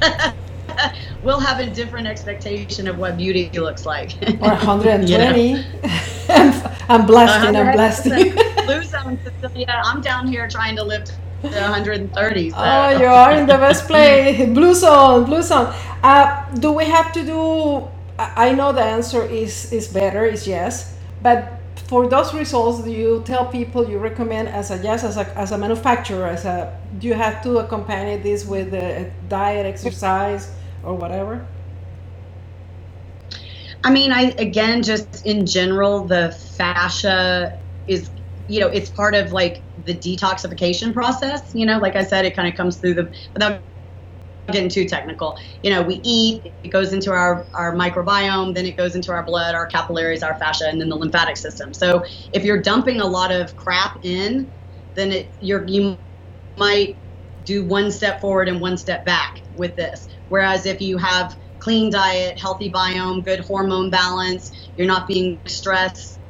we'll 1.22 1.40
have 1.40 1.60
a 1.60 1.66
different 1.66 2.06
expectation 2.06 2.86
of 2.86 2.98
what 2.98 3.16
beauty 3.16 3.50
looks 3.50 3.86
like. 3.86 4.12
or 4.40 4.50
120. 4.50 5.48
you 5.48 5.54
know? 5.54 6.76
I'm 6.88 7.06
blasting, 7.06 7.56
I'm 7.56 7.72
blasting. 7.72 8.34
Blue 8.66 8.82
zone, 8.82 9.18
Cecilia. 9.24 9.82
I'm 9.84 10.00
down 10.00 10.26
here 10.26 10.48
trying 10.48 10.76
to 10.76 10.84
live 10.84 11.04
130. 11.50 12.50
So. 12.50 12.56
Oh, 12.58 12.88
you 12.98 13.06
are 13.06 13.32
in 13.32 13.46
the 13.46 13.58
best 13.58 13.86
place. 13.86 14.48
blue 14.54 14.74
zone, 14.74 15.24
blue 15.24 15.42
zone. 15.42 15.72
Uh, 16.02 16.44
do 16.56 16.72
we 16.72 16.84
have 16.84 17.12
to 17.12 17.24
do 17.24 17.88
I 18.18 18.52
know 18.52 18.72
the 18.72 18.82
answer 18.82 19.24
is 19.24 19.72
is 19.72 19.88
better, 19.88 20.24
is 20.24 20.46
yes, 20.46 20.96
but 21.22 21.58
for 21.88 22.08
those 22.08 22.32
results, 22.32 22.82
do 22.82 22.90
you 22.90 23.22
tell 23.26 23.46
people 23.46 23.88
you 23.88 23.98
recommend 23.98 24.48
as 24.48 24.70
a 24.70 24.76
yes 24.78 25.02
as 25.02 25.16
a, 25.16 25.26
as 25.36 25.50
a 25.50 25.58
manufacturer 25.58 26.26
as 26.26 26.44
a 26.44 26.78
do 26.98 27.08
you 27.08 27.14
have 27.14 27.42
to 27.42 27.58
accompany 27.58 28.16
this 28.18 28.46
with 28.46 28.72
a 28.72 29.10
diet, 29.28 29.66
exercise, 29.66 30.50
or 30.84 30.94
whatever? 30.94 31.44
I 33.82 33.90
mean, 33.90 34.12
I 34.12 34.30
again, 34.38 34.82
just 34.82 35.26
in 35.26 35.44
general, 35.44 36.04
the 36.04 36.30
fascia 36.56 37.58
is, 37.88 38.08
you 38.48 38.60
know, 38.60 38.68
it's 38.68 38.90
part 38.90 39.14
of 39.14 39.32
like 39.32 39.64
the 39.76 39.94
detoxification 39.94 40.92
process. 40.92 41.42
You 41.54 41.66
know, 41.66 41.78
like 41.78 41.96
I 41.96 42.04
said, 42.04 42.24
it 42.24 42.36
kind 42.36 42.48
of 42.48 42.54
comes 42.54 42.78
through 42.78 42.94
the 42.94 43.12
without 43.34 43.64
getting 44.52 44.68
too 44.68 44.86
technical. 44.86 45.36
You 45.62 45.70
know, 45.70 45.82
we 45.82 46.00
eat, 46.04 46.54
it 46.62 46.68
goes 46.68 46.92
into 46.92 47.12
our, 47.12 47.48
our 47.54 47.74
microbiome, 47.74 48.54
then 48.54 48.66
it 48.66 48.76
goes 48.76 48.94
into 48.94 49.12
our 49.12 49.24
blood, 49.24 49.54
our 49.54 49.66
capillaries, 49.66 50.22
our 50.22 50.38
fascia, 50.38 50.68
and 50.68 50.80
then 50.80 50.88
the 50.90 50.96
lymphatic 50.96 51.36
system. 51.36 51.72
So 51.72 52.04
if 52.32 52.44
you're 52.44 52.60
dumping 52.60 53.00
a 53.00 53.06
lot 53.06 53.32
of 53.32 53.56
crap 53.56 53.98
in, 54.02 54.52
then 54.96 55.12
it 55.12 55.34
you're 55.40 55.66
you 55.66 55.98
might 56.58 57.00
do 57.42 57.66
one 57.66 57.90
step 57.90 58.20
forward 58.20 58.48
and 58.48 58.60
one 58.60 58.76
step 58.76 59.04
back 59.04 59.42
with 59.50 59.76
this. 59.76 60.06
Whereas 60.28 60.66
if 60.66 60.80
you 60.80 60.98
have 60.98 61.36
clean 61.58 61.90
diet, 61.90 62.38
healthy 62.38 62.70
biome, 62.70 63.24
good 63.24 63.40
hormone 63.40 63.90
balance, 63.90 64.50
you're 64.76 64.86
not 64.86 65.08
being 65.08 65.40
stressed, 65.48 66.20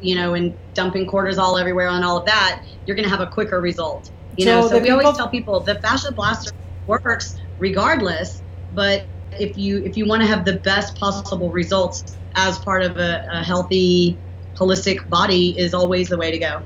you 0.00 0.14
know, 0.14 0.34
and 0.34 0.54
dumping 0.74 1.06
cortisol 1.06 1.60
everywhere 1.60 1.88
and 1.88 2.04
all 2.04 2.16
of 2.16 2.26
that, 2.26 2.62
you're 2.86 2.96
going 2.96 3.08
to 3.08 3.14
have 3.16 3.20
a 3.20 3.30
quicker 3.30 3.60
result. 3.60 4.10
You 4.36 4.44
so 4.44 4.50
know, 4.50 4.68
so 4.68 4.74
we 4.74 4.80
people- 4.80 5.00
always 5.00 5.16
tell 5.16 5.28
people 5.28 5.60
the 5.60 5.76
fascia 5.76 6.12
blaster 6.12 6.52
works 6.86 7.36
regardless. 7.58 8.42
But 8.72 9.06
if 9.38 9.56
you 9.56 9.82
if 9.84 9.96
you 9.96 10.06
want 10.06 10.22
to 10.22 10.28
have 10.28 10.44
the 10.44 10.58
best 10.70 10.96
possible 10.96 11.50
results 11.50 12.16
as 12.34 12.58
part 12.58 12.82
of 12.82 12.96
a, 12.96 13.26
a 13.30 13.42
healthy, 13.42 14.18
holistic 14.56 15.08
body, 15.08 15.56
is 15.58 15.74
always 15.74 16.08
the 16.08 16.18
way 16.18 16.30
to 16.30 16.38
go. 16.38 16.62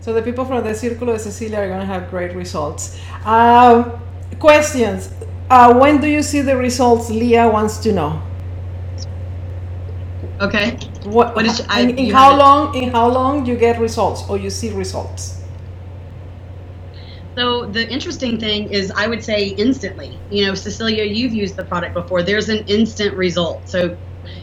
So 0.00 0.12
the 0.12 0.22
people 0.22 0.44
from 0.44 0.64
the 0.64 0.70
Círculo 0.70 1.12
de 1.12 1.18
Cecilia 1.18 1.58
are 1.58 1.68
going 1.68 1.80
to 1.80 1.86
have 1.86 2.10
great 2.10 2.34
results. 2.34 2.98
Um, 3.24 4.00
questions. 4.38 5.10
Uh, 5.50 5.74
when 5.74 6.00
do 6.00 6.08
you 6.08 6.22
see 6.22 6.40
the 6.40 6.56
results? 6.56 7.10
Leah 7.10 7.48
wants 7.48 7.78
to 7.78 7.92
know. 7.92 8.22
Okay. 10.40 10.78
What, 11.12 11.36
what 11.36 11.46
is 11.46 11.62
I, 11.68 11.82
in, 11.82 11.90
in 11.98 12.10
how 12.10 12.36
long? 12.38 12.74
In 12.74 12.92
how 12.92 13.08
long 13.10 13.46
you 13.46 13.56
get 13.56 13.80
results 13.80 14.22
or 14.28 14.38
you 14.38 14.50
see 14.50 14.70
results? 14.72 15.44
So 17.38 17.66
the 17.66 17.88
interesting 17.90 18.38
thing 18.40 18.68
is, 18.70 18.92
I 18.96 19.08
would 19.08 19.24
say 19.24 19.48
instantly. 19.48 20.22
You 20.30 20.46
know, 20.46 20.54
Cecilia, 20.54 21.04
you've 21.04 21.34
used 21.34 21.56
the 21.56 21.64
product 21.64 21.94
before. 21.94 22.22
There's 22.22 22.48
an 22.50 22.64
instant 22.68 23.16
result. 23.16 23.68
So 23.68 23.90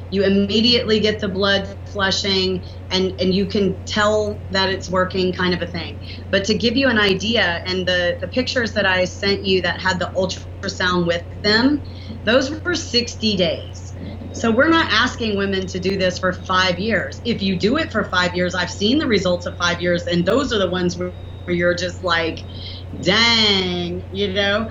you 0.10 0.24
immediately 0.24 1.00
get 1.00 1.20
the 1.20 1.28
blood 1.30 1.78
flushing 1.88 2.64
and 2.92 3.14
and 3.20 3.34
you 3.34 3.48
can 3.48 3.78
tell 3.86 4.44
that 4.52 4.70
it's 4.70 4.90
working 4.90 5.34
kind 5.34 5.54
of 5.54 5.62
a 5.62 5.68
thing 5.68 6.00
but 6.32 6.46
to 6.46 6.58
give 6.58 6.78
you 6.78 6.90
an 6.90 7.00
idea 7.00 7.62
and 7.66 7.88
the 7.88 8.18
the 8.22 8.28
pictures 8.28 8.74
that 8.74 8.86
i 8.86 9.06
sent 9.06 9.44
you 9.46 9.62
that 9.62 9.80
had 9.82 10.00
the 10.00 10.12
ultrasound 10.16 11.08
with 11.08 11.24
them 11.44 11.84
those 12.24 12.52
were 12.52 12.76
60 12.76 13.36
days 13.38 13.85
so 14.36 14.52
we're 14.52 14.70
not 14.70 14.92
asking 14.92 15.38
women 15.38 15.66
to 15.66 15.80
do 15.80 15.98
this 15.98 16.20
for 16.20 16.34
five 16.34 16.78
years 16.80 17.22
if 17.26 17.42
you 17.42 17.58
do 17.58 17.78
it 17.78 17.92
for 17.92 18.04
five 18.06 18.36
years 18.36 18.54
i've 18.54 18.72
seen 18.72 18.98
the 18.98 19.08
results 19.08 19.46
of 19.46 19.58
five 19.58 19.82
years 19.82 20.04
and 20.04 20.26
those 20.26 20.52
are 20.54 20.60
the 20.60 20.70
ones 20.70 20.98
where, 20.98 21.14
where 21.46 21.56
you're 21.56 21.76
just 21.76 22.04
like 22.04 22.44
dang, 23.02 24.04
you 24.12 24.34
know? 24.34 24.70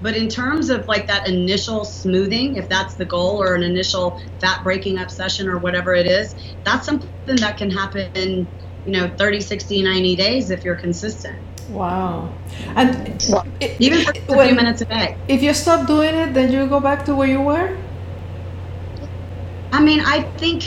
But 0.00 0.16
in 0.16 0.28
terms 0.28 0.68
of 0.68 0.88
like 0.88 1.06
that 1.06 1.28
initial 1.28 1.84
smoothing, 1.84 2.56
if 2.56 2.68
that's 2.68 2.94
the 2.94 3.04
goal, 3.04 3.40
or 3.40 3.54
an 3.54 3.62
initial 3.62 4.20
fat 4.40 4.64
breaking 4.64 4.98
up 4.98 5.10
session 5.10 5.48
or 5.48 5.58
whatever 5.58 5.94
it 5.94 6.06
is, 6.06 6.34
that's 6.64 6.84
something 6.84 7.08
that 7.36 7.56
can 7.56 7.70
happen 7.70 8.10
in, 8.14 8.48
you 8.84 8.92
know, 8.92 9.08
30, 9.16 9.40
60, 9.40 9.82
90 9.82 10.16
days 10.16 10.50
if 10.50 10.64
you're 10.64 10.74
consistent. 10.74 11.38
Wow. 11.70 12.32
And 12.74 13.24
well, 13.30 13.46
even 13.78 14.04
for 14.04 14.42
a 14.42 14.46
few 14.46 14.56
minutes 14.56 14.80
a 14.80 14.86
day. 14.86 15.16
If 15.28 15.40
you 15.40 15.54
stop 15.54 15.86
doing 15.86 16.14
it, 16.16 16.34
then 16.34 16.50
you 16.50 16.66
go 16.66 16.80
back 16.80 17.04
to 17.04 17.14
where 17.14 17.28
you 17.28 17.40
were? 17.40 17.76
I 19.72 19.82
mean, 19.82 20.00
I 20.04 20.22
think 20.38 20.64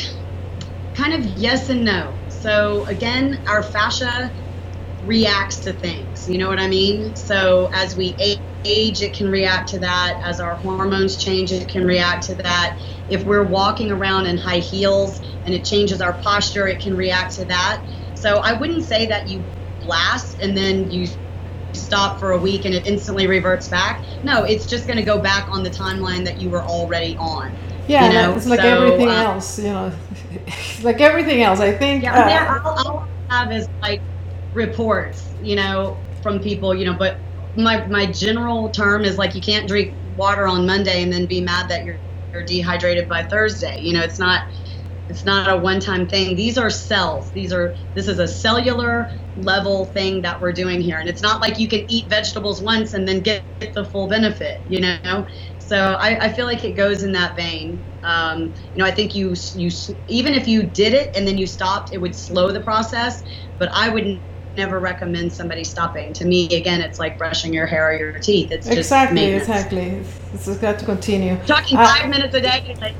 kind 0.95 1.13
of 1.13 1.23
yes 1.25 1.69
and 1.69 1.85
no. 1.85 2.19
So 2.27 2.85
again, 2.87 3.39
our 3.47 3.63
fascia 3.63 4.33
reacts 5.01 5.61
to 5.61 5.73
things. 5.73 6.27
You 6.27 6.39
know 6.39 6.49
what 6.49 6.59
I 6.59 6.67
mean? 6.67 7.15
So 7.15 7.69
as 7.73 7.95
we 7.95 8.15
age, 8.65 9.01
it 9.01 9.15
can 9.15 9.29
react 9.29 9.69
to 9.69 9.79
that. 9.79 10.19
As 10.23 10.39
our 10.39 10.55
hormones 10.55 11.17
change, 11.17 11.51
it 11.51 11.69
can 11.69 11.85
react 11.85 12.25
to 12.27 12.35
that. 12.35 12.79
If 13.07 13.23
we're 13.23 13.47
walking 13.47 13.91
around 13.91 14.25
in 14.25 14.37
high 14.37 14.59
heels 14.59 15.21
and 15.43 15.53
it 15.53 15.63
changes 15.65 16.01
our 16.01 16.13
posture, 16.23 16.67
it 16.67 16.81
can 16.81 16.95
react 16.95 17.35
to 17.35 17.45
that. 17.45 17.83
So 18.15 18.37
I 18.43 18.53
wouldn't 18.53 18.85
say 18.85 19.05
that 19.07 19.27
you 19.27 19.47
blast 19.79 20.37
and 20.41 20.57
then 20.57 20.89
you 20.89 21.07
stop 21.75 22.19
for 22.19 22.31
a 22.31 22.39
week 22.39 22.65
and 22.65 22.73
it 22.73 22.87
instantly 22.87 23.27
reverts 23.27 23.67
back. 23.67 24.03
No, 24.23 24.45
it's 24.45 24.65
just 24.65 24.87
going 24.87 24.97
to 24.97 25.05
go 25.05 25.21
back 25.21 25.47
on 25.51 25.61
the 25.63 25.69
timeline 25.69 26.25
that 26.25 26.39
you 26.39 26.49
were 26.49 26.65
already 26.65 27.15
on. 27.17 27.59
Yeah, 27.87 28.07
you 28.07 28.13
know? 28.13 28.35
it's 28.35 28.47
like 28.47 28.61
so, 28.61 28.67
everything 28.67 29.09
uh, 29.09 29.23
else, 29.23 29.59
you 29.59 29.65
know, 29.65 29.91
like 30.81 31.01
everything 31.01 31.41
else. 31.41 31.59
I 31.59 31.71
think. 31.71 32.03
Yeah, 32.03 32.13
uh, 32.13 32.29
yeah 32.29 32.61
all, 32.63 32.87
all 32.87 33.07
I 33.29 33.39
have 33.39 33.51
is 33.51 33.67
like 33.81 34.01
reports, 34.53 35.33
you 35.41 35.55
know, 35.55 35.97
from 36.21 36.39
people, 36.39 36.73
you 36.73 36.85
know, 36.85 36.93
but 36.93 37.17
my 37.55 37.85
my 37.87 38.05
general 38.05 38.69
term 38.69 39.03
is 39.05 39.17
like 39.17 39.35
you 39.35 39.41
can't 39.41 39.67
drink 39.67 39.93
water 40.17 40.47
on 40.47 40.65
Monday 40.65 41.03
and 41.03 41.11
then 41.11 41.25
be 41.25 41.41
mad 41.41 41.69
that 41.69 41.85
you're 41.85 41.97
you're 42.33 42.43
dehydrated 42.43 43.07
by 43.07 43.23
Thursday. 43.23 43.79
You 43.81 43.93
know, 43.93 44.01
it's 44.01 44.19
not 44.19 44.47
it's 45.07 45.23
not 45.23 45.49
a 45.49 45.57
one-time 45.57 46.07
thing. 46.07 46.35
These 46.35 46.57
are 46.57 46.69
cells. 46.69 47.31
These 47.31 47.53
are 47.53 47.75
this 47.93 48.07
is 48.07 48.19
a 48.19 48.27
cellular 48.27 49.11
level 49.37 49.85
thing 49.85 50.21
that 50.23 50.41
we're 50.41 50.51
doing 50.51 50.81
here, 50.81 50.97
and 50.99 51.07
it's 51.07 51.21
not 51.21 51.41
like 51.41 51.59
you 51.59 51.67
can 51.67 51.85
eat 51.87 52.09
vegetables 52.09 52.61
once 52.61 52.93
and 52.93 53.07
then 53.07 53.21
get, 53.21 53.43
get 53.59 53.73
the 53.73 53.85
full 53.85 54.07
benefit. 54.07 54.61
You 54.67 54.81
know, 54.81 55.27
so 55.67 55.77
I, 55.99 56.25
I 56.25 56.33
feel 56.33 56.45
like 56.45 56.63
it 56.63 56.75
goes 56.75 57.01
in 57.01 57.11
that 57.13 57.35
vein. 57.35 57.83
Um, 58.03 58.53
you 58.73 58.77
know, 58.77 58.85
I 58.85 58.91
think 58.91 59.15
you 59.15 59.35
you 59.55 59.71
even 60.07 60.33
if 60.33 60.47
you 60.47 60.63
did 60.63 60.93
it 60.93 61.15
and 61.15 61.27
then 61.27 61.37
you 61.37 61.47
stopped, 61.47 61.91
it 61.91 61.97
would 61.97 62.13
slow 62.13 62.51
the 62.51 62.59
process. 62.59 63.23
But 63.57 63.69
I 63.71 63.89
wouldn't 63.89 64.21
never 64.55 64.79
recommend 64.79 65.33
somebody 65.33 65.63
stopping. 65.63 66.13
To 66.13 66.25
me, 66.25 66.45
again, 66.55 66.81
it's 66.81 66.99
like 66.99 67.17
brushing 67.17 67.51
your 67.51 67.65
hair 67.65 67.89
or 67.89 67.97
your 67.97 68.19
teeth. 68.19 68.51
It's 68.51 68.67
just 68.67 68.77
exactly, 68.77 69.25
exactly. 69.25 70.03
It's 70.33 70.47
got 70.57 70.77
to 70.79 70.85
continue. 70.85 71.37
Talking 71.47 71.77
uh, 71.77 71.85
five 71.85 72.09
minutes 72.09 72.35
a 72.35 72.41
day. 72.41 72.93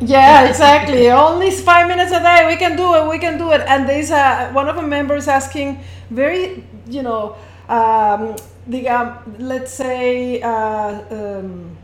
yeah, 0.00 0.48
exactly. 0.48 1.10
Only 1.28 1.50
five 1.50 1.88
minutes 1.88 2.12
a 2.12 2.20
day. 2.20 2.46
We 2.46 2.56
can 2.56 2.74
do 2.74 2.94
it. 2.94 3.06
We 3.06 3.18
can 3.18 3.36
do 3.36 3.52
it. 3.52 3.60
And 3.68 3.86
there's 3.86 4.10
a, 4.10 4.50
one 4.52 4.66
of 4.68 4.76
the 4.76 4.82
members 4.82 5.28
asking 5.28 5.84
very, 6.08 6.64
you 6.88 7.02
know, 7.02 7.36
um, 7.68 8.36
the 8.66 8.88
um, 8.88 9.36
let's 9.38 9.74
say. 9.74 10.40
Uh, 10.40 11.02
um, 11.10 11.77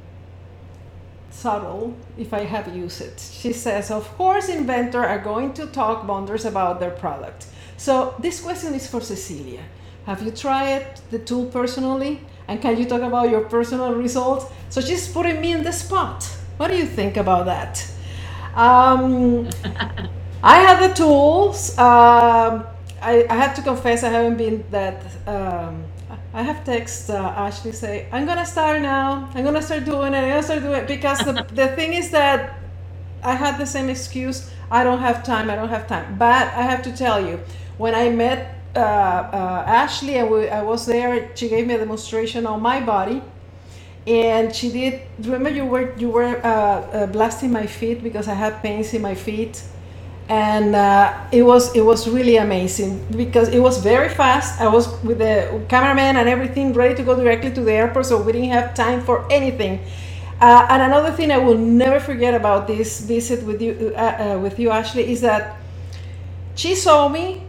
subtle 1.34 1.94
if 2.16 2.32
I 2.32 2.44
have 2.44 2.74
used 2.74 3.00
it. 3.00 3.20
She 3.20 3.52
says, 3.52 3.90
of 3.90 4.08
course, 4.16 4.48
inventors 4.48 5.04
are 5.06 5.18
going 5.18 5.52
to 5.54 5.66
talk 5.66 6.06
wonders 6.06 6.44
about 6.44 6.80
their 6.80 6.90
product. 6.92 7.46
So 7.76 8.14
this 8.18 8.40
question 8.40 8.74
is 8.74 8.86
for 8.86 9.00
Cecilia. 9.00 9.62
Have 10.06 10.22
you 10.22 10.30
tried 10.30 11.00
the 11.10 11.18
tool 11.18 11.46
personally? 11.46 12.20
And 12.46 12.60
can 12.60 12.78
you 12.78 12.84
talk 12.84 13.02
about 13.02 13.30
your 13.30 13.42
personal 13.42 13.94
results? 13.94 14.46
So 14.70 14.80
she's 14.80 15.08
putting 15.08 15.40
me 15.40 15.52
in 15.52 15.64
the 15.64 15.72
spot. 15.72 16.24
What 16.56 16.68
do 16.68 16.76
you 16.76 16.86
think 16.86 17.16
about 17.16 17.46
that? 17.46 17.84
Um, 18.54 19.48
I 20.42 20.60
have 20.60 20.88
the 20.88 20.94
tools. 20.94 21.76
Um, 21.78 22.64
I, 23.04 23.26
I, 23.28 23.34
have 23.34 23.54
to 23.56 23.62
confess 23.62 24.02
I 24.02 24.08
haven't 24.08 24.38
been 24.38 24.64
that. 24.70 25.04
Um, 25.26 25.84
I 26.32 26.42
have 26.42 26.64
text 26.64 27.10
uh, 27.10 27.32
Ashley 27.36 27.72
say 27.72 28.08
I'm 28.10 28.24
gonna 28.26 28.46
start 28.46 28.80
now. 28.80 29.30
I'm 29.34 29.44
gonna 29.44 29.62
start 29.62 29.84
doing 29.84 30.14
it. 30.14 30.18
I'm 30.18 30.28
gonna 30.30 30.42
start 30.42 30.62
doing 30.62 30.80
it 30.80 30.88
because 30.88 31.18
the, 31.18 31.46
the 31.52 31.68
thing 31.76 31.92
is 31.92 32.10
that 32.10 32.58
I 33.22 33.34
had 33.34 33.58
the 33.58 33.66
same 33.66 33.90
excuse. 33.90 34.50
I 34.70 34.82
don't 34.84 35.00
have 35.00 35.22
time. 35.22 35.50
I 35.50 35.54
don't 35.54 35.68
have 35.68 35.86
time. 35.86 36.16
But 36.18 36.48
I 36.48 36.62
have 36.62 36.82
to 36.84 36.96
tell 36.96 37.24
you, 37.24 37.40
when 37.76 37.94
I 37.94 38.08
met 38.08 38.56
uh, 38.74 38.78
uh, 38.80 39.64
Ashley 39.66 40.16
and 40.16 40.30
we, 40.30 40.48
I 40.48 40.62
was 40.62 40.86
there, 40.86 41.30
she 41.36 41.48
gave 41.48 41.66
me 41.66 41.74
a 41.74 41.78
demonstration 41.78 42.46
on 42.46 42.62
my 42.62 42.80
body, 42.80 43.22
and 44.06 44.54
she 44.54 44.72
did. 44.72 45.02
Remember, 45.20 45.50
you 45.50 45.66
were 45.66 45.94
you 45.96 46.08
were 46.08 46.40
uh, 46.44 46.48
uh 46.48 47.06
blasting 47.06 47.52
my 47.52 47.66
feet 47.66 48.02
because 48.02 48.28
I 48.28 48.34
had 48.34 48.62
pains 48.62 48.94
in 48.94 49.02
my 49.02 49.14
feet, 49.14 49.62
and 50.28 50.74
uh, 50.74 51.12
it 51.32 51.42
was 51.42 51.74
it 51.76 51.82
was 51.84 52.08
really 52.08 52.36
amazing 52.38 53.04
because 53.16 53.48
it 53.48 53.60
was 53.60 53.78
very 53.78 54.08
fast. 54.08 54.60
I 54.60 54.68
was 54.68 54.88
with 55.02 55.18
the 55.18 55.62
cameraman 55.68 56.16
and 56.16 56.28
everything 56.28 56.72
ready 56.72 56.94
to 56.94 57.02
go 57.02 57.14
directly 57.16 57.52
to 57.52 57.60
the 57.60 57.72
airport, 57.72 58.06
so 58.06 58.20
we 58.22 58.32
didn't 58.32 58.50
have 58.50 58.74
time 58.74 59.02
for 59.02 59.30
anything. 59.30 59.80
Uh, 60.40 60.66
and 60.70 60.82
another 60.82 61.12
thing 61.12 61.30
I 61.30 61.38
will 61.38 61.58
never 61.58 62.00
forget 62.00 62.34
about 62.34 62.66
this 62.66 63.00
visit 63.00 63.44
with 63.44 63.62
you, 63.62 63.92
with 64.42 64.58
you, 64.58 64.70
Ashley, 64.70 65.10
is 65.12 65.20
that 65.20 65.56
she 66.54 66.74
saw 66.74 67.08
me 67.08 67.42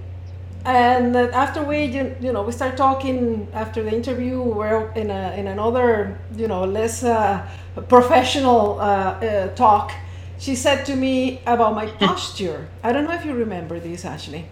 and 0.66 1.16
after 1.16 1.64
we 1.64 1.86
you, 1.86 2.34
know 2.34 2.42
we 2.42 2.52
start 2.52 2.76
talking 2.76 3.48
after 3.54 3.84
the 3.84 3.94
interview 3.94 4.42
we're 4.42 4.92
in 4.94 5.12
a 5.12 5.34
in 5.38 5.48
another 5.48 6.18
you 6.36 6.48
know 6.48 6.64
less 6.66 7.04
uh, 7.04 7.46
professional 7.88 8.80
uh, 8.80 8.84
uh, 8.84 9.48
talk 9.56 9.92
she 10.38 10.56
said 10.56 10.86
to 10.86 10.96
me 10.96 11.42
about 11.46 11.76
my 11.76 11.88
posture. 11.88 12.68
I 12.84 12.92
don't 12.92 13.06
know 13.06 13.14
if 13.14 13.26
you 13.26 13.34
remember 13.34 13.80
this, 13.80 14.06
Ashley. 14.06 14.46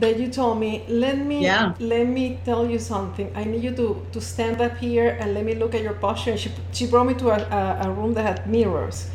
That 0.00 0.18
you 0.18 0.28
told 0.28 0.58
me, 0.58 0.84
let 0.88 1.18
me 1.18 1.42
yeah. 1.44 1.74
let 1.78 2.06
me 2.08 2.40
tell 2.46 2.66
you 2.66 2.78
something. 2.78 3.30
I 3.36 3.44
need 3.44 3.62
you 3.62 3.76
to, 3.76 4.06
to 4.12 4.20
stand 4.20 4.60
up 4.62 4.78
here 4.78 5.18
and 5.20 5.34
let 5.34 5.44
me 5.44 5.54
look 5.54 5.74
at 5.74 5.82
your 5.82 5.92
posture. 5.94 6.30
And 6.32 6.40
she 6.40 6.50
she 6.72 6.86
brought 6.86 7.06
me 7.06 7.14
to 7.14 7.28
a, 7.30 7.36
a, 7.38 7.88
a 7.88 7.90
room 7.90 8.14
that 8.14 8.22
had 8.22 8.50
mirrors, 8.50 9.10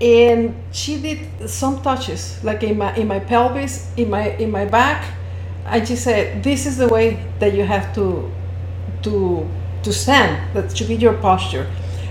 and 0.00 0.54
she 0.72 1.00
did 1.00 1.50
some 1.50 1.82
touches 1.82 2.42
like 2.42 2.62
in 2.62 2.78
my 2.78 2.94
in 2.96 3.06
my 3.08 3.20
pelvis, 3.20 3.92
in 3.98 4.08
my 4.08 4.30
in 4.36 4.50
my 4.50 4.64
back, 4.64 5.04
and 5.66 5.86
she 5.86 5.96
said, 5.96 6.42
"This 6.42 6.64
is 6.64 6.78
the 6.78 6.88
way 6.88 7.22
that 7.38 7.52
you 7.52 7.64
have 7.64 7.94
to 7.94 8.30
to 9.02 9.46
to 9.82 9.92
stand. 9.92 10.54
That 10.54 10.74
should 10.76 10.88
be 10.88 10.96
your 10.96 11.14
posture." 11.14 11.66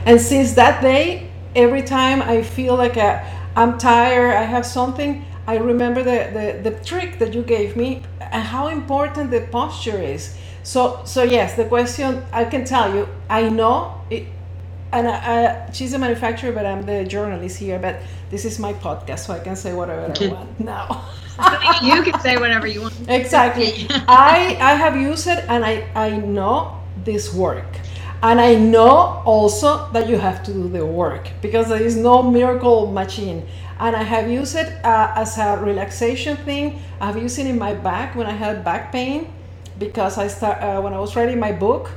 And 0.05 0.21
since 0.21 0.53
that 0.53 0.81
day, 0.83 1.24
every 1.55 1.81
time 1.81 2.21
I 2.21 2.43
feel 2.43 2.75
like 2.75 2.97
i 2.97 3.23
am 3.55 3.77
tired, 3.77 4.35
I 4.35 4.43
have 4.43 4.65
something, 4.65 5.25
I 5.47 5.57
remember 5.57 6.03
the, 6.03 6.29
the, 6.63 6.69
the 6.69 6.83
trick 6.83 7.19
that 7.19 7.33
you 7.33 7.41
gave 7.41 7.75
me 7.75 8.03
and 8.19 8.43
how 8.43 8.67
important 8.67 9.31
the 9.31 9.41
posture 9.51 10.01
is. 10.01 10.35
So, 10.63 11.01
so 11.05 11.23
yes, 11.23 11.55
the 11.55 11.65
question 11.65 12.25
I 12.31 12.45
can 12.45 12.65
tell 12.65 12.93
you, 12.93 13.07
I 13.29 13.49
know 13.49 14.01
it, 14.09 14.25
and 14.91 15.07
I, 15.07 15.13
I, 15.13 15.71
she's 15.71 15.93
a 15.93 15.99
manufacturer, 15.99 16.51
but 16.51 16.65
I'm 16.65 16.85
the 16.85 17.03
journalist 17.05 17.57
here. 17.57 17.77
But 17.77 18.01
this 18.31 18.45
is 18.45 18.57
my 18.59 18.73
podcast, 18.73 19.19
so 19.27 19.33
I 19.33 19.39
can 19.39 19.55
say 19.55 19.73
whatever 19.73 20.11
I 20.19 20.27
want 20.27 20.59
now. 20.59 21.05
you 21.83 22.01
can 22.01 22.19
say 22.21 22.37
whatever 22.37 22.65
you 22.65 22.81
want. 22.81 22.95
Exactly. 23.07 23.87
I 24.07 24.57
I 24.59 24.73
have 24.73 24.95
used 24.95 25.27
it, 25.27 25.45
and 25.47 25.63
I 25.63 25.87
I 25.95 26.17
know 26.17 26.79
this 27.03 27.33
work. 27.33 27.67
And 28.25 28.41
I 28.41 28.55
know 28.55 29.21
also 29.23 29.87
that 29.91 30.09
you 30.09 30.17
have 30.17 30.41
to 30.45 30.51
do 30.51 30.67
the 30.67 30.83
work 30.83 31.29
because 31.43 31.69
there 31.69 31.79
is 31.79 31.95
no 31.95 32.23
miracle 32.23 32.91
machine. 32.91 33.45
And 33.79 33.95
I 33.95 34.01
have 34.01 34.27
used 34.27 34.55
it 34.55 34.83
uh, 34.83 35.13
as 35.15 35.37
a 35.37 35.59
relaxation 35.61 36.35
thing. 36.37 36.81
I've 36.99 37.21
used 37.21 37.37
it 37.37 37.45
in 37.45 37.59
my 37.59 37.75
back 37.75 38.15
when 38.15 38.25
I 38.25 38.31
had 38.31 38.65
back 38.65 38.91
pain 38.91 39.31
because 39.77 40.17
I 40.17 40.27
start 40.27 40.59
uh, 40.59 40.81
when 40.81 40.91
I 40.91 40.99
was 40.99 41.15
writing 41.15 41.39
my 41.39 41.51
book. 41.51 41.91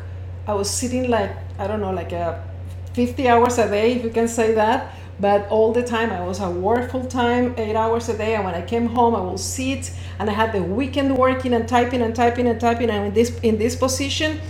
I 0.46 0.52
was 0.52 0.68
sitting 0.68 1.08
like 1.08 1.34
I 1.58 1.66
don't 1.66 1.80
know, 1.80 1.92
like 1.92 2.12
a 2.12 2.44
50 2.92 3.26
hours 3.26 3.56
a 3.56 3.66
day, 3.66 3.92
if 3.92 4.04
you 4.04 4.10
can 4.10 4.28
say 4.28 4.52
that. 4.52 4.94
But 5.18 5.48
all 5.48 5.72
the 5.72 5.82
time 5.82 6.10
I 6.10 6.20
was 6.20 6.40
at 6.40 6.52
work 6.52 6.90
full 6.90 7.06
time, 7.06 7.54
eight 7.56 7.74
hours 7.74 8.10
a 8.10 8.18
day. 8.18 8.34
And 8.34 8.44
when 8.44 8.54
I 8.54 8.60
came 8.60 8.88
home, 8.88 9.16
I 9.16 9.20
will 9.22 9.38
sit 9.38 9.92
and 10.18 10.28
I 10.28 10.34
had 10.34 10.52
the 10.52 10.62
weekend 10.62 11.16
working 11.16 11.54
and 11.54 11.66
typing 11.66 12.02
and 12.02 12.14
typing 12.14 12.46
and 12.46 12.60
typing. 12.60 12.90
And 12.90 13.06
in 13.06 13.14
this 13.14 13.40
in 13.40 13.56
this 13.56 13.74
position, 13.74 14.42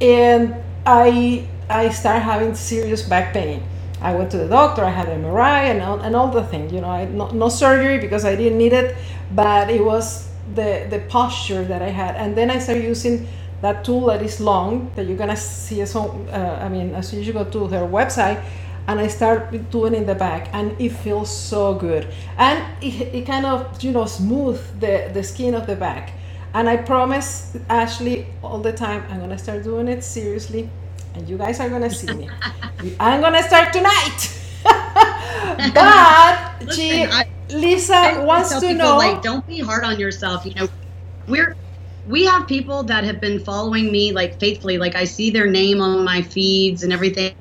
and 0.00 0.54
I 0.86 1.46
I 1.68 1.88
started 1.90 2.20
having 2.20 2.54
serious 2.54 3.02
back 3.02 3.32
pain. 3.32 3.62
I 4.00 4.14
went 4.14 4.30
to 4.32 4.38
the 4.38 4.48
doctor. 4.48 4.84
I 4.84 4.90
had 4.90 5.08
an 5.08 5.22
MRI 5.22 5.70
and 5.70 5.80
all, 5.80 5.98
and 6.00 6.14
all 6.14 6.28
the 6.28 6.42
things. 6.44 6.72
You 6.72 6.82
know, 6.82 6.90
I, 6.90 7.06
no, 7.06 7.30
no 7.30 7.48
surgery 7.48 7.98
because 7.98 8.24
I 8.24 8.36
didn't 8.36 8.58
need 8.58 8.74
it, 8.74 8.96
but 9.34 9.70
it 9.70 9.82
was 9.82 10.28
the 10.54 10.86
the 10.90 11.00
posture 11.08 11.64
that 11.64 11.80
I 11.80 11.88
had. 11.88 12.16
And 12.16 12.36
then 12.36 12.50
I 12.50 12.58
started 12.58 12.84
using 12.84 13.26
that 13.62 13.82
tool 13.82 14.06
that 14.06 14.20
is 14.20 14.40
long 14.40 14.90
that 14.94 15.06
you're 15.06 15.16
gonna 15.16 15.36
see 15.36 15.80
as 15.80 15.96
on, 15.96 16.28
uh, 16.28 16.58
I 16.60 16.68
mean 16.68 16.94
as 16.94 17.08
soon 17.08 17.20
as 17.20 17.26
you 17.26 17.32
go 17.32 17.44
to 17.44 17.66
her 17.68 17.86
website 17.86 18.42
and 18.86 19.00
I 19.00 19.08
start 19.08 19.70
doing 19.70 19.94
in 19.94 20.04
the 20.04 20.14
back 20.14 20.50
and 20.52 20.78
it 20.78 20.90
feels 20.90 21.34
so 21.34 21.74
good 21.74 22.06
and 22.36 22.62
it, 22.82 23.14
it 23.14 23.26
kind 23.26 23.46
of 23.46 23.82
you 23.82 23.92
know 23.92 24.04
smooth 24.04 24.60
the, 24.80 25.10
the 25.14 25.22
skin 25.22 25.54
of 25.54 25.66
the 25.66 25.76
back 25.76 26.12
and 26.54 26.68
I 26.68 26.76
promise 26.76 27.56
Ashley 27.68 28.26
all 28.42 28.60
the 28.60 28.72
time, 28.72 29.04
I'm 29.10 29.20
gonna 29.20 29.38
start 29.38 29.64
doing 29.64 29.88
it 29.88 30.04
seriously, 30.04 30.70
and 31.14 31.28
you 31.28 31.36
guys 31.36 31.60
are 31.60 31.68
gonna 31.68 31.90
see 31.90 32.14
me. 32.14 32.30
I'm 33.00 33.20
gonna 33.20 33.42
start 33.42 33.72
tonight. 33.72 34.40
but 35.74 36.62
Listen, 36.62 36.76
she, 36.76 37.04
I, 37.04 37.26
Lisa 37.50 37.94
I 37.94 38.18
wants 38.24 38.50
to 38.50 38.60
people, 38.60 38.74
know. 38.74 38.96
Like, 38.96 39.20
don't 39.22 39.46
be 39.46 39.58
hard 39.60 39.84
on 39.84 39.98
yourself. 39.98 40.46
You 40.46 40.54
know, 40.54 40.68
we're 41.26 41.56
we 42.06 42.24
have 42.24 42.46
people 42.46 42.84
that 42.84 43.04
have 43.04 43.20
been 43.20 43.40
following 43.40 43.90
me 43.90 44.12
like 44.12 44.38
faithfully. 44.38 44.78
Like 44.78 44.94
I 44.94 45.04
see 45.04 45.30
their 45.30 45.48
name 45.48 45.80
on 45.80 46.04
my 46.04 46.22
feeds 46.22 46.82
and 46.84 46.92
everything 46.92 47.34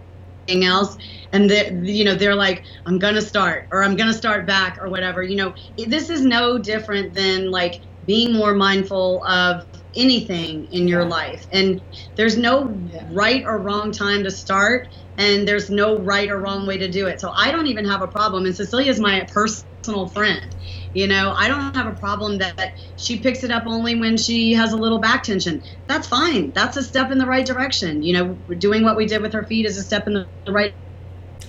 else 0.50 0.98
and 1.32 1.50
they 1.50 1.72
you 1.84 2.04
know 2.04 2.16
they're 2.16 2.36
like 2.36 2.64
i'm 2.86 3.00
gonna 3.00 3.22
start 3.22 3.68
or 3.72 3.82
i'm 3.82 3.96
gonna 3.96 4.14
start 4.14 4.46
back 4.46 4.78
or 4.82 4.90
whatever 4.90 5.24
you 5.24 5.38
know 5.38 5.54
this 5.88 6.10
is 6.10 6.22
no 6.22 6.58
different 6.58 7.14
than 7.14 7.50
like 7.50 7.82
being 8.06 8.34
more 8.34 8.54
mindful 8.54 9.24
of 9.26 9.66
anything 9.96 10.68
in 10.72 10.88
your 10.88 11.06
life. 11.06 11.48
And 11.52 11.82
there's 12.16 12.38
no 12.38 12.78
yeah. 12.92 13.08
right 13.12 13.44
or 13.46 13.58
wrong 13.58 13.92
time 13.92 14.24
to 14.24 14.32
start, 14.32 14.88
and 15.18 15.48
there's 15.48 15.70
no 15.70 15.98
right 15.98 16.30
or 16.30 16.40
wrong 16.40 16.66
way 16.66 16.78
to 16.78 16.90
do 16.90 17.08
it. 17.08 17.20
So 17.22 17.32
I 17.36 17.52
don't 17.52 17.68
even 17.68 17.86
have 17.86 18.02
a 18.02 18.08
problem. 18.08 18.46
And 18.46 18.56
Cecilia 18.56 18.90
is 18.90 19.00
my 19.00 19.28
personal 19.32 20.08
friend. 20.08 20.56
You 20.94 21.08
know, 21.08 21.34
I 21.36 21.48
don't 21.48 21.76
have 21.76 21.88
a 21.88 21.96
problem 21.96 22.38
that 22.40 22.74
she 22.98 23.20
picks 23.20 23.44
it 23.44 23.52
up 23.52 23.64
only 23.66 24.00
when 24.00 24.18
she 24.18 24.54
has 24.54 24.74
a 24.74 24.78
little 24.78 25.00
back 25.00 25.24
tension. 25.24 25.64
That's 25.88 26.08
fine. 26.08 26.52
That's 26.52 26.78
a 26.78 26.84
step 26.84 27.12
in 27.12 27.18
the 27.18 27.26
right 27.26 27.46
direction. 27.46 28.04
You 28.04 28.14
know, 28.14 28.34
doing 28.58 28.84
what 28.84 28.96
we 28.96 29.06
did 29.06 29.22
with 29.22 29.34
her 29.34 29.44
feet 29.44 29.66
is 29.66 29.78
a 29.78 29.84
step 29.84 30.08
in 30.08 30.14
the 30.14 30.52
right 30.52 30.76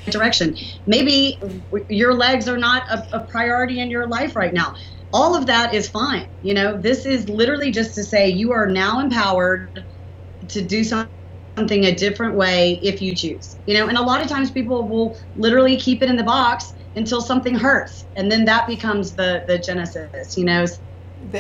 direction. 0.07 0.57
Maybe 0.87 1.41
your 1.89 2.15
legs 2.15 2.49
are 2.49 2.59
not 2.59 2.85
a, 2.91 3.19
a 3.19 3.21
priority 3.21 3.81
in 3.81 3.91
your 3.91 4.07
life 4.07 4.37
right 4.37 4.53
now 4.53 4.75
all 5.15 5.37
of 5.37 5.47
that 5.47 5.75
is 5.75 5.89
fine. 5.89 6.29
You 6.43 6.55
know, 6.55 6.81
this 6.81 7.07
is 7.07 7.31
literally 7.31 7.73
just 7.73 7.95
to 7.97 8.05
say 8.05 8.31
you 8.31 8.53
are 8.53 8.67
now 8.67 9.01
empowered 9.01 9.87
to 10.49 10.63
do 10.63 10.85
something 10.85 11.85
a 11.85 11.95
different 11.95 12.37
way 12.37 12.81
if 12.83 13.01
you 13.01 13.17
choose. 13.17 13.57
You 13.67 13.75
know, 13.79 13.89
and 13.89 13.99
a 13.99 14.03
lot 14.03 14.23
of 14.23 14.29
times 14.29 14.51
people 14.51 14.89
will 14.89 15.17
literally 15.37 15.77
keep 15.79 16.03
it 16.03 16.11
in 16.11 16.17
the 16.17 16.25
box 16.25 16.67
until 16.97 17.23
something 17.23 17.55
hurts, 17.55 18.07
and 18.17 18.31
then 18.31 18.45
that 18.47 18.67
becomes 18.67 19.15
the 19.15 19.45
the 19.49 19.59
genesis. 19.59 20.37
You 20.37 20.47
know. 20.47 20.67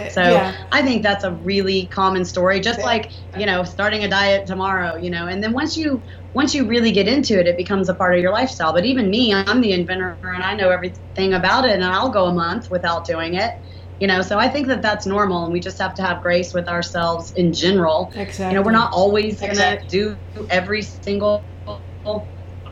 so 0.08 0.22
yeah. 0.22 0.54
I 0.72 0.82
think 0.82 1.02
that's 1.02 1.24
a 1.24 1.32
really 1.34 1.88
common 1.88 2.24
story, 2.24 2.60
just 2.60 2.84
like 2.84 3.10
you 3.34 3.46
know 3.46 3.64
starting 3.64 4.04
a 4.04 4.08
diet 4.08 4.46
tomorrow, 4.46 4.96
you 4.96 5.10
know, 5.10 5.26
and 5.26 5.42
then 5.42 5.52
once 5.52 5.76
you 5.76 6.02
once 6.34 6.54
you 6.54 6.66
really 6.66 6.90
get 6.90 7.08
into 7.08 7.38
it, 7.38 7.46
it 7.46 7.56
becomes 7.56 7.88
a 7.88 7.94
part 7.94 8.14
of 8.14 8.20
your 8.20 8.32
lifestyle. 8.32 8.72
But 8.72 8.84
even 8.84 9.08
me, 9.08 9.32
I'm 9.32 9.60
the 9.60 9.72
inventor 9.72 10.18
and 10.22 10.42
I 10.42 10.54
know 10.54 10.70
everything 10.70 11.32
about 11.32 11.64
it, 11.64 11.70
and 11.70 11.84
I'll 11.84 12.10
go 12.10 12.26
a 12.26 12.34
month 12.34 12.70
without 12.70 13.06
doing 13.06 13.34
it. 13.34 13.54
You 14.00 14.08
know, 14.08 14.20
so 14.22 14.38
I 14.38 14.48
think 14.48 14.66
that 14.66 14.82
that's 14.82 15.06
normal, 15.06 15.44
and 15.44 15.52
we 15.52 15.60
just 15.60 15.78
have 15.78 15.94
to 15.94 16.02
have 16.02 16.20
grace 16.20 16.52
with 16.52 16.68
ourselves 16.68 17.32
in 17.34 17.52
general. 17.52 18.12
Exactly. 18.16 18.46
You 18.46 18.54
know, 18.54 18.62
we're 18.62 18.72
not 18.72 18.92
always 18.92 19.40
gonna 19.40 19.52
exactly. 19.52 19.88
do 19.88 20.16
every 20.50 20.82
single 20.82 21.44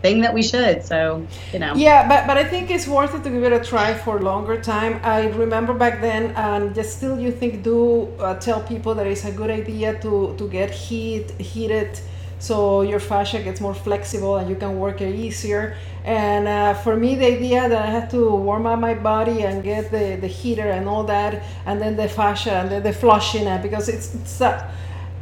thing 0.03 0.21
that 0.23 0.35
we 0.35 0.43
should. 0.43 0.85
So, 0.85 1.25
you 1.53 1.61
know. 1.61 1.75
Yeah, 1.77 2.09
but 2.09 2.27
but 2.27 2.37
I 2.37 2.45
think 2.45 2.69
it's 2.71 2.89
worth 2.89 3.15
it 3.15 3.23
to 3.23 3.31
give 3.31 3.45
it 3.45 3.53
a 3.53 3.65
try 3.65 3.95
for 3.95 4.19
a 4.19 4.23
longer 4.23 4.61
time. 4.61 5.01
I 5.05 5.29
remember 5.29 5.73
back 5.73 6.01
then, 6.01 6.33
and 6.35 6.75
just 6.75 6.97
still, 6.97 7.21
you 7.21 7.31
think 7.31 7.63
do 7.63 8.09
uh, 8.19 8.35
tell 8.41 8.61
people 8.61 8.93
that 8.97 9.07
it's 9.07 9.25
a 9.25 9.31
good 9.31 9.51
idea 9.51 10.01
to 10.01 10.35
to 10.37 10.49
get 10.49 10.71
heat 10.71 11.31
heated 11.41 12.01
so 12.43 12.83
your 12.83 12.99
fascia 12.99 13.41
gets 13.41 13.61
more 13.61 13.73
flexible 13.73 14.39
and 14.39 14.51
you 14.51 14.57
can 14.57 14.77
work 14.81 15.01
it 15.01 15.15
easier. 15.15 15.77
And 16.05 16.49
uh, 16.49 16.75
for 16.75 16.97
me, 16.97 17.15
the 17.15 17.27
idea 17.27 17.69
that 17.69 17.83
I 17.83 17.87
had 17.89 18.11
to 18.11 18.35
warm 18.35 18.67
up 18.67 18.81
my 18.81 18.95
body 18.95 19.45
and 19.45 19.63
get 19.63 19.93
the, 19.93 20.19
the 20.21 20.27
heater 20.27 20.69
and 20.69 20.89
all 20.89 21.05
that, 21.05 21.45
and 21.67 21.81
then 21.81 21.95
the 21.95 22.09
fascia 22.09 22.55
and 22.55 22.69
then 22.69 22.83
the 22.83 22.93
flushing, 22.93 23.47
it 23.47 23.63
because 23.63 23.89
it's, 23.89 24.17
it's 24.17 24.41
uh, 24.41 24.69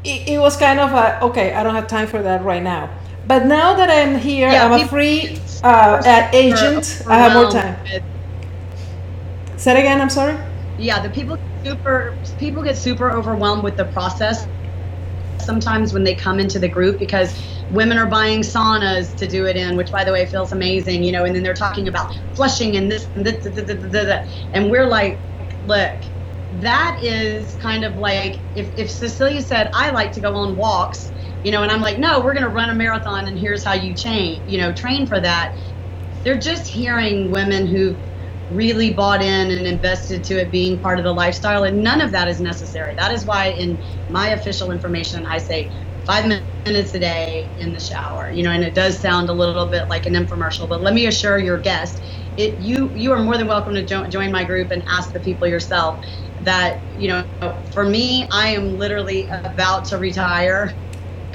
it, 0.03 0.31
it, 0.31 0.39
was 0.39 0.57
kind 0.57 0.81
of 0.81 0.93
a, 0.93 1.23
okay, 1.25 1.53
I 1.53 1.63
don't 1.63 1.75
have 1.75 1.87
time 1.87 2.07
for 2.07 2.23
that 2.23 2.43
right 2.43 2.63
now. 2.63 2.89
But 3.27 3.45
now 3.45 3.75
that 3.75 3.91
I'm 3.91 4.19
here, 4.19 4.51
yeah, 4.51 4.65
I'm 4.65 4.81
a 4.81 4.89
free 4.89 5.39
uh, 5.63 6.31
agent, 6.33 7.03
I 7.07 7.19
have 7.19 7.35
more 7.35 7.51
time. 7.51 7.77
Say 9.59 9.73
it 9.73 9.79
again, 9.79 10.01
I'm 10.01 10.09
sorry? 10.09 10.39
Yeah, 10.79 11.03
the 11.03 11.11
people 11.11 11.37
super 11.63 12.17
people 12.39 12.63
get 12.63 12.79
super 12.79 13.11
overwhelmed 13.13 13.63
with 13.63 13.77
the 13.77 13.85
process 13.85 14.47
sometimes 15.45 15.93
when 15.93 16.05
they 16.05 16.15
come 16.15 16.41
into 16.41 16.59
the 16.59 16.69
group 16.69 16.99
because 16.99 17.65
women 17.69 17.99
are 17.99 18.07
buying 18.07 18.41
saunas 18.41 19.15
to 19.17 19.27
do 19.27 19.47
it 19.47 19.57
in, 19.57 19.77
which 19.77 19.91
by 19.91 20.05
the 20.05 20.13
way 20.13 20.27
feels 20.27 20.53
amazing, 20.53 21.03
you 21.03 21.13
know, 21.13 21.25
and 21.25 21.35
then 21.35 21.43
they're 21.43 21.55
talking 21.55 21.89
about 21.89 22.07
flushing 22.35 22.77
and 22.77 22.91
this 22.91 23.09
and 23.15 23.25
this, 23.25 23.47
and 24.53 24.71
we're 24.71 24.87
like, 24.87 25.23
look, 25.63 25.93
that 26.53 26.99
is 27.03 27.55
kind 27.57 27.85
of 27.85 27.97
like 27.97 28.45
if, 28.55 28.73
if 28.77 28.91
Cecilia 28.91 29.43
said, 29.43 29.71
I 29.73 29.91
like 29.91 30.13
to 30.13 30.21
go 30.21 30.35
on 30.35 30.57
walks, 30.57 31.13
you 31.43 31.53
know, 31.53 31.63
and 31.63 31.71
I'm 31.71 31.81
like, 31.81 31.99
no, 31.99 32.21
we're 32.21 32.35
going 32.35 32.45
to 32.45 32.51
run 32.51 32.71
a 32.71 32.75
marathon 32.75 33.29
and 33.29 33.39
here's 33.39 33.65
how 33.65 33.75
you 33.75 33.95
train, 33.95 34.43
you 34.47 34.59
know, 34.59 34.73
train 34.73 35.07
for 35.07 35.21
that. 35.21 35.53
They're 36.25 36.39
just 36.39 36.69
hearing 36.69 37.31
women 37.31 37.67
who've 37.67 37.99
really 38.51 38.95
bought 38.95 39.23
in 39.23 39.51
and 39.53 39.67
invested 39.67 40.25
to 40.25 40.41
it 40.41 40.53
being 40.53 40.81
part 40.81 40.99
of 40.99 41.05
the 41.05 41.13
lifestyle 41.15 41.65
and 41.65 41.83
none 41.83 42.01
of 42.03 42.13
that 42.13 42.29
is 42.29 42.41
necessary. 42.41 42.95
That 42.97 43.13
is 43.13 43.27
why 43.27 43.49
in 43.51 43.79
my 44.09 44.29
official 44.31 44.71
information 44.73 45.27
i 45.27 45.39
say 45.39 45.71
five 46.07 46.27
minutes 46.67 46.95
a 46.95 47.01
day 47.01 47.53
in 47.59 47.73
the 47.73 47.81
shower 47.81 48.31
you 48.33 48.43
know 48.45 48.51
and 48.53 48.65
it 48.65 48.75
does 48.75 49.01
sound 49.01 49.29
a 49.31 49.33
little 49.35 49.71
bit 49.71 49.85
like 49.91 50.07
an 50.07 50.15
infomercial 50.15 50.69
but 50.69 50.83
let 50.83 50.95
me 50.95 51.07
assure 51.07 51.39
your 51.39 51.61
guest 51.61 52.01
it 52.37 52.57
you 52.61 52.93
you 52.95 53.13
are 53.13 53.23
more 53.23 53.39
than 53.39 53.49
welcome 53.49 53.75
to 53.75 53.85
jo- 53.87 54.09
join 54.09 54.33
my 54.33 54.45
group 54.45 54.71
and 54.71 54.85
ask 54.89 55.13
the 55.13 55.21
people 55.21 55.49
yourself 55.49 55.97
that 56.41 56.79
you 56.95 57.09
know 57.09 57.27
for 57.73 57.85
me 57.85 58.29
i 58.33 58.49
am 58.49 58.77
literally 58.77 59.29
about 59.45 59.87
to 59.87 59.99
retire 59.99 60.75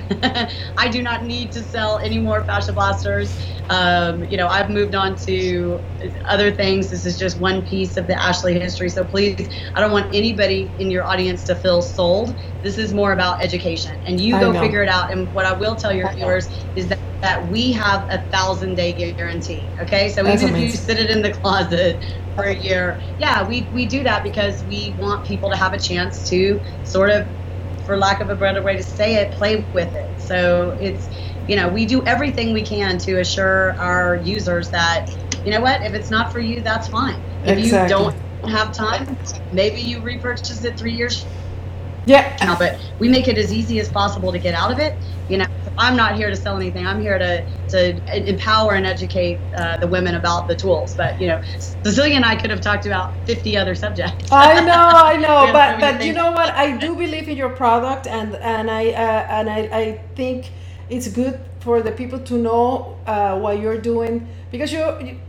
I 0.77 0.88
do 0.90 1.02
not 1.02 1.23
need 1.23 1.52
to 1.53 1.64
sell 1.64 1.99
any 2.03 2.19
more 2.19 2.44
fascia 2.45 2.73
blasters. 2.73 3.36
Um, 3.69 4.23
you 4.23 4.38
know, 4.38 4.48
I've 4.48 4.69
moved 4.69 4.95
on 4.95 5.15
to 5.26 5.82
other 6.30 6.52
things. 6.52 6.90
This 6.90 7.06
is 7.06 7.18
just 7.18 7.40
one 7.40 7.65
piece 7.65 7.98
of 7.98 8.07
the 8.07 8.22
Ashley 8.22 8.60
history. 8.60 8.90
So 8.90 9.03
please, 9.06 9.49
I 9.76 9.82
don't 9.82 9.91
want 9.91 10.14
anybody 10.14 10.73
in 10.77 10.91
your 10.91 11.06
audience 11.07 11.44
to 11.45 11.56
feel 11.56 11.82
sold. 11.82 12.38
This 12.61 12.77
is 12.77 12.94
more 12.94 13.11
about 13.14 13.44
education, 13.44 13.94
and 14.06 14.19
you 14.19 14.40
go 14.40 14.53
figure 14.53 14.84
it 14.84 14.90
out. 14.90 15.11
And 15.11 15.32
what 15.34 15.45
I 15.45 15.53
will 15.53 15.76
tell 15.76 15.94
your 15.94 16.11
viewers 16.14 16.48
is 16.76 16.90
that 16.90 16.99
that 17.22 17.48
we 17.49 17.72
have 17.72 18.06
a 18.11 18.23
thousand 18.32 18.76
day 18.76 19.14
guarantee. 19.18 19.73
Okay, 19.82 20.10
so 20.10 20.23
That's 20.23 20.41
even 20.44 20.53
amazing. 20.56 20.68
if 20.68 20.73
you 20.73 20.77
sit 20.77 20.99
it 20.99 21.10
in 21.10 21.22
the 21.23 21.32
closet 21.32 22.03
for 22.36 22.44
a 22.44 22.56
year, 22.56 22.99
yeah, 23.18 23.48
we 23.48 23.69
we 23.72 23.88
do 23.88 24.03
that 24.03 24.23
because 24.23 24.64
we 24.64 24.95
want 24.99 25.26
people 25.26 25.49
to 25.49 25.57
have 25.57 25.73
a 25.73 25.80
chance 25.80 26.27
to 26.30 26.61
sort 26.84 27.10
of, 27.10 27.27
for 27.86 27.98
lack 27.98 28.20
of 28.22 28.30
a 28.30 28.36
better 28.36 28.62
way 28.62 28.76
to 28.76 28.84
say 28.84 29.16
it, 29.16 29.32
play 29.32 29.68
with 29.74 29.94
it. 29.94 30.10
So 30.18 30.78
it's 30.80 31.07
you 31.48 31.56
know 31.56 31.70
we 31.70 31.86
do 31.86 32.03
everything 32.06 32.53
we 32.53 32.64
can 32.64 32.98
to 32.99 33.20
assure 33.20 33.76
our 33.80 34.18
users 34.18 34.70
that 34.72 35.07
you 35.44 35.52
know 35.52 35.62
what 35.62 35.84
if 35.84 35.94
it's 35.94 36.10
not 36.10 36.32
for 36.32 36.40
you 36.40 36.62
that's 36.62 36.88
fine 36.88 37.22
if 37.44 37.57
exactly. 37.57 37.95
you 37.95 38.12
don't 38.12 38.49
have 38.49 38.76
time 38.76 39.18
maybe 39.52 39.80
you 39.82 40.02
repurchase 40.02 40.64
it 40.64 40.78
three 40.78 40.94
years 40.94 41.26
yeah 42.06 42.36
now, 42.41 42.57
but 42.57 42.80
we 42.99 43.10
make 43.10 43.27
it 43.27 43.38
as 43.38 43.52
easy 43.53 43.80
as 43.80 43.90
possible 43.90 44.32
to 44.32 44.40
get 44.40 44.53
out 44.53 44.72
of 44.72 44.80
it 44.80 44.95
you 45.30 45.38
know 45.38 45.45
I'm 45.77 45.95
not 45.95 46.15
here 46.15 46.30
to 46.30 46.36
sell 46.36 46.56
anything. 46.56 46.86
I'm 46.88 47.02
here 47.02 47.18
to 47.18 47.45
to 47.69 48.27
empower 48.30 48.76
and 48.76 48.86
educate 48.86 49.40
uh, 49.57 49.77
the 49.77 49.88
women 49.88 50.15
about 50.15 50.48
the 50.48 50.56
tools. 50.56 50.95
But 50.95 51.19
you 51.19 51.27
know, 51.27 51.41
Cecilia 51.84 52.15
and 52.15 52.26
I 52.26 52.36
could 52.36 52.49
have 52.49 52.61
talked 52.61 52.86
about 52.86 53.14
50 53.26 53.57
other 53.57 53.76
subjects. 53.76 54.32
I 54.32 54.61
know, 54.61 54.72
I 54.73 55.18
know, 55.26 55.52
but 55.52 55.80
but 55.80 56.06
you 56.06 56.14
know 56.14 56.32
what? 56.32 56.49
I 56.53 56.77
do 56.77 56.95
believe 56.95 57.27
in 57.27 57.38
your 57.38 57.49
product, 57.49 58.07
and 58.07 58.36
and 58.36 58.72
I 58.72 58.90
uh, 58.91 59.27
and 59.30 59.49
I, 59.49 59.60
I 59.72 60.02
think 60.15 60.52
it's 60.90 61.07
good 61.07 61.40
for 61.60 61.82
the 61.82 61.91
people 61.91 62.19
to 62.19 62.36
know 62.36 62.98
uh, 63.07 63.38
what 63.40 63.60
you're 63.60 63.82
doing 63.82 64.27
because 64.52 64.72
you, 64.72 64.82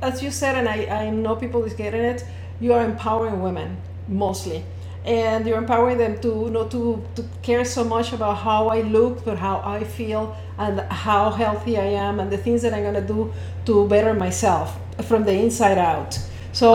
as 0.02 0.22
you 0.22 0.30
said, 0.30 0.54
and 0.56 0.68
I, 0.68 1.06
I 1.06 1.10
know 1.10 1.34
people 1.34 1.64
is 1.64 1.72
getting 1.72 2.02
it. 2.02 2.24
You 2.60 2.74
are 2.74 2.84
empowering 2.84 3.42
women 3.42 3.78
mostly 4.08 4.64
and 5.06 5.46
you're 5.46 5.58
empowering 5.58 5.98
them 5.98 6.20
to 6.20 6.28
you 6.28 6.50
know 6.50 6.66
to, 6.68 7.02
to 7.14 7.24
care 7.42 7.64
so 7.64 7.84
much 7.84 8.12
about 8.12 8.38
how 8.38 8.68
I 8.68 8.82
look, 8.82 9.24
but 9.24 9.38
how 9.38 9.62
I 9.64 9.84
feel 9.84 10.36
and 10.58 10.80
how 10.90 11.30
healthy 11.30 11.78
I 11.78 11.84
am 11.84 12.20
and 12.20 12.30
the 12.30 12.38
things 12.38 12.62
that 12.62 12.74
I'm 12.74 12.82
gonna 12.82 13.06
do 13.06 13.32
to 13.66 13.86
better 13.88 14.14
myself 14.14 14.78
from 15.04 15.24
the 15.24 15.32
inside 15.32 15.78
out. 15.78 16.18
So 16.52 16.72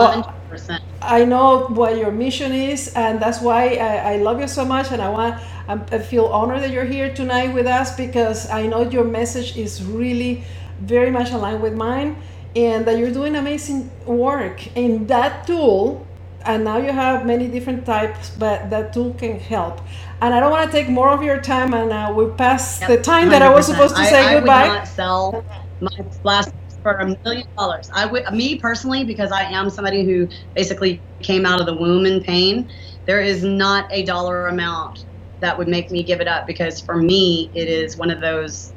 100%. 0.50 0.80
I 1.02 1.24
know 1.24 1.66
what 1.68 1.96
your 1.98 2.12
mission 2.12 2.52
is, 2.52 2.92
and 2.94 3.20
that's 3.20 3.40
why 3.40 3.74
I, 3.74 4.14
I 4.14 4.16
love 4.18 4.40
you 4.40 4.48
so 4.48 4.64
much, 4.64 4.92
and 4.92 5.02
I 5.02 5.08
want 5.08 5.34
I 5.68 5.98
feel 5.98 6.26
honored 6.26 6.62
that 6.62 6.70
you're 6.70 6.84
here 6.84 7.12
tonight 7.12 7.52
with 7.54 7.66
us 7.66 7.96
because 7.96 8.48
I 8.50 8.66
know 8.66 8.88
your 8.88 9.04
message 9.04 9.56
is 9.56 9.82
really 9.82 10.44
very 10.80 11.10
much 11.10 11.30
aligned 11.30 11.62
with 11.62 11.74
mine, 11.74 12.16
and 12.54 12.84
that 12.86 12.98
you're 12.98 13.12
doing 13.12 13.36
amazing 13.36 13.90
work. 14.06 14.66
in 14.76 15.06
that 15.06 15.46
tool 15.46 16.06
and 16.44 16.64
now 16.64 16.76
you 16.76 16.92
have 16.92 17.26
many 17.26 17.48
different 17.48 17.84
types 17.84 18.30
but 18.36 18.70
that 18.70 18.92
tool 18.92 19.14
can 19.14 19.38
help. 19.38 19.80
And 20.20 20.34
i 20.34 20.40
don't 20.40 20.50
want 20.50 20.70
to 20.70 20.72
take 20.76 20.88
more 20.88 21.10
of 21.10 21.22
your 21.22 21.40
time 21.40 21.74
and 21.74 21.92
uh, 21.92 22.12
we 22.16 22.30
pass 22.30 22.80
yep, 22.80 22.88
the 22.88 23.00
time 23.02 23.28
100%. 23.28 23.30
that 23.30 23.42
i 23.42 23.50
was 23.50 23.66
supposed 23.66 23.96
to 23.96 24.04
say 24.04 24.24
I, 24.24 24.34
goodbye. 24.34 24.68
would 24.68 24.74
not 24.74 24.88
sell 24.88 25.44
my 25.80 25.88
blast 26.22 26.50
for 26.82 26.94
a 26.94 27.16
million 27.24 27.44
dollars. 27.56 27.88
I 27.94 28.06
would 28.06 28.24
me 28.32 28.58
personally 28.58 29.04
because 29.04 29.32
i 29.32 29.42
am 29.42 29.70
somebody 29.70 30.04
who 30.04 30.28
basically 30.54 31.02
came 31.22 31.46
out 31.46 31.60
of 31.60 31.66
the 31.66 31.74
womb 31.74 32.06
in 32.06 32.20
pain 32.22 32.68
there 33.06 33.20
is 33.20 33.42
not 33.42 33.86
a 33.90 34.04
dollar 34.04 34.46
amount 34.46 35.04
that 35.40 35.58
would 35.58 35.68
make 35.68 35.90
me 35.90 36.04
give 36.04 36.20
it 36.20 36.28
up 36.28 36.46
because 36.46 36.80
for 36.80 36.96
me 36.96 37.50
it 37.54 37.68
is 37.68 37.96
one 37.96 38.10
of 38.10 38.20
those 38.20 38.72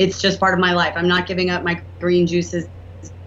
it's 0.00 0.18
just 0.18 0.40
part 0.40 0.54
of 0.54 0.60
my 0.60 0.72
life. 0.72 0.94
I'm 0.96 1.06
not 1.06 1.26
giving 1.26 1.50
up 1.50 1.62
my 1.62 1.78
green 2.00 2.26
juices 2.26 2.66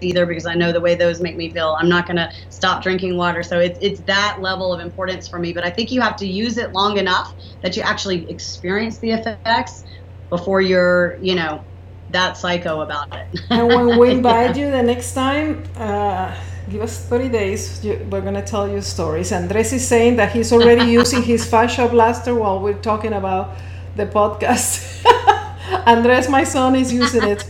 either 0.00 0.26
because 0.26 0.46
I 0.46 0.54
know 0.54 0.72
the 0.72 0.80
way 0.80 0.94
those 0.94 1.20
make 1.20 1.36
me 1.36 1.50
feel. 1.50 1.76
I'm 1.78 1.88
not 1.88 2.06
going 2.06 2.16
to 2.16 2.30
stop 2.50 2.82
drinking 2.82 3.16
water. 3.16 3.42
So 3.42 3.58
it's, 3.58 3.78
it's 3.80 4.00
that 4.02 4.38
level 4.40 4.72
of 4.72 4.80
importance 4.80 5.26
for 5.28 5.38
me. 5.38 5.52
But 5.52 5.64
I 5.64 5.70
think 5.70 5.90
you 5.90 6.00
have 6.00 6.16
to 6.16 6.26
use 6.26 6.58
it 6.58 6.72
long 6.72 6.98
enough 6.98 7.34
that 7.62 7.76
you 7.76 7.82
actually 7.82 8.28
experience 8.30 8.98
the 8.98 9.12
effects 9.12 9.84
before 10.30 10.60
you're, 10.60 11.16
you 11.22 11.34
know, 11.34 11.64
that 12.10 12.36
psycho 12.36 12.82
about 12.82 13.14
it. 13.14 13.26
and 13.50 13.68
when 13.68 13.98
we 13.98 14.10
invite 14.18 14.56
you 14.56 14.70
the 14.70 14.82
next 14.82 15.14
time, 15.14 15.64
uh, 15.76 16.34
give 16.70 16.80
us 16.80 16.98
30 17.06 17.28
days. 17.28 17.80
We're 17.84 18.20
going 18.20 18.34
to 18.34 18.42
tell 18.42 18.68
you 18.68 18.80
stories. 18.80 19.32
Andres 19.32 19.72
is 19.72 19.86
saying 19.86 20.16
that 20.16 20.32
he's 20.32 20.52
already 20.52 20.90
using 21.00 21.22
his 21.22 21.48
fascia 21.48 21.88
blaster 21.88 22.34
while 22.34 22.60
we're 22.60 22.80
talking 22.80 23.12
about 23.12 23.56
the 23.96 24.06
podcast. 24.06 25.04
Andres, 25.86 26.28
my 26.28 26.44
son, 26.44 26.76
is 26.76 26.92
using 26.92 27.24
it. 27.24 27.44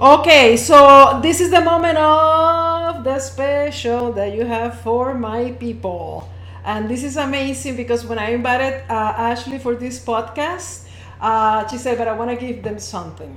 Okay, 0.00 0.56
so 0.56 1.20
this 1.22 1.42
is 1.42 1.50
the 1.50 1.60
moment 1.60 1.98
of 1.98 3.04
the 3.04 3.18
special 3.18 4.10
that 4.12 4.32
you 4.32 4.46
have 4.46 4.80
for 4.80 5.12
my 5.12 5.52
people. 5.60 6.26
And 6.64 6.88
this 6.88 7.04
is 7.04 7.18
amazing 7.18 7.76
because 7.76 8.06
when 8.06 8.18
I 8.18 8.30
invited 8.30 8.82
uh, 8.88 9.12
Ashley 9.28 9.58
for 9.58 9.74
this 9.74 10.02
podcast, 10.02 10.88
uh, 11.20 11.68
she 11.68 11.76
said, 11.76 11.98
but 11.98 12.08
I 12.08 12.14
want 12.14 12.30
to 12.30 12.36
give 12.36 12.62
them 12.62 12.78
something. 12.78 13.36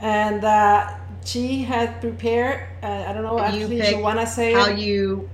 And 0.00 0.42
uh, 0.44 0.96
she 1.26 1.60
had 1.60 2.00
prepared, 2.00 2.66
uh, 2.82 3.04
I 3.06 3.12
don't 3.12 3.22
know, 3.22 3.38
Ashley, 3.38 3.76
you, 3.76 3.98
you 3.98 4.02
want 4.02 4.18
to 4.18 4.26
say 4.26 4.54
how 4.54 4.70
you. 4.70 5.28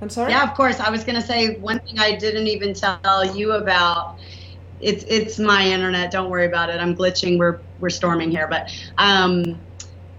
I'm 0.00 0.10
sorry? 0.10 0.30
Yeah, 0.30 0.48
of 0.48 0.54
course. 0.54 0.78
I 0.78 0.90
was 0.90 1.02
going 1.02 1.20
to 1.20 1.26
say 1.26 1.58
one 1.58 1.80
thing 1.80 1.98
I 1.98 2.14
didn't 2.14 2.46
even 2.46 2.72
tell 2.72 3.34
you 3.34 3.52
about 3.52 4.20
it's 4.80 5.04
it's 5.08 5.40
my 5.40 5.66
internet. 5.66 6.12
Don't 6.12 6.30
worry 6.30 6.46
about 6.46 6.70
it. 6.70 6.78
I'm 6.80 6.94
glitching. 6.94 7.38
We're 7.38 7.58
we're 7.82 7.90
storming 7.90 8.30
here, 8.30 8.48
but 8.48 8.70
um, 8.96 9.60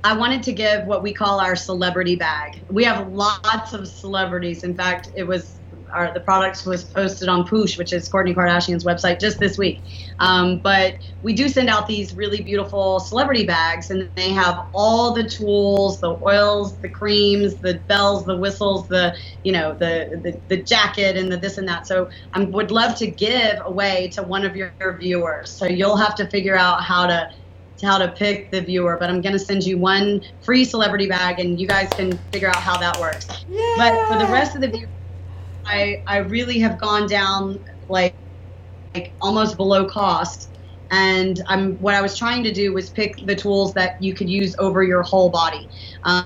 I 0.04 0.16
wanted 0.18 0.44
to 0.44 0.52
give 0.52 0.86
what 0.86 1.02
we 1.02 1.14
call 1.14 1.40
our 1.40 1.56
celebrity 1.56 2.18
bag. 2.18 2.62
We 2.70 2.84
have 2.84 3.08
lots 3.12 3.72
of 3.72 3.88
celebrities. 3.88 4.64
In 4.64 4.76
fact, 4.76 5.10
it 5.16 5.24
was 5.24 5.60
our, 5.94 6.14
the 6.14 6.20
product 6.20 6.66
was 6.66 6.84
posted 6.84 7.30
on 7.30 7.48
Poosh, 7.48 7.78
which 7.78 7.94
is 7.94 8.10
Kourtney 8.10 8.36
Kardashian's 8.36 8.84
website, 8.84 9.20
just 9.20 9.40
this 9.40 9.58
week. 9.58 9.82
Um, 10.20 10.60
but 10.60 10.96
we 11.22 11.34
do 11.34 11.48
send 11.48 11.70
out 11.70 11.88
these 11.88 12.14
really 12.16 12.42
beautiful 12.42 13.00
celebrity 13.00 13.46
bags, 13.46 13.92
and 13.92 14.10
they 14.16 14.30
have 14.32 14.66
all 14.74 15.14
the 15.14 15.24
tools, 15.24 16.00
the 16.02 16.18
oils, 16.26 16.78
the 16.80 16.90
creams, 16.90 17.56
the 17.56 17.76
bells, 17.88 18.26
the 18.26 18.36
whistles, 18.36 18.88
the 18.88 19.16
you 19.44 19.52
know 19.52 19.74
the 19.74 20.20
the, 20.24 20.56
the 20.56 20.64
jacket, 20.64 21.16
and 21.16 21.32
the 21.32 21.38
this 21.38 21.58
and 21.58 21.68
that. 21.68 21.88
So 21.88 22.10
I 22.34 22.44
would 22.44 22.72
love 22.72 22.96
to 22.98 23.08
give 23.08 23.60
away 23.64 24.10
to 24.14 24.24
one 24.24 24.46
of 24.46 24.56
your, 24.56 24.74
your 24.80 24.98
viewers. 24.98 25.50
So 25.52 25.66
you'll 25.66 25.98
have 25.98 26.16
to 26.16 26.28
figure 26.28 26.58
out 26.58 26.84
how 26.84 27.08
to 27.08 27.30
how 27.84 27.98
to 27.98 28.12
pick 28.12 28.52
the 28.52 28.62
viewer, 28.62 28.98
but 29.00 29.10
I'm 29.10 29.22
going 29.22 29.34
to 29.34 29.40
send 29.40 29.64
you 29.64 29.78
one 29.78 30.22
free 30.42 30.66
celebrity 30.66 31.08
bag 31.08 31.40
and 31.40 31.60
you 31.60 31.68
guys 31.68 31.90
can 31.90 32.18
figure 32.32 32.50
out 32.50 32.56
how 32.56 32.78
that 32.78 33.00
works. 33.00 33.28
Yay! 33.48 33.74
But 33.78 34.08
for 34.08 34.18
the 34.18 34.32
rest 34.32 34.56
of 34.56 34.62
the 34.62 34.70
viewers, 34.70 34.90
I 35.66 36.04
I 36.08 36.18
really 36.18 36.60
have 36.60 36.80
gone 36.80 37.08
down 37.08 37.64
like 37.88 38.16
like 38.96 39.16
almost 39.22 39.58
below 39.58 39.86
cost. 39.86 40.50
And 40.92 41.42
I'm 41.48 41.76
what 41.78 41.96
I 41.96 42.02
was 42.02 42.18
trying 42.18 42.44
to 42.44 42.52
do 42.52 42.74
was 42.74 42.90
pick 42.90 43.16
the 43.26 43.36
tools 43.36 43.74
that 43.74 43.96
you 44.00 44.14
could 44.14 44.30
use 44.30 44.56
over 44.60 44.84
your 44.84 45.02
whole 45.02 45.30
body. 45.30 45.70
Um, 46.04 46.26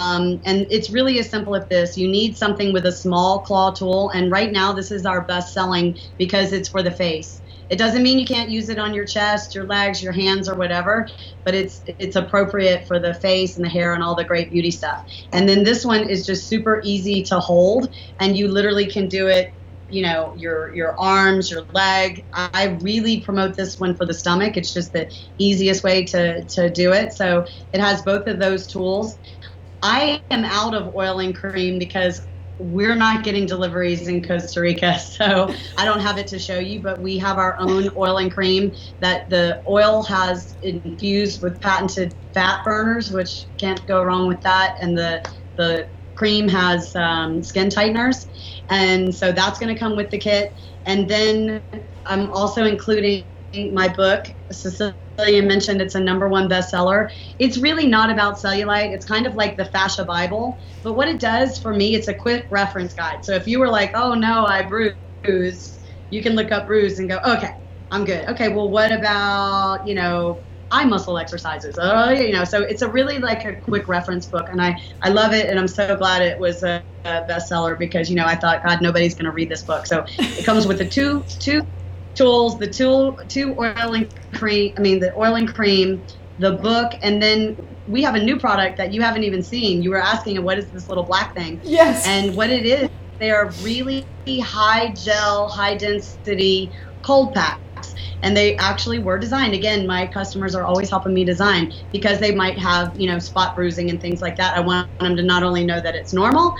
um, 0.00 0.42
and 0.44 0.66
it's 0.70 0.90
really 0.90 1.18
as 1.18 1.30
simple 1.30 1.54
as 1.56 1.66
this. 1.68 1.96
You 1.96 2.08
need 2.08 2.36
something 2.36 2.72
with 2.72 2.84
a 2.84 2.92
small 2.92 3.40
claw 3.40 3.70
tool, 3.70 4.10
and 4.10 4.30
right 4.30 4.52
now 4.52 4.72
this 4.72 4.90
is 4.90 5.06
our 5.06 5.22
best 5.22 5.54
selling 5.54 5.96
because 6.18 6.52
it's 6.52 6.68
for 6.68 6.82
the 6.82 6.90
face. 6.90 7.40
It 7.68 7.78
doesn't 7.78 8.02
mean 8.02 8.18
you 8.18 8.26
can't 8.26 8.50
use 8.50 8.68
it 8.68 8.78
on 8.78 8.94
your 8.94 9.06
chest, 9.06 9.54
your 9.54 9.66
legs, 9.66 10.02
your 10.02 10.12
hands, 10.12 10.48
or 10.48 10.54
whatever, 10.56 11.08
but 11.44 11.54
it's 11.54 11.82
it's 11.86 12.16
appropriate 12.16 12.86
for 12.86 12.98
the 13.00 13.14
face 13.14 13.56
and 13.56 13.64
the 13.64 13.70
hair 13.70 13.94
and 13.94 14.02
all 14.02 14.14
the 14.14 14.24
great 14.24 14.50
beauty 14.50 14.70
stuff. 14.70 15.02
And 15.32 15.48
then 15.48 15.64
this 15.64 15.84
one 15.84 16.08
is 16.08 16.26
just 16.26 16.48
super 16.48 16.80
easy 16.84 17.22
to 17.24 17.40
hold, 17.40 17.88
and 18.20 18.36
you 18.36 18.48
literally 18.48 18.86
can 18.86 19.08
do 19.08 19.26
it 19.28 19.52
you 19.88 20.02
know 20.02 20.34
your 20.36 20.74
your 20.74 20.98
arms 21.00 21.50
your 21.50 21.64
leg. 21.72 22.26
I 22.32 22.78
really 22.82 23.20
promote 23.20 23.56
this 23.56 23.78
one 23.78 23.96
for 23.96 24.06
the 24.06 24.14
stomach. 24.14 24.56
It's 24.56 24.72
just 24.72 24.92
the 24.92 25.10
easiest 25.38 25.84
way 25.84 26.04
to 26.06 26.44
to 26.44 26.70
do 26.70 26.92
it. 26.92 27.12
So 27.12 27.46
it 27.72 27.80
has 27.80 28.02
both 28.02 28.26
of 28.26 28.40
those 28.40 28.66
tools. 28.66 29.18
I 29.82 30.22
am 30.30 30.44
out 30.44 30.74
of 30.74 30.94
oil 30.94 31.20
and 31.20 31.34
cream 31.36 31.78
because 31.78 32.26
we're 32.58 32.94
not 32.96 33.24
getting 33.24 33.46
deliveries 33.46 34.08
in 34.08 34.22
Costa 34.22 34.60
Rica, 34.60 34.98
so 35.00 35.54
I 35.78 35.84
don't 35.84 36.00
have 36.00 36.18
it 36.18 36.26
to 36.28 36.38
show 36.38 36.58
you, 36.58 36.82
but 36.82 37.00
we 37.00 37.18
have 37.18 37.38
our 37.38 37.56
own 37.60 37.90
oil 37.96 38.18
and 38.18 38.32
cream 38.32 38.72
that 39.00 39.28
the 39.30 39.62
oil 39.68 40.02
has 40.04 40.56
infused 40.62 41.42
with 41.42 41.60
patented 41.60 42.14
fat 42.34 42.60
burners, 42.64 43.10
which 43.10 43.46
can't 43.58 43.84
go 43.86 44.02
wrong 44.02 44.28
with 44.28 44.40
that, 44.42 44.76
and 44.80 44.96
the 44.96 45.22
the 45.56 45.88
cream 46.14 46.48
has 46.48 46.94
um, 46.96 47.42
skin 47.42 47.70
tighteners, 47.70 48.26
and 48.70 49.14
so 49.14 49.32
that's 49.32 49.58
going 49.58 49.72
to 49.74 49.78
come 49.78 49.96
with 49.96 50.10
the 50.10 50.18
kit. 50.18 50.54
And 50.86 51.08
then 51.10 51.62
I'm 52.06 52.30
also 52.32 52.64
including 52.64 53.26
my 53.72 53.88
book, 53.88 54.26
Cecilia 54.50 54.94
mentioned 55.18 55.80
it's 55.80 55.94
a 55.94 56.00
number 56.00 56.28
one 56.28 56.48
bestseller. 56.48 57.10
It's 57.38 57.58
really 57.58 57.86
not 57.86 58.10
about 58.10 58.36
cellulite. 58.36 58.92
It's 58.92 59.06
kind 59.06 59.26
of 59.26 59.34
like 59.34 59.56
the 59.56 59.64
fascia 59.64 60.04
Bible. 60.04 60.58
But 60.82 60.94
what 60.94 61.08
it 61.08 61.20
does 61.20 61.58
for 61.58 61.72
me, 61.72 61.94
it's 61.94 62.08
a 62.08 62.14
quick 62.14 62.46
reference 62.50 62.94
guide. 62.94 63.24
So 63.24 63.34
if 63.34 63.46
you 63.46 63.58
were 63.58 63.68
like, 63.68 63.92
oh 63.94 64.14
no, 64.14 64.44
I 64.44 64.62
bruise, 64.62 65.78
you 66.10 66.22
can 66.22 66.34
look 66.34 66.52
up 66.52 66.66
bruise 66.66 66.98
and 66.98 67.08
go, 67.08 67.18
okay, 67.26 67.54
I'm 67.90 68.04
good. 68.04 68.28
Okay, 68.28 68.48
well, 68.48 68.68
what 68.68 68.92
about, 68.92 69.86
you 69.86 69.94
know, 69.94 70.40
eye 70.70 70.84
muscle 70.84 71.16
exercises? 71.18 71.76
Oh, 71.80 72.10
you 72.10 72.32
know, 72.32 72.44
so 72.44 72.62
it's 72.62 72.82
a 72.82 72.88
really 72.88 73.18
like 73.18 73.44
a 73.44 73.54
quick 73.54 73.88
reference 73.88 74.26
book, 74.26 74.48
and 74.50 74.60
I, 74.60 74.76
I 75.02 75.10
love 75.10 75.32
it, 75.32 75.48
and 75.48 75.58
I'm 75.58 75.68
so 75.68 75.96
glad 75.96 76.22
it 76.22 76.38
was 76.38 76.62
a, 76.62 76.82
a 77.04 77.24
bestseller 77.28 77.78
because, 77.78 78.10
you 78.10 78.16
know, 78.16 78.26
I 78.26 78.34
thought, 78.34 78.64
God, 78.64 78.82
nobody's 78.82 79.14
going 79.14 79.26
to 79.26 79.30
read 79.30 79.48
this 79.48 79.62
book. 79.62 79.86
So 79.86 80.04
it 80.18 80.44
comes 80.44 80.66
with 80.66 80.78
the 80.78 80.88
two, 80.88 81.24
two 81.38 81.62
tools, 82.16 82.58
the 82.58 82.66
tool, 82.66 83.18
two 83.28 83.54
oil 83.58 83.94
and 83.94 84.12
cream, 84.34 84.72
I 84.76 84.80
mean, 84.80 84.98
the 85.00 85.12
oil 85.16 85.34
and 85.34 85.52
cream, 85.52 86.04
the 86.38 86.52
book, 86.52 86.92
and 87.02 87.22
then 87.22 87.56
we 87.86 88.02
have 88.02 88.14
a 88.14 88.22
new 88.22 88.38
product 88.38 88.78
that 88.78 88.92
you 88.92 89.00
haven't 89.02 89.24
even 89.24 89.42
seen. 89.42 89.82
You 89.82 89.90
were 89.90 90.02
asking, 90.02 90.42
what 90.42 90.58
is 90.58 90.70
this 90.70 90.88
little 90.88 91.04
black 91.04 91.34
thing? 91.34 91.60
Yes. 91.62 92.06
And 92.06 92.36
what 92.36 92.50
it 92.50 92.66
is, 92.66 92.90
they 93.18 93.30
are 93.30 93.50
really 93.62 94.06
high 94.28 94.92
gel, 94.92 95.48
high 95.48 95.76
density 95.76 96.72
cold 97.02 97.34
packs. 97.34 97.94
And 98.22 98.36
they 98.36 98.56
actually 98.56 98.98
were 98.98 99.18
designed. 99.18 99.54
Again, 99.54 99.86
my 99.86 100.06
customers 100.06 100.54
are 100.54 100.64
always 100.64 100.90
helping 100.90 101.14
me 101.14 101.24
design 101.24 101.72
because 101.92 102.18
they 102.18 102.34
might 102.34 102.58
have, 102.58 102.92
you 102.96 103.06
know, 103.06 103.18
spot 103.18 103.54
bruising 103.54 103.90
and 103.90 104.00
things 104.00 104.20
like 104.20 104.36
that. 104.36 104.56
I 104.56 104.60
want 104.60 104.88
them 104.98 105.16
to 105.16 105.22
not 105.22 105.42
only 105.42 105.64
know 105.64 105.80
that 105.80 105.94
it's 105.94 106.12
normal, 106.12 106.54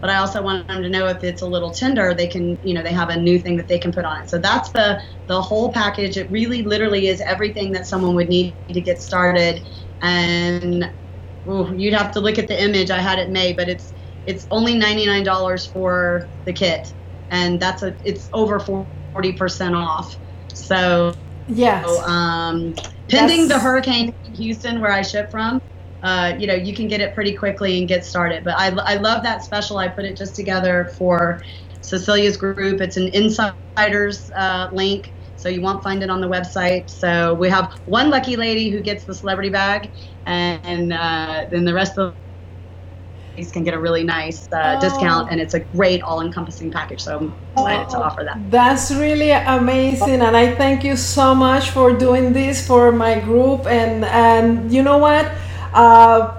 but 0.00 0.10
I 0.10 0.16
also 0.16 0.42
want 0.42 0.66
them 0.68 0.82
to 0.82 0.88
know 0.88 1.06
if 1.06 1.22
it's 1.22 1.42
a 1.42 1.46
little 1.46 1.70
tender, 1.70 2.14
they 2.14 2.26
can, 2.26 2.58
you 2.62 2.74
know, 2.74 2.82
they 2.82 2.92
have 2.92 3.10
a 3.10 3.16
new 3.16 3.38
thing 3.38 3.56
that 3.56 3.68
they 3.68 3.78
can 3.78 3.92
put 3.92 4.04
on 4.04 4.22
it. 4.22 4.30
So 4.30 4.38
that's 4.38 4.70
the 4.70 5.00
the 5.26 5.40
whole 5.40 5.72
package. 5.72 6.16
It 6.16 6.30
really, 6.30 6.62
literally 6.62 7.08
is 7.08 7.20
everything 7.20 7.72
that 7.72 7.86
someone 7.86 8.14
would 8.14 8.28
need 8.28 8.56
to 8.68 8.80
get 8.80 9.02
started. 9.02 9.62
And 10.00 10.90
ooh, 11.48 11.74
you'd 11.76 11.94
have 11.94 12.12
to 12.12 12.20
look 12.20 12.38
at 12.38 12.48
the 12.48 12.62
image. 12.62 12.90
I 12.90 12.98
had 12.98 13.18
it 13.18 13.30
made, 13.30 13.56
but 13.56 13.68
it's 13.68 13.92
it's 14.26 14.46
only 14.50 14.74
ninety 14.78 15.06
nine 15.06 15.24
dollars 15.24 15.66
for 15.66 16.30
the 16.44 16.52
kit, 16.52 16.94
and 17.30 17.60
that's 17.60 17.82
a 17.82 17.94
it's 18.04 18.28
over 18.32 18.58
forty 18.58 19.32
percent 19.32 19.74
off. 19.74 20.18
So 20.54 21.14
yes, 21.46 21.86
so, 21.86 22.02
um, 22.02 22.74
pending 23.08 23.48
that's... 23.48 23.52
the 23.52 23.58
hurricane 23.58 24.14
in 24.24 24.34
Houston 24.34 24.80
where 24.80 24.92
I 24.92 25.02
ship 25.02 25.30
from, 25.30 25.60
uh, 26.02 26.34
you 26.38 26.46
know, 26.46 26.54
you 26.54 26.74
can 26.74 26.88
get 26.88 27.00
it 27.00 27.14
pretty 27.14 27.34
quickly 27.34 27.78
and 27.78 27.88
get 27.88 28.04
started. 28.04 28.44
But 28.44 28.54
I, 28.58 28.68
I 28.68 28.94
love 28.94 29.22
that 29.22 29.44
special. 29.44 29.78
I 29.78 29.88
put 29.88 30.04
it 30.04 30.16
just 30.16 30.34
together 30.34 30.92
for 30.96 31.42
Cecilia's 31.82 32.36
group. 32.36 32.80
It's 32.80 32.96
an 32.96 33.08
insiders 33.08 34.30
uh, 34.32 34.70
link, 34.72 35.12
so 35.36 35.48
you 35.48 35.60
won't 35.60 35.82
find 35.82 36.02
it 36.02 36.10
on 36.10 36.20
the 36.20 36.28
website. 36.28 36.88
So 36.88 37.34
we 37.34 37.48
have 37.48 37.72
one 37.86 38.10
lucky 38.10 38.36
lady 38.36 38.70
who 38.70 38.80
gets 38.80 39.04
the 39.04 39.14
celebrity 39.14 39.50
bag, 39.50 39.90
and 40.26 40.92
uh, 40.92 41.46
then 41.50 41.64
the 41.64 41.74
rest 41.74 41.98
of 41.98 42.14
these 43.36 43.50
can 43.50 43.64
get 43.64 43.74
a 43.74 43.78
really 43.78 44.04
nice 44.04 44.48
uh, 44.52 44.76
oh. 44.76 44.80
discount, 44.80 45.30
and 45.30 45.40
it's 45.40 45.54
a 45.54 45.60
great 45.60 46.02
all-encompassing 46.02 46.70
package. 46.70 47.00
So 47.00 47.18
I'm 47.18 47.34
excited 47.52 47.86
oh, 47.88 47.92
to 47.92 48.04
offer 48.04 48.24
that. 48.24 48.50
That's 48.50 48.90
really 48.92 49.30
amazing, 49.30 50.20
and 50.20 50.36
I 50.36 50.54
thank 50.54 50.84
you 50.84 50.96
so 50.96 51.34
much 51.34 51.70
for 51.70 51.92
doing 51.92 52.32
this 52.32 52.66
for 52.66 52.92
my 52.92 53.20
group. 53.20 53.66
And 53.66 54.04
and 54.04 54.72
you 54.72 54.82
know 54.82 54.98
what? 54.98 55.30
Uh, 55.72 56.36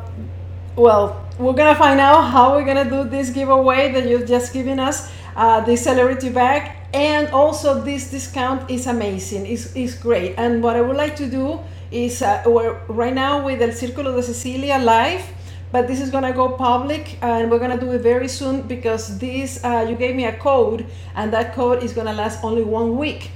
well, 0.75 1.25
we're 1.39 1.53
gonna 1.53 1.75
find 1.75 1.99
out 1.99 2.21
how 2.21 2.55
we're 2.55 2.65
gonna 2.65 2.89
do 2.89 3.03
this 3.03 3.29
giveaway 3.29 3.91
that 3.91 4.07
you've 4.07 4.27
just 4.27 4.53
given 4.53 4.79
us, 4.79 5.11
uh, 5.35 5.61
the 5.61 5.75
celebrity 5.75 6.29
bag, 6.29 6.71
and 6.93 7.29
also 7.29 7.81
this 7.81 8.11
discount 8.11 8.69
is 8.69 8.87
amazing. 8.87 9.45
It's, 9.45 9.73
it's 9.75 9.95
great. 9.95 10.35
And 10.37 10.61
what 10.61 10.75
I 10.75 10.81
would 10.81 10.97
like 10.97 11.15
to 11.17 11.27
do 11.27 11.59
is 11.91 12.21
uh, 12.21 12.43
we're 12.45 12.77
right 12.87 13.13
now 13.13 13.45
with 13.45 13.61
El 13.61 13.69
Círculo 13.69 14.15
de 14.15 14.23
Cecilia 14.23 14.77
live, 14.79 15.23
but 15.71 15.87
this 15.87 16.01
is 16.01 16.09
gonna 16.09 16.33
go 16.33 16.49
public, 16.49 17.17
and 17.21 17.49
we're 17.49 17.59
gonna 17.59 17.79
do 17.79 17.91
it 17.91 18.01
very 18.01 18.27
soon 18.27 18.63
because 18.63 19.17
this 19.17 19.63
uh, 19.63 19.85
you 19.89 19.95
gave 19.95 20.15
me 20.15 20.25
a 20.25 20.33
code, 20.37 20.85
and 21.15 21.31
that 21.31 21.55
code 21.55 21.83
is 21.83 21.93
gonna 21.93 22.13
last 22.13 22.43
only 22.43 22.63
one 22.63 22.97
week. 22.97 23.31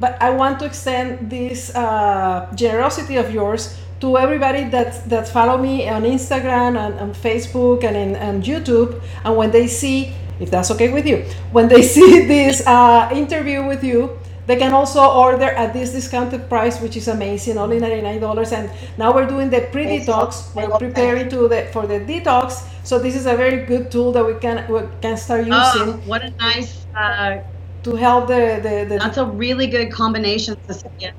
But 0.00 0.20
I 0.22 0.30
want 0.30 0.58
to 0.60 0.66
extend 0.66 1.30
this 1.30 1.74
uh, 1.74 2.50
generosity 2.54 3.16
of 3.16 3.32
yours 3.32 3.78
to 4.00 4.18
everybody 4.18 4.64
that 4.64 5.08
that 5.08 5.28
follow 5.28 5.56
me 5.58 5.88
on 5.88 6.02
Instagram 6.02 6.76
and, 6.76 6.94
and 7.00 7.14
Facebook 7.14 7.84
and 7.84 7.96
in 7.96 8.16
and 8.16 8.42
YouTube, 8.44 9.00
and 9.24 9.36
when 9.36 9.50
they 9.50 9.66
see, 9.66 10.12
if 10.40 10.50
that's 10.50 10.70
okay 10.70 10.92
with 10.92 11.06
you, 11.06 11.24
when 11.52 11.68
they 11.68 11.82
see 11.96 12.26
this 12.26 12.66
uh, 12.66 13.08
interview 13.12 13.64
with 13.66 13.82
you, 13.82 14.18
they 14.46 14.56
can 14.56 14.72
also 14.72 15.00
order 15.00 15.50
at 15.50 15.72
this 15.72 15.92
discounted 15.92 16.48
price, 16.48 16.80
which 16.80 16.96
is 16.96 17.08
amazing, 17.08 17.58
only 17.58 17.80
ninety 17.80 18.02
nine 18.02 18.20
dollars. 18.20 18.52
And 18.52 18.70
now 18.96 19.14
we're 19.14 19.26
doing 19.26 19.50
the 19.50 19.68
pre 19.72 19.86
detox. 19.86 20.54
We're 20.54 20.78
preparing 20.78 21.28
to 21.30 21.48
the 21.48 21.68
for 21.72 21.86
the 21.86 22.00
detox. 22.00 22.64
So 22.84 22.98
this 22.98 23.16
is 23.16 23.26
a 23.26 23.36
very 23.36 23.66
good 23.66 23.90
tool 23.90 24.12
that 24.12 24.24
we 24.24 24.34
can 24.34 24.70
we 24.70 24.80
can 25.00 25.16
start 25.16 25.48
oh, 25.50 25.56
using. 25.56 25.94
Oh, 25.94 26.00
what 26.06 26.22
a 26.22 26.30
nice. 26.30 26.86
Uh, 26.94 27.42
to 27.82 27.94
help 27.94 28.26
the, 28.26 28.58
the, 28.62 28.84
the 28.88 28.98
that's 28.98 29.16
a 29.16 29.24
really 29.24 29.68
good 29.68 29.92
combination 29.92 30.56
Cecilia. 30.66 31.14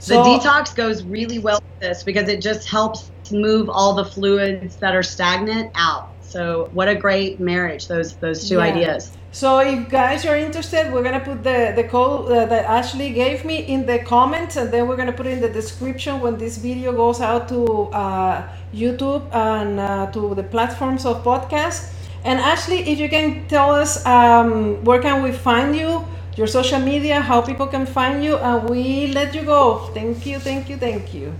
So, 0.00 0.22
the 0.22 0.28
detox 0.28 0.74
goes 0.74 1.04
really 1.04 1.38
well 1.38 1.60
with 1.60 1.80
this 1.80 2.02
because 2.02 2.28
it 2.28 2.40
just 2.40 2.68
helps 2.68 3.10
move 3.30 3.70
all 3.70 3.94
the 3.94 4.04
fluids 4.04 4.76
that 4.76 4.94
are 4.94 5.02
stagnant 5.02 5.70
out. 5.74 6.10
So 6.30 6.70
what 6.72 6.88
a 6.88 6.94
great 6.94 7.40
marriage 7.40 7.88
those 7.88 8.14
those 8.16 8.48
two 8.48 8.58
yeah. 8.58 8.70
ideas. 8.70 9.10
So 9.32 9.58
if 9.58 9.88
guys 9.88 10.24
are 10.24 10.36
interested, 10.36 10.92
we're 10.92 11.02
gonna 11.02 11.26
put 11.30 11.42
the 11.42 11.72
the 11.74 11.84
code 11.84 12.30
uh, 12.30 12.46
that 12.46 12.64
Ashley 12.66 13.10
gave 13.10 13.44
me 13.44 13.58
in 13.66 13.84
the 13.84 13.98
comments, 13.98 14.56
and 14.56 14.70
then 14.70 14.86
we're 14.86 14.96
gonna 14.96 15.12
put 15.12 15.26
it 15.26 15.32
in 15.32 15.40
the 15.40 15.48
description 15.48 16.20
when 16.20 16.38
this 16.38 16.56
video 16.56 16.92
goes 16.92 17.20
out 17.20 17.48
to 17.48 17.90
uh, 17.90 18.46
YouTube 18.72 19.22
and 19.34 19.80
uh, 19.80 20.06
to 20.12 20.34
the 20.36 20.44
platforms 20.44 21.04
of 21.04 21.24
podcast. 21.24 21.92
And 22.22 22.38
Ashley, 22.38 22.80
if 22.92 22.98
you 23.00 23.08
can 23.08 23.48
tell 23.48 23.70
us 23.74 24.06
um, 24.06 24.84
where 24.84 25.00
can 25.00 25.22
we 25.22 25.32
find 25.32 25.74
you 25.74 26.04
your 26.40 26.46
social 26.46 26.78
media, 26.80 27.20
how 27.20 27.42
people 27.42 27.66
can 27.66 27.84
find 27.84 28.24
you, 28.24 28.38
and 28.38 28.66
we 28.70 29.08
let 29.08 29.34
you 29.34 29.42
go. 29.42 29.90
Thank 29.92 30.24
you, 30.24 30.38
thank 30.38 30.70
you, 30.70 30.78
thank 30.78 31.12
you. 31.12 31.34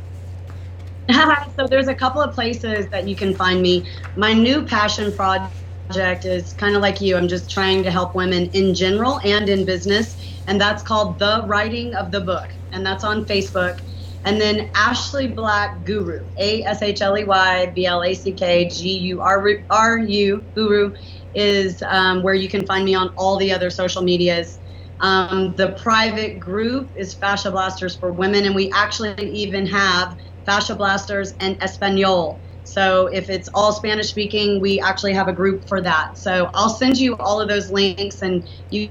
Hi, 1.11 1.49
so 1.57 1.67
there's 1.67 1.89
a 1.89 1.95
couple 1.95 2.21
of 2.21 2.35
places 2.35 2.87
that 2.89 3.09
you 3.09 3.17
can 3.17 3.35
find 3.35 3.63
me. 3.63 3.89
My 4.15 4.35
new 4.35 4.63
passion 4.63 5.11
project 5.11 6.27
is 6.27 6.53
kind 6.53 6.77
of 6.77 6.83
like 6.83 7.01
you. 7.01 7.17
I'm 7.17 7.29
just 7.29 7.51
trying 7.51 7.83
to 7.85 7.91
help 7.91 8.15
women 8.15 8.51
in 8.51 8.75
general 8.75 9.21
and 9.25 9.49
in 9.49 9.65
business, 9.65 10.17
and 10.47 10.61
that's 10.61 10.83
called 10.83 11.19
The 11.19 11.45
Writing 11.47 11.95
of 11.95 12.11
the 12.11 12.21
Book, 12.21 12.51
and 12.73 12.85
that's 12.85 13.03
on 13.03 13.25
Facebook. 13.25 13.81
And 14.27 14.39
then 14.39 14.71
Ashley 14.75 15.29
Black 15.29 15.83
Guru, 15.87 16.27
A 16.37 16.63
S 16.65 16.83
H 16.83 17.01
L 17.01 17.17
E 17.17 17.25
Y 17.25 17.73
B 17.75 17.87
L 17.87 18.03
A 18.03 18.13
C 18.13 18.33
K 18.33 18.69
G 18.69 18.99
U 18.99 19.23
R 19.23 19.99
U 19.99 20.45
Guru, 20.55 20.95
is 21.35 21.83
um, 21.85 22.23
where 22.23 22.35
you 22.35 22.51
can 22.51 22.67
find 22.67 22.85
me 22.85 22.95
on 22.95 23.09
all 23.17 23.39
the 23.39 23.51
other 23.51 23.71
social 23.71 24.03
medias. 24.03 24.59
Um, 25.01 25.55
the 25.57 25.73
private 25.73 26.41
group 26.41 26.93
is 26.97 27.15
Fascia 27.15 27.51
Blasters 27.51 27.97
for 27.97 28.13
Women, 28.13 28.47
and 28.47 28.55
we 28.55 28.71
actually 28.75 29.15
even 29.31 29.67
have 29.67 30.17
Fascia 30.47 30.77
Blasters 30.77 31.35
and 31.41 31.59
Espanol. 31.63 32.43
So 32.65 33.09
if 33.09 33.31
it's 33.31 33.49
all 33.55 33.73
Spanish 33.73 34.11
speaking, 34.11 34.61
we 34.61 34.81
actually 34.81 35.15
have 35.15 35.29
a 35.29 35.35
group 35.35 35.65
for 35.69 35.81
that. 35.83 36.19
So 36.19 36.51
I'll 36.55 36.71
send 36.71 36.99
you 36.99 37.17
all 37.19 37.41
of 37.41 37.49
those 37.49 37.71
links, 37.71 38.23
and 38.23 38.49
you 38.71 38.91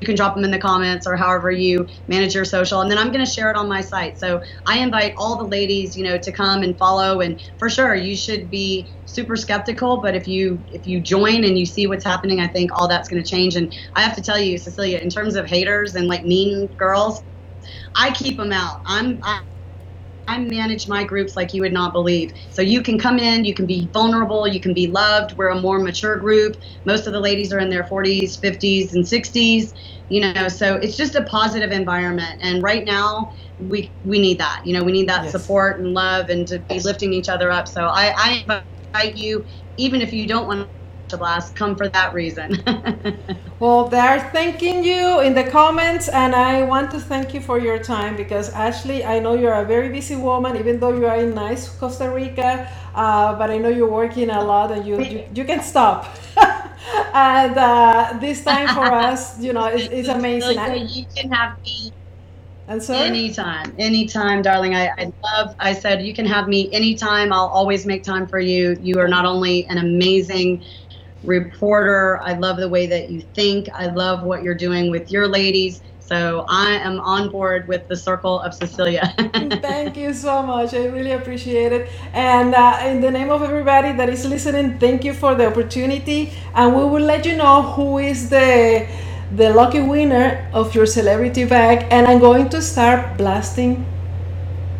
you 0.00 0.06
can 0.06 0.16
drop 0.16 0.34
them 0.34 0.44
in 0.44 0.50
the 0.52 0.58
comments 0.58 1.06
or 1.06 1.16
however 1.16 1.50
you 1.50 1.86
manage 2.08 2.34
your 2.34 2.44
social 2.44 2.80
and 2.82 2.90
then 2.90 2.98
i'm 2.98 3.12
going 3.12 3.24
to 3.24 3.30
share 3.30 3.50
it 3.50 3.56
on 3.56 3.68
my 3.68 3.80
site. 3.80 4.18
So 4.18 4.42
i 4.66 4.78
invite 4.78 5.14
all 5.18 5.38
the 5.38 5.46
ladies 5.48 5.96
you 5.96 6.04
know 6.04 6.18
to 6.18 6.32
come 6.32 6.62
and 6.62 6.78
follow 6.78 7.20
and 7.20 7.40
for 7.58 7.70
sure 7.70 7.94
you 7.94 8.16
should 8.16 8.50
be 8.50 8.90
super 9.06 9.36
skeptical 9.36 10.02
but 10.02 10.14
if 10.16 10.28
you 10.28 10.64
if 10.68 10.86
you 10.86 11.00
join 11.00 11.44
and 11.44 11.58
you 11.58 11.66
see 11.66 11.86
what's 11.86 12.04
happening 12.04 12.40
i 12.40 12.48
think 12.48 12.70
all 12.74 12.88
that's 12.88 13.08
going 13.08 13.22
to 13.22 13.28
change. 13.28 13.56
And 13.56 13.74
i 13.96 14.02
have 14.02 14.16
to 14.16 14.22
tell 14.22 14.38
you 14.38 14.58
cecilia 14.58 14.98
in 14.98 15.10
terms 15.10 15.36
of 15.36 15.46
haters 15.46 15.94
and 15.96 16.08
like 16.08 16.24
mean 16.24 16.68
girls 16.78 17.22
i 17.96 18.12
keep 18.12 18.38
them 18.38 18.52
out. 18.52 18.78
I'm 18.86 19.20
I, 19.24 19.40
I 20.28 20.38
manage 20.38 20.88
my 20.88 21.04
groups 21.04 21.36
like 21.36 21.54
you 21.54 21.62
would 21.62 21.72
not 21.72 21.92
believe. 21.92 22.32
So 22.50 22.62
you 22.62 22.82
can 22.82 22.98
come 22.98 23.18
in, 23.18 23.44
you 23.44 23.54
can 23.54 23.66
be 23.66 23.88
vulnerable, 23.92 24.46
you 24.48 24.60
can 24.60 24.74
be 24.74 24.88
loved. 24.88 25.36
We're 25.36 25.48
a 25.48 25.60
more 25.60 25.78
mature 25.78 26.16
group. 26.18 26.56
Most 26.84 27.06
of 27.06 27.12
the 27.12 27.20
ladies 27.20 27.52
are 27.52 27.58
in 27.58 27.70
their 27.70 27.84
40s, 27.84 28.38
50s, 28.40 28.92
and 28.92 29.04
60s. 29.04 29.72
You 30.08 30.20
know, 30.20 30.48
so 30.48 30.76
it's 30.76 30.96
just 30.96 31.14
a 31.16 31.24
positive 31.24 31.72
environment. 31.72 32.38
And 32.40 32.62
right 32.62 32.84
now, 32.84 33.32
we 33.58 33.94
we 34.04 34.18
need 34.18 34.38
that. 34.38 34.60
You 34.64 34.74
know, 34.74 34.84
we 34.84 34.92
need 34.92 35.08
that 35.08 35.24
yes. 35.24 35.32
support 35.32 35.80
and 35.80 35.94
love 35.94 36.28
and 36.28 36.46
to 36.48 36.60
be 36.60 36.80
lifting 36.80 37.12
each 37.12 37.28
other 37.28 37.50
up. 37.50 37.66
So 37.68 37.86
I, 37.86 38.12
I 38.16 38.62
invite 38.94 39.16
you, 39.16 39.44
even 39.76 40.00
if 40.02 40.12
you 40.12 40.26
don't 40.26 40.46
want 40.46 40.70
to 41.08 41.16
blast 41.16 41.54
come 41.56 41.76
for 41.76 41.88
that 41.90 42.14
reason. 42.14 42.62
well, 43.60 43.88
they're 43.88 44.20
thanking 44.30 44.84
you 44.84 45.20
in 45.20 45.34
the 45.34 45.44
comments, 45.44 46.08
and 46.08 46.34
I 46.34 46.62
want 46.62 46.90
to 46.92 47.00
thank 47.00 47.34
you 47.34 47.40
for 47.40 47.58
your 47.58 47.78
time 47.78 48.16
because 48.16 48.50
Ashley, 48.50 49.04
I 49.04 49.18
know 49.18 49.34
you're 49.34 49.54
a 49.54 49.64
very 49.64 49.88
busy 49.88 50.16
woman, 50.16 50.56
even 50.56 50.80
though 50.80 50.94
you 50.94 51.06
are 51.06 51.16
in 51.16 51.34
nice 51.34 51.68
Costa 51.68 52.10
Rica, 52.10 52.68
uh, 52.94 53.34
but 53.38 53.50
I 53.50 53.58
know 53.58 53.68
you're 53.68 53.90
working 53.90 54.30
a 54.30 54.42
lot 54.42 54.72
and 54.72 54.86
you 54.86 55.00
you, 55.02 55.24
you 55.34 55.44
can 55.44 55.62
stop. 55.62 56.06
and 57.14 57.56
uh, 57.56 58.18
this 58.20 58.44
time 58.44 58.68
for 58.68 58.92
us, 59.08 59.38
you 59.40 59.52
know, 59.52 59.66
is, 59.66 59.88
is 59.88 60.08
amazing. 60.08 60.58
You 60.88 61.06
can 61.16 61.30
have 61.32 61.58
me 61.64 61.92
and 62.68 62.82
so 62.82 62.94
anytime, 62.94 63.74
anytime, 63.78 64.42
darling. 64.42 64.74
I, 64.74 64.88
I 64.98 65.12
love. 65.22 65.54
I 65.60 65.72
said 65.72 66.04
you 66.04 66.12
can 66.14 66.26
have 66.26 66.48
me 66.48 66.68
anytime. 66.72 67.32
I'll 67.32 67.46
always 67.46 67.86
make 67.86 68.02
time 68.02 68.26
for 68.26 68.40
you. 68.40 68.76
You 68.80 68.98
are 68.98 69.06
not 69.08 69.24
only 69.24 69.66
an 69.66 69.78
amazing 69.78 70.64
reporter. 71.26 72.20
I 72.22 72.34
love 72.34 72.56
the 72.58 72.68
way 72.68 72.86
that 72.86 73.10
you 73.10 73.22
think. 73.34 73.68
I 73.74 73.86
love 73.86 74.22
what 74.22 74.42
you're 74.42 74.54
doing 74.54 74.90
with 74.90 75.10
your 75.10 75.28
ladies. 75.28 75.82
So 75.98 76.46
I 76.48 76.72
am 76.78 77.00
on 77.00 77.30
board 77.30 77.66
with 77.66 77.88
the 77.88 77.96
Circle 77.96 78.40
of 78.40 78.54
Cecilia. 78.54 79.12
thank 79.60 79.96
you 79.96 80.14
so 80.14 80.42
much. 80.42 80.72
I 80.72 80.86
really 80.86 81.12
appreciate 81.12 81.72
it. 81.72 81.90
And 82.12 82.54
uh, 82.54 82.78
in 82.84 83.00
the 83.00 83.10
name 83.10 83.30
of 83.30 83.42
everybody 83.42 83.92
that 83.92 84.08
is 84.08 84.24
listening, 84.24 84.78
thank 84.78 85.04
you 85.04 85.12
for 85.12 85.34
the 85.34 85.48
opportunity. 85.48 86.32
And 86.54 86.76
we 86.76 86.84
will 86.84 87.02
let 87.02 87.26
you 87.26 87.36
know 87.36 87.62
who 87.62 87.98
is 87.98 88.30
the 88.30 88.86
the 89.34 89.50
lucky 89.52 89.80
winner 89.80 90.48
of 90.52 90.74
your 90.76 90.86
celebrity 90.86 91.44
bag. 91.44 91.88
And 91.90 92.06
I'm 92.06 92.20
going 92.20 92.48
to 92.50 92.62
start 92.62 93.18
blasting 93.18 93.84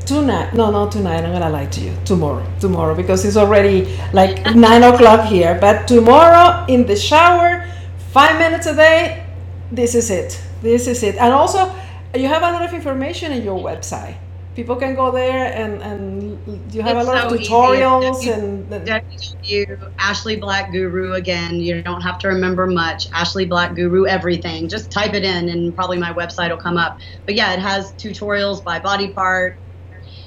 tonight 0.06 0.54
no 0.54 0.70
not 0.70 0.92
tonight 0.92 1.24
i'm 1.24 1.32
gonna 1.32 1.50
lie 1.50 1.66
to 1.66 1.80
you. 1.80 1.92
Tomorrow 2.04 2.46
tomorrow 2.60 2.94
because 2.94 3.24
it's 3.24 3.36
already 3.36 3.96
like 4.12 4.44
nine 4.54 4.82
o'clock 4.82 5.26
here. 5.26 5.58
But 5.60 5.88
tomorrow 5.88 6.64
in 6.68 6.86
the 6.86 6.96
shower 6.96 7.66
five 8.12 8.38
minutes 8.38 8.66
a 8.66 8.74
day 8.74 9.26
this 9.72 9.94
is 9.94 10.10
it. 10.10 10.40
This 10.62 10.86
is 10.86 11.02
it. 11.02 11.16
And 11.16 11.32
also 11.32 11.74
you 12.14 12.28
have 12.28 12.42
a 12.42 12.52
lot 12.52 12.62
of 12.62 12.72
information 12.72 13.32
in 13.32 13.42
your 13.42 13.58
website. 13.58 14.16
People 14.54 14.76
can 14.76 14.94
go 14.94 15.10
there 15.10 15.52
and, 15.52 15.82
and 15.82 16.74
you 16.74 16.80
have 16.80 16.96
it's 16.96 17.06
a 17.06 17.12
lot 17.12 17.28
so 17.28 17.34
of 17.34 17.40
tutorials 17.42 18.20
easy. 18.22 18.30
and, 18.30 18.72
and 18.72 18.86
www 18.86 19.92
ashley 19.98 20.36
black 20.36 20.72
guru 20.72 21.14
again. 21.14 21.56
You 21.56 21.82
don't 21.82 22.00
have 22.00 22.18
to 22.20 22.28
remember 22.28 22.66
much. 22.66 23.08
Ashley 23.12 23.44
black 23.44 23.74
guru 23.74 24.06
everything. 24.06 24.68
Just 24.68 24.90
type 24.90 25.14
it 25.14 25.24
in 25.24 25.48
and 25.48 25.74
probably 25.74 25.98
my 25.98 26.12
website 26.12 26.50
will 26.50 26.56
come 26.56 26.78
up. 26.78 27.00
But 27.26 27.34
yeah 27.34 27.52
it 27.52 27.58
has 27.58 27.92
tutorials 27.94 28.62
by 28.62 28.78
body 28.78 29.08
part 29.08 29.58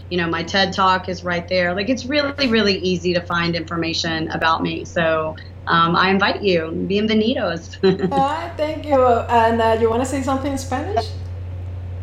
you 0.09 0.17
know 0.17 0.27
my 0.27 0.43
ted 0.43 0.73
talk 0.73 1.09
is 1.09 1.23
right 1.23 1.47
there. 1.47 1.73
Like 1.73 1.89
it's 1.89 2.05
really 2.05 2.47
really 2.47 2.77
easy 2.79 3.13
to 3.13 3.21
find 3.21 3.55
information 3.55 4.29
about 4.31 4.61
me. 4.61 4.85
So 4.85 5.35
um, 5.69 5.95
i 5.95 6.09
invite 6.09 6.41
you 6.41 6.71
bienvenidos 6.89 7.77
uh, 8.11 8.49
thank 8.57 8.85
you. 8.85 9.01
And 9.29 9.61
uh, 9.61 9.77
you 9.79 9.89
want 9.89 10.01
to 10.01 10.09
say 10.09 10.21
something 10.23 10.51
in 10.51 10.57
spanish? 10.57 11.07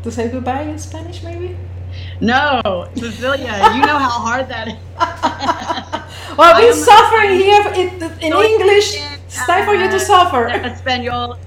To 0.04 0.10
say 0.10 0.30
goodbye 0.30 0.62
in 0.62 0.78
spanish 0.78 1.22
maybe? 1.22 1.56
No 2.20 2.88
cecilia 2.94 3.74
you 3.74 3.82
know 3.82 3.98
how 3.98 4.22
hard 4.22 4.48
that 4.48 4.68
is. 4.68 4.74
Well 6.36 6.54
i've 6.54 6.62
been 6.62 6.74
suffering 6.74 7.30
here 7.40 7.66
in, 7.74 7.88
in 8.20 8.32
english. 8.32 9.00
it's 9.26 9.46
time 9.46 9.64
for 9.64 9.74
you 9.74 9.90
to 9.90 9.98
suffer. 9.98 10.48
español 10.70 11.38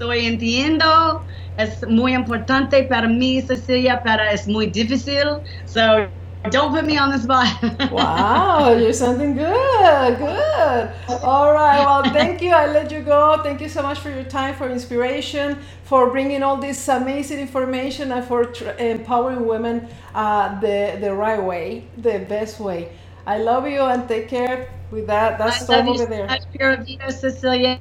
estoy 0.00 0.26
entiendo 0.26 1.22
es 1.56 1.80
muy 1.88 2.14
importante 2.14 2.84
para 2.84 3.08
mí, 3.08 3.42
Cecilia, 3.42 4.02
pero 4.04 4.24
es 4.24 4.48
muy 4.48 4.68
difícil. 4.70 5.42
So 5.66 6.10
don't 6.50 6.74
put 6.74 6.84
me 6.86 6.98
on 6.98 7.10
the 7.12 7.18
spot. 7.18 7.48
wow, 7.90 8.72
you're 8.76 8.92
sounding 8.94 9.34
good. 9.36 10.18
Good. 10.18 10.90
All 11.22 11.52
right. 11.52 11.82
Well, 11.84 12.12
thank 12.12 12.42
you. 12.42 12.52
I 12.52 12.66
let 12.66 12.92
you 12.92 13.02
go. 13.02 13.40
Thank 13.42 13.60
you 13.60 13.68
so 13.68 13.82
much 13.82 14.00
for 14.00 14.10
your 14.10 14.24
time, 14.24 14.54
for 14.56 14.68
inspiration, 14.70 15.58
for 15.84 16.10
bringing 16.10 16.42
all 16.42 16.58
this 16.58 16.88
amazing 16.88 17.40
information, 17.40 18.12
and 18.12 18.24
for 18.26 18.46
tr- 18.46 18.70
empowering 18.78 19.46
women 19.46 19.88
uh, 20.14 20.60
the 20.60 20.98
the 21.00 21.14
right 21.14 21.42
way, 21.42 21.90
the 21.96 22.20
best 22.28 22.60
way. 22.60 22.92
I 23.26 23.38
love 23.38 23.68
you 23.68 23.82
and 23.82 24.08
take 24.08 24.28
care. 24.28 24.68
With 24.90 25.06
that, 25.08 25.38
that's 25.38 25.70
all 25.70 25.88
over 25.90 26.06
there. 26.06 26.28
Much, 26.28 26.42
Pura 26.58 26.84
Vida, 26.84 27.12
Cecilia. 27.12 27.80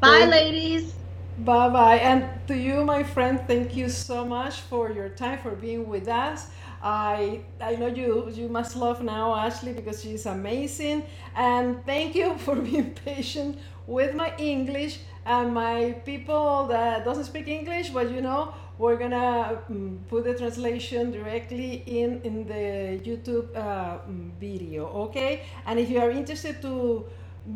Bye, 0.00 0.28
ladies. 0.30 0.99
Bye 1.44 1.68
bye. 1.70 1.96
And 1.96 2.24
to 2.48 2.56
you, 2.56 2.84
my 2.84 3.02
friend, 3.02 3.40
thank 3.46 3.76
you 3.76 3.88
so 3.88 4.24
much 4.24 4.60
for 4.62 4.90
your 4.90 5.08
time, 5.08 5.38
for 5.38 5.52
being 5.52 5.88
with 5.88 6.08
us. 6.08 6.48
I 6.82 7.40
I 7.60 7.76
know 7.76 7.86
you 7.86 8.28
you 8.30 8.48
must 8.48 8.74
love 8.76 9.02
now 9.02 9.34
Ashley 9.34 9.72
because 9.72 10.02
she's 10.02 10.26
amazing. 10.26 11.04
And 11.36 11.84
thank 11.86 12.14
you 12.14 12.36
for 12.44 12.56
being 12.56 12.94
patient 12.94 13.58
with 13.86 14.14
my 14.14 14.34
English 14.38 14.98
and 15.24 15.54
my 15.54 15.92
people 16.04 16.66
that 16.68 17.04
doesn't 17.04 17.24
speak 17.24 17.48
English, 17.48 17.90
but 17.90 18.10
you 18.10 18.20
know 18.20 18.52
we're 18.78 18.96
gonna 18.96 19.62
um, 19.68 20.00
put 20.08 20.24
the 20.24 20.34
translation 20.34 21.10
directly 21.12 21.82
in 21.86 22.20
in 22.22 22.46
the 22.46 22.98
YouTube 23.06 23.54
uh, 23.56 23.98
video, 24.40 24.86
okay? 25.08 25.42
And 25.66 25.78
if 25.78 25.88
you 25.90 26.00
are 26.00 26.10
interested 26.10 26.60
to 26.62 27.04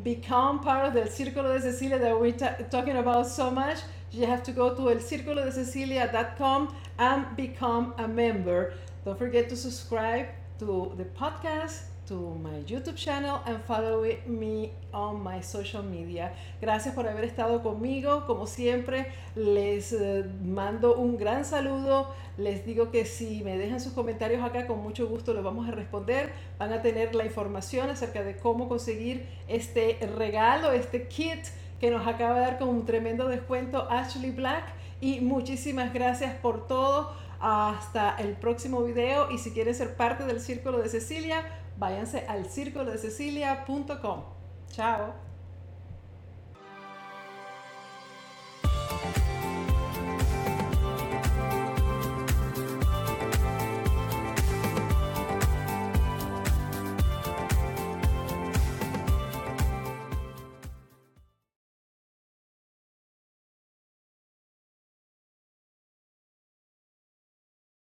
become 0.03 0.61
part 0.61 0.87
of 0.87 0.95
the 0.95 1.03
Círculo 1.03 1.55
de 1.55 1.61
Cecilia 1.61 1.99
that 1.99 2.19
we're 2.19 2.33
talking 2.71 2.97
about 2.97 3.27
so 3.27 3.51
much, 3.51 3.79
you 4.11 4.27
have 4.27 4.43
to 4.45 4.53
go 4.53 4.75
to 4.75 4.83
elcirculodececilia.com 4.83 6.75
and 6.99 7.37
become 7.37 7.95
a 7.99 8.09
member. 8.09 8.75
Don't 9.05 9.19
forget 9.19 9.49
to 9.51 9.57
subscribe 9.57 10.27
to 10.59 10.93
the 10.97 11.05
podcast 11.05 11.83
to 12.07 12.39
my 12.43 12.63
YouTube 12.67 12.97
channel 12.97 13.41
and 13.47 13.63
follow 13.65 14.05
me 14.27 14.73
on 14.93 15.23
my 15.23 15.41
social 15.43 15.83
media. 15.83 16.33
Gracias 16.61 16.95
por 16.95 17.07
haber 17.09 17.25
estado 17.25 17.63
conmigo. 17.63 18.27
Como 18.27 18.47
siempre, 18.47 19.07
les 19.35 19.93
eh, 19.93 20.25
mando 20.43 20.97
un 20.97 21.17
gran 21.17 21.45
saludo. 21.45 22.09
Les 22.37 22.67
digo 22.67 22.91
que 22.91 23.05
si 23.05 23.43
me 23.43 23.57
dejan 23.57 23.81
sus 23.81 23.93
comentarios 23.93 24.43
acá, 24.43 24.67
con 24.67 24.83
mucho 24.83 25.09
gusto 25.09 25.33
los 25.33 25.45
vamos 25.45 25.69
a 25.69 25.71
responder. 25.71 26.33
Van 26.59 26.73
a 26.73 26.83
tener 26.83 27.15
la 27.15 27.25
información 27.25 27.91
acerca 27.91 28.23
de 28.23 28.37
cómo 28.37 28.69
conseguir 28.69 29.27
este 29.49 29.99
regalo, 30.17 30.73
este 30.73 31.09
kit 31.09 31.47
que 31.81 31.91
nos 31.91 32.07
acaba 32.07 32.35
de 32.35 32.41
dar 32.41 32.59
con 32.59 32.69
un 32.69 32.85
tremendo 32.85 33.29
descuento 33.29 33.89
Ashley 33.91 34.31
Black. 34.31 34.65
Y 35.01 35.21
muchísimas 35.21 35.93
gracias 35.93 36.35
por 36.35 36.67
todo. 36.67 37.13
Hasta 37.41 38.17
el 38.17 38.33
próximo 38.37 38.83
video 38.85 39.31
y 39.31 39.37
si 39.37 39.51
quieren 39.51 39.75
ser 39.75 39.97
parte 39.97 40.25
del 40.25 40.41
Círculo 40.41 40.79
de 40.79 40.89
Cecilia, 40.89 41.45
váyanse 41.77 42.25
al 42.29 42.45
círculodececilia.com. 42.45 44.23
Chao. 44.71 45.15